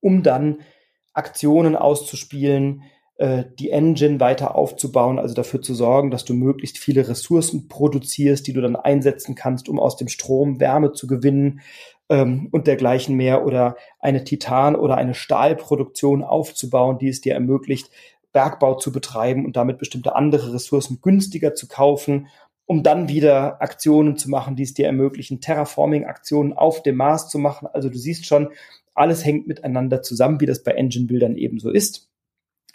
um 0.01 0.21
dann 0.21 0.59
Aktionen 1.13 1.75
auszuspielen, 1.75 2.83
äh, 3.15 3.45
die 3.57 3.69
Engine 3.69 4.19
weiter 4.19 4.55
aufzubauen, 4.55 5.17
also 5.17 5.33
dafür 5.33 5.61
zu 5.61 5.73
sorgen, 5.73 6.11
dass 6.11 6.25
du 6.25 6.33
möglichst 6.33 6.77
viele 6.77 7.07
Ressourcen 7.07 7.67
produzierst, 7.67 8.45
die 8.47 8.53
du 8.53 8.61
dann 8.61 8.75
einsetzen 8.75 9.35
kannst, 9.35 9.69
um 9.69 9.79
aus 9.79 9.97
dem 9.97 10.09
Strom 10.09 10.59
Wärme 10.59 10.91
zu 10.91 11.07
gewinnen 11.07 11.61
ähm, 12.09 12.49
und 12.51 12.67
dergleichen 12.67 13.15
mehr 13.15 13.45
oder 13.45 13.75
eine 13.99 14.23
Titan- 14.23 14.75
oder 14.75 14.97
eine 14.97 15.13
Stahlproduktion 15.13 16.23
aufzubauen, 16.23 16.97
die 16.97 17.09
es 17.09 17.21
dir 17.21 17.33
ermöglicht, 17.33 17.89
Bergbau 18.31 18.75
zu 18.75 18.91
betreiben 18.91 19.45
und 19.45 19.55
damit 19.55 19.77
bestimmte 19.77 20.15
andere 20.15 20.53
Ressourcen 20.53 20.99
günstiger 21.01 21.53
zu 21.53 21.67
kaufen, 21.67 22.27
um 22.65 22.81
dann 22.81 23.09
wieder 23.09 23.61
Aktionen 23.61 24.17
zu 24.17 24.29
machen, 24.29 24.55
die 24.55 24.63
es 24.63 24.73
dir 24.73 24.85
ermöglichen, 24.85 25.41
Terraforming-Aktionen 25.41 26.53
auf 26.53 26.81
dem 26.81 26.95
Mars 26.95 27.29
zu 27.29 27.37
machen. 27.37 27.67
Also 27.71 27.89
du 27.89 27.97
siehst 27.97 28.25
schon, 28.25 28.49
alles 28.95 29.25
hängt 29.25 29.47
miteinander 29.47 30.01
zusammen, 30.01 30.39
wie 30.39 30.45
das 30.45 30.63
bei 30.63 30.71
Engine-Bildern 30.71 31.35
ebenso 31.35 31.69
ist. 31.69 32.09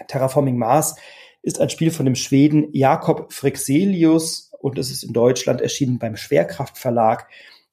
Terraforming 0.06 0.58
Mars 0.58 0.96
ist 1.42 1.60
ein 1.60 1.70
Spiel 1.70 1.90
von 1.90 2.04
dem 2.04 2.14
Schweden 2.14 2.68
Jakob 2.72 3.32
Frexelius 3.32 4.52
und 4.60 4.78
es 4.78 4.90
ist 4.90 5.02
in 5.02 5.12
Deutschland 5.12 5.60
erschienen 5.60 5.98
beim 5.98 6.16
Schwerkraft 6.16 6.78
Verlag, 6.78 7.28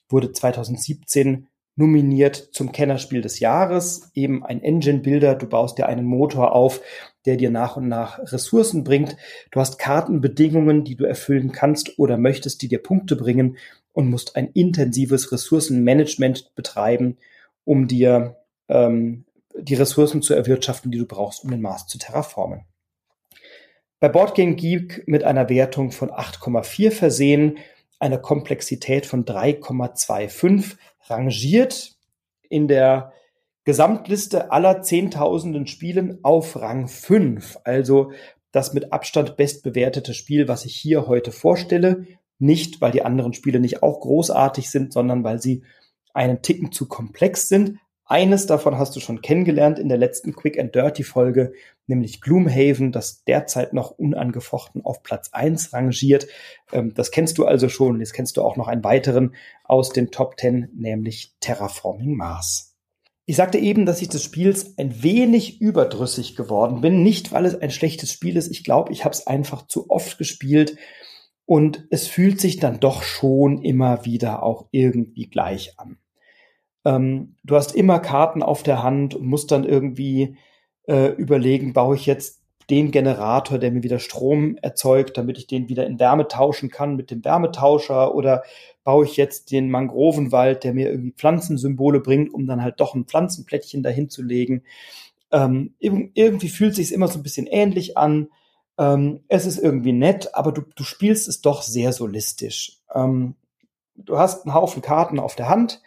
wurde 0.10 0.32
2017 0.32 1.48
nominiert 1.76 2.36
zum 2.54 2.72
Kennerspiel 2.72 3.22
des 3.22 3.40
Jahres, 3.40 4.10
eben 4.14 4.46
ein 4.46 4.64
Engine-Builder. 4.64 5.36
Du 5.36 5.48
baust 5.48 5.78
dir 5.78 5.88
einen 5.88 6.06
Motor 6.06 6.54
auf, 6.54 6.82
der 7.26 7.36
dir 7.36 7.52
nach 7.52 7.76
und 7.76 7.88
nach 7.88 8.20
Ressourcen 8.32 8.84
bringt. 8.84 9.18
Du 9.52 9.60
hast 9.60 9.78
Kartenbedingungen, 9.78 10.86
die 10.86 10.96
du 10.96 11.06
erfüllen 11.06 11.52
kannst 11.52 12.00
oder 12.00 12.18
möchtest, 12.18 12.62
die 12.62 12.70
dir 12.70 12.82
Punkte 12.82 13.16
bringen 13.16 13.58
und 13.92 14.10
musst 14.10 14.36
ein 14.36 14.50
intensives 14.54 15.32
Ressourcenmanagement 15.32 16.56
betreiben, 16.56 17.18
um 17.66 17.88
dir 17.88 18.38
ähm, 18.70 19.26
die 19.58 19.76
Ressourcen 19.76 20.22
zu 20.22 20.34
erwirtschaften, 20.34 20.92
die 20.92 20.98
du 20.98 21.06
brauchst, 21.06 21.44
um 21.44 21.52
den 21.52 21.62
Mars 21.62 21.88
zu 21.88 21.98
terraformen. 21.98 22.66
Bei 24.00 24.10
Boardgame 24.10 24.56
Geek 24.56 25.08
mit 25.08 25.24
einer 25.24 25.50
Wertung 25.50 25.92
von 25.92 26.10
8,4 26.10 26.92
versehen, 26.92 27.58
einer 28.00 28.18
Komplexität 28.18 29.06
von 29.06 29.26
3,25 29.26 30.78
rangiert 31.08 31.96
in 32.50 32.68
der 32.68 33.14
Gesamtliste 33.64 34.52
aller 34.52 34.82
Zehntausenden 34.82 35.66
Spielen 35.66 36.20
auf 36.24 36.56
Rang 36.62 36.88
5. 36.88 37.58
Also 37.64 38.12
das 38.52 38.74
mit 38.74 38.94
Abstand 38.94 39.38
bestbewertete 39.38 40.14
Spiel, 40.14 40.48
was 40.48 40.66
ich 40.66 40.76
hier 40.76 41.08
heute 41.08 41.32
vorstelle. 41.32 42.06
Nicht, 42.38 42.80
weil 42.80 42.92
die 42.92 43.04
anderen 43.04 43.34
Spiele 43.34 43.60
nicht 43.60 43.82
auch 43.82 44.02
großartig 44.02 44.70
sind, 44.70 44.94
sondern 44.94 45.24
weil 45.24 45.42
sie 45.42 45.64
einen 46.14 46.42
Ticken 46.42 46.72
zu 46.72 46.88
komplex 46.88 47.50
sind. 47.50 47.80
Eines 48.08 48.46
davon 48.46 48.78
hast 48.78 48.96
du 48.96 49.00
schon 49.00 49.24
kennengelernt 49.24 49.80
in 49.80 49.90
der 49.90 49.98
letzten 49.98 50.34
Quick 50.36 50.60
and 50.60 50.76
Dirty 50.76 51.04
Folge, 51.04 51.54
nämlich 51.88 52.22
Gloomhaven, 52.22 52.92
das 52.92 53.24
derzeit 53.24 53.74
noch 53.74 53.92
unangefochten 53.92 54.86
auf 54.86 55.02
Platz 55.02 55.30
eins 55.32 55.74
rangiert. 55.74 56.28
Ähm, 56.72 56.94
das 56.94 57.10
kennst 57.10 57.40
du 57.40 57.46
also 57.46 57.68
schon. 57.68 58.00
Jetzt 58.00 58.14
kennst 58.14 58.38
du 58.38 58.44
auch 58.44 58.58
noch 58.58 58.68
einen 58.68 58.84
weiteren 58.84 59.34
aus 59.64 59.90
den 59.90 60.12
Top 60.12 60.40
10, 60.40 60.70
nämlich 60.76 61.34
Terraforming 61.40 62.16
Mars. 62.16 62.76
Ich 63.26 63.38
sagte 63.38 63.58
eben, 63.58 63.88
dass 63.88 64.04
ich 64.04 64.10
des 64.10 64.24
Spiels 64.24 64.78
ein 64.78 65.02
wenig 65.02 65.60
überdrüssig 65.60 66.36
geworden 66.36 66.82
bin. 66.82 67.02
Nicht, 67.02 67.32
weil 67.32 67.46
es 67.46 67.60
ein 67.60 67.72
schlechtes 67.72 68.12
Spiel 68.12 68.38
ist. 68.38 68.52
Ich 68.52 68.64
glaube, 68.64 68.94
ich 68.94 69.04
habe 69.04 69.14
es 69.14 69.26
einfach 69.26 69.66
zu 69.66 69.90
oft 69.90 70.20
gespielt. 70.20 70.78
Und 71.48 71.88
es 71.90 72.08
fühlt 72.08 72.40
sich 72.40 72.58
dann 72.58 72.80
doch 72.80 73.02
schon 73.02 73.64
immer 73.64 74.06
wieder 74.06 74.44
auch 74.44 74.68
irgendwie 74.72 75.28
gleich 75.28 75.80
an. 75.80 75.98
Ähm, 76.86 77.36
du 77.44 77.56
hast 77.56 77.76
immer 77.76 78.00
Karten 78.00 78.44
auf 78.44 78.64
der 78.64 78.84
Hand 78.84 79.16
und 79.16 79.26
musst 79.26 79.52
dann 79.52 79.66
irgendwie 79.66 80.38
äh, 80.88 81.08
überlegen, 81.08 81.74
baue 81.74 81.96
ich 81.96 82.06
jetzt 82.06 82.42
den 82.70 82.92
Generator, 82.92 83.60
der 83.60 83.72
mir 83.72 83.84
wieder 83.84 84.00
Strom 84.00 84.58
erzeugt, 84.62 85.18
damit 85.18 85.38
ich 85.38 85.48
den 85.48 85.70
wieder 85.70 85.86
in 85.86 86.00
Wärme 86.00 86.28
tauschen 86.28 86.70
kann 86.70 86.96
mit 86.96 87.12
dem 87.12 87.24
Wärmetauscher 87.24 88.16
oder 88.16 88.44
baue 88.84 89.06
ich 89.06 89.18
jetzt 89.18 89.52
den 89.52 89.70
Mangrovenwald, 89.70 90.64
der 90.64 90.74
mir 90.74 90.90
irgendwie 90.90 91.12
Pflanzensymbole 91.12 92.00
bringt, 92.00 92.34
um 92.34 92.48
dann 92.48 92.64
halt 92.64 92.80
doch 92.80 92.96
ein 92.96 93.06
Pflanzenplättchen 93.06 93.84
dahin 93.84 94.10
zu 94.10 94.24
legen. 94.24 94.64
Ähm, 95.32 95.74
irgendwie 95.80 96.50
fühlt 96.50 96.76
sich 96.76 96.92
immer 96.92 97.08
so 97.08 97.20
ein 97.20 97.24
bisschen 97.24 97.48
ähnlich 97.48 97.98
an. 97.98 98.30
Ähm, 98.78 99.22
es 99.28 99.46
ist 99.46 99.58
irgendwie 99.58 99.94
nett, 99.94 100.34
aber 100.34 100.52
du, 100.52 100.62
du 100.76 100.84
spielst 100.84 101.28
es 101.28 101.42
doch 101.42 101.62
sehr 101.62 101.94
solistisch. 101.94 102.80
Ähm, 102.94 103.36
du 103.96 104.18
hast 104.18 104.46
einen 104.46 104.56
Haufen 104.56 104.82
Karten 104.82 105.20
auf 105.20 105.36
der 105.36 105.50
Hand, 105.50 105.82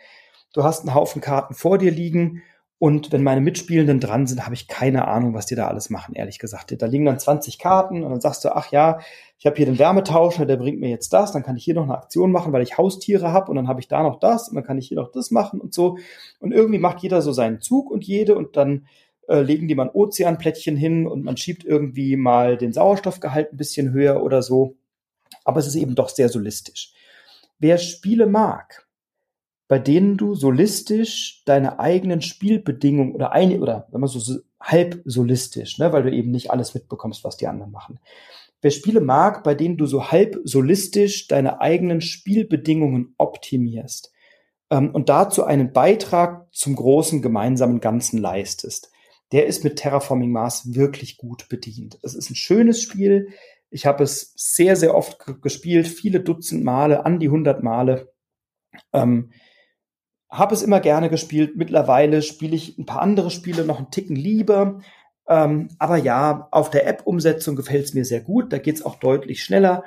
du 0.59 0.65
hast 0.65 0.81
einen 0.81 0.95
Haufen 0.95 1.23
Karten 1.23 1.55
vor 1.55 1.79
dir 1.79 1.93
liegen 1.93 2.43
und 2.81 3.13
wenn 3.13 3.23
meine 3.23 3.41
Mitspielenden 3.41 4.01
dran 4.01 4.27
sind, 4.27 4.45
habe 4.45 4.55
ich 4.55 4.67
keine 4.67 5.07
Ahnung, 5.09 5.35
was 5.35 5.47
die 5.47 5.55
da 5.55 5.67
alles 5.69 5.89
machen, 5.89 6.15
ehrlich 6.15 6.39
gesagt. 6.39 6.75
Da 6.81 6.87
liegen 6.87 7.05
dann 7.05 7.19
20 7.19 7.59
Karten 7.59 8.03
und 8.03 8.11
dann 8.11 8.21
sagst 8.21 8.45
du, 8.45 8.55
ach 8.55 8.71
ja, 8.71 8.99
ich 9.39 9.47
habe 9.47 9.57
hier 9.57 9.67
den 9.67 9.79
Wärmetauscher, 9.79 10.47
der 10.47 10.57
bringt 10.57 10.81
mir 10.81 10.89
jetzt 10.89 11.13
das, 11.13 11.33
dann 11.33 11.45
kann 11.45 11.57
ich 11.57 11.65
hier 11.65 11.75
noch 11.75 11.85
eine 11.85 11.97
Aktion 11.97 12.33
machen, 12.33 12.53
weil 12.53 12.63
ich 12.63 12.77
Haustiere 12.77 13.33
habe 13.33 13.51
und 13.51 13.57
dann 13.57 13.69
habe 13.69 13.81
ich 13.81 13.89
da 13.89 14.03
noch 14.03 14.19
das 14.19 14.49
und 14.49 14.57
dann 14.57 14.65
kann 14.65 14.79
ich 14.79 14.89
hier 14.89 14.97
noch 14.97 15.13
das 15.13 15.31
machen 15.31 15.61
und 15.61 15.75
so. 15.75 15.99
Und 16.41 16.53
irgendwie 16.53 16.79
macht 16.81 17.01
jeder 17.01 17.23
so 17.23 17.33
seinen 17.33 17.61
Zug 17.61 17.91
und 17.91 18.05
jede 18.05 18.37
und 18.37 18.57
dann 18.57 18.87
äh, 19.29 19.41
legen 19.41 19.69
die 19.69 19.77
mal 19.77 19.85
ein 19.85 19.95
Ozeanplättchen 19.95 20.77
hin 20.77 21.07
und 21.07 21.25
man 21.25 21.37
schiebt 21.37 21.65
irgendwie 21.65 22.17
mal 22.17 22.57
den 22.57 22.73
Sauerstoffgehalt 22.73 23.53
ein 23.53 23.57
bisschen 23.57 23.93
höher 23.93 24.23
oder 24.25 24.43
so. 24.43 24.77
Aber 25.45 25.61
es 25.61 25.69
ist 25.69 25.77
eben 25.77 25.95
doch 25.95 26.09
sehr 26.09 26.29
solistisch. 26.29 26.93
Wer 27.61 27.79
Spiele 27.79 28.27
mag, 28.27 28.88
bei 29.69 29.78
denen 29.78 30.16
du 30.16 30.35
solistisch 30.35 31.43
deine 31.45 31.78
eigenen 31.78 32.23
Spielbedingungen 32.23 33.15
oder 33.15 33.32
ein 33.32 33.61
oder 33.61 33.86
sagen 33.90 34.03
wir 34.03 34.09
so 34.09 34.40
halb 34.61 35.03
solistisch, 35.05 35.78
ne, 35.78 35.93
weil 35.93 36.03
du 36.03 36.11
eben 36.11 36.31
nicht 36.31 36.51
alles 36.51 36.74
mitbekommst, 36.74 37.23
was 37.23 37.36
die 37.36 37.47
anderen 37.47 37.70
machen. 37.70 38.01
Wer 38.61 38.70
Spiele 38.70 39.01
mag, 39.01 39.45
bei 39.45 39.55
denen 39.55 39.77
du 39.77 39.86
so 39.86 40.11
halb 40.11 40.40
solistisch 40.43 41.28
deine 41.28 41.61
eigenen 41.61 42.01
Spielbedingungen 42.01 43.15
optimierst 43.19 44.11
ähm, 44.70 44.90
und 44.90 45.11
dazu 45.11 45.45
einen 45.45 45.73
Beitrag 45.73 46.53
zum 46.53 46.74
großen 46.74 47.23
gemeinsamen 47.23 47.81
Ganzen 47.81 48.19
leistest, 48.19 48.90
der 49.32 49.47
ist 49.47 49.62
mit 49.62 49.77
Terraforming 49.77 50.32
Mars 50.32 50.74
wirklich 50.74 51.19
gut 51.19 51.49
bedient. 51.49 51.99
Es 52.03 52.15
ist 52.15 52.31
ein 52.31 52.35
schönes 52.35 52.82
Spiel. 52.82 53.28
Ich 53.70 53.85
habe 53.85 54.03
es 54.03 54.32
sehr, 54.35 54.74
sehr 54.74 54.95
oft 54.95 55.19
gespielt, 55.43 55.86
viele 55.86 56.20
Dutzend 56.20 56.65
Male, 56.65 57.05
an 57.05 57.20
die 57.20 57.28
hundert 57.28 57.62
Male. 57.62 58.11
Ähm, 58.95 59.31
habe 60.31 60.55
es 60.55 60.63
immer 60.63 60.81
gerne 60.81 61.09
gespielt. 61.09 61.57
Mittlerweile 61.57 62.23
spiele 62.23 62.55
ich 62.55 62.79
ein 62.79 62.87
paar 62.87 63.01
andere 63.01 63.31
Spiele 63.31 63.65
noch 63.65 63.79
einen 63.79 63.91
Ticken 63.91 64.17
lieber. 64.17 64.81
Ähm, 65.29 65.69
aber 65.79 65.97
ja, 65.97 66.49
auf 66.51 66.71
der 66.71 66.87
App-Umsetzung 66.87 67.57
gefällt 67.57 67.85
es 67.85 67.95
mir 67.95 68.05
sehr 68.05 68.21
gut. 68.21 68.53
Da 68.53 68.59
geht 68.59 68.77
es 68.77 68.85
auch 68.85 68.97
deutlich 68.97 69.43
schneller. 69.43 69.85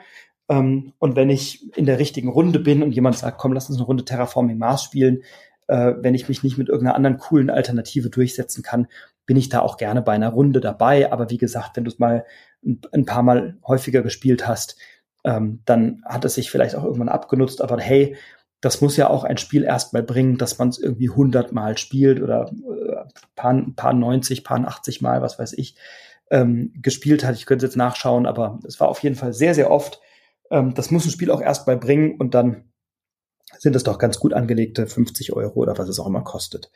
Ähm, 0.50 0.94
und 1.00 1.16
wenn 1.16 1.30
ich 1.30 1.76
in 1.78 1.86
der 1.86 2.00
richtigen 2.00 2.30
Runde 2.30 2.60
bin 2.60 2.84
und 2.84 2.92
jemand 2.92 3.18
sagt, 3.18 3.38
komm, 3.38 3.54
lass 3.54 3.70
uns 3.70 3.78
eine 3.78 3.86
Runde 3.86 4.06
Terraforming 4.06 4.58
Mars 4.58 4.84
spielen, 4.84 5.24
äh, 5.68 5.94
wenn 6.00 6.16
ich 6.16 6.28
mich 6.28 6.44
nicht 6.44 6.58
mit 6.58 6.70
irgendeiner 6.70 6.96
anderen 6.96 7.18
coolen 7.18 7.50
Alternative 7.50 8.10
durchsetzen 8.10 8.64
kann, 8.64 8.88
bin 9.26 9.38
ich 9.38 9.50
da 9.50 9.62
auch 9.62 9.78
gerne 9.78 10.02
bei 10.02 10.14
einer 10.14 10.30
Runde 10.30 10.60
dabei. 10.60 11.12
Aber 11.12 11.30
wie 11.30 11.38
gesagt, 11.38 11.78
wenn 11.78 11.86
du 11.86 11.92
es 11.92 12.00
mal 12.00 12.26
ein, 12.66 12.82
ein, 12.92 13.06
paar 13.06 13.24
Mal 13.24 13.58
häufiger 13.66 14.02
gespielt 14.02 14.48
hast, 14.48 14.78
ähm, 15.24 15.62
dann 15.66 16.04
hat 16.06 16.26
es 16.26 16.34
sich 16.36 16.52
vielleicht 16.52 16.76
auch 16.76 16.84
irgendwann 16.84 17.10
abgenutzt. 17.10 17.62
Aber 17.62 17.80
hey, 17.80 18.18
das 18.62 18.80
muss 18.80 18.96
ja 18.96 19.10
auch 19.10 19.24
ein 19.24 19.38
Spiel 19.38 19.64
erstmal 19.64 20.04
bringen, 20.04 20.38
dass 20.38 20.60
man 20.60 20.70
es 20.70 20.78
irgendwie 20.78 21.10
100 21.10 21.52
Mal 21.52 21.78
spielt 21.78 22.22
oder 22.22 22.52
äh, 22.52 23.12
paar, 23.36 23.60
paar 23.76 23.94
90, 23.94 24.44
paar 24.44 24.66
80 24.66 25.02
Mal, 25.02 25.22
was 25.22 25.40
weiß 25.40 25.54
ich, 25.54 25.76
ähm, 26.30 26.72
gespielt 26.82 27.26
hat. 27.26 27.36
Ich 27.36 27.48
könnte 27.48 27.66
jetzt 27.66 27.76
nachschauen, 27.76 28.28
aber 28.28 28.60
es 28.66 28.80
war 28.80 28.88
auf 28.88 29.02
jeden 29.04 29.16
Fall 29.16 29.34
sehr, 29.34 29.56
sehr 29.56 29.72
oft. 29.72 30.00
Ähm, 30.52 30.76
das 30.76 30.92
muss 30.92 31.06
ein 31.06 31.12
Spiel 31.12 31.32
auch 31.32 31.42
erstmal 31.42 31.78
bringen 31.78 32.16
und 32.20 32.36
dann 32.36 32.72
sind 33.58 33.76
es 33.76 33.84
doch 33.84 33.98
ganz 33.98 34.20
gut 34.20 34.34
angelegte 34.34 34.86
50 34.88 35.34
Euro 35.34 35.60
oder 35.60 35.78
was 35.78 35.90
es 35.90 36.00
auch 36.00 36.08
immer 36.08 36.24
kostet. 36.24 36.72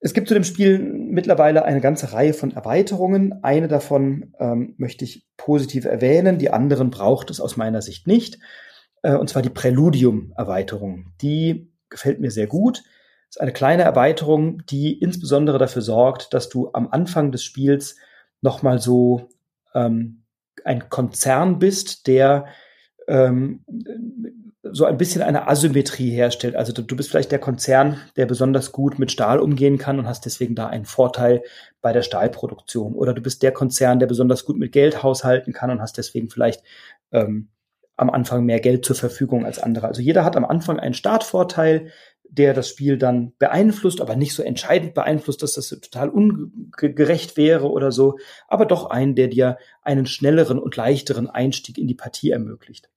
Es 0.00 0.12
gibt 0.12 0.28
zu 0.28 0.34
dem 0.34 0.44
Spiel 0.44 0.78
mittlerweile 0.78 1.64
eine 1.64 1.80
ganze 1.80 2.12
Reihe 2.12 2.34
von 2.34 2.52
Erweiterungen. 2.52 3.42
Eine 3.42 3.66
davon 3.66 4.34
ähm, 4.38 4.74
möchte 4.76 5.04
ich 5.04 5.26
positiv 5.36 5.86
erwähnen, 5.86 6.38
die 6.38 6.50
anderen 6.50 6.90
braucht 6.90 7.30
es 7.30 7.40
aus 7.40 7.56
meiner 7.56 7.82
Sicht 7.82 8.06
nicht. 8.06 8.38
Äh, 9.06 9.14
und 9.14 9.30
zwar 9.30 9.42
die 9.42 9.50
Präludium-Erweiterung. 9.50 11.12
Die 11.22 11.70
gefällt 11.88 12.18
mir 12.20 12.32
sehr 12.32 12.48
gut. 12.48 12.78
Das 13.28 13.36
ist 13.36 13.40
eine 13.40 13.52
kleine 13.52 13.84
Erweiterung, 13.84 14.62
die 14.66 14.98
insbesondere 14.98 15.58
dafür 15.58 15.82
sorgt, 15.82 16.34
dass 16.34 16.48
du 16.48 16.70
am 16.72 16.88
Anfang 16.90 17.30
des 17.30 17.44
Spiels 17.44 17.96
nochmal 18.40 18.80
so 18.80 19.28
ähm, 19.74 20.24
ein 20.64 20.88
Konzern 20.88 21.60
bist, 21.60 22.08
der 22.08 22.46
ähm, 23.06 23.64
so 24.64 24.84
ein 24.84 24.98
bisschen 24.98 25.22
eine 25.22 25.46
Asymmetrie 25.46 26.10
herstellt. 26.10 26.56
Also 26.56 26.72
du, 26.72 26.96
bist 26.96 27.08
vielleicht 27.08 27.30
der 27.30 27.38
Konzern, 27.38 28.00
der 28.16 28.26
besonders 28.26 28.72
gut 28.72 28.98
mit 28.98 29.12
Stahl 29.12 29.38
umgehen 29.38 29.78
kann 29.78 30.00
und 30.00 30.08
hast 30.08 30.24
deswegen 30.24 30.56
da 30.56 30.66
einen 30.66 30.84
Vorteil 30.84 31.42
bei 31.80 31.92
der 31.92 32.02
Stahlproduktion. 32.02 32.94
Oder 32.94 33.14
du 33.14 33.20
bist 33.20 33.44
der 33.44 33.52
Konzern, 33.52 34.00
der 34.00 34.08
besonders 34.08 34.44
gut 34.44 34.58
mit 34.58 34.72
Geld 34.72 35.04
haushalten 35.04 35.52
kann 35.52 35.70
und 35.70 35.80
hast 35.80 35.96
deswegen 35.98 36.28
vielleicht 36.28 36.64
ähm, 37.12 37.48
am 37.96 38.10
Anfang 38.10 38.44
mehr 38.44 38.60
Geld 38.60 38.84
zur 38.84 38.96
Verfügung 38.96 39.44
als 39.44 39.58
andere. 39.58 39.88
Also 39.88 40.02
jeder 40.02 40.24
hat 40.24 40.36
am 40.36 40.44
Anfang 40.44 40.78
einen 40.78 40.94
Startvorteil, 40.94 41.90
der 42.28 42.54
das 42.54 42.68
Spiel 42.68 42.98
dann 42.98 43.32
beeinflusst, 43.38 44.00
aber 44.00 44.16
nicht 44.16 44.34
so 44.34 44.42
entscheidend 44.42 44.94
beeinflusst, 44.94 45.42
dass 45.42 45.54
das 45.54 45.68
total 45.68 46.10
ungerecht 46.10 47.36
wäre 47.36 47.70
oder 47.70 47.92
so, 47.92 48.18
aber 48.48 48.66
doch 48.66 48.90
einen, 48.90 49.14
der 49.14 49.28
dir 49.28 49.58
einen 49.82 50.06
schnelleren 50.06 50.58
und 50.58 50.76
leichteren 50.76 51.30
Einstieg 51.30 51.78
in 51.78 51.86
die 51.86 51.94
Partie 51.94 52.30
ermöglicht. 52.30 52.90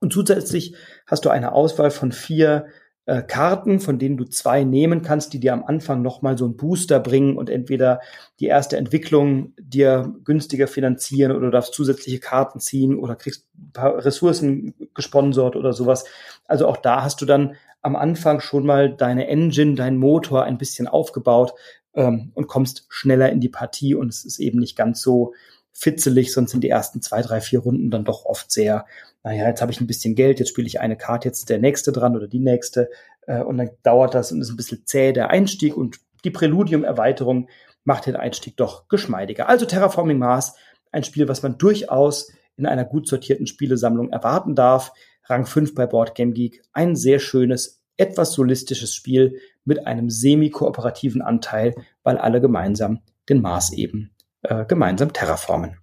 Und 0.00 0.12
zusätzlich 0.12 0.74
hast 1.06 1.24
du 1.24 1.30
eine 1.30 1.52
Auswahl 1.52 1.90
von 1.90 2.12
vier 2.12 2.66
äh, 3.12 3.22
Karten, 3.22 3.78
von 3.78 3.98
denen 3.98 4.16
du 4.16 4.24
zwei 4.24 4.64
nehmen 4.64 5.02
kannst, 5.02 5.34
die 5.34 5.38
dir 5.38 5.52
am 5.52 5.64
Anfang 5.64 6.00
nochmal 6.00 6.38
so 6.38 6.46
einen 6.46 6.56
Booster 6.56 6.98
bringen 6.98 7.36
und 7.36 7.50
entweder 7.50 8.00
die 8.40 8.46
erste 8.46 8.78
Entwicklung 8.78 9.52
dir 9.58 10.14
günstiger 10.24 10.66
finanzieren 10.66 11.32
oder 11.32 11.46
du 11.46 11.50
darfst 11.50 11.74
zusätzliche 11.74 12.20
Karten 12.20 12.58
ziehen 12.58 12.98
oder 12.98 13.14
kriegst 13.14 13.44
ein 13.58 13.72
paar 13.74 14.02
Ressourcen 14.02 14.72
gesponsert 14.94 15.56
oder 15.56 15.74
sowas. 15.74 16.06
Also 16.46 16.66
auch 16.66 16.78
da 16.78 17.02
hast 17.02 17.20
du 17.20 17.26
dann 17.26 17.54
am 17.82 17.96
Anfang 17.96 18.40
schon 18.40 18.64
mal 18.64 18.96
deine 18.96 19.28
Engine, 19.28 19.74
deinen 19.74 19.98
Motor 19.98 20.44
ein 20.44 20.56
bisschen 20.56 20.88
aufgebaut 20.88 21.52
ähm, 21.92 22.32
und 22.34 22.46
kommst 22.46 22.86
schneller 22.88 23.30
in 23.30 23.40
die 23.40 23.50
Partie 23.50 23.94
und 23.94 24.08
es 24.08 24.24
ist 24.24 24.38
eben 24.38 24.58
nicht 24.58 24.74
ganz 24.74 25.02
so 25.02 25.34
fitzelig, 25.72 26.32
sonst 26.32 26.50
sind 26.50 26.62
die 26.62 26.68
ersten 26.68 27.02
zwei, 27.02 27.22
drei, 27.22 27.40
vier 27.40 27.60
Runden 27.60 27.90
dann 27.90 28.04
doch 28.04 28.24
oft 28.24 28.50
sehr, 28.52 28.86
naja, 29.24 29.48
jetzt 29.48 29.62
habe 29.62 29.72
ich 29.72 29.80
ein 29.80 29.86
bisschen 29.86 30.14
Geld, 30.14 30.38
jetzt 30.38 30.50
spiele 30.50 30.66
ich 30.66 30.80
eine 30.80 30.96
Karte, 30.96 31.28
jetzt 31.28 31.40
ist 31.40 31.50
der 31.50 31.58
nächste 31.58 31.92
dran 31.92 32.16
oder 32.16 32.28
die 32.28 32.40
nächste 32.40 32.90
äh, 33.26 33.40
und 33.42 33.58
dann 33.58 33.70
dauert 33.82 34.14
das 34.14 34.32
und 34.32 34.40
ist 34.40 34.50
ein 34.50 34.56
bisschen 34.56 34.84
zäh 34.84 35.12
der 35.12 35.30
Einstieg 35.30 35.76
und 35.76 35.98
die 36.24 36.30
Präludium-Erweiterung 36.30 37.48
macht 37.84 38.06
den 38.06 38.16
Einstieg 38.16 38.56
doch 38.56 38.88
geschmeidiger. 38.88 39.48
Also 39.48 39.66
Terraforming 39.66 40.18
Mars, 40.18 40.54
ein 40.92 41.04
Spiel, 41.04 41.28
was 41.28 41.42
man 41.42 41.58
durchaus 41.58 42.32
in 42.56 42.66
einer 42.66 42.84
gut 42.84 43.08
sortierten 43.08 43.46
Spielesammlung 43.46 44.10
erwarten 44.10 44.54
darf. 44.54 44.92
Rang 45.24 45.46
5 45.46 45.74
bei 45.74 45.86
Board 45.86 46.14
Game 46.14 46.34
Geek, 46.34 46.62
ein 46.72 46.96
sehr 46.96 47.18
schönes, 47.18 47.82
etwas 47.96 48.32
solistisches 48.32 48.94
Spiel 48.94 49.38
mit 49.64 49.86
einem 49.86 50.10
semi-kooperativen 50.10 51.22
Anteil, 51.22 51.74
weil 52.02 52.18
alle 52.18 52.40
gemeinsam 52.40 53.00
den 53.28 53.40
Mars 53.40 53.72
eben 53.72 54.11
äh, 54.42 54.64
gemeinsam 54.66 55.12
terraformen. 55.12 55.76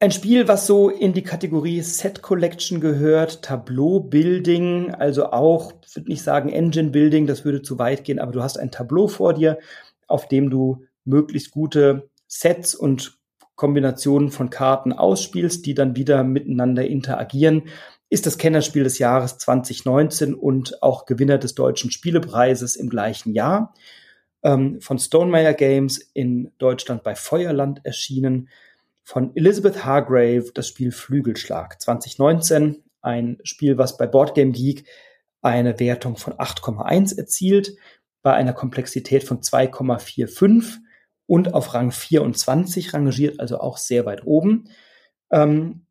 Ein 0.00 0.10
Spiel, 0.10 0.48
was 0.48 0.66
so 0.66 0.88
in 0.88 1.12
die 1.12 1.22
Kategorie 1.22 1.80
Set 1.80 2.22
Collection 2.22 2.80
gehört, 2.80 3.42
Tableau 3.42 4.00
Building, 4.00 4.92
also 4.92 5.26
auch, 5.26 5.74
ich 5.86 5.94
würde 5.94 6.10
nicht 6.10 6.24
sagen 6.24 6.48
Engine 6.48 6.90
Building, 6.90 7.28
das 7.28 7.44
würde 7.44 7.62
zu 7.62 7.78
weit 7.78 8.02
gehen, 8.02 8.18
aber 8.18 8.32
du 8.32 8.42
hast 8.42 8.58
ein 8.58 8.72
Tableau 8.72 9.06
vor 9.06 9.32
dir, 9.32 9.58
auf 10.08 10.26
dem 10.26 10.50
du 10.50 10.84
möglichst 11.04 11.52
gute 11.52 12.10
Sets 12.26 12.74
und 12.74 13.16
Kombinationen 13.54 14.32
von 14.32 14.50
Karten 14.50 14.92
ausspielst, 14.92 15.64
die 15.66 15.74
dann 15.74 15.94
wieder 15.94 16.24
miteinander 16.24 16.84
interagieren, 16.84 17.68
ist 18.10 18.26
das 18.26 18.38
Kennerspiel 18.38 18.82
des 18.82 18.98
Jahres 18.98 19.38
2019 19.38 20.34
und 20.34 20.82
auch 20.82 21.06
Gewinner 21.06 21.38
des 21.38 21.54
Deutschen 21.54 21.92
Spielepreises 21.92 22.74
im 22.74 22.88
gleichen 22.88 23.34
Jahr 23.34 23.72
ähm, 24.42 24.80
von 24.80 24.98
Stonemeyer 24.98 25.54
Games 25.54 25.98
in 26.14 26.52
Deutschland 26.58 27.02
bei 27.02 27.14
Feuerland 27.14 27.84
erschienen. 27.84 28.48
Von 29.04 29.34
Elizabeth 29.36 29.84
Hargrave 29.84 30.52
das 30.54 30.68
Spiel 30.68 30.92
Flügelschlag 30.92 31.80
2019. 31.80 32.82
Ein 33.00 33.38
Spiel, 33.42 33.78
was 33.78 33.96
bei 33.96 34.06
Boardgame 34.06 34.52
Geek 34.52 34.84
eine 35.40 35.80
Wertung 35.80 36.16
von 36.16 36.34
8,1 36.34 37.18
erzielt, 37.18 37.76
bei 38.22 38.32
einer 38.32 38.52
Komplexität 38.52 39.24
von 39.24 39.40
2,45 39.40 40.78
und 41.26 41.54
auf 41.54 41.74
Rang 41.74 41.90
24 41.90 42.94
rangiert, 42.94 43.40
also 43.40 43.58
auch 43.58 43.76
sehr 43.76 44.06
weit 44.06 44.24
oben. 44.24 44.68
Ähm, 45.30 45.86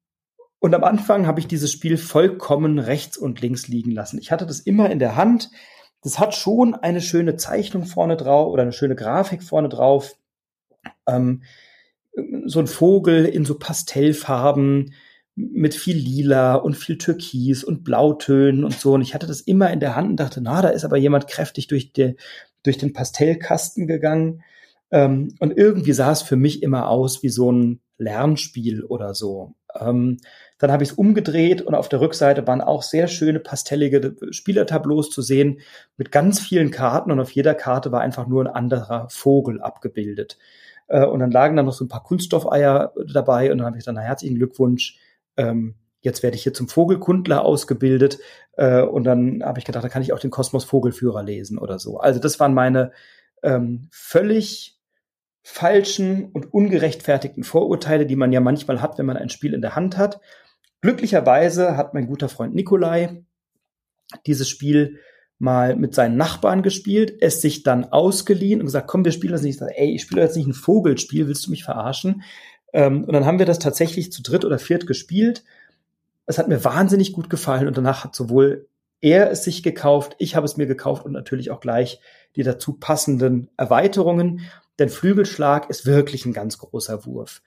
und 0.59 0.75
am 0.75 0.83
Anfang 0.83 1.25
habe 1.25 1.39
ich 1.39 1.47
dieses 1.47 1.71
Spiel 1.71 1.97
vollkommen 1.97 2.79
rechts 2.79 3.17
und 3.17 3.41
links 3.41 3.67
liegen 3.67 3.91
lassen. 3.91 4.19
Ich 4.19 4.31
hatte 4.31 4.45
das 4.45 4.59
immer 4.59 4.89
in 4.89 4.99
der 4.99 5.15
Hand, 5.15 5.49
das 6.03 6.19
hat 6.19 6.35
schon 6.35 6.73
eine 6.75 7.01
schöne 7.01 7.35
Zeichnung 7.35 7.85
vorne 7.85 8.17
drauf 8.17 8.51
oder 8.51 8.63
eine 8.63 8.73
schöne 8.73 8.95
Grafik 8.95 9.43
vorne 9.43 9.69
drauf. 9.69 10.15
Ähm, 11.07 11.43
so 12.45 12.59
ein 12.59 12.67
Vogel 12.67 13.25
in 13.25 13.45
so 13.45 13.57
Pastellfarben 13.57 14.93
mit 15.35 15.73
viel 15.73 15.95
Lila 15.95 16.55
und 16.55 16.75
viel 16.75 16.97
Türkis 16.97 17.63
und 17.63 17.83
Blautönen 17.83 18.63
und 18.63 18.77
so. 18.77 18.93
Und 18.93 19.01
ich 19.01 19.13
hatte 19.13 19.27
das 19.27 19.41
immer 19.41 19.71
in 19.71 19.79
der 19.79 19.95
Hand 19.95 20.09
und 20.09 20.19
dachte, 20.19 20.41
na, 20.41 20.61
da 20.61 20.69
ist 20.69 20.83
aber 20.83 20.97
jemand 20.97 21.27
kräftig 21.27 21.67
durch, 21.67 21.93
die, 21.93 22.15
durch 22.63 22.77
den 22.77 22.93
Pastellkasten 22.93 23.87
gegangen. 23.87 24.43
Ähm, 24.91 25.35
und 25.39 25.55
irgendwie 25.57 25.93
sah 25.93 26.11
es 26.11 26.21
für 26.21 26.35
mich 26.35 26.63
immer 26.63 26.89
aus 26.89 27.23
wie 27.23 27.29
so 27.29 27.51
ein 27.51 27.79
Lernspiel 27.97 28.83
oder 28.83 29.13
so. 29.13 29.53
Ähm, 29.79 30.17
dann 30.61 30.71
habe 30.71 30.83
ich 30.83 30.91
es 30.91 30.95
umgedreht 30.95 31.63
und 31.63 31.73
auf 31.73 31.89
der 31.89 32.01
Rückseite 32.01 32.45
waren 32.45 32.61
auch 32.61 32.83
sehr 32.83 33.07
schöne 33.07 33.39
pastellige 33.39 34.15
Spielertableaus 34.29 35.09
zu 35.09 35.23
sehen 35.23 35.61
mit 35.97 36.11
ganz 36.11 36.39
vielen 36.39 36.69
Karten 36.69 37.11
und 37.11 37.19
auf 37.19 37.31
jeder 37.31 37.55
Karte 37.55 37.91
war 37.91 38.01
einfach 38.01 38.27
nur 38.27 38.43
ein 38.43 38.53
anderer 38.53 39.09
Vogel 39.09 39.59
abgebildet. 39.59 40.37
Äh, 40.87 41.03
und 41.03 41.19
dann 41.19 41.31
lagen 41.31 41.55
da 41.55 41.63
noch 41.63 41.73
so 41.73 41.83
ein 41.83 41.87
paar 41.87 42.03
Kunststoffeier 42.03 42.93
dabei 43.11 43.51
und 43.51 43.57
dann 43.57 43.65
habe 43.65 43.79
ich 43.79 43.83
dann, 43.83 43.95
na, 43.95 44.01
herzlichen 44.01 44.35
Glückwunsch. 44.35 44.99
Ähm, 45.35 45.73
jetzt 46.01 46.21
werde 46.21 46.37
ich 46.37 46.43
hier 46.43 46.53
zum 46.53 46.67
Vogelkundler 46.67 47.43
ausgebildet. 47.43 48.19
Äh, 48.53 48.83
und 48.83 49.03
dann 49.05 49.41
habe 49.43 49.57
ich 49.57 49.65
gedacht, 49.65 49.83
da 49.83 49.89
kann 49.89 50.03
ich 50.03 50.13
auch 50.13 50.19
den 50.19 50.29
Kosmos 50.29 50.63
Vogelführer 50.63 51.23
lesen 51.23 51.57
oder 51.57 51.79
so. 51.79 51.97
Also 51.97 52.19
das 52.19 52.39
waren 52.39 52.53
meine 52.53 52.91
ähm, 53.41 53.87
völlig 53.89 54.77
falschen 55.41 56.25
und 56.33 56.53
ungerechtfertigten 56.53 57.43
Vorurteile, 57.43 58.05
die 58.05 58.15
man 58.15 58.31
ja 58.31 58.41
manchmal 58.41 58.79
hat, 58.79 58.99
wenn 58.99 59.07
man 59.07 59.17
ein 59.17 59.29
Spiel 59.29 59.55
in 59.55 59.61
der 59.61 59.75
Hand 59.75 59.97
hat. 59.97 60.19
Glücklicherweise 60.81 61.77
hat 61.77 61.93
mein 61.93 62.07
guter 62.07 62.29
Freund 62.29 62.55
Nikolai, 62.55 63.23
dieses 64.25 64.49
Spiel 64.49 64.99
mal 65.37 65.75
mit 65.75 65.95
seinen 65.95 66.17
Nachbarn 66.17 66.61
gespielt, 66.61 67.17
es 67.19 67.41
sich 67.41 67.63
dann 67.63 67.85
ausgeliehen 67.85 68.59
und 68.59 68.67
gesagt, 68.67 68.87
komm, 68.87 69.05
wir 69.05 69.11
spielen 69.11 69.33
das 69.33 69.41
nicht. 69.41 69.55
Ich 69.55 69.59
sage, 69.59 69.77
ey, 69.77 69.95
ich 69.95 70.03
spiele 70.03 70.21
jetzt 70.21 70.35
nicht 70.35 70.47
ein 70.47 70.53
Vogelspiel, 70.53 71.27
willst 71.27 71.47
du 71.47 71.51
mich 71.51 71.63
verarschen? 71.63 72.23
Ähm, 72.73 73.03
und 73.03 73.13
dann 73.13 73.25
haben 73.25 73.39
wir 73.39 73.47
das 73.47 73.59
tatsächlich 73.59 74.11
zu 74.11 74.21
dritt 74.21 74.45
oder 74.45 74.59
viert 74.59 74.85
gespielt. 74.85 75.43
Es 76.25 76.37
hat 76.37 76.47
mir 76.47 76.63
wahnsinnig 76.63 77.13
gut 77.13 77.29
gefallen 77.29 77.67
und 77.67 77.75
danach 77.75 78.03
hat 78.03 78.15
sowohl 78.15 78.67
er 79.01 79.31
es 79.31 79.43
sich 79.43 79.63
gekauft, 79.63 80.15
ich 80.19 80.35
habe 80.35 80.45
es 80.45 80.57
mir 80.57 80.67
gekauft 80.67 81.05
und 81.05 81.11
natürlich 81.11 81.49
auch 81.49 81.59
gleich 81.59 81.99
die 82.35 82.43
dazu 82.43 82.73
passenden 82.73 83.49
Erweiterungen. 83.57 84.41
Denn 84.77 84.89
Flügelschlag 84.89 85.69
ist 85.69 85.85
wirklich 85.85 86.25
ein 86.25 86.33
ganz 86.33 86.59
großer 86.59 87.05
Wurf. 87.05 87.41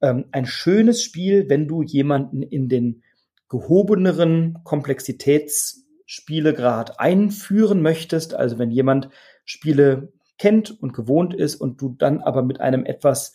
Ähm, 0.00 0.26
ein 0.32 0.46
schönes 0.46 1.02
Spiel, 1.02 1.48
wenn 1.48 1.66
du 1.66 1.82
jemanden 1.82 2.42
in 2.42 2.68
den 2.68 3.02
gehobeneren 3.48 4.58
Komplexitätsspielegrad 4.64 7.00
einführen 7.00 7.80
möchtest. 7.82 8.34
Also 8.34 8.58
wenn 8.58 8.70
jemand 8.70 9.08
Spiele 9.44 10.12
kennt 10.38 10.82
und 10.82 10.92
gewohnt 10.92 11.34
ist 11.34 11.56
und 11.56 11.80
du 11.80 11.96
dann 11.98 12.20
aber 12.20 12.42
mit 12.42 12.60
einem 12.60 12.84
etwas 12.84 13.32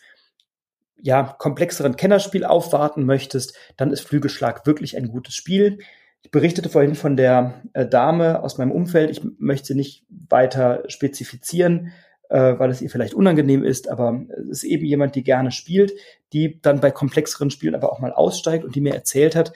ja, 1.01 1.35
komplexeren 1.37 1.97
Kennerspiel 1.97 2.45
aufwarten 2.45 3.05
möchtest, 3.05 3.57
dann 3.75 3.91
ist 3.91 3.99
Flügelschlag 4.01 4.65
wirklich 4.65 4.95
ein 4.95 5.09
gutes 5.09 5.35
Spiel. 5.35 5.79
Ich 6.21 6.31
berichtete 6.31 6.69
vorhin 6.69 6.95
von 6.95 7.17
der 7.17 7.61
äh, 7.73 7.85
Dame 7.85 8.41
aus 8.41 8.57
meinem 8.57 8.71
Umfeld. 8.71 9.11
Ich 9.11 9.21
möchte 9.37 9.67
sie 9.67 9.75
nicht 9.75 10.05
weiter 10.29 10.83
spezifizieren, 10.87 11.91
äh, 12.33 12.57
weil 12.57 12.71
es 12.71 12.81
ihr 12.81 12.89
vielleicht 12.89 13.13
unangenehm 13.13 13.63
ist, 13.63 13.87
aber 13.87 14.25
es 14.49 14.63
ist 14.63 14.63
eben 14.63 14.85
jemand, 14.85 15.13
die 15.13 15.23
gerne 15.23 15.51
spielt, 15.51 15.93
die 16.33 16.59
dann 16.63 16.79
bei 16.79 16.89
komplexeren 16.89 17.51
Spielen 17.51 17.75
aber 17.75 17.93
auch 17.93 17.99
mal 17.99 18.11
aussteigt 18.11 18.65
und 18.65 18.73
die 18.73 18.81
mir 18.81 18.95
erzählt 18.95 19.35
hat, 19.35 19.53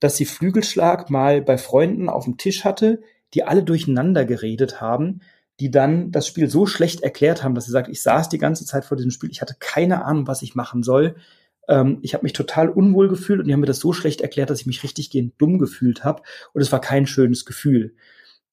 dass 0.00 0.18
sie 0.18 0.26
Flügelschlag 0.26 1.08
mal 1.08 1.40
bei 1.40 1.56
Freunden 1.56 2.10
auf 2.10 2.24
dem 2.24 2.36
Tisch 2.36 2.64
hatte, 2.64 3.00
die 3.32 3.44
alle 3.44 3.62
durcheinander 3.62 4.26
geredet 4.26 4.82
haben, 4.82 5.22
die 5.60 5.70
dann 5.70 6.12
das 6.12 6.26
Spiel 6.26 6.50
so 6.50 6.66
schlecht 6.66 7.00
erklärt 7.02 7.42
haben, 7.42 7.54
dass 7.54 7.64
sie 7.64 7.70
sagt, 7.70 7.88
ich 7.88 8.02
saß 8.02 8.28
die 8.28 8.38
ganze 8.38 8.66
Zeit 8.66 8.84
vor 8.84 8.98
diesem 8.98 9.12
Spiel, 9.12 9.30
ich 9.30 9.40
hatte 9.40 9.56
keine 9.58 10.04
Ahnung, 10.04 10.26
was 10.26 10.42
ich 10.42 10.54
machen 10.54 10.82
soll. 10.82 11.16
Ähm, 11.68 12.00
ich 12.02 12.12
habe 12.12 12.24
mich 12.24 12.34
total 12.34 12.68
unwohl 12.68 13.08
gefühlt 13.08 13.40
und 13.40 13.46
die 13.46 13.54
haben 13.54 13.60
mir 13.60 13.66
das 13.66 13.80
so 13.80 13.94
schlecht 13.94 14.20
erklärt, 14.20 14.50
dass 14.50 14.60
ich 14.60 14.66
mich 14.66 14.82
richtig 14.82 15.08
gehend 15.08 15.34
dumm 15.38 15.58
gefühlt 15.58 16.04
habe 16.04 16.22
und 16.52 16.60
es 16.60 16.70
war 16.70 16.82
kein 16.82 17.06
schönes 17.06 17.46
Gefühl. 17.46 17.94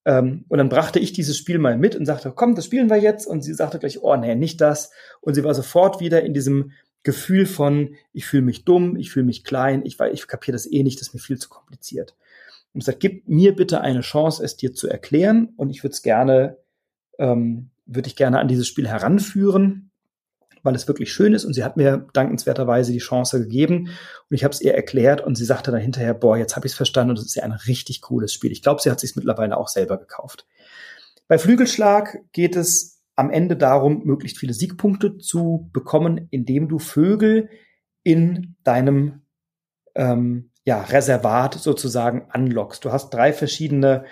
Ähm, 0.07 0.45
und 0.47 0.57
dann 0.57 0.69
brachte 0.69 0.99
ich 0.99 1.13
dieses 1.13 1.37
Spiel 1.37 1.59
mal 1.59 1.77
mit 1.77 1.95
und 1.95 2.05
sagte, 2.05 2.31
komm, 2.33 2.55
das 2.55 2.65
spielen 2.65 2.89
wir 2.89 2.97
jetzt. 2.97 3.27
Und 3.27 3.41
sie 3.41 3.53
sagte 3.53 3.77
gleich, 3.77 4.01
oh 4.01 4.15
nee, 4.15 4.33
nicht 4.33 4.61
das. 4.61 4.89
Und 5.21 5.35
sie 5.35 5.43
war 5.43 5.53
sofort 5.53 5.99
wieder 5.99 6.23
in 6.23 6.33
diesem 6.33 6.71
Gefühl 7.03 7.45
von, 7.45 7.95
ich 8.13 8.25
fühle 8.25 8.43
mich 8.43 8.65
dumm, 8.65 8.95
ich 8.95 9.11
fühle 9.11 9.25
mich 9.25 9.43
klein, 9.43 9.85
ich, 9.85 9.99
ich 9.99 10.27
kapiere 10.27 10.53
das 10.53 10.71
eh 10.71 10.81
nicht, 10.81 10.99
das 10.99 11.09
ist 11.09 11.13
mir 11.13 11.19
viel 11.19 11.37
zu 11.37 11.49
kompliziert. 11.49 12.15
Und 12.73 12.79
gesagt, 12.79 13.01
gib 13.01 13.27
mir 13.27 13.55
bitte 13.55 13.81
eine 13.81 14.01
Chance, 14.01 14.43
es 14.43 14.57
dir 14.57 14.73
zu 14.73 14.87
erklären 14.87 15.53
und 15.57 15.69
ich 15.69 15.83
würde 15.83 15.93
es 15.93 16.01
gerne 16.01 16.57
ähm, 17.19 17.69
würde 17.87 18.07
ich 18.07 18.15
gerne 18.15 18.39
an 18.39 18.47
dieses 18.47 18.67
Spiel 18.67 18.87
heranführen, 18.87 19.86
weil 20.67 20.75
es 20.75 20.87
wirklich 20.87 21.11
schön 21.11 21.33
ist. 21.33 21.45
Und 21.45 21.53
sie 21.53 21.63
hat 21.63 21.77
mir 21.77 22.05
dankenswerterweise 22.13 22.91
die 22.91 22.99
Chance 22.99 23.39
gegeben 23.39 23.87
und 24.29 24.35
ich 24.35 24.43
habe 24.43 24.53
es 24.53 24.61
ihr 24.61 24.75
erklärt 24.75 25.21
und 25.21 25.35
sie 25.35 25.45
sagte 25.45 25.71
dann 25.71 25.81
hinterher, 25.81 26.13
boah, 26.13 26.37
jetzt 26.37 26.55
habe 26.55 26.67
ich 26.67 26.73
es 26.73 26.77
verstanden 26.77 27.11
und 27.11 27.19
es 27.19 27.25
ist 27.25 27.35
ja 27.35 27.43
ein 27.43 27.53
richtig 27.53 28.01
cooles 28.01 28.33
Spiel. 28.33 28.51
Ich 28.51 28.61
glaube, 28.61 28.81
sie 28.81 28.91
hat 28.91 28.99
sich 28.99 29.15
mittlerweile 29.15 29.57
auch 29.57 29.69
selber 29.69 29.97
gekauft. 29.97 30.45
Bei 31.27 31.37
Flügelschlag 31.37 32.19
geht 32.33 32.55
es 32.55 33.01
am 33.15 33.31
Ende 33.31 33.57
darum, 33.57 34.03
möglichst 34.05 34.37
viele 34.37 34.53
Siegpunkte 34.53 35.17
zu 35.17 35.69
bekommen, 35.73 36.27
indem 36.29 36.67
du 36.67 36.77
Vögel 36.77 37.49
in 38.03 38.55
deinem 38.63 39.23
ähm, 39.95 40.51
ja, 40.63 40.81
Reservat 40.81 41.55
sozusagen 41.55 42.27
anlockst. 42.29 42.85
Du 42.85 42.91
hast 42.91 43.09
drei 43.09 43.33
verschiedene 43.33 44.05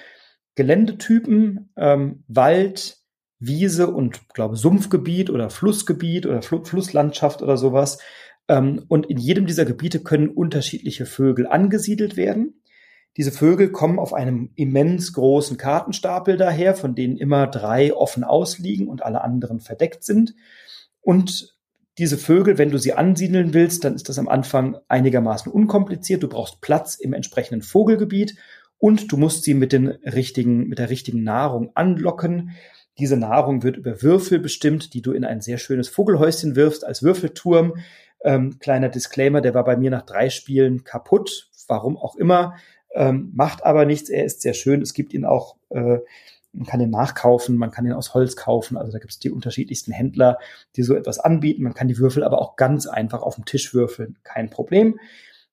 Geländetypen, 0.55 1.71
ähm, 1.77 2.23
Wald, 2.27 2.97
Wiese 3.39 3.87
und 3.87 4.29
glaube 4.33 4.55
Sumpfgebiet 4.55 5.29
oder 5.29 5.49
Flussgebiet 5.49 6.25
oder 6.25 6.41
Fl 6.41 6.63
Flusslandschaft 6.63 7.41
oder 7.41 7.57
sowas. 7.57 7.99
Ähm, 8.47 8.85
und 8.87 9.07
in 9.07 9.17
jedem 9.17 9.45
dieser 9.45 9.65
Gebiete 9.65 9.99
können 10.01 10.29
unterschiedliche 10.29 11.05
Vögel 11.05 11.47
angesiedelt 11.47 12.17
werden. 12.17 12.61
Diese 13.17 13.31
Vögel 13.31 13.71
kommen 13.71 13.97
auf 13.97 14.13
einem 14.13 14.51
immens 14.55 15.13
großen 15.13 15.57
Kartenstapel 15.57 16.35
daher, 16.35 16.75
von 16.75 16.95
denen 16.95 17.17
immer 17.17 17.47
drei 17.47 17.93
offen 17.93 18.23
ausliegen 18.23 18.87
und 18.87 19.03
alle 19.03 19.21
anderen 19.21 19.61
verdeckt 19.61 20.03
sind. 20.03 20.35
Und 21.01 21.55
diese 21.97 22.17
Vögel, 22.17 22.57
wenn 22.57 22.71
du 22.71 22.77
sie 22.77 22.93
ansiedeln 22.93 23.53
willst, 23.53 23.85
dann 23.85 23.95
ist 23.95 24.09
das 24.09 24.19
am 24.19 24.27
Anfang 24.27 24.77
einigermaßen 24.89 25.49
unkompliziert. 25.49 26.23
Du 26.23 26.27
brauchst 26.27 26.59
Platz 26.59 26.95
im 26.95 27.13
entsprechenden 27.13 27.61
Vogelgebiet 27.61 28.35
und 28.77 29.11
du 29.11 29.17
musst 29.17 29.43
sie 29.45 29.53
mit 29.53 29.71
den 29.71 29.87
richtigen, 29.87 30.67
mit 30.67 30.79
der 30.79 30.89
richtigen 30.89 31.23
Nahrung 31.23 31.71
anlocken. 31.73 32.51
Diese 32.97 33.17
Nahrung 33.17 33.63
wird 33.63 33.77
über 33.77 34.01
Würfel 34.01 34.39
bestimmt, 34.39 34.93
die 34.93 35.01
du 35.01 35.11
in 35.11 35.25
ein 35.25 35.41
sehr 35.41 35.57
schönes 35.57 35.89
Vogelhäuschen 35.89 36.55
wirfst 36.55 36.85
als 36.85 37.03
Würfelturm. 37.03 37.75
Ähm, 38.23 38.57
kleiner 38.59 38.89
Disclaimer, 38.89 39.41
der 39.41 39.53
war 39.53 39.65
bei 39.65 39.75
mir 39.75 39.91
nach 39.91 40.03
drei 40.05 40.29
Spielen 40.29 40.83
kaputt, 40.83 41.49
warum 41.67 41.97
auch 41.97 42.15
immer, 42.15 42.55
ähm, 42.93 43.31
macht 43.35 43.65
aber 43.65 43.85
nichts. 43.85 44.09
Er 44.09 44.23
ist 44.23 44.41
sehr 44.41 44.53
schön. 44.53 44.81
Es 44.81 44.93
gibt 44.93 45.13
ihn 45.13 45.25
auch, 45.25 45.57
äh, 45.69 45.99
man 46.53 46.65
kann 46.65 46.79
ihn 46.79 46.89
nachkaufen, 46.89 47.57
man 47.57 47.71
kann 47.71 47.85
ihn 47.85 47.91
aus 47.91 48.13
Holz 48.13 48.37
kaufen. 48.37 48.77
Also 48.77 48.93
da 48.93 48.99
gibt 48.99 49.11
es 49.11 49.19
die 49.19 49.29
unterschiedlichsten 49.29 49.91
Händler, 49.91 50.39
die 50.77 50.83
so 50.83 50.95
etwas 50.95 51.19
anbieten. 51.19 51.63
Man 51.63 51.73
kann 51.73 51.89
die 51.89 51.97
Würfel 51.97 52.23
aber 52.23 52.39
auch 52.41 52.55
ganz 52.55 52.87
einfach 52.87 53.21
auf 53.21 53.35
dem 53.35 53.45
Tisch 53.45 53.73
würfeln, 53.73 54.17
kein 54.23 54.49
Problem. 54.49 54.97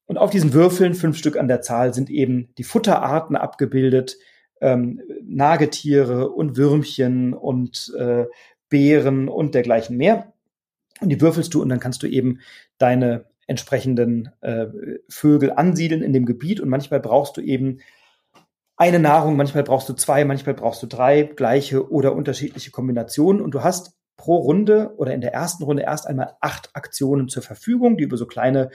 Und 0.07 0.19
auf 0.19 0.31
diesen 0.31 0.53
Würfeln, 0.53 0.95
fünf 0.95 1.17
Stück 1.17 1.37
an 1.37 1.49
der 1.49 1.63
Zahl, 1.63 1.93
sind 1.93 2.11
eben 2.11 2.51
die 2.59 2.65
Futterarten 2.65 3.35
abgebildet, 3.35 4.17
ähm, 4.63 5.03
Nagetiere 5.23 6.31
und 6.31 6.57
Würmchen 6.57 7.35
und 7.35 7.93
äh, 7.99 8.25
Beeren 8.69 9.29
und 9.29 9.55
dergleichen 9.55 9.97
mehr. 9.97 10.33
Und 11.01 11.11
die 11.11 11.21
würfelst 11.21 11.53
du 11.53 11.61
und 11.61 11.69
dann 11.69 11.81
kannst 11.81 12.03
du 12.03 12.07
eben 12.07 12.39
deine 12.79 13.27
entsprechenden 13.47 14.31
äh, 14.41 14.67
Vögel 15.09 15.53
ansiedeln 15.53 16.03
in 16.03 16.13
dem 16.13 16.25
Gebiet. 16.25 16.61
Und 16.61 16.69
manchmal 16.69 17.01
brauchst 17.01 17.37
du 17.37 17.41
eben 17.41 17.81
eine 18.77 18.99
Nahrung, 18.99 19.37
manchmal 19.37 19.65
brauchst 19.65 19.89
du 19.89 19.93
zwei, 19.95 20.25
manchmal 20.25 20.55
brauchst 20.55 20.83
du 20.83 20.87
drei 20.87 21.25
gleiche 21.25 21.91
oder 21.91 22.15
unterschiedliche 22.15 22.71
Kombinationen. 22.71 23.43
Und 23.43 23.53
du 23.53 23.63
hast 23.63 23.99
pro 24.17 24.37
Runde 24.37 24.95
oder 24.97 25.13
in 25.13 25.21
der 25.21 25.33
ersten 25.33 25.65
Runde 25.65 25.83
erst 25.83 26.07
einmal 26.07 26.37
acht 26.41 26.71
Aktionen 26.75 27.29
zur 27.29 27.43
Verfügung, 27.43 27.97
die 27.97 28.05
über 28.05 28.17
so 28.17 28.27
kleine 28.27 28.71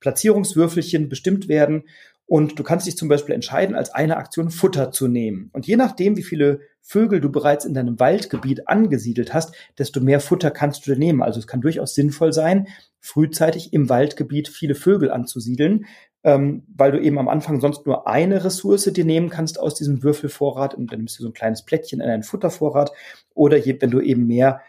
Platzierungswürfelchen 0.00 1.08
bestimmt 1.08 1.48
werden. 1.48 1.84
Und 2.26 2.58
du 2.58 2.62
kannst 2.62 2.86
dich 2.86 2.96
zum 2.96 3.08
Beispiel 3.08 3.34
entscheiden, 3.34 3.74
als 3.74 3.90
eine 3.90 4.16
Aktion 4.16 4.50
Futter 4.50 4.92
zu 4.92 5.08
nehmen. 5.08 5.50
Und 5.52 5.66
je 5.66 5.76
nachdem, 5.76 6.16
wie 6.16 6.22
viele 6.22 6.60
Vögel 6.80 7.20
du 7.20 7.30
bereits 7.30 7.64
in 7.64 7.74
deinem 7.74 8.00
Waldgebiet 8.00 8.68
angesiedelt 8.68 9.34
hast, 9.34 9.54
desto 9.78 10.00
mehr 10.00 10.20
Futter 10.20 10.50
kannst 10.50 10.86
du 10.86 10.94
nehmen. 10.94 11.22
Also 11.22 11.40
es 11.40 11.46
kann 11.46 11.60
durchaus 11.60 11.94
sinnvoll 11.94 12.32
sein, 12.32 12.68
frühzeitig 13.00 13.72
im 13.72 13.88
Waldgebiet 13.88 14.48
viele 14.48 14.74
Vögel 14.74 15.10
anzusiedeln, 15.10 15.86
ähm, 16.22 16.64
weil 16.74 16.92
du 16.92 17.00
eben 17.00 17.18
am 17.18 17.28
Anfang 17.28 17.60
sonst 17.60 17.86
nur 17.86 18.06
eine 18.06 18.44
Ressource 18.44 18.84
dir 18.84 19.04
nehmen 19.04 19.30
kannst 19.30 19.58
aus 19.58 19.74
diesem 19.74 20.02
Würfelvorrat 20.02 20.74
und 20.74 20.92
dann 20.92 21.00
nimmst 21.00 21.18
du 21.18 21.22
so 21.22 21.30
ein 21.30 21.34
kleines 21.34 21.64
Plättchen 21.64 22.00
in 22.00 22.08
einen 22.08 22.22
Futtervorrat. 22.22 22.92
Oder 23.34 23.56
je, 23.56 23.76
wenn 23.80 23.90
du 23.90 24.00
eben 24.00 24.26
mehr 24.26 24.60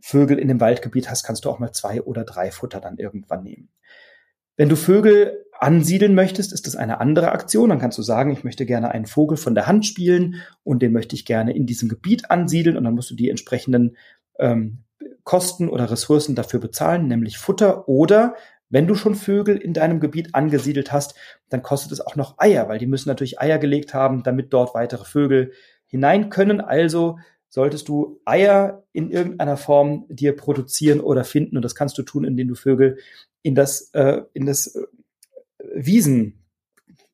Vögel 0.00 0.38
in 0.38 0.48
dem 0.48 0.60
Waldgebiet 0.60 1.10
hast, 1.10 1.24
kannst 1.24 1.44
du 1.44 1.50
auch 1.50 1.58
mal 1.58 1.72
zwei 1.72 2.02
oder 2.02 2.24
drei 2.24 2.50
Futter 2.50 2.80
dann 2.80 2.98
irgendwann 2.98 3.42
nehmen. 3.42 3.68
Wenn 4.56 4.68
du 4.68 4.76
Vögel 4.76 5.44
ansiedeln 5.58 6.14
möchtest, 6.14 6.52
ist 6.52 6.66
das 6.66 6.76
eine 6.76 7.00
andere 7.00 7.32
Aktion. 7.32 7.70
Dann 7.70 7.78
kannst 7.78 7.98
du 7.98 8.02
sagen, 8.02 8.30
ich 8.32 8.44
möchte 8.44 8.66
gerne 8.66 8.90
einen 8.90 9.06
Vogel 9.06 9.36
von 9.36 9.54
der 9.54 9.66
Hand 9.66 9.86
spielen 9.86 10.36
und 10.64 10.82
den 10.82 10.92
möchte 10.92 11.14
ich 11.14 11.24
gerne 11.24 11.54
in 11.54 11.66
diesem 11.66 11.88
Gebiet 11.88 12.30
ansiedeln 12.30 12.76
und 12.76 12.84
dann 12.84 12.94
musst 12.94 13.10
du 13.10 13.14
die 13.14 13.30
entsprechenden 13.30 13.96
ähm, 14.38 14.84
Kosten 15.24 15.68
oder 15.68 15.90
Ressourcen 15.90 16.34
dafür 16.34 16.60
bezahlen, 16.60 17.08
nämlich 17.08 17.38
Futter 17.38 17.88
oder 17.88 18.34
wenn 18.68 18.86
du 18.86 18.94
schon 18.94 19.14
Vögel 19.14 19.56
in 19.56 19.72
deinem 19.72 20.00
Gebiet 20.00 20.34
angesiedelt 20.34 20.92
hast, 20.92 21.14
dann 21.48 21.62
kostet 21.62 21.92
es 21.92 22.00
auch 22.00 22.16
noch 22.16 22.38
Eier, 22.38 22.68
weil 22.68 22.78
die 22.78 22.86
müssen 22.86 23.08
natürlich 23.08 23.40
Eier 23.40 23.58
gelegt 23.58 23.94
haben, 23.94 24.22
damit 24.22 24.52
dort 24.52 24.74
weitere 24.74 25.04
Vögel 25.04 25.52
hinein 25.86 26.30
können. 26.30 26.60
Also 26.60 27.18
solltest 27.48 27.88
du 27.88 28.20
Eier 28.24 28.82
in 28.92 29.10
irgendeiner 29.10 29.56
Form 29.56 30.06
dir 30.08 30.34
produzieren 30.34 31.00
oder 31.00 31.22
finden 31.22 31.56
und 31.56 31.62
das 31.62 31.76
kannst 31.76 31.96
du 31.96 32.02
tun, 32.02 32.24
indem 32.24 32.48
du 32.48 32.54
Vögel 32.54 32.98
in 33.46 33.54
das, 33.54 33.90
äh, 33.92 34.22
in 34.32 34.44
das 34.44 34.74
äh, 34.74 34.82
Wiesen, 35.72 36.44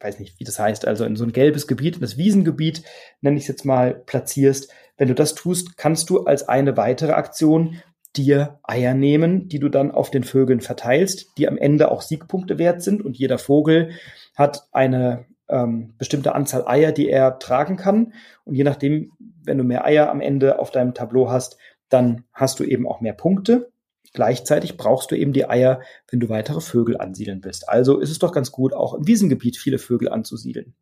weiß 0.01 0.19
nicht, 0.19 0.41
wie 0.41 0.45
das 0.45 0.59
heißt, 0.59 0.87
also 0.87 1.05
in 1.05 1.15
so 1.15 1.25
ein 1.25 1.33
gelbes 1.33 1.67
Gebiet, 1.67 1.97
in 1.97 2.01
das 2.01 2.17
Wiesengebiet, 2.17 2.83
nenne 3.21 3.37
ich 3.37 3.43
es 3.43 3.49
jetzt 3.49 3.67
mal, 3.67 3.95
platzierst. 3.95 4.73
Wenn 4.97 5.09
du 5.09 5.15
das 5.15 5.35
tust, 5.35 5.77
kannst 5.77 6.09
du 6.09 6.25
als 6.25 6.49
eine 6.49 6.79
weitere 6.79 7.13
Aktion 7.13 7.83
dir 8.17 8.61
Eier 8.63 8.95
nehmen, 8.95 9.49
die 9.49 9.59
du 9.59 9.69
dann 9.69 9.91
auf 9.91 10.11
den 10.11 10.25
Vögeln 10.25 10.63
verteilst, 10.63 11.37
die 11.37 11.49
am 11.49 11.59
Ende 11.59 11.91
auch 11.91 12.01
Siegpunkte 12.01 12.59
wert 12.59 12.83
sind 12.83 13.05
und 13.05 13.19
jeder 13.19 13.39
Vogel 13.39 13.91
hat 14.35 14.69
eine 14.73 15.27
ähm, 15.49 15.95
bestimmte 15.99 16.35
Anzahl 16.35 16.67
Eier, 16.67 16.93
die 16.93 17.11
er 17.11 17.39
tragen 17.39 17.77
kann 17.77 18.15
und 18.45 18.55
je 18.55 18.65
nachdem, 18.65 19.13
wenn 19.45 19.59
du 19.59 19.65
mehr 19.65 19.85
Eier 19.85 20.11
am 20.11 20.23
Ende 20.23 20.59
auf 20.59 20.71
deinem 20.71 20.95
Tableau 20.95 21.31
hast, 21.31 21.59
dann 21.91 22.25
hast 22.33 22.59
du 22.59 22.65
eben 22.65 22.89
auch 22.89 23.03
mehr 23.03 23.13
Punkte. 23.13 23.72
Gleichzeitig 24.13 24.77
brauchst 24.77 25.11
du 25.11 25.17
eben 25.17 25.33
die 25.33 25.49
Eier, 25.49 25.81
wenn 26.11 26.21
du 26.21 26.29
weitere 26.29 26.61
Vögel 26.61 26.99
ansiedeln 26.99 27.43
willst. 27.45 27.69
Also 27.69 27.99
ist 27.99 28.11
es 28.11 28.19
doch 28.19 28.33
ganz 28.33 28.53
gut, 28.53 28.75
auch 28.75 28.95
im 28.95 29.07
Wiesengebiet 29.07 29.57
viele 29.57 29.79
Vögel 29.79 30.09
anzusiedeln. 30.11 30.75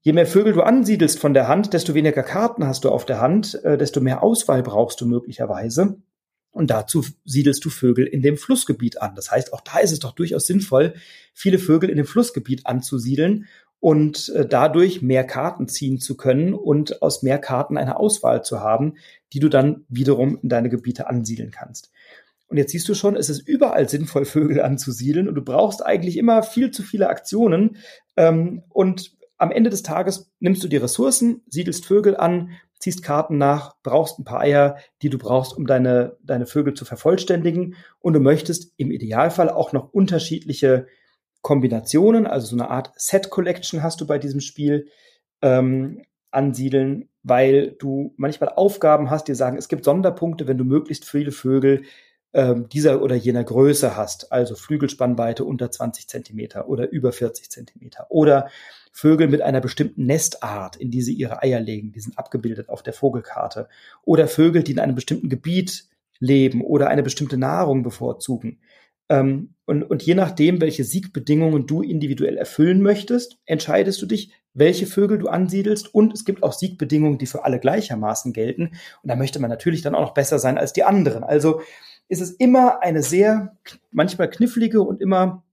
Je 0.00 0.12
mehr 0.12 0.26
Vögel 0.26 0.52
du 0.52 0.62
ansiedelst 0.62 1.18
von 1.18 1.34
der 1.34 1.48
Hand, 1.48 1.72
desto 1.72 1.94
weniger 1.94 2.22
Karten 2.22 2.66
hast 2.66 2.84
du 2.84 2.90
auf 2.90 3.04
der 3.04 3.20
Hand, 3.20 3.62
äh, 3.64 3.76
desto 3.76 4.00
mehr 4.00 4.22
Auswahl 4.22 4.62
brauchst 4.62 5.00
du 5.00 5.06
möglicherweise. 5.06 5.96
Und 6.50 6.70
dazu 6.70 7.04
siedelst 7.24 7.64
du 7.64 7.70
Vögel 7.70 8.06
in 8.06 8.22
dem 8.22 8.36
Flussgebiet 8.36 9.02
an. 9.02 9.14
Das 9.14 9.30
heißt, 9.30 9.52
auch 9.52 9.60
da 9.60 9.78
ist 9.78 9.92
es 9.92 9.98
doch 9.98 10.12
durchaus 10.12 10.46
sinnvoll, 10.46 10.94
viele 11.34 11.58
Vögel 11.58 11.90
in 11.90 11.96
dem 11.96 12.06
Flussgebiet 12.06 12.66
anzusiedeln 12.66 13.46
und 13.80 14.30
äh, 14.30 14.46
dadurch 14.46 15.02
mehr 15.02 15.24
Karten 15.24 15.68
ziehen 15.68 16.00
zu 16.00 16.16
können 16.16 16.54
und 16.54 17.02
aus 17.02 17.22
mehr 17.22 17.38
Karten 17.38 17.76
eine 17.76 17.98
Auswahl 17.98 18.42
zu 18.42 18.60
haben, 18.60 18.94
die 19.32 19.40
du 19.40 19.48
dann 19.48 19.84
wiederum 19.88 20.38
in 20.42 20.48
deine 20.48 20.68
Gebiete 20.68 21.08
ansiedeln 21.08 21.50
kannst. 21.50 21.90
Und 22.48 22.56
jetzt 22.56 22.72
siehst 22.72 22.88
du 22.88 22.94
schon, 22.94 23.14
es 23.14 23.28
ist 23.28 23.46
überall 23.46 23.88
sinnvoll, 23.88 24.24
Vögel 24.24 24.62
anzusiedeln 24.62 25.28
und 25.28 25.34
du 25.34 25.42
brauchst 25.42 25.84
eigentlich 25.84 26.16
immer 26.16 26.42
viel 26.42 26.70
zu 26.70 26.82
viele 26.82 27.08
Aktionen. 27.08 27.76
Ähm, 28.16 28.62
und 28.70 29.16
am 29.36 29.52
Ende 29.52 29.70
des 29.70 29.82
Tages 29.82 30.30
nimmst 30.40 30.64
du 30.64 30.68
die 30.68 30.78
Ressourcen, 30.78 31.42
siedelst 31.46 31.86
Vögel 31.86 32.16
an, 32.16 32.50
ziehst 32.80 33.02
Karten 33.02 33.38
nach, 33.38 33.74
brauchst 33.82 34.18
ein 34.18 34.24
paar 34.24 34.40
Eier, 34.40 34.76
die 35.02 35.10
du 35.10 35.18
brauchst, 35.18 35.56
um 35.56 35.66
deine, 35.66 36.16
deine 36.22 36.46
Vögel 36.46 36.74
zu 36.74 36.84
vervollständigen. 36.84 37.76
Und 38.00 38.14
du 38.14 38.20
möchtest 38.20 38.72
im 38.76 38.90
Idealfall 38.90 39.50
auch 39.50 39.72
noch 39.72 39.92
unterschiedliche 39.92 40.86
Kombinationen, 41.42 42.26
also 42.26 42.48
so 42.48 42.56
eine 42.56 42.70
Art 42.70 42.92
Set 42.96 43.30
Collection 43.30 43.82
hast 43.82 44.00
du 44.00 44.06
bei 44.06 44.18
diesem 44.18 44.40
Spiel 44.40 44.88
ähm, 45.40 46.02
ansiedeln, 46.30 47.08
weil 47.22 47.76
du 47.78 48.12
manchmal 48.16 48.50
Aufgaben 48.50 49.10
hast, 49.10 49.28
die 49.28 49.34
sagen, 49.34 49.56
es 49.56 49.68
gibt 49.68 49.84
Sonderpunkte, 49.84 50.48
wenn 50.48 50.58
du 50.58 50.64
möglichst 50.64 51.04
viele 51.04 51.30
Vögel 51.30 51.82
ähm, 52.34 52.68
dieser 52.68 53.02
oder 53.02 53.14
jener 53.14 53.44
Größe 53.44 53.96
hast, 53.96 54.32
also 54.32 54.54
Flügelspannweite 54.54 55.44
unter 55.44 55.70
20 55.70 56.08
Zentimeter 56.08 56.68
oder 56.68 56.90
über 56.90 57.12
40 57.12 57.50
Zentimeter 57.50 58.06
oder 58.10 58.48
Vögel 58.92 59.28
mit 59.28 59.42
einer 59.42 59.60
bestimmten 59.60 60.06
Nestart, 60.06 60.76
in 60.76 60.90
die 60.90 61.02
sie 61.02 61.14
ihre 61.14 61.42
Eier 61.42 61.60
legen, 61.60 61.92
die 61.92 62.00
sind 62.00 62.18
abgebildet 62.18 62.68
auf 62.68 62.82
der 62.82 62.92
Vogelkarte 62.92 63.68
oder 64.02 64.28
Vögel, 64.28 64.62
die 64.62 64.72
in 64.72 64.80
einem 64.80 64.94
bestimmten 64.94 65.28
Gebiet 65.28 65.86
leben 66.18 66.62
oder 66.62 66.88
eine 66.88 67.02
bestimmte 67.02 67.38
Nahrung 67.38 67.82
bevorzugen. 67.82 68.58
Ähm, 69.08 69.54
und, 69.64 69.82
und 69.84 70.02
je 70.02 70.14
nachdem, 70.14 70.60
welche 70.60 70.84
Siegbedingungen 70.84 71.66
du 71.66 71.82
individuell 71.82 72.36
erfüllen 72.36 72.82
möchtest, 72.82 73.38
entscheidest 73.46 74.00
du 74.02 74.06
dich, 74.06 74.32
welche 74.54 74.86
Vögel 74.86 75.18
du 75.18 75.28
ansiedelst. 75.28 75.94
Und 75.94 76.12
es 76.12 76.24
gibt 76.24 76.42
auch 76.42 76.52
Siegbedingungen, 76.52 77.18
die 77.18 77.26
für 77.26 77.44
alle 77.44 77.60
gleichermaßen 77.60 78.32
gelten. 78.32 78.72
Und 79.02 79.08
da 79.10 79.16
möchte 79.16 79.40
man 79.40 79.50
natürlich 79.50 79.82
dann 79.82 79.94
auch 79.94 80.00
noch 80.00 80.14
besser 80.14 80.38
sein 80.38 80.58
als 80.58 80.72
die 80.72 80.84
anderen. 80.84 81.22
Also 81.22 81.60
ist 82.08 82.20
es 82.20 82.32
immer 82.32 82.82
eine 82.82 83.02
sehr, 83.02 83.56
manchmal 83.90 84.30
knifflige 84.30 84.82
und 84.82 85.00
immer 85.00 85.44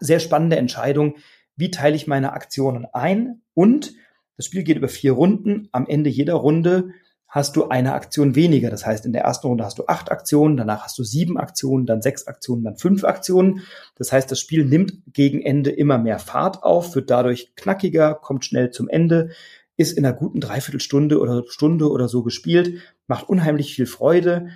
sehr 0.00 0.20
spannende 0.20 0.56
Entscheidung, 0.56 1.16
wie 1.56 1.70
teile 1.70 1.96
ich 1.96 2.06
meine 2.06 2.32
Aktionen 2.32 2.86
ein. 2.92 3.42
Und 3.54 3.94
das 4.36 4.46
Spiel 4.46 4.62
geht 4.62 4.76
über 4.76 4.88
vier 4.88 5.12
Runden. 5.12 5.68
Am 5.72 5.86
Ende 5.86 6.10
jeder 6.10 6.34
Runde 6.34 6.90
hast 7.26 7.56
du 7.56 7.68
eine 7.68 7.92
Aktion 7.92 8.34
weniger. 8.34 8.70
Das 8.70 8.86
heißt, 8.86 9.04
in 9.04 9.12
der 9.12 9.22
ersten 9.22 9.48
Runde 9.48 9.64
hast 9.64 9.78
du 9.78 9.86
acht 9.86 10.10
Aktionen, 10.10 10.56
danach 10.56 10.84
hast 10.84 10.98
du 10.98 11.04
sieben 11.04 11.36
Aktionen, 11.36 11.84
dann 11.84 12.00
sechs 12.00 12.26
Aktionen, 12.26 12.64
dann 12.64 12.78
fünf 12.78 13.04
Aktionen. 13.04 13.60
Das 13.96 14.12
heißt, 14.12 14.30
das 14.30 14.40
Spiel 14.40 14.64
nimmt 14.64 14.94
gegen 15.12 15.42
Ende 15.42 15.70
immer 15.70 15.98
mehr 15.98 16.18
Fahrt 16.18 16.62
auf, 16.62 16.94
wird 16.94 17.10
dadurch 17.10 17.54
knackiger, 17.54 18.14
kommt 18.14 18.46
schnell 18.46 18.70
zum 18.70 18.88
Ende, 18.88 19.30
ist 19.76 19.96
in 19.96 20.06
einer 20.06 20.16
guten 20.16 20.40
Dreiviertelstunde 20.40 21.20
oder 21.20 21.44
Stunde 21.48 21.90
oder 21.90 22.08
so 22.08 22.22
gespielt, 22.22 22.80
macht 23.06 23.28
unheimlich 23.28 23.74
viel 23.74 23.86
Freude. 23.86 24.48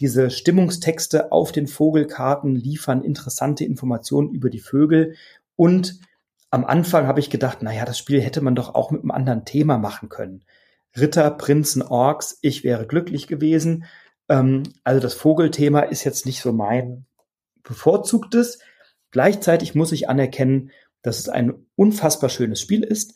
Diese 0.00 0.30
Stimmungstexte 0.30 1.30
auf 1.30 1.52
den 1.52 1.66
Vogelkarten 1.66 2.56
liefern 2.56 3.04
interessante 3.04 3.64
Informationen 3.64 4.30
über 4.30 4.48
die 4.48 4.60
Vögel 4.60 5.14
und 5.56 6.00
am 6.50 6.64
Anfang 6.64 7.06
habe 7.06 7.20
ich 7.20 7.30
gedacht, 7.30 7.62
naja, 7.62 7.84
das 7.84 7.98
Spiel 7.98 8.20
hätte 8.20 8.40
man 8.40 8.54
doch 8.56 8.74
auch 8.74 8.90
mit 8.90 9.02
einem 9.02 9.12
anderen 9.12 9.44
Thema 9.44 9.78
machen 9.78 10.08
können. 10.08 10.44
Ritter, 10.96 11.30
Prinzen, 11.30 11.82
Orks, 11.82 12.38
ich 12.40 12.64
wäre 12.64 12.86
glücklich 12.86 13.28
gewesen. 13.28 13.84
Ähm, 14.28 14.64
also 14.82 15.00
das 15.00 15.14
Vogelthema 15.14 15.80
ist 15.80 16.02
jetzt 16.02 16.26
nicht 16.26 16.40
so 16.40 16.52
mein 16.52 17.06
bevorzugtes. 17.62 18.58
Gleichzeitig 19.12 19.76
muss 19.76 19.92
ich 19.92 20.08
anerkennen, 20.08 20.72
dass 21.02 21.20
es 21.20 21.28
ein 21.28 21.66
unfassbar 21.76 22.30
schönes 22.30 22.60
Spiel 22.60 22.82
ist, 22.82 23.14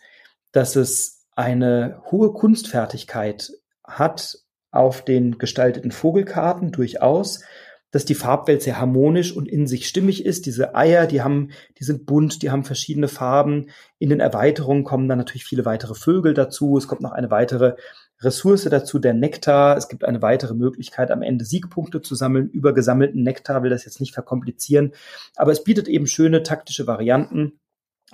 dass 0.53 0.77
es 0.77 1.27
eine 1.35 2.03
hohe 2.11 2.33
Kunstfertigkeit 2.33 3.53
hat 3.83 4.44
auf 4.75 5.05
den 5.05 5.39
gestalteten 5.39 5.91
Vogelkarten 5.91 6.73
durchaus, 6.73 7.43
dass 7.91 8.05
die 8.05 8.17
Farbwelt 8.17 8.61
sehr 8.61 8.81
harmonisch 8.81 9.37
und 9.37 9.47
in 9.47 9.69
sich 9.69 9.87
stimmig 9.87 10.27
ist. 10.27 10.47
Diese 10.47 10.75
Eier, 10.75 11.07
die 11.07 11.23
haben, 11.23 11.51
die 11.79 11.85
sind 11.85 12.07
bunt, 12.07 12.43
die 12.43 12.51
haben 12.51 12.65
verschiedene 12.65 13.07
Farben. 13.07 13.67
In 14.01 14.09
den 14.09 14.19
Erweiterungen 14.19 14.83
kommen 14.83 15.09
dann 15.09 15.19
natürlich 15.19 15.45
viele 15.45 15.65
weitere 15.65 15.95
Vögel 15.95 16.35
dazu. 16.35 16.77
Es 16.77 16.89
kommt 16.89 17.03
noch 17.03 17.13
eine 17.13 17.31
weitere 17.31 17.77
Ressource 18.21 18.65
dazu, 18.65 18.99
der 18.99 19.15
Nektar. 19.15 19.77
Es 19.77 19.89
gibt 19.89 20.05
eine 20.05 20.23
weitere 20.23 20.55
Möglichkeit, 20.55 21.13
am 21.13 21.23
Ende 21.23 21.45
Siegpunkte 21.45 22.03
zu 22.03 22.17
sammeln 22.17 22.49
über 22.49 22.75
gesammelten 22.75 23.23
Nektar. 23.23 23.63
Will 23.63 23.71
das 23.71 23.85
jetzt 23.85 24.01
nicht 24.01 24.13
verkomplizieren, 24.13 24.93
aber 25.37 25.53
es 25.53 25.63
bietet 25.63 25.87
eben 25.87 26.09
schöne 26.09 26.43
taktische 26.43 26.89
Varianten 26.89 27.61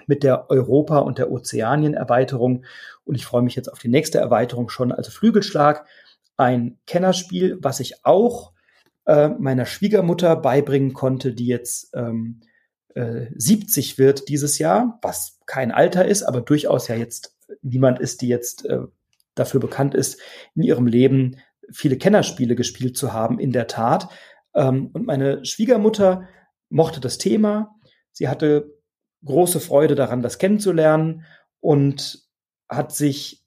mit 0.06 0.22
der 0.22 0.50
Europa- 0.50 0.98
und 0.98 1.18
der 1.18 1.30
Ozeanien-Erweiterung. 1.30 2.64
Und 3.04 3.14
ich 3.14 3.24
freue 3.24 3.42
mich 3.42 3.56
jetzt 3.56 3.72
auf 3.72 3.78
die 3.78 3.88
nächste 3.88 4.18
Erweiterung 4.18 4.68
schon, 4.68 4.92
also 4.92 5.10
Flügelschlag. 5.10 5.86
Ein 6.40 6.78
Kennerspiel, 6.86 7.58
was 7.60 7.80
ich 7.80 8.06
auch 8.06 8.54
äh, 9.04 9.28
meiner 9.28 9.66
Schwiegermutter 9.66 10.36
beibringen 10.36 10.94
konnte, 10.94 11.34
die 11.34 11.46
jetzt 11.46 11.90
ähm, 11.94 12.40
äh, 12.94 13.26
70 13.34 13.98
wird 13.98 14.30
dieses 14.30 14.58
Jahr, 14.58 14.98
was 15.02 15.38
kein 15.44 15.70
Alter 15.70 16.06
ist, 16.06 16.22
aber 16.22 16.40
durchaus 16.40 16.88
ja 16.88 16.96
jetzt 16.96 17.36
niemand 17.60 17.98
ist, 17.98 18.22
die 18.22 18.28
jetzt 18.28 18.64
äh, 18.64 18.78
dafür 19.34 19.60
bekannt 19.60 19.94
ist, 19.94 20.18
in 20.54 20.62
ihrem 20.62 20.86
Leben 20.86 21.36
viele 21.70 21.98
Kennerspiele 21.98 22.56
gespielt 22.56 22.96
zu 22.96 23.12
haben, 23.12 23.38
in 23.38 23.52
der 23.52 23.66
Tat. 23.66 24.08
Ähm, 24.54 24.90
und 24.94 25.06
meine 25.06 25.44
Schwiegermutter 25.44 26.26
mochte 26.70 27.00
das 27.00 27.18
Thema. 27.18 27.74
Sie 28.12 28.28
hatte 28.28 28.72
große 29.26 29.60
Freude 29.60 29.94
daran, 29.94 30.22
das 30.22 30.38
kennenzulernen 30.38 31.26
und 31.60 32.26
hat 32.66 32.94
sich 32.94 33.39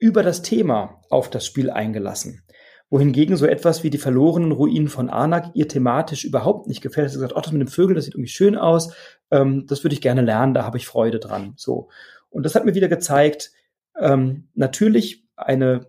über 0.00 0.24
das 0.24 0.42
Thema 0.42 1.00
auf 1.10 1.30
das 1.30 1.46
Spiel 1.46 1.70
eingelassen 1.70 2.42
wohingegen 2.90 3.36
so 3.36 3.46
etwas 3.46 3.84
wie 3.84 3.90
die 3.90 3.98
verlorenen 3.98 4.52
Ruinen 4.52 4.88
von 4.88 5.08
Arnak 5.08 5.52
ihr 5.54 5.68
thematisch 5.68 6.24
überhaupt 6.24 6.66
nicht 6.66 6.80
gefällt. 6.80 7.10
Sie 7.10 7.14
hat 7.14 7.22
gesagt, 7.22 7.36
oh, 7.36 7.40
das 7.40 7.52
mit 7.52 7.60
dem 7.60 7.68
Vögel, 7.68 7.94
das 7.94 8.04
sieht 8.04 8.14
irgendwie 8.14 8.30
schön 8.30 8.56
aus, 8.56 8.92
ähm, 9.30 9.64
das 9.66 9.84
würde 9.84 9.94
ich 9.94 10.00
gerne 10.00 10.22
lernen, 10.22 10.54
da 10.54 10.64
habe 10.64 10.76
ich 10.76 10.86
Freude 10.86 11.20
dran. 11.20 11.54
So. 11.56 11.88
Und 12.28 12.44
das 12.44 12.54
hat 12.56 12.64
mir 12.64 12.74
wieder 12.74 12.88
gezeigt, 12.88 13.52
ähm, 13.98 14.48
natürlich 14.54 15.24
eine 15.36 15.86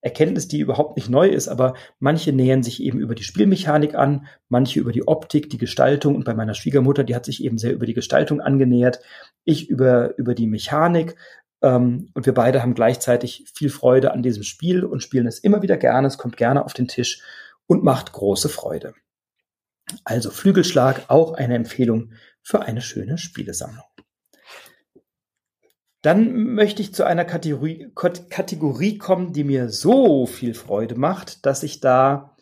Erkenntnis, 0.00 0.48
die 0.48 0.58
überhaupt 0.58 0.96
nicht 0.96 1.08
neu 1.08 1.28
ist, 1.28 1.46
aber 1.46 1.74
manche 2.00 2.32
nähern 2.32 2.64
sich 2.64 2.82
eben 2.82 2.98
über 2.98 3.14
die 3.14 3.22
Spielmechanik 3.22 3.94
an, 3.94 4.26
manche 4.48 4.80
über 4.80 4.90
die 4.90 5.06
Optik, 5.06 5.48
die 5.48 5.58
Gestaltung 5.58 6.16
und 6.16 6.24
bei 6.24 6.34
meiner 6.34 6.54
Schwiegermutter, 6.54 7.04
die 7.04 7.14
hat 7.14 7.24
sich 7.24 7.44
eben 7.44 7.56
sehr 7.56 7.72
über 7.72 7.86
die 7.86 7.94
Gestaltung 7.94 8.40
angenähert, 8.40 8.98
ich 9.44 9.70
über, 9.70 10.18
über 10.18 10.34
die 10.34 10.48
Mechanik 10.48 11.14
ähm, 11.62 12.10
und 12.14 12.26
wir 12.26 12.34
beide 12.34 12.62
haben 12.62 12.74
gleichzeitig 12.74 13.50
viel 13.54 13.70
Freude 13.70 14.12
an 14.12 14.22
diesem 14.22 14.42
Spiel 14.42 14.84
und 14.84 15.02
spielen 15.02 15.26
es 15.26 15.38
immer 15.38 15.62
wieder 15.62 15.76
gerne. 15.76 16.08
Es 16.08 16.18
kommt 16.18 16.36
gerne 16.36 16.64
auf 16.64 16.72
den 16.72 16.88
Tisch 16.88 17.22
und 17.66 17.84
macht 17.84 18.12
große 18.12 18.48
Freude. 18.48 18.94
Also 20.04 20.30
Flügelschlag, 20.30 21.04
auch 21.08 21.34
eine 21.34 21.54
Empfehlung 21.54 22.12
für 22.42 22.62
eine 22.62 22.80
schöne 22.80 23.18
Spielesammlung. 23.18 23.84
Dann 26.02 26.54
möchte 26.54 26.82
ich 26.82 26.92
zu 26.92 27.04
einer 27.04 27.24
Kategorie, 27.24 27.92
Kategorie 27.94 28.98
kommen, 28.98 29.32
die 29.32 29.44
mir 29.44 29.68
so 29.68 30.26
viel 30.26 30.54
Freude 30.54 30.96
macht, 30.96 31.46
dass 31.46 31.62
ich 31.62 31.78
da 31.78 32.36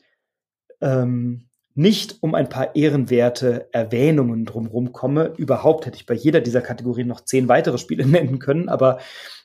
ähm, 0.81 1.50
nicht 1.81 2.19
um 2.21 2.35
ein 2.35 2.51
paar 2.51 2.77
ehrenwerte 2.77 3.69
Erwähnungen 3.73 4.45
drumherum 4.45 4.93
komme. 4.93 5.33
Überhaupt 5.39 5.87
hätte 5.87 5.97
ich 5.97 6.05
bei 6.05 6.13
jeder 6.13 6.43
dieser 6.43 6.61
Kategorien 6.61 7.09
noch 7.09 7.23
zehn 7.23 7.49
weitere 7.49 7.79
Spiele 7.79 8.07
nennen 8.07 8.39
können, 8.39 8.69
aber 8.69 8.99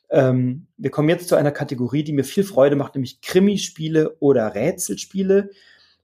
ähm, 0.09 0.67
wir 0.77 0.91
kommen 0.91 1.07
jetzt 1.07 1.29
zu 1.29 1.35
einer 1.35 1.51
Kategorie, 1.51 2.03
die 2.03 2.11
mir 2.11 2.25
viel 2.25 2.43
Freude 2.43 2.75
macht, 2.75 2.95
nämlich 2.95 3.21
Krimispiele 3.21 4.17
oder 4.19 4.53
Rätselspiele. 4.53 5.49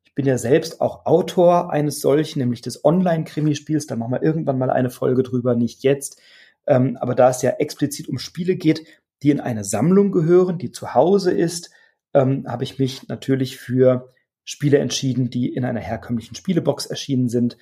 Ich 0.06 0.16
bin 0.16 0.26
ja 0.26 0.38
selbst 0.38 0.80
auch 0.80 1.06
Autor 1.06 1.72
eines 1.72 1.99
solchen, 1.99 2.40
nämlich 2.40 2.62
des 2.62 2.86
Online-Krimispiels. 2.86 3.86
Da 3.86 3.98
machen 3.98 4.14
wir 4.14 4.24
irgendwann 4.24 4.58
mal 4.58 4.70
eine 4.70 4.90
Folge 4.90 5.24
drüber, 5.24 5.56
nicht 5.56 5.84
jetzt. 5.84 6.22
Ähm, 6.66 6.98
aber 7.02 7.14
da 7.14 7.30
es 7.30 7.41
ja 7.41 7.52
explizit 7.52 8.08
um 8.08 8.18
Spiele 8.20 8.56
geht, 8.56 8.86
die 9.22 9.32
in 9.32 9.41
eine 9.41 9.66
Sammlung 9.66 10.12
gehören, 10.12 10.58
die 10.58 10.72
zu 10.72 10.94
Hause 10.94 11.32
ist, 11.32 11.72
ähm, 12.14 12.45
habe 12.48 12.64
ich 12.64 12.80
mich 12.80 13.10
natürlich 13.10 13.58
für 13.58 14.14
Spiele 14.44 14.80
entschieden, 14.80 15.30
die 15.30 15.54
in 15.54 15.66
einer 15.66 15.80
herkömmlichen 15.80 16.36
Spielebox 16.36 16.88
erschienen 16.88 17.30
sind, 17.30 17.58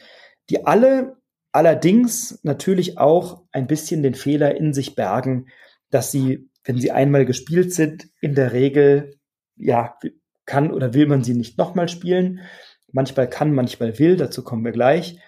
die 0.50 0.66
alle 0.66 1.18
allerdings 1.52 2.40
natürlich 2.44 2.98
auch 2.98 3.44
ein 3.52 3.68
bisschen 3.68 4.04
den 4.04 4.16
Fehler 4.16 4.56
in 4.56 4.74
sich 4.74 4.96
bergen, 4.96 5.48
dass 5.90 6.12
sie, 6.12 6.50
wenn 6.64 6.78
sie 6.78 6.92
einmal 6.92 7.26
gespielt 7.26 7.74
sind, 7.74 8.10
in 8.22 8.36
der 8.36 8.54
Regel, 8.54 9.18
ja, 9.56 9.98
kann 10.46 10.72
oder 10.72 10.94
will 10.94 11.08
man 11.08 11.24
sie 11.24 11.34
nicht 11.34 11.58
nochmal 11.58 11.90
spielen. 11.90 12.42
Manchmal 12.92 13.30
kann, 13.30 13.54
manchmal 13.54 14.00
will, 14.00 14.18
dazu 14.18 14.44
kommen 14.44 14.66
wir 14.66 14.72
gleich. 14.72 15.20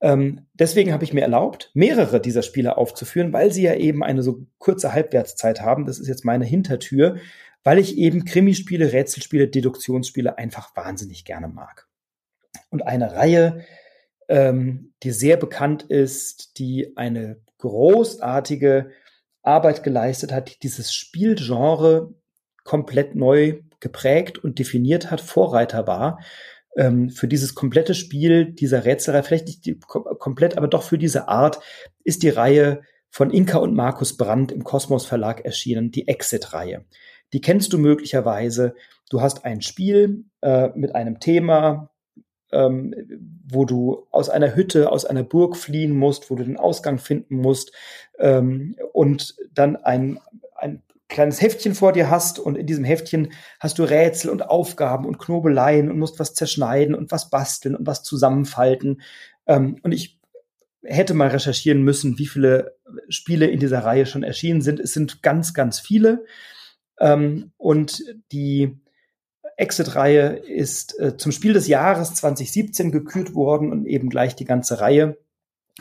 Ähm, 0.00 0.46
deswegen 0.54 0.92
habe 0.92 1.04
ich 1.04 1.12
mir 1.12 1.22
erlaubt, 1.22 1.70
mehrere 1.74 2.20
dieser 2.20 2.42
Spiele 2.42 2.76
aufzuführen, 2.76 3.32
weil 3.32 3.52
sie 3.52 3.62
ja 3.62 3.74
eben 3.74 4.02
eine 4.02 4.22
so 4.22 4.46
kurze 4.58 4.92
Halbwertszeit 4.92 5.60
haben. 5.60 5.86
Das 5.86 5.98
ist 5.98 6.08
jetzt 6.08 6.24
meine 6.24 6.44
Hintertür, 6.44 7.16
weil 7.64 7.78
ich 7.78 7.96
eben 7.96 8.24
Krimispiele, 8.24 8.92
Rätselspiele, 8.92 9.48
Deduktionsspiele 9.48 10.38
einfach 10.38 10.74
wahnsinnig 10.76 11.24
gerne 11.24 11.48
mag. 11.48 11.88
Und 12.70 12.86
eine 12.86 13.14
Reihe, 13.14 13.64
ähm, 14.28 14.94
die 15.02 15.10
sehr 15.10 15.36
bekannt 15.36 15.82
ist, 15.84 16.58
die 16.58 16.96
eine 16.96 17.40
großartige 17.58 18.90
Arbeit 19.42 19.82
geleistet 19.82 20.32
hat, 20.32 20.50
die 20.50 20.58
dieses 20.60 20.92
Spielgenre 20.92 22.14
komplett 22.64 23.14
neu 23.14 23.60
geprägt 23.80 24.38
und 24.38 24.58
definiert 24.58 25.10
hat, 25.10 25.20
Vorreiter 25.20 25.86
war 25.86 26.18
ähm, 26.76 27.10
für 27.10 27.28
dieses 27.28 27.54
komplette 27.54 27.94
Spiel 27.94 28.52
dieser 28.52 28.84
Rätselreihe, 28.84 29.22
vielleicht 29.22 29.46
nicht 29.46 29.66
die, 29.66 29.78
komplett, 29.78 30.56
aber 30.56 30.68
doch 30.68 30.82
für 30.82 30.98
diese 30.98 31.28
Art, 31.28 31.60
ist 32.04 32.22
die 32.22 32.28
Reihe 32.28 32.82
von 33.10 33.30
Inka 33.30 33.58
und 33.58 33.74
Markus 33.74 34.16
Brandt 34.16 34.52
im 34.52 34.64
Kosmos 34.64 35.04
Verlag 35.04 35.44
erschienen, 35.44 35.90
die 35.90 36.08
Exit-Reihe. 36.08 36.84
Die 37.32 37.40
kennst 37.40 37.72
du 37.72 37.78
möglicherweise. 37.78 38.74
Du 39.10 39.20
hast 39.20 39.44
ein 39.44 39.62
Spiel 39.62 40.24
äh, 40.40 40.68
mit 40.74 40.94
einem 40.94 41.20
Thema, 41.20 41.90
ähm, 42.52 42.94
wo 43.48 43.64
du 43.64 44.06
aus 44.10 44.28
einer 44.28 44.54
Hütte, 44.54 44.90
aus 44.90 45.04
einer 45.04 45.22
Burg 45.22 45.56
fliehen 45.56 45.96
musst, 45.96 46.30
wo 46.30 46.34
du 46.34 46.44
den 46.44 46.58
Ausgang 46.58 46.98
finden 46.98 47.36
musst 47.36 47.72
ähm, 48.18 48.76
und 48.92 49.34
dann 49.52 49.76
ein, 49.76 50.20
ein 50.54 50.82
kleines 51.08 51.40
Heftchen 51.40 51.74
vor 51.74 51.92
dir 51.92 52.10
hast 52.10 52.38
und 52.38 52.56
in 52.56 52.66
diesem 52.66 52.84
Heftchen 52.84 53.32
hast 53.60 53.78
du 53.78 53.84
Rätsel 53.84 54.30
und 54.30 54.48
Aufgaben 54.48 55.06
und 55.06 55.18
Knobeleien 55.18 55.90
und 55.90 55.98
musst 55.98 56.18
was 56.18 56.34
zerschneiden 56.34 56.94
und 56.94 57.10
was 57.10 57.30
basteln 57.30 57.76
und 57.76 57.86
was 57.86 58.02
zusammenfalten. 58.02 59.02
Ähm, 59.46 59.78
und 59.82 59.92
ich 59.92 60.20
hätte 60.84 61.14
mal 61.14 61.28
recherchieren 61.28 61.82
müssen, 61.82 62.18
wie 62.18 62.26
viele 62.26 62.76
Spiele 63.08 63.46
in 63.46 63.60
dieser 63.60 63.80
Reihe 63.80 64.06
schon 64.06 64.22
erschienen 64.22 64.62
sind. 64.62 64.80
Es 64.80 64.92
sind 64.92 65.22
ganz, 65.22 65.54
ganz 65.54 65.78
viele. 65.80 66.24
Ähm, 67.02 67.52
und 67.58 68.02
die 68.30 68.80
Exit-Reihe 69.56 70.36
ist 70.36 70.98
äh, 70.98 71.16
zum 71.16 71.32
Spiel 71.32 71.52
des 71.52 71.66
Jahres 71.66 72.14
2017 72.14 72.92
gekürt 72.92 73.34
worden 73.34 73.70
und 73.72 73.86
eben 73.86 74.08
gleich 74.08 74.36
die 74.36 74.44
ganze 74.44 74.80
Reihe, 74.80 75.18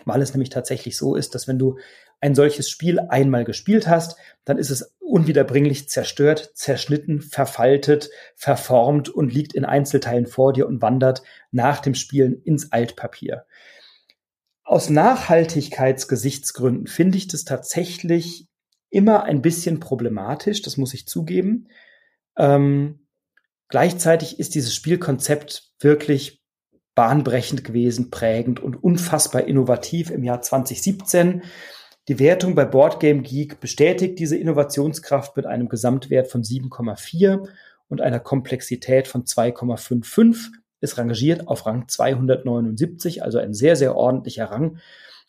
weil 0.03 0.21
es 0.21 0.33
nämlich 0.33 0.49
tatsächlich 0.49 0.97
so 0.97 1.15
ist, 1.15 1.35
dass 1.35 1.47
wenn 1.47 1.59
du 1.59 1.77
ein 2.19 2.35
solches 2.35 2.69
Spiel 2.69 2.99
einmal 2.99 3.45
gespielt 3.45 3.87
hast, 3.87 4.17
dann 4.45 4.57
ist 4.57 4.71
es 4.71 4.95
unwiederbringlich 4.99 5.89
zerstört, 5.89 6.51
zerschnitten, 6.55 7.21
verfaltet, 7.21 8.09
verformt 8.35 9.09
und 9.09 9.33
liegt 9.33 9.53
in 9.53 9.65
Einzelteilen 9.65 10.25
vor 10.25 10.53
dir 10.53 10.67
und 10.67 10.81
wandert 10.81 11.21
nach 11.51 11.79
dem 11.79 11.95
Spielen 11.95 12.41
ins 12.43 12.71
Altpapier. 12.71 13.45
Aus 14.63 14.89
Nachhaltigkeitsgesichtsgründen 14.89 16.87
finde 16.87 17.17
ich 17.17 17.27
das 17.27 17.43
tatsächlich 17.43 18.47
immer 18.91 19.23
ein 19.23 19.41
bisschen 19.41 19.79
problematisch, 19.79 20.61
das 20.61 20.77
muss 20.77 20.93
ich 20.93 21.07
zugeben. 21.07 21.69
Ähm, 22.37 23.07
gleichzeitig 23.69 24.39
ist 24.39 24.53
dieses 24.53 24.75
Spielkonzept 24.75 25.71
wirklich 25.79 26.43
bahnbrechend 26.93 27.63
gewesen, 27.63 28.11
prägend 28.11 28.59
und 28.59 28.83
unfassbar 28.83 29.45
innovativ 29.45 30.11
im 30.11 30.23
Jahr 30.23 30.41
2017. 30.41 31.41
Die 32.07 32.19
Wertung 32.19 32.53
bei 32.53 32.65
Boardgame 32.65 33.21
Geek 33.21 33.59
bestätigt 33.59 34.19
diese 34.19 34.35
Innovationskraft 34.35 35.37
mit 35.37 35.45
einem 35.45 35.69
Gesamtwert 35.69 36.27
von 36.27 36.43
7,4 36.43 37.47
und 37.87 38.01
einer 38.01 38.19
Komplexität 38.19 39.07
von 39.07 39.23
2,55. 39.23 40.51
Ist 40.81 40.97
rangiert 40.97 41.47
auf 41.47 41.65
Rang 41.65 41.87
279, 41.87 43.23
also 43.23 43.37
ein 43.37 43.53
sehr, 43.53 43.75
sehr 43.75 43.95
ordentlicher 43.95 44.45
Rang. 44.45 44.79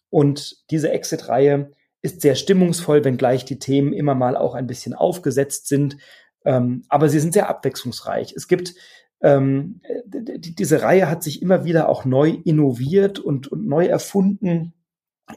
Und 0.09 0.69
diese 0.71 0.91
Exit-Reihe 0.91 1.73
ist 2.03 2.21
sehr 2.21 2.35
stimmungsvoll, 2.35 3.05
wenngleich 3.05 3.45
die 3.45 3.59
Themen 3.59 3.93
immer 3.93 4.15
mal 4.15 4.37
auch 4.37 4.55
ein 4.55 4.67
bisschen 4.67 4.95
aufgesetzt 4.95 5.69
sind. 5.69 5.97
Ähm, 6.45 6.85
aber 6.89 7.09
sie 7.09 7.21
sind 7.21 7.33
sehr 7.33 7.49
abwechslungsreich. 7.49 8.35
Es 8.37 8.49
gibt 8.49 8.75
ähm, 9.23 9.81
diese 10.05 10.83
Reihe 10.83 11.09
hat 11.09 11.23
sich 11.23 11.43
immer 11.43 11.65
wieder 11.65 11.89
auch 11.89 12.05
neu 12.05 12.31
innoviert 12.45 13.21
und, 13.21 13.47
und 13.47 13.67
neu 13.69 13.87
erfunden 13.87 14.75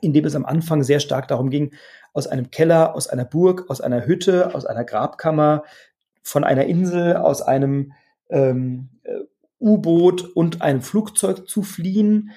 in 0.01 0.13
dem 0.13 0.25
es 0.25 0.35
am 0.35 0.45
Anfang 0.45 0.83
sehr 0.83 0.99
stark 0.99 1.27
darum 1.27 1.49
ging, 1.49 1.71
aus 2.13 2.27
einem 2.27 2.51
Keller, 2.51 2.95
aus 2.95 3.07
einer 3.07 3.25
Burg, 3.25 3.69
aus 3.69 3.81
einer 3.81 4.05
Hütte, 4.05 4.55
aus 4.55 4.65
einer 4.65 4.83
Grabkammer, 4.83 5.63
von 6.21 6.43
einer 6.43 6.65
Insel, 6.65 7.17
aus 7.17 7.41
einem 7.41 7.93
ähm, 8.29 8.89
äh, 9.03 9.19
U-Boot 9.59 10.23
und 10.35 10.61
einem 10.61 10.81
Flugzeug 10.81 11.47
zu 11.47 11.61
fliehen, 11.63 12.31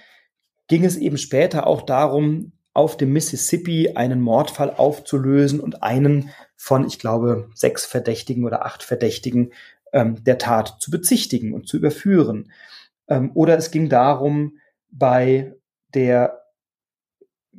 ging 0.69 0.85
es 0.85 0.97
eben 0.97 1.17
später 1.17 1.67
auch 1.67 1.83
darum, 1.83 2.53
auf 2.79 2.97
dem 2.97 3.13
Mississippi 3.13 3.91
einen 3.97 4.21
Mordfall 4.21 4.71
aufzulösen 4.71 5.61
und 5.61 5.83
einen 5.83 6.31
von, 6.57 6.87
ich 6.87 6.99
glaube, 6.99 7.51
sechs 7.55 7.85
Verdächtigen 7.85 8.45
oder 8.45 8.65
acht 8.65 8.83
Verdächtigen 8.83 9.53
ähm, 9.93 10.23
der 10.25 10.39
Tat 10.39 10.77
zu 10.81 10.91
bezichtigen 10.91 11.53
und 11.53 11.69
zu 11.69 11.77
überführen. 11.77 12.51
Ähm, 13.09 13.33
oder 13.35 13.59
es 13.59 13.71
ging 13.71 13.89
darum, 13.89 14.59
bei 14.91 15.55
der 15.93 16.39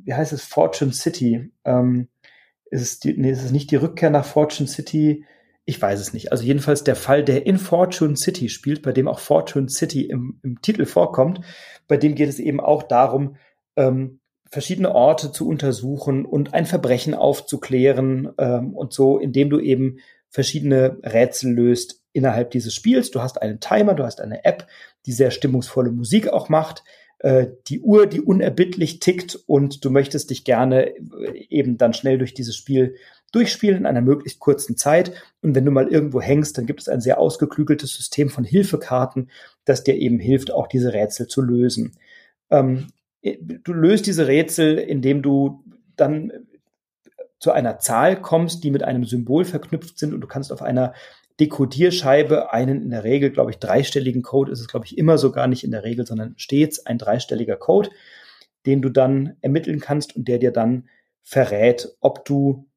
wie 0.04 0.14
heißt 0.14 0.32
es, 0.32 0.42
Fortune 0.42 0.92
City. 0.92 1.50
Ähm, 1.64 2.08
ist, 2.70 2.82
es 2.82 3.00
die, 3.00 3.14
nee, 3.16 3.30
ist 3.30 3.42
es 3.42 3.52
nicht 3.52 3.70
die 3.70 3.76
Rückkehr 3.76 4.10
nach 4.10 4.24
Fortune 4.24 4.68
City? 4.68 5.24
Ich 5.64 5.80
weiß 5.80 6.00
es 6.00 6.12
nicht. 6.12 6.32
Also 6.32 6.44
jedenfalls 6.44 6.84
der 6.84 6.96
Fall, 6.96 7.24
der 7.24 7.46
in 7.46 7.58
Fortune 7.58 8.16
City 8.16 8.48
spielt, 8.48 8.82
bei 8.82 8.92
dem 8.92 9.08
auch 9.08 9.18
Fortune 9.18 9.68
City 9.68 10.06
im, 10.06 10.40
im 10.42 10.60
Titel 10.62 10.86
vorkommt, 10.86 11.40
bei 11.86 11.96
dem 11.96 12.14
geht 12.14 12.28
es 12.28 12.38
eben 12.38 12.60
auch 12.60 12.82
darum, 12.82 13.36
ähm, 13.76 14.19
verschiedene 14.50 14.94
Orte 14.94 15.32
zu 15.32 15.48
untersuchen 15.48 16.24
und 16.24 16.54
ein 16.54 16.66
Verbrechen 16.66 17.14
aufzuklären 17.14 18.30
ähm, 18.38 18.74
und 18.74 18.92
so, 18.92 19.18
indem 19.18 19.48
du 19.50 19.60
eben 19.60 19.98
verschiedene 20.28 20.98
Rätsel 21.02 21.52
löst 21.52 22.02
innerhalb 22.12 22.50
dieses 22.50 22.74
Spiels. 22.74 23.10
Du 23.10 23.22
hast 23.22 23.40
einen 23.40 23.60
Timer, 23.60 23.94
du 23.94 24.04
hast 24.04 24.20
eine 24.20 24.44
App, 24.44 24.66
die 25.06 25.12
sehr 25.12 25.30
stimmungsvolle 25.30 25.92
Musik 25.92 26.28
auch 26.28 26.48
macht 26.48 26.82
äh, 27.20 27.48
die 27.68 27.80
Uhr, 27.80 28.06
die 28.06 28.20
unerbittlich 28.20 28.98
tickt 28.98 29.38
und 29.46 29.84
du 29.84 29.90
möchtest 29.90 30.30
dich 30.30 30.44
gerne 30.44 30.88
äh, 30.96 31.46
eben 31.50 31.76
dann 31.76 31.92
schnell 31.92 32.18
durch 32.18 32.34
dieses 32.34 32.56
Spiel 32.56 32.96
durchspielen 33.32 33.78
in 33.78 33.86
einer 33.86 34.00
möglichst 34.00 34.40
kurzen 34.40 34.76
Zeit. 34.76 35.12
Und 35.42 35.54
wenn 35.54 35.64
du 35.64 35.70
mal 35.70 35.88
irgendwo 35.88 36.20
hängst, 36.20 36.58
dann 36.58 36.66
gibt 36.66 36.80
es 36.80 36.88
ein 36.88 37.00
sehr 37.00 37.18
ausgeklügeltes 37.18 37.94
System 37.94 38.28
von 38.30 38.44
Hilfekarten, 38.44 39.30
das 39.64 39.84
dir 39.84 39.94
eben 39.94 40.18
hilft, 40.18 40.50
auch 40.50 40.66
diese 40.66 40.92
Rätsel 40.92 41.28
zu 41.28 41.42
lösen. 41.42 41.92
Ähm, 42.50 42.88
äh, 42.88 42.99
du 43.22 43.72
löst 43.72 44.06
diese 44.06 44.26
Rätsel, 44.26 44.78
indem 44.78 45.22
du 45.22 45.64
dann 45.96 46.32
zu 47.38 47.52
einer 47.52 47.78
Zahl 47.78 48.20
kommst, 48.20 48.64
die 48.64 48.70
mit 48.70 48.82
einem 48.82 49.04
Symbol 49.04 49.44
verknüpft 49.44 49.98
sind 49.98 50.14
und 50.14 50.20
du 50.20 50.26
kannst 50.26 50.52
auf 50.52 50.62
einer 50.62 50.94
Dekodierscheibe 51.40 52.52
einen 52.52 52.82
in 52.82 52.90
der 52.90 53.02
Regel, 53.02 53.30
glaube 53.30 53.50
ich, 53.50 53.58
dreistelligen 53.58 54.22
Code 54.22 54.52
ist 54.52 54.60
es, 54.60 54.68
glaube 54.68 54.84
ich, 54.84 54.98
immer 54.98 55.16
sogar 55.16 55.46
nicht 55.46 55.64
in 55.64 55.70
der 55.70 55.84
Regel, 55.84 56.06
sondern 56.06 56.34
stets 56.36 56.84
ein 56.84 56.98
dreistelliger 56.98 57.56
Code, 57.56 57.88
den 58.66 58.82
du 58.82 58.90
dann 58.90 59.36
ermitteln 59.40 59.80
kannst 59.80 60.14
und 60.14 60.28
der 60.28 60.38
dir 60.38 60.50
dann 60.52 60.88
verrät, 61.22 61.96
ob 62.00 62.26
du 62.26 62.68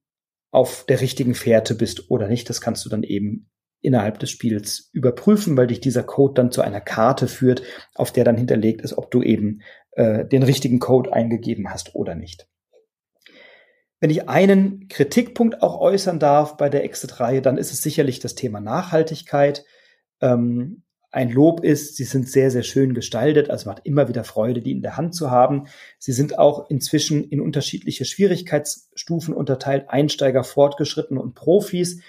auf 0.49 0.85
der 0.87 1.01
richtigen 1.01 1.35
Fährte 1.35 1.75
bist 1.75 2.09
oder 2.09 2.29
nicht. 2.29 2.49
Das 2.49 2.61
kannst 2.61 2.85
du 2.85 2.89
dann 2.89 3.03
eben 3.03 3.49
innerhalb 3.83 4.17
des 4.19 4.31
Spiels 4.31 4.89
überprüfen, 4.93 5.55
weil 5.57 5.67
dich 5.67 5.81
dieser 5.81 6.03
Code 6.03 6.33
dann 6.35 6.51
zu 6.51 6.61
einer 6.61 6.81
Karte 6.81 7.27
führt, 7.27 7.61
auf 7.93 8.11
der 8.11 8.23
dann 8.23 8.37
hinterlegt 8.37 8.81
ist, 8.81 8.97
ob 8.97 9.11
du 9.11 9.21
eben 9.21 9.61
äh, 9.91 10.25
den 10.25 10.43
richtigen 10.43 10.79
Code 10.79 11.13
eingegeben 11.13 11.69
hast 11.69 11.93
oder 11.93 12.15
nicht. 12.15 12.47
Wenn 13.99 14.09
ich 14.09 14.27
einen 14.27 14.87
Kritikpunkt 14.89 15.61
auch 15.61 15.79
äußern 15.79 16.19
darf 16.19 16.57
bei 16.57 16.69
der 16.69 16.83
Exit-Reihe, 16.83 17.41
dann 17.41 17.57
ist 17.57 17.71
es 17.71 17.81
sicherlich 17.81 18.19
das 18.19 18.35
Thema 18.35 18.59
Nachhaltigkeit. 18.59 19.65
Ähm, 20.19 20.83
ein 21.13 21.29
Lob 21.29 21.63
ist, 21.63 21.95
sie 21.95 22.05
sind 22.05 22.27
sehr, 22.27 22.49
sehr 22.49 22.63
schön 22.63 22.95
gestaltet, 22.95 23.49
also 23.51 23.69
macht 23.69 23.85
immer 23.85 24.07
wieder 24.07 24.23
Freude, 24.23 24.61
die 24.61 24.71
in 24.71 24.81
der 24.81 24.97
Hand 24.97 25.13
zu 25.13 25.29
haben. 25.29 25.67
Sie 25.99 26.11
sind 26.11 26.39
auch 26.39 26.69
inzwischen 26.69 27.23
in 27.29 27.39
unterschiedliche 27.39 28.03
Schwierigkeitsstufen 28.03 29.33
unterteilt, 29.33 29.85
Einsteiger, 29.89 30.43
Fortgeschrittene 30.43 31.21
und 31.21 31.35
Profis. 31.35 32.01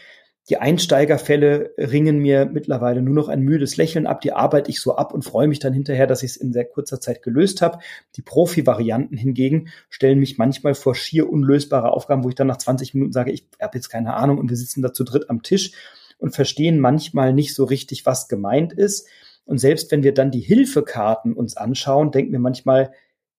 Die 0.50 0.58
Einsteigerfälle 0.58 1.72
ringen 1.78 2.18
mir 2.18 2.44
mittlerweile 2.44 3.00
nur 3.00 3.14
noch 3.14 3.28
ein 3.28 3.40
müdes 3.40 3.78
Lächeln 3.78 4.06
ab. 4.06 4.20
Die 4.20 4.32
arbeite 4.32 4.70
ich 4.70 4.78
so 4.78 4.94
ab 4.94 5.14
und 5.14 5.24
freue 5.24 5.48
mich 5.48 5.58
dann 5.58 5.72
hinterher, 5.72 6.06
dass 6.06 6.22
ich 6.22 6.32
es 6.32 6.36
in 6.36 6.52
sehr 6.52 6.66
kurzer 6.66 7.00
Zeit 7.00 7.22
gelöst 7.22 7.62
habe. 7.62 7.78
Die 8.16 8.22
Profi-Varianten 8.22 9.16
hingegen 9.16 9.68
stellen 9.88 10.18
mich 10.18 10.36
manchmal 10.36 10.74
vor 10.74 10.94
schier 10.94 11.30
unlösbare 11.30 11.92
Aufgaben, 11.92 12.24
wo 12.24 12.28
ich 12.28 12.34
dann 12.34 12.46
nach 12.46 12.58
20 12.58 12.92
Minuten 12.92 13.12
sage, 13.12 13.32
ich 13.32 13.46
habe 13.58 13.78
jetzt 13.78 13.88
keine 13.88 14.14
Ahnung 14.14 14.36
und 14.36 14.50
wir 14.50 14.56
sitzen 14.56 14.82
da 14.82 14.92
zu 14.92 15.04
dritt 15.04 15.30
am 15.30 15.42
Tisch 15.42 15.72
und 16.18 16.34
verstehen 16.34 16.78
manchmal 16.78 17.32
nicht 17.32 17.54
so 17.54 17.64
richtig, 17.64 18.04
was 18.04 18.28
gemeint 18.28 18.74
ist. 18.74 19.08
Und 19.46 19.58
selbst 19.58 19.90
wenn 19.92 20.02
wir 20.02 20.12
dann 20.12 20.30
die 20.30 20.40
Hilfekarten 20.40 21.32
uns 21.32 21.56
anschauen, 21.56 22.10
denken 22.10 22.32
wir 22.32 22.38
manchmal, 22.38 22.92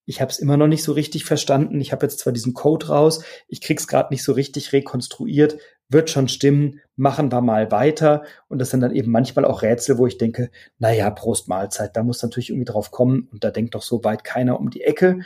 ich 0.05 0.21
habe 0.21 0.31
es 0.31 0.39
immer 0.39 0.57
noch 0.57 0.67
nicht 0.67 0.83
so 0.83 0.91
richtig 0.91 1.25
verstanden. 1.25 1.81
Ich 1.81 1.91
habe 1.91 2.05
jetzt 2.05 2.19
zwar 2.19 2.33
diesen 2.33 2.53
Code 2.53 2.87
raus, 2.87 3.23
ich 3.47 3.61
krieg's 3.61 3.87
gerade 3.87 4.13
nicht 4.13 4.23
so 4.23 4.33
richtig 4.33 4.71
rekonstruiert, 4.71 5.57
wird 5.89 6.09
schon 6.09 6.27
stimmen, 6.27 6.79
machen 6.95 7.31
wir 7.31 7.41
mal 7.41 7.71
weiter. 7.71 8.23
Und 8.47 8.59
das 8.59 8.69
sind 8.69 8.81
dann 8.81 8.95
eben 8.95 9.11
manchmal 9.11 9.45
auch 9.45 9.61
Rätsel, 9.61 9.97
wo 9.97 10.07
ich 10.07 10.17
denke, 10.17 10.49
naja, 10.79 11.09
Prost 11.09 11.47
Mahlzeit, 11.47 11.95
da 11.95 12.03
muss 12.03 12.21
natürlich 12.21 12.49
irgendwie 12.49 12.71
drauf 12.71 12.91
kommen 12.91 13.27
und 13.31 13.43
da 13.43 13.51
denkt 13.51 13.75
doch 13.75 13.83
so 13.83 14.03
weit 14.03 14.23
keiner 14.23 14.59
um 14.59 14.69
die 14.69 14.81
Ecke. 14.81 15.19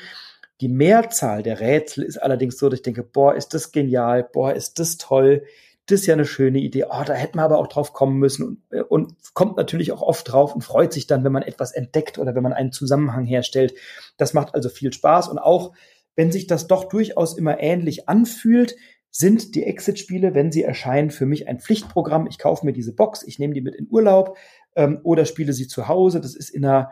Die 0.61 0.69
Mehrzahl 0.69 1.43
der 1.43 1.61
Rätsel 1.61 2.03
ist 2.03 2.17
allerdings 2.17 2.57
so, 2.57 2.67
dass 2.67 2.79
ich 2.79 2.83
denke, 2.83 3.03
boah, 3.03 3.35
ist 3.35 3.53
das 3.53 3.71
genial, 3.71 4.23
boah, 4.23 4.53
ist 4.53 4.79
das 4.79 4.97
toll, 4.97 5.43
das 5.89 6.01
ist 6.01 6.05
ja 6.05 6.13
eine 6.13 6.25
schöne 6.25 6.59
Idee. 6.59 6.85
Oh, 6.85 7.03
da 7.05 7.13
hätten 7.13 7.37
wir 7.37 7.43
aber 7.43 7.57
auch 7.57 7.67
drauf 7.67 7.93
kommen 7.93 8.17
müssen 8.17 8.45
und, 8.45 8.61
äh, 8.71 8.81
und 8.81 9.13
kommt 9.33 9.57
natürlich 9.57 9.91
auch 9.91 10.01
oft 10.01 10.31
drauf 10.31 10.53
und 10.53 10.61
freut 10.61 10.93
sich 10.93 11.07
dann, 11.07 11.23
wenn 11.23 11.31
man 11.31 11.43
etwas 11.43 11.71
entdeckt 11.71 12.17
oder 12.17 12.35
wenn 12.35 12.43
man 12.43 12.53
einen 12.53 12.71
Zusammenhang 12.71 13.25
herstellt. 13.25 13.73
Das 14.17 14.33
macht 14.33 14.53
also 14.53 14.69
viel 14.69 14.93
Spaß 14.93 15.29
und 15.29 15.39
auch 15.39 15.73
wenn 16.15 16.31
sich 16.31 16.47
das 16.47 16.67
doch 16.67 16.85
durchaus 16.85 17.37
immer 17.37 17.59
ähnlich 17.59 18.09
anfühlt, 18.09 18.75
sind 19.09 19.55
die 19.55 19.63
Exit-Spiele, 19.63 20.35
wenn 20.35 20.51
sie 20.51 20.63
erscheinen, 20.63 21.09
für 21.09 21.25
mich 21.25 21.47
ein 21.47 21.59
Pflichtprogramm. 21.59 22.27
Ich 22.27 22.37
kaufe 22.37 22.65
mir 22.65 22.73
diese 22.73 22.93
Box, 22.93 23.23
ich 23.23 23.39
nehme 23.39 23.53
die 23.53 23.61
mit 23.61 23.75
in 23.75 23.87
Urlaub 23.89 24.37
ähm, 24.75 24.99
oder 25.03 25.25
spiele 25.25 25.53
sie 25.53 25.67
zu 25.67 25.87
Hause. 25.87 26.21
Das 26.21 26.35
ist 26.35 26.49
in 26.49 26.65
einer 26.65 26.91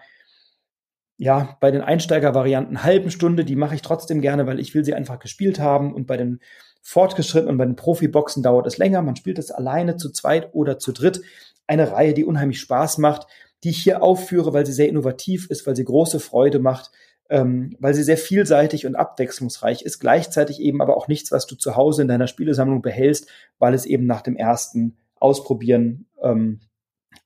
ja, 1.18 1.57
bei 1.60 1.72
den 1.72 1.82
Einsteiger-Varianten 1.82 2.84
halben 2.84 3.10
Stunde, 3.10 3.44
die 3.44 3.56
mache 3.56 3.74
ich 3.74 3.82
trotzdem 3.82 4.22
gerne, 4.22 4.45
weil 4.45 4.60
ich 4.60 4.76
will 4.76 4.86
sie 4.86 4.94
einfach 4.94 5.18
gespielt 5.18 5.60
haben. 5.60 5.94
Und 5.94 6.06
bei 6.06 6.15
den 6.15 6.40
fortgeschritten 6.88 7.49
und 7.49 7.57
bei 7.57 7.65
den 7.65 7.76
Profiboxen 7.76 8.41
dauert 8.41 8.65
es 8.65 8.77
länger. 8.77 9.01
Man 9.01 9.18
spielt 9.18 9.39
es 9.39 9.51
alleine, 9.51 9.97
zu 9.97 10.09
zweit 10.09 10.53
oder 10.53 10.80
zu 10.80 10.93
dritt. 10.93 11.22
Eine 11.68 11.91
Reihe, 11.91 12.14
die 12.14 12.23
unheimlich 12.23 12.61
Spaß 12.61 12.99
macht, 12.99 13.27
die 13.65 13.72
ich 13.72 13.80
hier 13.80 14.01
aufführe, 14.01 14.53
weil 14.53 14.65
sie 14.65 14.72
sehr 14.72 14.88
innovativ 14.88 15.49
ist, 15.49 15.68
weil 15.68 15.76
sie 15.76 15.84
große 15.84 16.22
Freude 16.22 16.59
macht, 16.59 16.91
ähm, 17.30 17.76
weil 17.81 17.93
sie 17.93 18.03
sehr 18.03 18.18
vielseitig 18.18 18.85
und 18.85 18.95
abwechslungsreich 18.95 19.81
ist. 19.81 19.99
Gleichzeitig 19.99 20.61
eben 20.61 20.81
aber 20.81 20.95
auch 20.95 21.09
nichts, 21.09 21.30
was 21.34 21.45
du 21.45 21.55
zu 21.55 21.76
Hause 21.76 22.03
in 22.03 22.07
deiner 22.07 22.27
Spielesammlung 22.27 22.81
behältst, 22.81 23.27
weil 23.59 23.73
es 23.73 23.85
eben 23.85 24.05
nach 24.05 24.22
dem 24.22 24.38
ersten 24.38 24.95
Ausprobieren 25.18 26.05
ähm, 26.23 26.61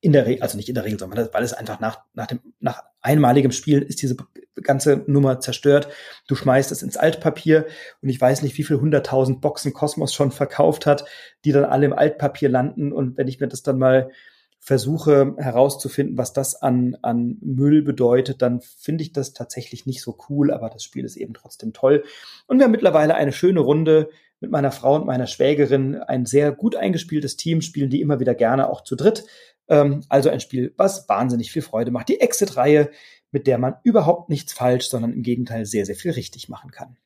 in 0.02 0.14
der 0.14 0.26
Regel, 0.26 0.42
also 0.42 0.58
nicht 0.58 0.68
in 0.68 0.76
der 0.76 0.84
Regel, 0.84 1.00
sondern 1.00 1.30
weil 1.32 1.44
es 1.44 1.54
einfach 1.54 1.80
nach, 1.80 2.02
nach 2.14 2.28
dem, 2.28 2.40
nach 2.60 2.84
einmaligem 3.02 3.52
Spielen 3.52 3.84
ist 3.84 4.02
diese 4.02 4.18
ganze 4.62 5.04
Nummer 5.08 5.40
zerstört. 5.40 5.90
Du 6.28 6.36
schmeißt 6.36 6.72
es 6.72 6.82
ins 6.82 6.98
Altpapier 6.98 7.68
und 8.02 8.10
ich 8.10 8.20
weiß 8.20 8.42
nicht, 8.42 8.58
wie 8.58 8.64
viel 8.64 8.80
hunderttausend 8.80 9.42
Boxen 9.42 9.74
Kosmos 9.74 10.14
schon 10.14 10.32
verkauft 10.32 10.88
hat, 10.88 11.06
die 11.46 11.52
dann 11.52 11.66
alle 11.66 11.86
im 11.86 11.94
Altpapier 11.94 12.50
landen. 12.50 12.92
Und 12.92 13.18
wenn 13.18 13.28
ich 13.28 13.40
mir 13.40 13.48
das 13.48 13.62
dann 13.62 13.78
mal 13.78 14.12
versuche 14.60 15.36
herauszufinden, 15.38 16.18
was 16.18 16.34
das 16.34 16.56
an, 16.56 16.96
an 17.02 17.38
Müll 17.42 17.82
bedeutet, 17.82 18.42
dann 18.42 18.62
finde 18.62 19.04
ich 19.04 19.12
das 19.12 19.34
tatsächlich 19.34 19.86
nicht 19.88 20.02
so 20.02 20.18
cool, 20.30 20.52
aber 20.52 20.70
das 20.70 20.84
Spiel 20.84 21.06
ist 21.06 21.16
eben 21.16 21.34
trotzdem 21.34 21.74
toll. 21.74 22.04
Und 22.48 22.58
wir 22.58 22.66
haben 22.66 22.72
mittlerweile 22.72 23.16
eine 23.16 23.32
schöne 23.32 23.60
Runde 23.60 24.10
mit 24.40 24.52
meiner 24.52 24.72
Frau 24.72 24.96
und 24.96 25.06
meiner 25.06 25.28
Schwägerin, 25.28 25.96
ein 25.96 26.26
sehr 26.26 26.52
gut 26.52 26.76
eingespieltes 26.76 27.38
Team, 27.38 27.62
spielen 27.62 27.90
die 27.90 28.02
immer 28.02 28.20
wieder 28.20 28.36
gerne 28.36 28.70
auch 28.70 28.82
zu 28.84 28.96
dritt. 28.96 29.26
Ähm, 29.72 30.04
also 30.10 30.30
ein 30.30 30.42
Spiel, 30.42 30.74
was 30.76 31.08
wahnsinnig 31.08 31.52
viel 31.52 31.62
Freude 31.62 31.92
macht. 31.92 32.10
Die 32.10 32.20
Exit-Reihe, 32.20 32.92
mit 33.32 33.48
der 33.48 33.58
man 33.58 33.76
überhaupt 33.84 34.30
nichts 34.30 34.52
falsch, 34.52 34.90
sondern 34.90 35.14
im 35.14 35.24
Gegenteil 35.24 35.66
sehr, 35.66 35.86
sehr 35.86 35.96
viel 35.96 36.12
richtig 36.12 36.50
machen 36.50 36.72
kann. 36.72 36.98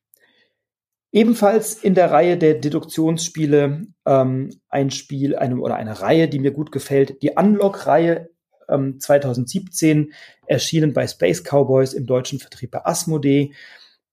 Ebenfalls 1.11 1.75
in 1.75 1.93
der 1.93 2.11
Reihe 2.11 2.37
der 2.37 2.55
Deduktionsspiele 2.55 3.85
ähm, 4.05 4.49
ein 4.67 4.91
Spiel 4.91 5.35
eine, 5.35 5.57
oder 5.57 5.75
eine 5.75 6.01
Reihe, 6.01 6.27
die 6.27 6.39
mir 6.39 6.51
gut 6.51 6.71
gefällt. 6.71 7.21
Die 7.21 7.31
Unlock-Reihe 7.37 8.31
ähm, 8.67 8.99
2017 8.99 10.11
erschienen 10.47 10.91
bei 10.91 11.07
Space 11.07 11.43
Cowboys 11.43 11.93
im 11.93 12.07
deutschen 12.07 12.39
Vertrieb 12.39 12.71
bei 12.71 12.83
Asmodee 12.83 13.53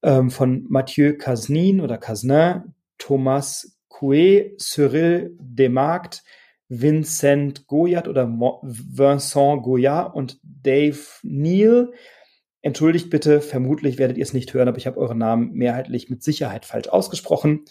ähm, 0.02 0.30
von 0.30 0.66
Mathieu 0.68 1.16
Casnin 1.16 1.80
oder 1.80 1.96
Casnin, 1.96 2.74
Thomas 2.98 3.78
Coué, 3.88 4.56
Cyril 4.58 5.36
Demarkt, 5.40 6.22
Vincent 6.74 7.66
Goyat 7.66 8.08
oder 8.08 8.26
Vincent 8.26 9.62
Goyat 9.62 10.14
und 10.14 10.40
Dave 10.42 10.98
Neal. 11.22 11.92
Entschuldigt 12.62 13.10
bitte, 13.10 13.42
vermutlich 13.42 13.98
werdet 13.98 14.16
ihr 14.16 14.22
es 14.22 14.32
nicht 14.32 14.54
hören, 14.54 14.68
aber 14.68 14.78
ich 14.78 14.86
habe 14.86 14.96
euren 14.96 15.18
Namen 15.18 15.52
mehrheitlich 15.52 16.08
mit 16.08 16.22
Sicherheit 16.22 16.64
falsch 16.64 16.88
ausgesprochen. 16.88 17.66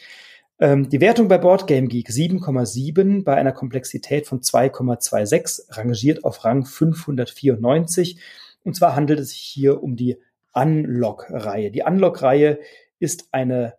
Ähm, 0.60 0.90
die 0.90 1.02
Wertung 1.02 1.30
bei 1.30 1.40
Boardgame 1.40 1.88
Geek 1.88 2.10
7,7 2.10 3.24
bei 3.24 3.36
einer 3.36 3.54
Komplexität 3.54 4.28
von 4.28 4.42
2,26 4.42 5.76
rangiert 5.76 6.24
auf 6.24 6.46
Rang 6.46 6.64
594. 6.66 8.20
Und 8.64 8.76
zwar 8.76 8.96
handelt 8.96 9.20
es 9.20 9.30
sich 9.30 9.40
hier 9.40 9.82
um 9.82 9.96
die 9.96 10.20
Unlock-Reihe. 10.54 11.72
Die 11.72 11.82
Unlock-Reihe 11.82 12.60
ist 13.00 13.30
eine 13.32 13.74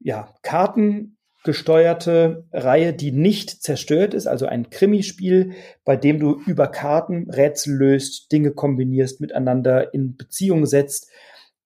ja, 0.00 0.34
Karten 0.42 1.15
gesteuerte 1.46 2.44
Reihe, 2.52 2.92
die 2.92 3.12
nicht 3.12 3.62
zerstört 3.62 4.12
ist, 4.12 4.26
also 4.26 4.44
ein 4.44 4.68
Krimispiel, 4.68 5.52
bei 5.84 5.96
dem 5.96 6.18
du 6.18 6.38
über 6.46 6.66
Karten 6.66 7.30
Rätsel 7.30 7.74
löst, 7.74 8.30
Dinge 8.32 8.50
kombinierst, 8.50 9.22
miteinander 9.22 9.94
in 9.94 10.16
Beziehung 10.16 10.66
setzt, 10.66 11.10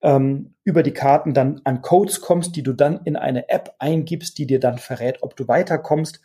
ähm, 0.03 0.55
über 0.63 0.85
die 0.85 0.93
Karten 0.93 1.35
dann 1.35 1.61
an 1.65 1.83
Codes 1.83 2.21
kommst, 2.21 2.55
die 2.55 2.63
du 2.63 2.73
dann 2.73 3.01
in 3.05 3.17
eine 3.17 3.49
App 3.49 3.75
eingibst, 3.79 4.39
die 4.39 4.47
dir 4.47 4.61
dann 4.61 4.79
verrät, 4.79 5.23
ob 5.23 5.35
du 5.35 5.49
weiterkommst. 5.49 6.21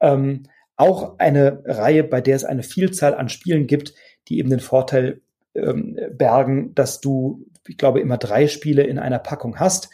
Ähm, 0.00 0.44
auch 0.76 1.18
eine 1.18 1.62
Reihe, 1.64 2.02
bei 2.02 2.20
der 2.20 2.36
es 2.36 2.44
eine 2.44 2.62
Vielzahl 2.62 3.14
an 3.14 3.28
Spielen 3.28 3.66
gibt, 3.66 3.94
die 4.28 4.38
eben 4.38 4.50
den 4.50 4.60
Vorteil 4.60 5.20
ähm, 5.54 5.98
bergen, 6.12 6.74
dass 6.74 7.00
du, 7.00 7.46
ich 7.68 7.78
glaube, 7.78 8.00
immer 8.00 8.18
drei 8.18 8.48
Spiele 8.48 8.82
in 8.82 8.98
einer 8.98 9.18
Packung 9.18 9.60
hast 9.60 9.90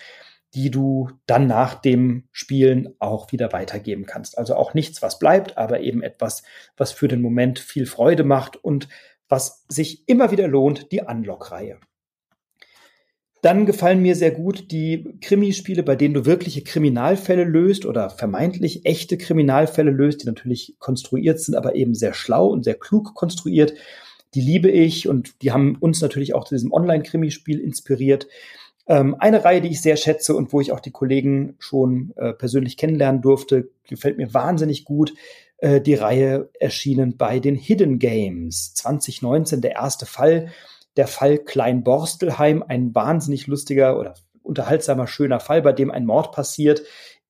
die 0.55 0.71
du 0.71 1.09
dann 1.27 1.47
nach 1.47 1.75
dem 1.75 2.25
Spielen 2.31 2.95
auch 2.99 3.33
wieder 3.33 3.53
weitergeben 3.53 4.05
kannst. 4.05 4.37
Also 4.37 4.55
auch 4.55 4.75
nichts, 4.75 5.01
was 5.01 5.19
bleibt, 5.19 5.57
aber 5.57 5.81
eben 5.81 6.03
etwas, 6.03 6.43
was 6.77 6.93
für 6.93 7.09
den 7.09 7.23
Moment 7.23 7.59
viel 7.59 7.87
Freude 7.87 8.25
macht 8.25 8.63
und 8.63 8.89
was 9.29 9.65
sich 9.69 10.07
immer 10.09 10.31
wieder 10.31 10.49
lohnt, 10.49 10.93
die 10.93 11.01
Unlock-Reihe. 11.01 11.79
Dann 13.41 13.67
gefallen 13.67 14.03
mir 14.03 14.15
sehr 14.15 14.31
gut 14.31 14.71
die 14.71 15.17
Krimispiele, 15.21 15.83
bei 15.83 15.97
denen 15.97 16.15
du 16.15 16.27
wirkliche 16.27 16.63
Kriminalfälle 16.63 17.43
löst 17.43 17.87
oder 17.87 18.09
vermeintlich 18.09 18.85
echte 18.85 19.19
Kriminalfälle 19.19 19.91
löst, 19.91 20.23
die 20.23 20.27
natürlich 20.27 20.77
konstruiert 20.79 21.41
sind, 21.41 21.57
aber 21.57 21.75
eben 21.75 21.95
sehr 21.95 22.15
schlau 22.15 22.47
und 22.47 22.63
sehr 22.63 22.75
klug 22.75 23.15
konstruiert. 23.15 23.75
Die 24.35 24.41
liebe 24.41 24.71
ich 24.71 25.09
und 25.09 25.43
die 25.43 25.51
haben 25.51 25.77
uns 25.77 26.01
natürlich 26.01 26.35
auch 26.35 26.45
zu 26.45 26.55
diesem 26.55 26.73
Online-Krimispiel 26.73 27.59
inspiriert. 27.59 28.29
Ähm, 28.87 29.17
eine 29.19 29.45
Reihe, 29.45 29.61
die 29.61 29.69
ich 29.69 29.81
sehr 29.81 29.97
schätze 29.97 30.35
und 30.35 30.53
wo 30.53 30.61
ich 30.61 30.73
auch 30.73 30.81
die 30.81 30.91
Kollegen 30.91 31.55
schon 31.59 32.13
äh, 32.17 32.33
persönlich 32.33 32.77
kennenlernen 32.77 33.23
durfte, 33.23 33.71
gefällt 33.89 34.17
mir 34.17 34.35
wahnsinnig 34.35 34.85
gut. 34.85 35.15
Äh, 35.59 35.81
die 35.81 35.95
Reihe 35.95 36.51
erschienen 36.59 37.17
bei 37.17 37.39
den 37.39 37.55
Hidden 37.55 37.99
Games 37.99 38.75
2019, 38.75 39.61
der 39.61 39.73
erste 39.73 40.07
Fall, 40.07 40.49
der 40.97 41.07
Fall 41.07 41.39
Klein 41.39 41.85
Borstelheim, 41.85 42.63
ein 42.67 42.95
wahnsinnig 42.95 43.47
lustiger 43.47 43.99
oder 43.99 44.15
unterhaltsamer, 44.43 45.07
schöner 45.07 45.41
Fall, 45.41 45.63
bei 45.63 45.73
dem 45.73 45.91
ein 45.91 46.05
Mord 46.05 46.33
passiert 46.33 46.83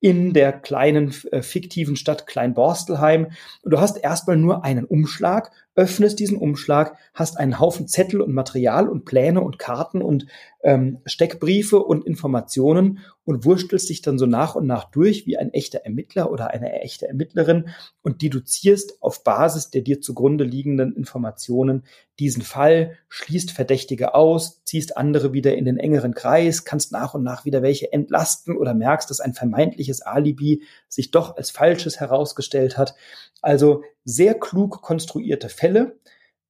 in 0.03 0.33
der 0.33 0.51
kleinen 0.51 1.15
äh, 1.31 1.41
fiktiven 1.41 1.95
Stadt 1.95 2.27
Kleinborstelheim. 2.27 3.27
Und 3.61 3.71
du 3.71 3.79
hast 3.79 3.95
erstmal 3.95 4.35
nur 4.35 4.65
einen 4.65 4.83
Umschlag, 4.83 5.51
öffnest 5.75 6.19
diesen 6.19 6.37
Umschlag, 6.37 6.97
hast 7.13 7.37
einen 7.37 7.59
Haufen 7.59 7.87
Zettel 7.87 8.21
und 8.21 8.33
Material 8.33 8.87
und 8.87 9.05
Pläne 9.05 9.41
und 9.41 9.57
Karten 9.57 10.01
und 10.01 10.27
ähm, 10.63 10.99
Steckbriefe 11.05 11.79
und 11.79 12.05
Informationen 12.05 12.99
und 13.25 13.45
wurstelst 13.45 13.89
dich 13.89 14.01
dann 14.01 14.17
so 14.17 14.25
nach 14.25 14.55
und 14.55 14.67
nach 14.67 14.85
durch 14.91 15.25
wie 15.25 15.37
ein 15.37 15.51
echter 15.53 15.79
Ermittler 15.79 16.31
oder 16.31 16.51
eine 16.51 16.81
echte 16.81 17.07
Ermittlerin 17.07 17.69
und 18.01 18.21
deduzierst 18.21 19.01
auf 19.01 19.23
Basis 19.23 19.69
der 19.69 19.81
dir 19.81 20.01
zugrunde 20.01 20.43
liegenden 20.43 20.95
Informationen 20.95 21.83
diesen 22.19 22.43
Fall, 22.43 22.97
schließt 23.09 23.51
Verdächtige 23.51 24.13
aus, 24.13 24.63
ziehst 24.65 24.97
andere 24.97 25.33
wieder 25.33 25.55
in 25.55 25.65
den 25.65 25.77
engeren 25.77 26.13
Kreis, 26.13 26.63
kannst 26.63 26.91
nach 26.91 27.13
und 27.13 27.23
nach 27.23 27.45
wieder 27.45 27.63
welche 27.63 27.91
entlasten 27.91 28.55
oder 28.55 28.73
merkst, 28.73 29.09
dass 29.09 29.19
ein 29.19 29.33
vermeintliches 29.33 30.01
Alibi 30.01 30.61
sich 30.93 31.11
doch 31.11 31.37
als 31.37 31.51
falsches 31.51 31.99
herausgestellt 31.99 32.77
hat. 32.77 32.95
Also 33.41 33.83
sehr 34.05 34.33
klug 34.35 34.81
konstruierte 34.81 35.49
Fälle. 35.49 35.97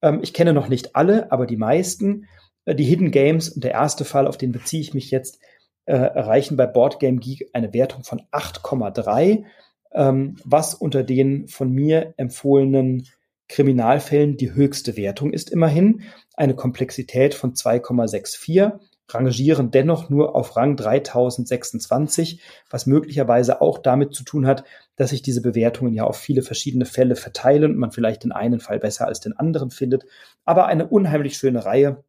Ähm, 0.02 0.20
ich 0.22 0.34
kenne 0.34 0.53
noch 0.53 0.68
nicht 0.68 0.95
alle, 0.95 1.32
aber 1.32 1.45
die 1.45 1.57
meisten. 1.57 2.28
Äh, 2.65 2.76
die 2.76 2.84
Hidden 2.84 3.11
Games 3.11 3.49
und 3.49 3.64
der 3.64 3.72
erste 3.72 4.06
Fall, 4.06 4.28
auf 4.28 4.38
den 4.38 4.52
beziehe 4.52 4.82
ich 4.82 4.94
mich 4.94 5.11
jetzt, 5.11 5.40
äh, 5.86 5.95
erreichen 5.95 6.57
bei 6.57 6.65
Board 6.65 6.99
Game 6.99 7.20
Geek 7.20 7.49
eine 7.53 7.74
Wertung 7.74 8.03
von 8.03 8.22
8,3, 8.32 9.45
ähm, 9.94 10.38
was 10.44 10.74
unter 10.74 11.03
den 11.03 11.48
von 11.48 11.72
mir 11.72 12.14
empfohlenen 12.18 13.07
Kriminalfällen 13.49 14.38
die 14.38 14.53
höchste 14.53 14.95
Wertung 14.98 15.34
ist 15.34 15.49
immerhin. 15.49 16.03
Eine 16.36 16.56
Komplexität 16.56 17.36
von 17.36 17.53
2,64 17.53 18.80
rangieren 19.10 19.72
dennoch 19.72 20.10
nur 20.10 20.36
auf 20.36 20.56
Rang 20.56 20.76
3026, 20.76 22.42
was 22.70 22.86
möglicherweise 22.86 23.62
auch 23.62 23.78
damit 23.78 24.14
zu 24.14 24.24
tun 24.24 24.48
hat, 24.48 24.64
dass 24.96 25.10
sich 25.12 25.22
diese 25.22 25.42
Bewertungen 25.42 25.94
ja 25.94 26.06
auf 26.06 26.18
viele 26.18 26.42
verschiedene 26.42 26.86
Fälle 26.86 27.16
verteilen 27.16 27.72
und 27.72 27.78
man 27.78 27.92
vielleicht 27.92 28.24
den 28.24 28.32
einen 28.32 28.60
Fall 28.60 28.80
besser 28.80 29.08
als 29.08 29.20
den 29.20 29.34
anderen 29.34 29.72
findet. 29.72 30.06
Aber 30.46 30.68
eine 30.68 30.88
unheimlich 30.88 31.38
schöne 31.38 31.66
Reihe, 31.66 32.04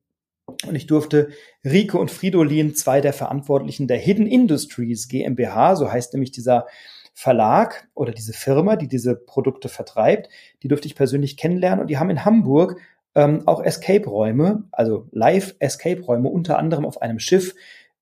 Und 0.67 0.75
ich 0.75 0.87
durfte 0.87 1.31
Rike 1.65 1.99
und 1.99 2.11
Fridolin, 2.11 2.75
zwei 2.75 3.01
der 3.01 3.15
Verantwortlichen 3.15 3.89
der 3.89 3.99
Hidden 3.99 4.27
Industries 4.27 5.09
GmbH, 5.09 5.77
so 5.77 5.91
heißt 5.91 6.13
nämlich 6.13 6.33
dieser 6.33 6.67
Verlag 7.15 7.89
oder 7.95 8.13
diese 8.13 8.33
Firma, 8.33 8.77
die 8.77 8.89
diese 8.89 9.15
Produkte 9.15 9.69
vertreibt, 9.69 10.29
die 10.63 10.69
durfte 10.69 10.87
ich 10.87 10.97
persönlich 10.97 11.37
kennenlernen 11.37 11.81
und 11.81 11.87
die 11.87 11.99
haben 11.99 12.11
in 12.11 12.25
Hamburg 12.25 12.81
ähm, 13.15 13.47
auch 13.47 13.63
Escape-Räume, 13.63 14.65
also 14.73 15.09
Live-Escape-Räume, 15.13 16.29
unter 16.29 16.59
anderem 16.59 16.85
auf 16.85 17.01
einem 17.03 17.19
Schiff. 17.19 17.55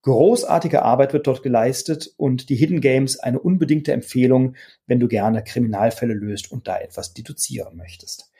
Großartige 0.02 0.82
Arbeit 0.82 1.12
wird 1.12 1.26
dort 1.26 1.42
geleistet 1.42 2.12
und 2.16 2.48
die 2.48 2.56
Hidden 2.56 2.80
Games 2.80 3.18
eine 3.20 3.38
unbedingte 3.38 3.92
Empfehlung, 3.92 4.56
wenn 4.86 4.98
du 4.98 5.06
gerne 5.06 5.44
Kriminalfälle 5.44 6.14
löst 6.14 6.50
und 6.50 6.66
da 6.66 6.78
etwas 6.78 7.14
deduzieren 7.14 7.76
möchtest. 7.76 8.32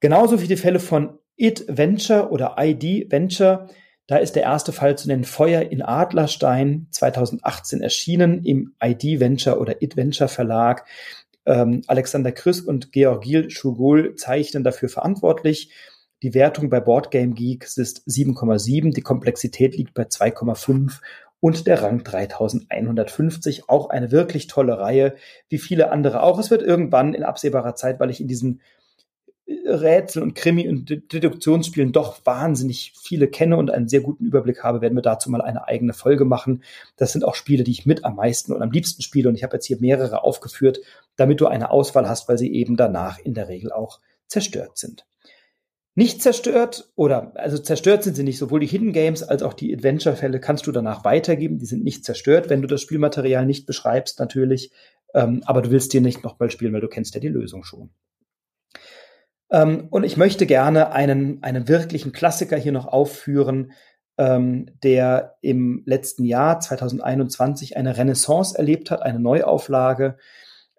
Genauso 0.00 0.42
wie 0.42 0.48
die 0.48 0.56
Fälle 0.56 0.80
von 0.80 1.18
It 1.36 1.64
Venture 1.68 2.32
oder 2.32 2.56
ID 2.58 3.10
Venture. 3.12 3.68
Da 4.08 4.18
ist 4.18 4.36
der 4.36 4.44
erste 4.44 4.72
Fall 4.72 4.96
zu 4.96 5.08
nennen 5.08 5.24
Feuer 5.24 5.62
in 5.62 5.82
Adlerstein, 5.82 6.86
2018 6.90 7.82
erschienen 7.82 8.44
im 8.44 8.74
ID 8.82 9.20
Venture 9.20 9.60
oder 9.60 9.82
It 9.82 9.96
Venture 9.96 10.28
Verlag. 10.28 10.86
Ähm, 11.46 11.82
Alexander 11.86 12.32
Krüss 12.32 12.60
und 12.60 12.92
Georgil 12.92 13.50
Schugol 13.50 14.14
zeichnen 14.16 14.64
dafür 14.64 14.88
verantwortlich. 14.88 15.72
Die 16.22 16.34
Wertung 16.34 16.70
bei 16.70 16.80
Boardgame 16.80 17.34
Geeks 17.34 17.76
ist 17.76 18.06
7,7, 18.08 18.94
die 18.94 19.02
Komplexität 19.02 19.76
liegt 19.76 19.94
bei 19.94 20.04
2,5 20.04 21.00
und 21.40 21.66
der 21.66 21.82
Rang 21.82 22.02
3150. 22.02 23.68
Auch 23.68 23.90
eine 23.90 24.10
wirklich 24.10 24.46
tolle 24.46 24.78
Reihe, 24.78 25.14
wie 25.48 25.58
viele 25.58 25.90
andere 25.92 26.22
auch. 26.22 26.38
Es 26.38 26.50
wird 26.50 26.62
irgendwann 26.62 27.14
in 27.14 27.22
absehbarer 27.22 27.74
Zeit, 27.74 28.00
weil 28.00 28.10
ich 28.10 28.20
in 28.20 28.28
diesen 28.28 28.60
Rätsel 29.48 30.22
und 30.22 30.34
Krimi- 30.34 30.68
und 30.68 30.90
Deduktionsspielen 31.12 31.92
doch 31.92 32.24
wahnsinnig 32.24 32.92
viele 33.00 33.28
kenne 33.28 33.56
und 33.56 33.70
einen 33.70 33.88
sehr 33.88 34.00
guten 34.00 34.24
Überblick 34.24 34.64
habe, 34.64 34.80
werden 34.80 34.96
wir 34.96 35.02
dazu 35.02 35.30
mal 35.30 35.40
eine 35.40 35.68
eigene 35.68 35.92
Folge 35.92 36.24
machen. 36.24 36.62
Das 36.96 37.12
sind 37.12 37.24
auch 37.24 37.34
Spiele, 37.34 37.62
die 37.62 37.70
ich 37.70 37.86
mit 37.86 38.04
am 38.04 38.16
meisten 38.16 38.52
und 38.52 38.62
am 38.62 38.72
liebsten 38.72 39.02
spiele 39.02 39.28
und 39.28 39.36
ich 39.36 39.44
habe 39.44 39.56
jetzt 39.56 39.66
hier 39.66 39.78
mehrere 39.80 40.24
aufgeführt, 40.24 40.80
damit 41.16 41.40
du 41.40 41.46
eine 41.46 41.70
Auswahl 41.70 42.08
hast, 42.08 42.28
weil 42.28 42.38
sie 42.38 42.52
eben 42.52 42.76
danach 42.76 43.18
in 43.18 43.34
der 43.34 43.48
Regel 43.48 43.72
auch 43.72 44.00
zerstört 44.26 44.78
sind. 44.78 45.06
Nicht 45.94 46.20
zerstört 46.20 46.92
oder 46.94 47.32
also 47.36 47.56
zerstört 47.56 48.02
sind 48.02 48.16
sie 48.16 48.22
nicht. 48.22 48.36
Sowohl 48.36 48.60
die 48.60 48.66
Hidden 48.66 48.92
Games 48.92 49.22
als 49.22 49.42
auch 49.42 49.54
die 49.54 49.72
Adventure-Fälle 49.74 50.40
kannst 50.40 50.66
du 50.66 50.72
danach 50.72 51.04
weitergeben. 51.04 51.58
Die 51.58 51.64
sind 51.64 51.84
nicht 51.84 52.04
zerstört, 52.04 52.50
wenn 52.50 52.60
du 52.60 52.68
das 52.68 52.82
Spielmaterial 52.82 53.46
nicht 53.46 53.64
beschreibst, 53.64 54.20
natürlich. 54.20 54.72
Ähm, 55.14 55.42
aber 55.46 55.62
du 55.62 55.70
willst 55.70 55.94
dir 55.94 56.02
nicht 56.02 56.22
nochmal 56.22 56.50
spielen, 56.50 56.74
weil 56.74 56.82
du 56.82 56.88
kennst 56.88 57.14
ja 57.14 57.20
die 57.20 57.28
Lösung 57.28 57.64
schon. 57.64 57.88
Ähm, 59.50 59.88
und 59.90 60.04
ich 60.04 60.16
möchte 60.16 60.46
gerne 60.46 60.92
einen, 60.92 61.42
einen 61.42 61.68
wirklichen 61.68 62.12
Klassiker 62.12 62.56
hier 62.56 62.72
noch 62.72 62.86
aufführen, 62.86 63.72
ähm, 64.18 64.66
der 64.82 65.36
im 65.42 65.82
letzten 65.84 66.24
Jahr 66.24 66.60
2021 66.60 67.76
eine 67.76 67.96
Renaissance 67.96 68.56
erlebt 68.56 68.90
hat, 68.90 69.02
eine 69.02 69.20
Neuauflage, 69.20 70.16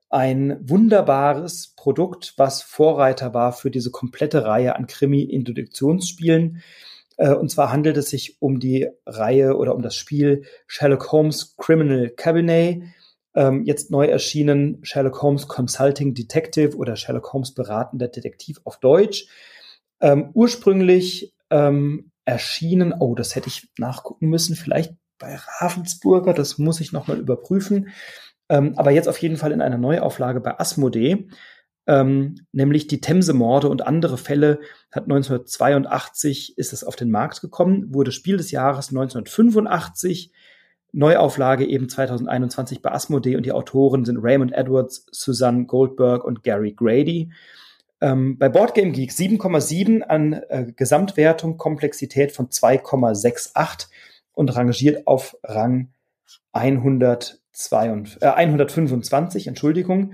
ein 0.10 0.58
wunderbares 0.62 1.74
Produkt, 1.76 2.34
was 2.38 2.62
Vorreiter 2.62 3.34
war 3.34 3.52
für 3.52 3.70
diese 3.70 3.92
komplette 3.92 4.46
Reihe 4.46 4.76
an 4.76 4.88
Krimi-Induktionsspielen. 4.88 6.64
Äh, 7.18 7.34
und 7.34 7.52
zwar 7.52 7.72
handelt 7.72 7.98
es 7.98 8.10
sich 8.10 8.42
um 8.42 8.60
die 8.60 8.88
Reihe 9.06 9.58
oder 9.58 9.76
um 9.76 9.82
das 9.82 9.96
Spiel 9.96 10.44
Sherlock 10.66 11.12
Holmes 11.12 11.56
Criminal 11.58 12.10
Cabinet 12.10 12.84
ähm, 13.38 13.64
jetzt 13.66 13.92
neu 13.92 14.08
erschienen 14.08 14.80
Sherlock 14.82 15.22
Holmes 15.22 15.48
Consulting 15.48 16.16
Detective 16.16 16.76
oder 16.76 16.96
Sherlock 16.96 17.32
Holmes 17.34 17.54
beratender 17.54 18.08
Detektiv 18.08 18.60
auf 18.64 18.80
Deutsch. 18.80 19.28
Ähm, 20.02 20.32
ursprünglich 20.34 21.36
ähm, 21.52 22.12
erschienen, 22.26 22.96
oh, 23.00 23.14
das 23.14 23.36
hätte 23.36 23.48
ich 23.48 23.70
nachgucken 23.78 24.28
müssen, 24.28 24.56
vielleicht 24.56 24.96
bei 25.20 25.36
Ravensburger, 25.36 26.34
das 26.34 26.58
muss 26.58 26.82
ich 26.82 26.92
nochmal 26.92 27.20
überprüfen. 27.20 27.90
Ähm, 28.50 28.74
aber 28.76 28.90
jetzt 28.90 29.08
auf 29.08 29.20
jeden 29.20 29.38
Fall 29.38 29.52
in 29.52 29.62
einer 29.62 29.78
Neuauflage 29.78 30.42
bei 30.42 30.60
Asmodee. 30.60 31.28
Ähm, 31.86 32.36
nämlich 32.52 32.88
die 32.88 33.02
Themse-Morde 33.02 33.70
und 33.70 33.86
andere 33.86 34.18
Fälle 34.18 34.60
hat 34.92 35.04
1982 35.04 36.58
ist 36.58 36.74
es 36.74 36.84
auf 36.84 36.96
den 36.96 37.12
Markt 37.12 37.42
gekommen, 37.42 37.94
wurde 37.94 38.12
Spiel 38.12 38.38
des 38.38 38.50
Jahres 38.50 38.90
1985 38.90 40.32
Neuauflage 40.98 41.66
eben 41.66 41.90
2021 41.90 42.82
bei 42.82 42.92
Asmodee 42.92 43.36
und 43.36 43.46
die 43.46 43.52
Autoren 43.52 44.04
sind 44.04 44.18
Raymond 44.20 44.52
Edwards, 44.52 45.06
Susanne 45.12 45.66
Goldberg 45.66 46.24
und 46.24 46.44
Gary 46.44 46.72
Grady. 46.72 47.32
Ähm, 48.02 48.40
bei 48.40 48.50
Boardgame 48.50 48.92
Geek 48.92 49.12
7,7 49.12 50.02
an 50.02 50.34
äh, 50.34 50.66
Gesamtwertung, 50.76 51.58
Komplexität 51.58 52.32
von 52.32 52.50
2,68 52.50 53.88
und 54.34 54.56
rangiert 54.56 55.06
auf 55.06 55.38
Rang 55.44 55.90
102, 56.54 57.38
äh, 58.22 58.26
125, 58.26 59.46
Entschuldigung, 59.46 60.14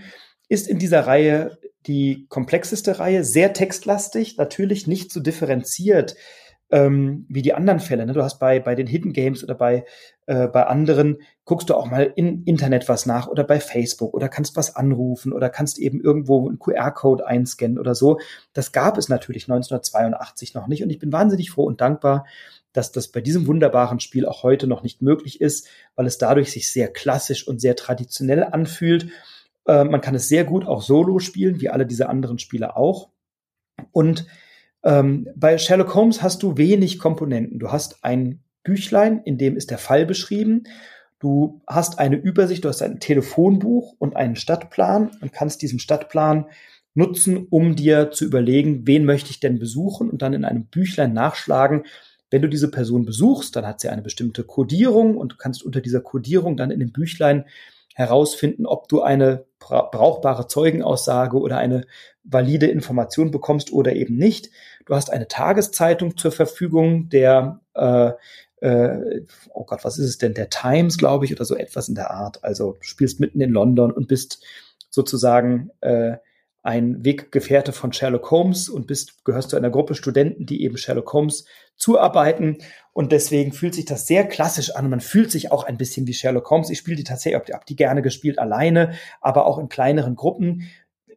ist 0.49 0.67
in 0.67 0.79
dieser 0.79 1.07
Reihe 1.07 1.57
die 1.87 2.25
komplexeste 2.27 2.99
Reihe, 2.99 3.23
sehr 3.23 3.53
textlastig, 3.53 4.35
natürlich 4.35 4.85
nicht 4.87 5.13
so 5.13 5.21
differenziert 5.21 6.15
ähm, 6.73 7.27
wie 7.29 7.43
die 7.43 7.53
anderen 7.53 7.79
Fälle. 7.79 8.03
Ne? 8.03 8.13
Du 8.13 8.23
hast 8.23 8.39
bei, 8.39 8.59
bei 8.59 8.73
den 8.73 8.87
Hidden 8.87 9.13
Games 9.13 9.43
oder 9.43 9.53
bei, 9.53 9.85
äh, 10.25 10.47
bei 10.47 10.65
anderen, 10.65 11.19
guckst 11.45 11.69
du 11.69 11.75
auch 11.75 11.85
mal 11.85 12.11
im 12.15 12.41
Internet 12.45 12.89
was 12.89 13.05
nach 13.05 13.27
oder 13.27 13.43
bei 13.43 13.59
Facebook 13.59 14.15
oder 14.15 14.27
kannst 14.27 14.55
was 14.55 14.75
anrufen 14.75 15.33
oder 15.33 15.51
kannst 15.51 15.77
eben 15.77 16.01
irgendwo 16.01 16.49
einen 16.49 16.57
QR-Code 16.57 17.27
einscannen 17.27 17.77
oder 17.77 17.93
so. 17.93 18.19
Das 18.53 18.71
gab 18.71 18.97
es 18.97 19.07
natürlich 19.07 19.43
1982 19.43 20.55
noch 20.55 20.65
nicht 20.65 20.81
und 20.81 20.89
ich 20.89 20.97
bin 20.97 21.11
wahnsinnig 21.11 21.51
froh 21.51 21.65
und 21.65 21.79
dankbar, 21.79 22.25
dass 22.71 22.91
das 22.91 23.09
bei 23.09 23.21
diesem 23.21 23.45
wunderbaren 23.45 23.99
Spiel 23.99 24.25
auch 24.25 24.41
heute 24.41 24.65
noch 24.65 24.81
nicht 24.81 25.03
möglich 25.03 25.41
ist, 25.41 25.67
weil 25.95 26.07
es 26.07 26.17
dadurch 26.17 26.51
sich 26.51 26.71
sehr 26.71 26.87
klassisch 26.87 27.47
und 27.47 27.61
sehr 27.61 27.75
traditionell 27.75 28.43
anfühlt. 28.43 29.09
Äh, 29.67 29.83
man 29.83 30.01
kann 30.01 30.15
es 30.15 30.27
sehr 30.27 30.43
gut 30.43 30.65
auch 30.65 30.81
solo 30.81 31.19
spielen, 31.19 31.61
wie 31.61 31.69
alle 31.69 31.85
diese 31.85 32.09
anderen 32.09 32.39
Spiele 32.39 32.75
auch. 32.75 33.09
Und 33.91 34.25
ähm, 34.83 35.27
bei 35.35 35.57
Sherlock 35.57 35.95
Holmes 35.95 36.21
hast 36.21 36.43
du 36.43 36.57
wenig 36.57 36.99
Komponenten. 36.99 37.59
Du 37.59 37.71
hast 37.71 38.03
ein 38.03 38.43
Büchlein, 38.63 39.21
in 39.23 39.37
dem 39.37 39.55
ist 39.55 39.71
der 39.71 39.77
Fall 39.77 40.05
beschrieben. 40.05 40.63
Du 41.19 41.61
hast 41.67 41.99
eine 41.99 42.17
Übersicht, 42.17 42.65
du 42.65 42.69
hast 42.69 42.81
ein 42.81 42.99
Telefonbuch 42.99 43.95
und 43.97 44.15
einen 44.15 44.35
Stadtplan 44.35 45.11
und 45.21 45.31
kannst 45.31 45.61
diesen 45.61 45.79
Stadtplan 45.79 46.47
nutzen, 46.95 47.47
um 47.49 47.75
dir 47.75 48.11
zu 48.11 48.25
überlegen, 48.25 48.85
wen 48.85 49.05
möchte 49.05 49.31
ich 49.31 49.39
denn 49.39 49.57
besuchen 49.57 50.09
und 50.09 50.21
dann 50.21 50.33
in 50.33 50.45
einem 50.45 50.65
Büchlein 50.65 51.13
nachschlagen. 51.13 51.83
Wenn 52.29 52.41
du 52.41 52.49
diese 52.49 52.69
Person 52.69 53.05
besuchst, 53.05 53.55
dann 53.55 53.65
hat 53.65 53.79
sie 53.79 53.89
eine 53.89 54.01
bestimmte 54.01 54.43
Codierung 54.43 55.17
und 55.17 55.31
du 55.33 55.37
kannst 55.37 55.63
unter 55.63 55.81
dieser 55.81 56.01
Codierung 56.01 56.57
dann 56.57 56.71
in 56.71 56.79
dem 56.79 56.91
Büchlein 56.91 57.45
herausfinden, 57.95 58.65
ob 58.65 58.87
du 58.89 59.01
eine 59.01 59.45
brauchbare 59.59 60.47
Zeugenaussage 60.47 61.37
oder 61.37 61.57
eine 61.57 61.85
valide 62.23 62.67
Information 62.67 63.31
bekommst 63.31 63.71
oder 63.71 63.93
eben 63.93 64.15
nicht. 64.15 64.49
Du 64.85 64.95
hast 64.95 65.11
eine 65.11 65.27
Tageszeitung 65.27 66.17
zur 66.17 66.31
Verfügung, 66.31 67.09
der 67.09 67.59
äh, 67.73 68.11
äh, 68.63 69.25
oh 69.53 69.65
Gott, 69.65 69.83
was 69.83 69.97
ist 69.97 70.07
es 70.07 70.17
denn, 70.17 70.33
der 70.33 70.49
Times, 70.49 70.97
glaube 70.97 71.25
ich, 71.25 71.33
oder 71.33 71.43
so 71.43 71.55
etwas 71.55 71.89
in 71.89 71.95
der 71.95 72.11
Art. 72.11 72.43
Also 72.45 72.77
spielst 72.79 73.19
mitten 73.19 73.41
in 73.41 73.51
London 73.51 73.91
und 73.91 74.07
bist 74.07 74.41
sozusagen 74.89 75.69
äh, 75.81 76.17
ein 76.61 77.03
Weggefährte 77.03 77.73
von 77.73 77.91
Sherlock 77.91 78.31
Holmes 78.31 78.69
und 78.69 78.87
bist, 78.87 79.25
gehörst 79.25 79.49
zu 79.49 79.57
einer 79.57 79.69
Gruppe 79.69 79.95
Studenten, 79.95 80.45
die 80.45 80.63
eben 80.63 80.77
Sherlock 80.77 81.11
Holmes 81.11 81.43
zuarbeiten. 81.75 82.59
Und 82.93 83.11
deswegen 83.11 83.51
fühlt 83.51 83.75
sich 83.75 83.83
das 83.83 84.07
sehr 84.07 84.25
klassisch 84.25 84.73
an. 84.73 84.89
man 84.89 85.01
fühlt 85.01 85.29
sich 85.29 85.51
auch 85.51 85.65
ein 85.65 85.77
bisschen 85.77 86.07
wie 86.07 86.13
Sherlock 86.13 86.49
Holmes. 86.49 86.69
Ich 86.69 86.77
spiele 86.77 86.95
die 86.95 87.03
tatsächlich, 87.03 87.53
habe 87.53 87.65
die 87.67 87.75
gerne 87.75 88.01
gespielt, 88.01 88.39
alleine, 88.39 88.93
aber 89.19 89.45
auch 89.45 89.59
in 89.59 89.67
kleineren 89.67 90.15
Gruppen. 90.15 90.69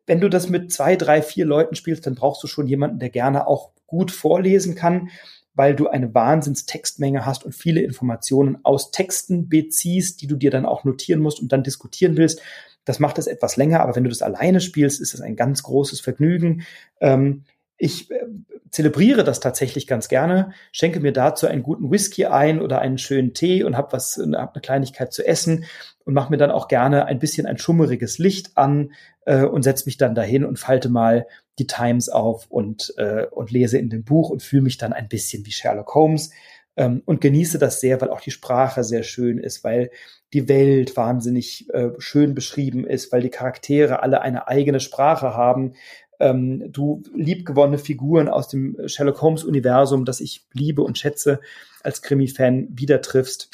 Wenn 0.06 0.20
du 0.20 0.28
das 0.28 0.48
mit 0.48 0.72
zwei, 0.72 0.96
drei, 0.96 1.22
vier 1.22 1.44
Leuten 1.44 1.74
spielst, 1.74 2.06
dann 2.06 2.14
brauchst 2.14 2.42
du 2.42 2.46
schon 2.46 2.66
jemanden, 2.66 2.98
der 2.98 3.10
gerne 3.10 3.46
auch 3.46 3.70
gut 3.86 4.10
vorlesen 4.10 4.74
kann, 4.74 5.10
weil 5.54 5.74
du 5.74 5.88
eine 5.88 6.14
Wahnsinnstextmenge 6.14 7.24
hast 7.24 7.44
und 7.44 7.54
viele 7.54 7.80
Informationen 7.80 8.58
aus 8.62 8.90
Texten 8.90 9.48
beziehst, 9.48 10.20
die 10.20 10.26
du 10.26 10.36
dir 10.36 10.50
dann 10.50 10.66
auch 10.66 10.84
notieren 10.84 11.20
musst 11.20 11.40
und 11.40 11.50
dann 11.52 11.62
diskutieren 11.62 12.16
willst. 12.16 12.42
Das 12.84 13.00
macht 13.00 13.18
es 13.18 13.26
etwas 13.26 13.56
länger, 13.56 13.80
aber 13.80 13.96
wenn 13.96 14.04
du 14.04 14.10
das 14.10 14.22
alleine 14.22 14.60
spielst, 14.60 15.00
ist 15.00 15.14
das 15.14 15.20
ein 15.20 15.34
ganz 15.34 15.62
großes 15.62 16.00
Vergnügen. 16.00 16.62
Ähm, 17.00 17.44
ich 17.78 18.10
äh, 18.10 18.26
zelebriere 18.70 19.24
das 19.24 19.40
tatsächlich 19.40 19.86
ganz 19.86 20.08
gerne, 20.08 20.52
schenke 20.72 21.00
mir 21.00 21.12
dazu 21.12 21.46
einen 21.46 21.62
guten 21.62 21.90
Whisky 21.90 22.26
ein 22.26 22.60
oder 22.60 22.80
einen 22.80 22.98
schönen 22.98 23.34
Tee 23.34 23.62
und 23.64 23.76
habe 23.76 23.92
was, 23.92 24.20
hab 24.34 24.54
eine 24.54 24.62
Kleinigkeit 24.62 25.12
zu 25.12 25.26
essen 25.26 25.64
und 26.04 26.14
mache 26.14 26.30
mir 26.30 26.36
dann 26.36 26.50
auch 26.50 26.68
gerne 26.68 27.06
ein 27.06 27.18
bisschen 27.18 27.46
ein 27.46 27.58
schummeriges 27.58 28.18
Licht 28.18 28.56
an 28.56 28.92
äh, 29.24 29.42
und 29.42 29.62
setze 29.62 29.86
mich 29.86 29.96
dann 29.96 30.14
dahin 30.14 30.44
und 30.44 30.58
falte 30.58 30.88
mal 30.88 31.26
die 31.58 31.66
Times 31.66 32.08
auf 32.08 32.46
und, 32.48 32.94
äh, 32.98 33.26
und 33.26 33.50
lese 33.50 33.78
in 33.78 33.90
dem 33.90 34.04
Buch 34.04 34.30
und 34.30 34.42
fühle 34.42 34.62
mich 34.62 34.78
dann 34.78 34.92
ein 34.92 35.08
bisschen 35.08 35.46
wie 35.46 35.52
Sherlock 35.52 35.94
Holmes 35.94 36.30
ähm, 36.76 37.02
und 37.06 37.20
genieße 37.20 37.58
das 37.58 37.80
sehr, 37.80 38.00
weil 38.00 38.10
auch 38.10 38.20
die 38.20 38.30
Sprache 38.30 38.84
sehr 38.84 39.02
schön 39.02 39.38
ist, 39.38 39.64
weil 39.64 39.90
die 40.32 40.48
Welt 40.48 40.96
wahnsinnig 40.96 41.72
äh, 41.72 41.90
schön 41.98 42.34
beschrieben 42.34 42.86
ist, 42.86 43.12
weil 43.12 43.22
die 43.22 43.30
Charaktere 43.30 44.02
alle 44.02 44.20
eine 44.20 44.48
eigene 44.48 44.80
Sprache 44.80 45.34
haben. 45.34 45.74
Ähm, 46.20 46.70
du 46.72 47.02
liebgewonnene 47.14 47.78
Figuren 47.78 48.28
aus 48.28 48.48
dem 48.48 48.76
Sherlock 48.86 49.20
Holmes 49.22 49.44
Universum, 49.44 50.04
das 50.04 50.20
ich 50.20 50.46
liebe 50.52 50.82
und 50.82 50.98
schätze, 50.98 51.40
als 51.82 52.02
Krimi-Fan 52.02 52.68
wieder 52.70 53.00
triffst 53.00 53.50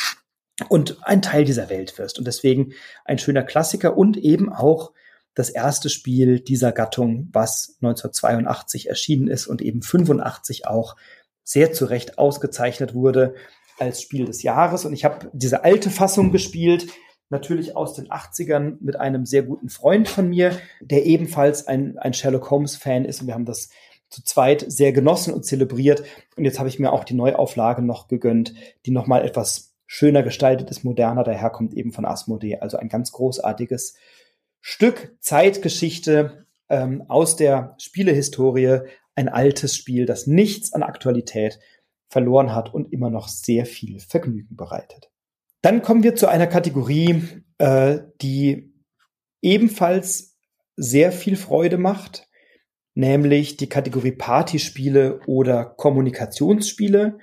und 0.69 0.99
ein 1.03 1.23
Teil 1.23 1.45
dieser 1.45 1.71
Welt 1.71 1.99
wirst. 1.99 2.19
Und 2.19 2.27
deswegen 2.27 2.73
ein 3.05 3.19
schöner 3.19 3.43
Klassiker 3.43 3.97
und 3.97 4.17
eben 4.17 4.53
auch 4.53 4.93
das 5.35 5.49
erste 5.49 5.89
Spiel 5.89 6.41
dieser 6.41 6.73
Gattung, 6.73 7.29
was 7.33 7.77
1982 7.81 8.89
erschienen 8.89 9.29
ist 9.29 9.47
und 9.47 9.63
eben 9.63 9.83
85 9.83 10.67
auch 10.67 10.97
sehr 11.43 11.73
zu 11.73 11.87
Recht 11.87 12.19
ausgezeichnet 12.19 12.95
wurde 12.95 13.35
als 13.79 14.03
Spiel 14.03 14.27
des 14.27 14.43
Jahres. 14.43 14.85
Und 14.85 14.93
ich 14.93 15.05
habe 15.05 15.31
diese 15.33 15.65
alte 15.65 15.91
Fassung 15.91 16.33
gespielt, 16.33 16.87
natürlich 17.33 17.75
aus 17.75 17.95
den 17.95 18.09
80ern 18.09 18.77
mit 18.81 18.97
einem 18.97 19.27
sehr 19.27 19.43
guten 19.43 19.71
Freund 19.71 20.09
von 20.09 20.29
mir, 20.29 20.57
der 20.81 21.07
ebenfalls 21.07 21.67
ein, 21.67 21.99
ein 21.99 22.15
Sherlock 22.15 22.51
Holmes-Fan 22.51 23.05
ist. 23.05 23.21
Und 23.21 23.27
wir 23.27 23.35
haben 23.35 23.47
das 23.47 23.71
zu 24.11 24.23
zweit 24.23 24.65
sehr 24.69 24.93
genossen 24.93 25.33
und 25.33 25.45
zelebriert. 25.45 26.05
Und 26.37 26.45
jetzt 26.45 26.59
habe 26.59 26.69
ich 26.69 26.79
mir 26.79 26.93
auch 26.93 27.05
die 27.05 27.15
Neuauflage 27.15 27.83
noch 27.83 28.07
gegönnt, 28.07 28.55
die 28.87 28.91
nochmal 28.91 29.25
etwas 29.25 29.75
schöner 29.87 30.23
gestaltet 30.23 30.71
ist, 30.71 30.85
moderner 30.85 31.25
daherkommt, 31.25 31.75
eben 31.75 31.93
von 31.93 32.05
Asmodee. 32.05 32.59
Also 32.61 32.77
ein 32.77 32.89
ganz 32.89 33.13
großartiges 33.13 33.95
Stück 34.61 35.17
Zeitgeschichte 35.21 36.47
ähm, 36.69 37.05
aus 37.09 37.37
der 37.37 37.75
Spielehistorie, 37.79 38.81
ein 39.15 39.29
altes 39.29 39.75
Spiel, 39.75 40.07
das 40.07 40.27
nichts 40.27 40.73
an 40.73 40.83
Aktualität 40.83 41.59
verloren 42.09 42.55
hat 42.55 42.73
und 42.73 42.93
immer 42.93 43.11
noch 43.11 43.29
sehr 43.29 43.65
viel 43.65 44.01
Vergnügen 44.01 44.57
bereitet. 44.57 45.12
Dann 45.63 45.83
kommen 45.83 46.03
wir 46.03 46.17
zu 46.17 46.27
einer 46.27 46.47
Kategorie, 46.47 47.23
äh, 47.59 48.01
die 48.21 48.73
ebenfalls 49.41 50.37
sehr 50.77 51.13
viel 51.13 51.37
Freude 51.37 51.79
macht, 51.79 52.29
nämlich 52.95 53.57
die 53.57 53.69
Kategorie 53.69 54.13
Partyspiele 54.13 55.21
oder 55.27 55.65
Kommunikationsspiele. 55.65 57.19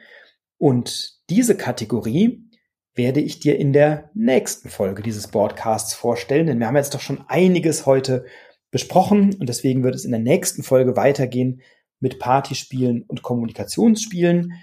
Und 0.57 1.19
diese 1.29 1.55
Kategorie 1.55 2.49
werde 2.95 3.21
ich 3.21 3.39
dir 3.39 3.57
in 3.57 3.73
der 3.73 4.09
nächsten 4.13 4.69
Folge 4.69 5.03
dieses 5.03 5.27
Broadcasts 5.27 5.93
vorstellen, 5.93 6.47
denn 6.47 6.59
wir 6.59 6.67
haben 6.67 6.75
jetzt 6.75 6.93
doch 6.93 7.01
schon 7.01 7.23
einiges 7.27 7.85
heute 7.85 8.25
besprochen 8.71 9.35
und 9.39 9.47
deswegen 9.47 9.83
wird 9.83 9.95
es 9.95 10.05
in 10.05 10.11
der 10.11 10.19
nächsten 10.19 10.63
Folge 10.63 10.95
weitergehen 10.95 11.61
mit 11.99 12.19
Partyspielen 12.19 13.03
und 13.03 13.21
Kommunikationsspielen. 13.21 14.53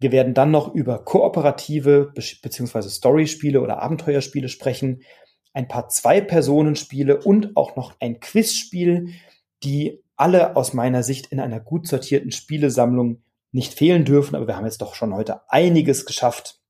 Wir 0.00 0.12
werden 0.12 0.34
dann 0.34 0.50
noch 0.50 0.74
über 0.74 1.04
kooperative 1.04 2.12
bzw. 2.14 2.88
Storyspiele 2.88 3.60
oder 3.60 3.82
Abenteuerspiele 3.82 4.48
sprechen, 4.48 5.02
ein 5.52 5.68
paar 5.68 5.88
Zwei-Personen-Spiele 5.88 7.20
und 7.20 7.56
auch 7.56 7.76
noch 7.76 7.94
ein 8.00 8.18
Quizspiel, 8.20 9.10
die 9.62 10.02
alle 10.16 10.56
aus 10.56 10.72
meiner 10.72 11.02
Sicht 11.02 11.26
in 11.26 11.40
einer 11.40 11.60
gut 11.60 11.86
sortierten 11.86 12.32
Spielesammlung 12.32 13.22
nicht 13.52 13.74
fehlen 13.74 14.04
dürfen. 14.04 14.36
Aber 14.36 14.46
wir 14.46 14.56
haben 14.56 14.64
jetzt 14.64 14.80
doch 14.80 14.94
schon 14.94 15.14
heute 15.14 15.40
einiges 15.50 16.06
geschafft, 16.06 16.60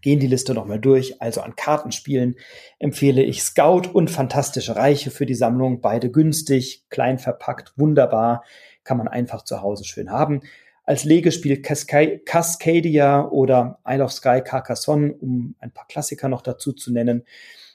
Gehen 0.00 0.20
die 0.20 0.26
Liste 0.26 0.54
nochmal 0.54 0.80
durch. 0.80 1.20
Also 1.20 1.40
an 1.42 1.56
Kartenspielen 1.56 2.36
empfehle 2.78 3.22
ich 3.22 3.42
Scout 3.42 3.88
und 3.92 4.10
Fantastische 4.10 4.76
Reiche 4.76 5.10
für 5.10 5.26
die 5.26 5.34
Sammlung. 5.34 5.80
Beide 5.80 6.10
günstig, 6.10 6.84
klein 6.88 7.18
verpackt, 7.18 7.72
wunderbar. 7.76 8.44
Kann 8.84 8.96
man 8.96 9.08
einfach 9.08 9.42
zu 9.44 9.60
Hause 9.60 9.84
schön 9.84 10.10
haben. 10.10 10.42
Als 10.84 11.04
Legespiel 11.04 11.62
Cascadia 11.62 13.28
oder 13.28 13.78
Isle 13.86 14.04
of 14.04 14.12
Sky 14.12 14.40
Carcassonne, 14.44 15.12
um 15.14 15.54
ein 15.60 15.70
paar 15.70 15.86
Klassiker 15.86 16.28
noch 16.28 16.42
dazu 16.42 16.72
zu 16.72 16.92
nennen. 16.92 17.24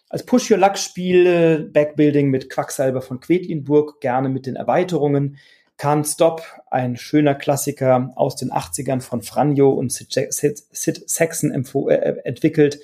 Als 0.10 0.26
Push 0.26 0.52
Your 0.52 0.58
Luck 0.58 0.78
Spiel 0.78 1.70
Backbuilding 1.72 2.30
mit 2.30 2.50
Quacksalber 2.50 3.02
von 3.02 3.20
Quedlinburg, 3.20 4.02
gerne 4.02 4.30
mit 4.30 4.46
den 4.46 4.56
Erweiterungen. 4.56 5.38
Can't 5.78 6.12
Stop, 6.12 6.42
ein 6.72 6.98
schöner 6.98 7.36
Klassiker 7.36 8.12
aus 8.16 8.36
den 8.36 8.52
80ern 8.52 9.02
von 9.02 9.22
Franjo 9.22 9.70
und 9.70 9.92
Sid, 9.92 10.12
Sid, 10.32 10.64
Sid 10.72 11.10
Saxon 11.10 11.52
äh, 11.52 12.16
entwickelt. 12.24 12.80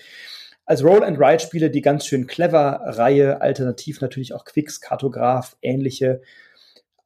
Als 0.66 0.84
Roll-and-Ride-Spiele 0.84 1.70
die 1.70 1.82
ganz 1.82 2.06
schön 2.06 2.28
clever 2.28 2.82
Reihe, 2.86 3.42
alternativ 3.42 4.00
natürlich 4.00 4.34
auch 4.34 4.46
Quicks, 4.46 4.80
Kartograph, 4.80 5.58
ähnliche. 5.62 6.22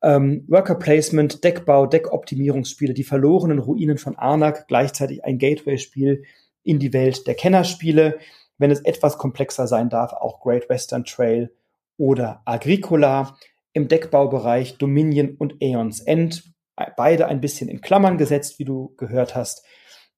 Ähm, 0.01 0.45
Worker 0.47 0.75
Placement, 0.75 1.43
Deckbau, 1.43 1.87
Deckoptimierungsspiele, 1.87 2.93
die 2.93 3.03
verlorenen 3.03 3.59
Ruinen 3.59 3.97
von 3.97 4.15
Arnak, 4.15 4.67
gleichzeitig 4.67 5.25
ein 5.25 5.39
Gateway-Spiel 5.39 6.23
in 6.63 6.79
die 6.79 6.93
Welt 6.93 7.25
der 7.27 7.35
Kennerspiele. 7.35 8.19
Wenn 8.57 8.71
es 8.71 8.81
etwas 8.81 9.17
komplexer 9.17 9.67
sein 9.67 9.89
darf, 9.89 10.13
auch 10.13 10.39
Great 10.41 10.69
Western 10.69 11.05
Trail 11.05 11.51
oder 11.97 12.41
Agricola 12.45 13.37
im 13.73 13.87
Deckbaubereich 13.87 14.77
Dominion 14.77 15.35
und 15.37 15.55
Aeons 15.61 15.99
End. 16.01 16.43
Beide 16.95 17.27
ein 17.27 17.41
bisschen 17.41 17.69
in 17.69 17.81
Klammern 17.81 18.17
gesetzt, 18.17 18.59
wie 18.59 18.65
du 18.65 18.93
gehört 18.97 19.35
hast. 19.35 19.65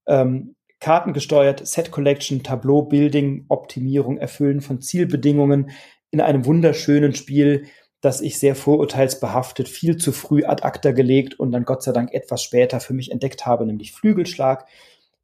Ähm, 0.08 0.56
kartengesteuert, 0.80 1.66
Set 1.68 1.92
Collection, 1.92 2.44
Tableau, 2.44 2.84
Building, 2.84 3.46
Optimierung, 3.50 4.18
Erfüllen 4.18 4.62
von 4.62 4.82
Zielbedingungen 4.82 5.72
in 6.12 6.22
einem 6.22 6.46
wunderschönen 6.46 7.14
Spiel, 7.14 7.66
das 8.02 8.22
ich 8.22 8.40
sehr 8.40 8.56
vorurteilsbehaftet, 8.56 9.68
viel 9.68 9.98
zu 9.98 10.12
früh 10.12 10.46
ad 10.46 10.64
acta 10.64 10.92
gelegt 10.92 11.40
und 11.40 11.52
dann 11.52 11.66
Gott 11.66 11.84
sei 11.84 11.92
Dank 11.92 12.14
etwas 12.14 12.42
später 12.42 12.80
für 12.80 12.94
mich 12.94 13.12
entdeckt 13.12 13.46
habe, 13.46 13.66
nämlich 13.66 13.92
Flügelschlag. 13.92 14.66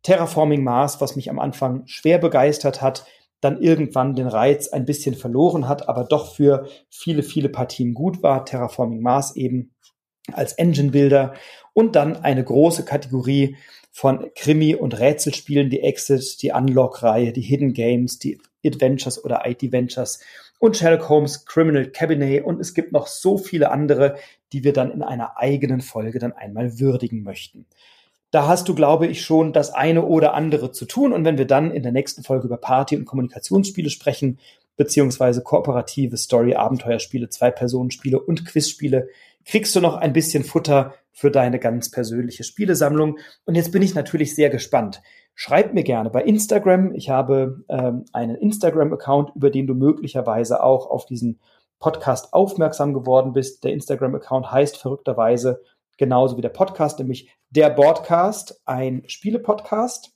Terraforming 0.04 0.64
Mars, 0.64 1.02
was 1.02 1.16
mich 1.16 1.30
am 1.30 1.40
Anfang 1.40 1.84
schwer 1.88 2.18
begeistert 2.18 2.82
hat, 2.82 3.06
dann 3.42 3.62
irgendwann 3.62 4.16
den 4.16 4.28
Reiz 4.28 4.68
ein 4.68 4.86
bisschen 4.86 5.16
verloren 5.16 5.68
hat, 5.68 5.88
aber 5.88 6.04
doch 6.04 6.36
für 6.36 6.68
viele, 6.90 7.24
viele 7.24 7.50
Partien 7.50 7.94
gut 7.94 8.22
war. 8.24 8.46
Terraforming 8.46 9.02
Mars 9.02 9.36
eben 9.36 9.72
als 10.32 10.54
Engine 10.54 10.92
Builder 10.92 11.34
und 11.74 11.96
dann 11.96 12.18
eine 12.18 12.44
große 12.44 12.84
Kategorie 12.84 13.58
von 13.92 14.32
Krimi- 14.36 14.76
und 14.76 15.00
Rätselspielen, 15.00 15.70
die 15.70 15.82
Exit, 15.82 16.42
die 16.42 16.52
Unlock-Reihe, 16.52 17.32
die 17.32 17.42
Hidden 17.42 17.74
Games, 17.74 18.20
die 18.20 18.40
Adventures 18.66 19.24
oder 19.24 19.44
IT 19.46 19.72
Ventures 19.72 20.20
und 20.60 20.77
Sherlock 20.77 21.10
Holmes 21.10 21.45
Criminal 21.45 21.88
Cabinet 21.88 22.44
und 22.44 22.60
es 22.60 22.73
gibt 22.73 22.91
noch 22.91 23.07
so 23.07 23.38
viele 23.38 23.72
andere, 23.72 24.18
die 24.53 24.64
wir 24.64 24.73
dann 24.73 24.91
in 24.91 25.02
einer 25.02 25.38
eigenen 25.38 25.82
Folge 25.82 26.19
dann 26.19 26.34
einmal 26.34 26.80
würdigen 26.80 27.23
möchten. 27.23 27.65
Da 28.32 28.48
hast 28.48 28.68
du, 28.68 28.76
glaube 28.76 29.07
ich, 29.07 29.22
schon 29.22 29.53
das 29.53 29.73
eine 29.73 30.03
oder 30.03 30.34
andere 30.34 30.72
zu 30.72 30.86
tun. 30.86 31.14
Und 31.14 31.23
wenn 31.23 31.38
wir 31.38 31.48
dann 31.48 31.72
in 31.72 31.84
der 31.84 31.94
nächsten 31.94 32.23
Folge 32.23 32.48
über 32.48 32.57
Party- 32.57 32.98
und 32.98 33.06
Kommunikationsspiele 33.06 33.90
sprechen, 33.90 34.40
beziehungsweise 34.76 35.41
kooperative 35.41 36.18
Story, 36.18 36.56
Abenteuerspiele, 36.56 37.30
Zwei-Personen-Spiele 37.30 38.19
und 38.19 38.45
Quizspiele, 38.45 39.07
kriegst 39.45 39.76
du 39.76 39.80
noch 39.80 39.95
ein 39.95 40.11
bisschen 40.11 40.44
Futter 40.44 40.95
für 41.14 41.32
deine 41.32 41.60
ganz 41.60 41.90
persönliche 41.91 42.44
Spielesammlung. 42.44 43.19
Und 43.45 43.56
jetzt 43.56 43.72
bin 43.72 43.82
ich 43.82 43.95
natürlich 43.95 44.36
sehr 44.36 44.49
gespannt. 44.49 45.02
Schreib 45.36 45.74
mir 45.74 45.84
gerne 45.84 46.10
bei 46.10 46.24
Instagram. 46.24 46.94
Ich 46.95 47.10
habe 47.10 47.64
ähm, 47.68 48.06
einen 48.14 48.36
Instagram-Account, 48.36 49.36
über 49.36 49.49
den 49.49 49.68
du 49.68 49.74
möglicherweise 49.74 50.64
auch 50.64 50.90
auf 50.90 51.06
diesen 51.06 51.40
Podcast 51.80 52.34
aufmerksam 52.34 52.94
geworden 52.94 53.34
bist. 53.34 53.64
Der 53.66 53.74
Instagram-Account 53.74 54.49
heißt 54.49 54.78
verrückterweise 54.78 55.62
genauso 55.98 56.38
wie 56.38 56.41
der 56.41 56.49
Podcast, 56.49 56.99
nämlich 56.99 57.30
der 57.49 57.70
Broadcast, 57.70 58.62
ein 58.66 59.03
Spiele-Podcast. 59.07 60.14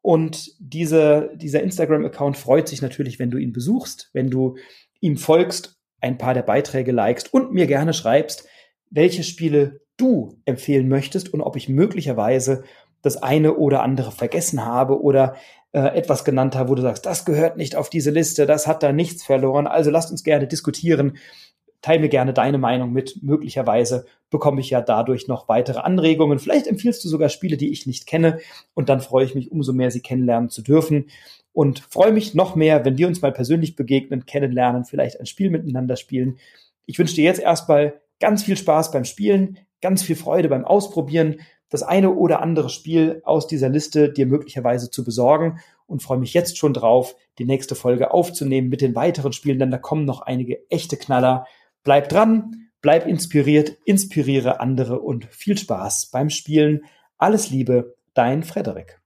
Und 0.00 0.52
diese, 0.58 1.30
dieser 1.34 1.62
Instagram-Account 1.62 2.36
freut 2.36 2.68
sich 2.68 2.80
natürlich, 2.80 3.18
wenn 3.18 3.30
du 3.30 3.38
ihn 3.38 3.52
besuchst, 3.52 4.10
wenn 4.12 4.30
du 4.30 4.56
ihm 5.00 5.16
folgst, 5.16 5.80
ein 6.00 6.18
paar 6.18 6.34
der 6.34 6.42
Beiträge 6.42 6.92
likest 6.92 7.32
und 7.34 7.52
mir 7.52 7.66
gerne 7.66 7.92
schreibst, 7.92 8.46
welche 8.90 9.24
Spiele 9.24 9.80
du 9.96 10.38
empfehlen 10.44 10.88
möchtest 10.88 11.32
und 11.32 11.40
ob 11.40 11.56
ich 11.56 11.68
möglicherweise 11.68 12.64
das 13.04 13.22
eine 13.22 13.54
oder 13.54 13.82
andere 13.82 14.10
vergessen 14.10 14.64
habe 14.64 15.00
oder 15.00 15.36
äh, 15.72 15.96
etwas 15.96 16.24
genannt 16.24 16.56
habe, 16.56 16.70
wo 16.70 16.74
du 16.74 16.82
sagst, 16.82 17.06
das 17.06 17.24
gehört 17.24 17.56
nicht 17.56 17.76
auf 17.76 17.90
diese 17.90 18.10
Liste, 18.10 18.46
das 18.46 18.66
hat 18.66 18.82
da 18.82 18.92
nichts 18.92 19.22
verloren. 19.22 19.66
Also 19.66 19.90
lasst 19.90 20.10
uns 20.10 20.24
gerne 20.24 20.46
diskutieren 20.48 21.18
teile 21.84 22.00
mir 22.00 22.08
gerne 22.08 22.32
deine 22.32 22.56
Meinung 22.56 22.94
mit. 22.94 23.22
Möglicherweise 23.22 24.06
bekomme 24.30 24.62
ich 24.62 24.70
ja 24.70 24.80
dadurch 24.80 25.28
noch 25.28 25.48
weitere 25.48 25.80
Anregungen. 25.80 26.38
Vielleicht 26.38 26.66
empfiehlst 26.66 27.04
du 27.04 27.10
sogar 27.10 27.28
Spiele, 27.28 27.58
die 27.58 27.70
ich 27.70 27.86
nicht 27.86 28.06
kenne. 28.06 28.38
Und 28.72 28.88
dann 28.88 29.02
freue 29.02 29.26
ich 29.26 29.34
mich 29.34 29.52
umso 29.52 29.74
mehr, 29.74 29.90
sie 29.90 30.00
kennenlernen 30.00 30.48
zu 30.48 30.62
dürfen. 30.62 31.08
Und 31.52 31.80
freue 31.80 32.12
mich 32.12 32.34
noch 32.34 32.56
mehr, 32.56 32.86
wenn 32.86 32.96
wir 32.96 33.06
uns 33.06 33.20
mal 33.20 33.32
persönlich 33.32 33.76
begegnen, 33.76 34.24
kennenlernen, 34.24 34.86
vielleicht 34.86 35.20
ein 35.20 35.26
Spiel 35.26 35.50
miteinander 35.50 35.96
spielen. 35.96 36.38
Ich 36.86 36.98
wünsche 36.98 37.16
dir 37.16 37.24
jetzt 37.24 37.40
erstmal 37.40 38.00
ganz 38.18 38.44
viel 38.44 38.56
Spaß 38.56 38.90
beim 38.90 39.04
Spielen, 39.04 39.58
ganz 39.82 40.02
viel 40.02 40.16
Freude 40.16 40.48
beim 40.48 40.64
Ausprobieren, 40.64 41.40
das 41.74 41.82
eine 41.82 42.14
oder 42.14 42.40
andere 42.40 42.70
Spiel 42.70 43.20
aus 43.24 43.48
dieser 43.48 43.68
Liste 43.68 44.12
dir 44.12 44.26
möglicherweise 44.26 44.90
zu 44.90 45.02
besorgen 45.02 45.58
und 45.88 46.04
freue 46.04 46.18
mich 46.18 46.32
jetzt 46.32 46.56
schon 46.56 46.72
drauf, 46.72 47.16
die 47.38 47.44
nächste 47.44 47.74
Folge 47.74 48.14
aufzunehmen 48.14 48.68
mit 48.68 48.80
den 48.80 48.94
weiteren 48.94 49.32
Spielen, 49.32 49.58
denn 49.58 49.72
da 49.72 49.78
kommen 49.78 50.04
noch 50.04 50.22
einige 50.22 50.70
echte 50.70 50.96
Knaller. 50.96 51.48
Bleib 51.82 52.08
dran, 52.08 52.68
bleib 52.80 53.08
inspiriert, 53.08 53.76
inspiriere 53.84 54.60
andere 54.60 55.00
und 55.00 55.24
viel 55.24 55.58
Spaß 55.58 56.10
beim 56.12 56.30
Spielen. 56.30 56.84
Alles 57.18 57.50
Liebe, 57.50 57.96
dein 58.14 58.44
Frederik. 58.44 59.00